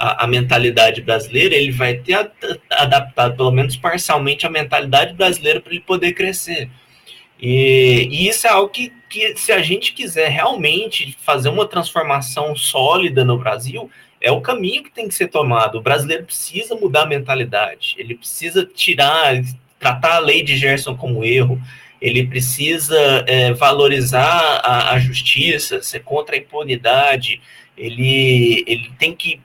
à 0.00 0.26
mentalidade 0.26 1.02
brasileira, 1.02 1.54
ele 1.54 1.72
vai 1.72 1.94
ter 1.94 2.30
adaptado, 2.70 3.36
pelo 3.36 3.50
menos 3.50 3.76
parcialmente, 3.76 4.46
a 4.46 4.50
mentalidade 4.50 5.12
brasileira 5.12 5.60
para 5.60 5.72
ele 5.72 5.82
poder 5.82 6.14
crescer. 6.14 6.70
E, 7.38 8.08
e, 8.10 8.28
isso 8.28 8.46
é 8.46 8.50
algo 8.50 8.70
que, 8.70 8.90
que, 9.10 9.36
se 9.36 9.52
a 9.52 9.60
gente 9.60 9.92
quiser 9.92 10.28
realmente 10.28 11.16
fazer 11.20 11.50
uma 11.50 11.66
transformação 11.66 12.56
sólida 12.56 13.24
no 13.24 13.36
Brasil, 13.36 13.90
é 14.20 14.32
o 14.32 14.40
caminho 14.40 14.82
que 14.82 14.90
tem 14.90 15.06
que 15.06 15.14
ser 15.14 15.28
tomado. 15.28 15.78
O 15.78 15.82
brasileiro 15.82 16.24
precisa 16.24 16.74
mudar 16.74 17.02
a 17.02 17.06
mentalidade, 17.06 17.94
ele 17.98 18.14
precisa 18.14 18.64
tirar, 18.64 19.42
tratar 19.78 20.16
a 20.16 20.20
lei 20.20 20.42
de 20.42 20.56
Gerson 20.56 20.96
como 20.96 21.24
erro, 21.24 21.60
ele 22.00 22.26
precisa 22.26 23.24
é, 23.26 23.52
valorizar 23.52 24.60
a, 24.64 24.92
a, 24.92 24.98
justiça, 24.98 25.82
ser 25.82 26.00
contra 26.00 26.34
a 26.34 26.38
impunidade, 26.38 27.40
ele, 27.76 28.64
ele 28.66 28.90
tem 28.98 29.14
que 29.14 29.40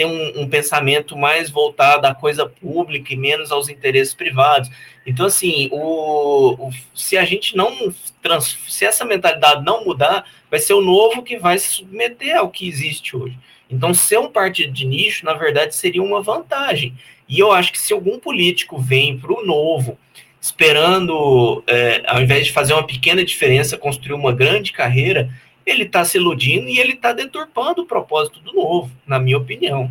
ter 0.00 0.06
um, 0.06 0.40
um, 0.40 0.48
pensamento 0.48 1.14
mais 1.14 1.50
voltado 1.50 2.06
à 2.06 2.14
coisa 2.14 2.46
pública 2.46 3.12
e 3.12 3.16
menos 3.18 3.52
aos 3.52 3.68
interesses 3.68 4.14
privados. 4.14 4.70
Então, 5.06 5.26
assim, 5.26 5.68
o, 5.70 6.68
o, 6.68 6.70
se 6.94 7.18
a 7.18 7.24
gente 7.26 7.54
não 7.54 7.92
trans, 8.22 8.56
se 8.66 8.86
essa 8.86 9.04
mentalidade 9.04 9.62
não 9.62 9.84
mudar, 9.84 10.24
vai 10.50 10.58
ser 10.58 10.72
o 10.72 10.80
novo 10.80 11.22
que 11.22 11.38
vai 11.38 11.58
se 11.58 11.68
submeter 11.68 12.34
ao 12.34 12.48
que 12.48 12.66
existe 12.66 13.14
hoje. 13.14 13.38
Então, 13.68 13.92
ser 13.92 14.18
um 14.18 14.30
partido 14.30 14.72
de 14.72 14.86
nicho, 14.86 15.26
na 15.26 15.34
verdade, 15.34 15.74
seria 15.74 16.02
uma 16.02 16.22
vantagem. 16.22 16.94
E 17.28 17.38
eu 17.38 17.52
acho 17.52 17.70
que 17.70 17.78
se 17.78 17.92
algum 17.92 18.18
político 18.18 18.78
vem 18.78 19.18
para 19.18 19.34
o 19.34 19.44
novo, 19.44 19.98
esperando, 20.40 21.62
é, 21.66 22.02
ao 22.06 22.22
invés 22.22 22.46
de 22.46 22.52
fazer 22.52 22.72
uma 22.72 22.86
pequena 22.86 23.22
diferença, 23.22 23.76
construir 23.76 24.14
uma 24.14 24.32
grande 24.32 24.72
carreira, 24.72 25.28
ele 25.70 25.84
está 25.84 26.04
se 26.04 26.18
iludindo 26.18 26.68
e 26.68 26.78
ele 26.78 26.92
está 26.92 27.12
deturpando 27.12 27.82
o 27.82 27.86
propósito 27.86 28.40
do 28.40 28.52
novo, 28.52 28.90
na 29.06 29.18
minha 29.18 29.38
opinião. 29.38 29.90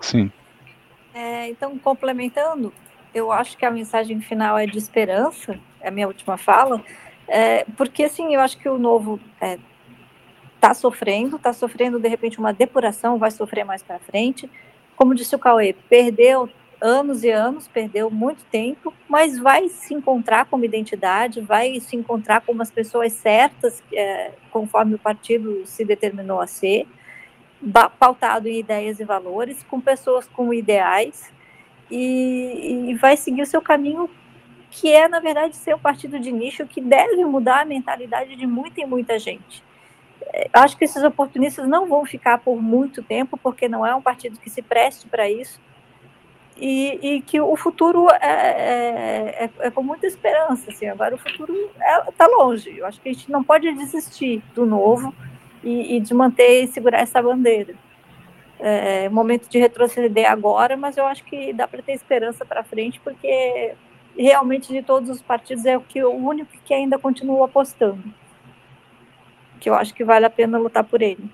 Sim. 0.00 0.30
É, 1.14 1.48
então, 1.48 1.78
complementando, 1.78 2.72
eu 3.14 3.32
acho 3.32 3.56
que 3.56 3.64
a 3.64 3.70
mensagem 3.70 4.20
final 4.20 4.58
é 4.58 4.66
de 4.66 4.76
esperança, 4.76 5.58
é 5.80 5.88
a 5.88 5.90
minha 5.90 6.06
última 6.06 6.36
fala, 6.36 6.84
é, 7.26 7.64
porque 7.76 8.04
assim, 8.04 8.34
eu 8.34 8.40
acho 8.40 8.58
que 8.58 8.68
o 8.68 8.78
novo 8.78 9.18
é, 9.40 9.58
está 10.54 10.74
sofrendo, 10.74 11.36
está 11.36 11.52
sofrendo 11.52 11.98
de 11.98 12.08
repente 12.08 12.38
uma 12.38 12.52
depuração, 12.52 13.18
vai 13.18 13.30
sofrer 13.30 13.64
mais 13.64 13.82
para 13.82 13.98
frente. 13.98 14.50
Como 14.96 15.14
disse 15.14 15.34
o 15.34 15.38
Cauê, 15.38 15.74
perdeu 15.88 16.48
anos 16.80 17.24
e 17.24 17.30
anos, 17.30 17.68
perdeu 17.68 18.10
muito 18.10 18.44
tempo, 18.44 18.92
mas 19.08 19.38
vai 19.38 19.68
se 19.68 19.94
encontrar 19.94 20.46
como 20.46 20.64
identidade, 20.64 21.40
vai 21.40 21.80
se 21.80 21.96
encontrar 21.96 22.42
como 22.42 22.62
as 22.62 22.70
pessoas 22.70 23.12
certas, 23.12 23.82
é, 23.92 24.32
conforme 24.50 24.94
o 24.94 24.98
partido 24.98 25.64
se 25.66 25.84
determinou 25.84 26.40
a 26.40 26.46
ser, 26.46 26.86
pautado 27.98 28.48
em 28.48 28.58
ideias 28.58 29.00
e 29.00 29.04
valores, 29.04 29.62
com 29.64 29.80
pessoas 29.80 30.26
com 30.28 30.52
ideais, 30.52 31.32
e, 31.90 32.90
e 32.90 32.94
vai 32.94 33.16
seguir 33.16 33.42
o 33.42 33.46
seu 33.46 33.62
caminho, 33.62 34.10
que 34.70 34.92
é, 34.92 35.08
na 35.08 35.20
verdade, 35.20 35.56
ser 35.56 35.74
um 35.74 35.78
partido 35.78 36.18
de 36.18 36.30
nicho 36.30 36.66
que 36.66 36.80
deve 36.80 37.24
mudar 37.24 37.62
a 37.62 37.64
mentalidade 37.64 38.36
de 38.36 38.46
muita 38.46 38.80
e 38.80 38.86
muita 38.86 39.18
gente. 39.18 39.64
É, 40.32 40.50
acho 40.52 40.76
que 40.76 40.84
esses 40.84 41.02
oportunistas 41.02 41.66
não 41.66 41.86
vão 41.86 42.04
ficar 42.04 42.38
por 42.38 42.60
muito 42.60 43.02
tempo, 43.02 43.38
porque 43.42 43.68
não 43.68 43.86
é 43.86 43.94
um 43.94 44.02
partido 44.02 44.38
que 44.38 44.50
se 44.50 44.60
preste 44.60 45.06
para 45.06 45.30
isso, 45.30 45.60
e, 46.58 46.98
e, 47.02 47.20
que 47.20 47.40
o 47.40 47.54
futuro 47.56 48.08
é, 48.10 48.16
é, 48.22 49.44
é, 49.44 49.50
é, 49.66 49.70
com 49.70 49.82
muita 49.82 50.06
esperança. 50.06 50.70
Assim, 50.70 50.86
agora 50.86 51.14
o 51.14 51.18
futuro 51.18 51.54
está 52.08 52.24
é, 52.24 52.28
longe. 52.28 52.78
Eu 52.78 52.86
acho 52.86 53.00
que 53.00 53.08
a 53.08 53.12
gente 53.12 53.30
não 53.30 53.44
pode 53.44 53.70
desistir 53.74 54.42
do 54.54 54.64
novo 54.64 55.14
e, 55.62 55.96
e 55.96 56.00
de 56.00 56.14
manter 56.14 56.64
e 56.64 56.66
segurar 56.68 57.00
essa 57.00 57.20
bandeira. 57.20 57.74
É 58.58 59.08
momento 59.10 59.48
de 59.48 59.58
retroceder 59.58 60.30
agora, 60.30 60.78
mas 60.78 60.96
eu 60.96 61.04
acho 61.06 61.22
que 61.24 61.52
dá 61.52 61.68
para 61.68 61.82
ter 61.82 61.92
esperança 61.92 62.42
para 62.42 62.64
frente, 62.64 62.98
porque 63.00 63.74
realmente 64.16 64.72
de 64.72 64.82
todos 64.82 65.10
os 65.10 65.20
partidos 65.20 65.66
é 65.66 65.76
o 65.76 65.82
que 65.82 66.02
o 66.02 66.10
único 66.10 66.50
que 66.64 66.72
ainda 66.72 66.98
continua 66.98 67.44
apostando. 67.44 68.02
Que 69.60 69.68
eu 69.68 69.74
acho 69.74 69.92
que 69.92 70.04
vale 70.04 70.24
a 70.24 70.30
pena 70.30 70.58
lutar 70.58 70.84
por 70.84 71.02
ele. 71.02 71.30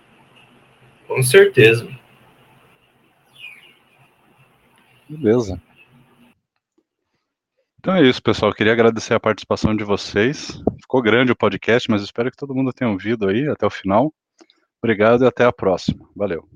Com 1.06 1.22
certeza. 1.22 2.01
Beleza. 5.18 5.60
Então 7.78 7.94
é 7.94 8.02
isso, 8.02 8.22
pessoal. 8.22 8.52
Queria 8.52 8.72
agradecer 8.72 9.12
a 9.12 9.20
participação 9.20 9.76
de 9.76 9.82
vocês. 9.82 10.62
Ficou 10.80 11.02
grande 11.02 11.32
o 11.32 11.36
podcast, 11.36 11.90
mas 11.90 12.02
espero 12.02 12.30
que 12.30 12.36
todo 12.36 12.54
mundo 12.54 12.72
tenha 12.72 12.90
ouvido 12.90 13.28
aí 13.28 13.48
até 13.48 13.66
o 13.66 13.70
final. 13.70 14.12
Obrigado 14.80 15.24
e 15.24 15.26
até 15.26 15.44
a 15.44 15.52
próxima. 15.52 16.08
Valeu. 16.14 16.48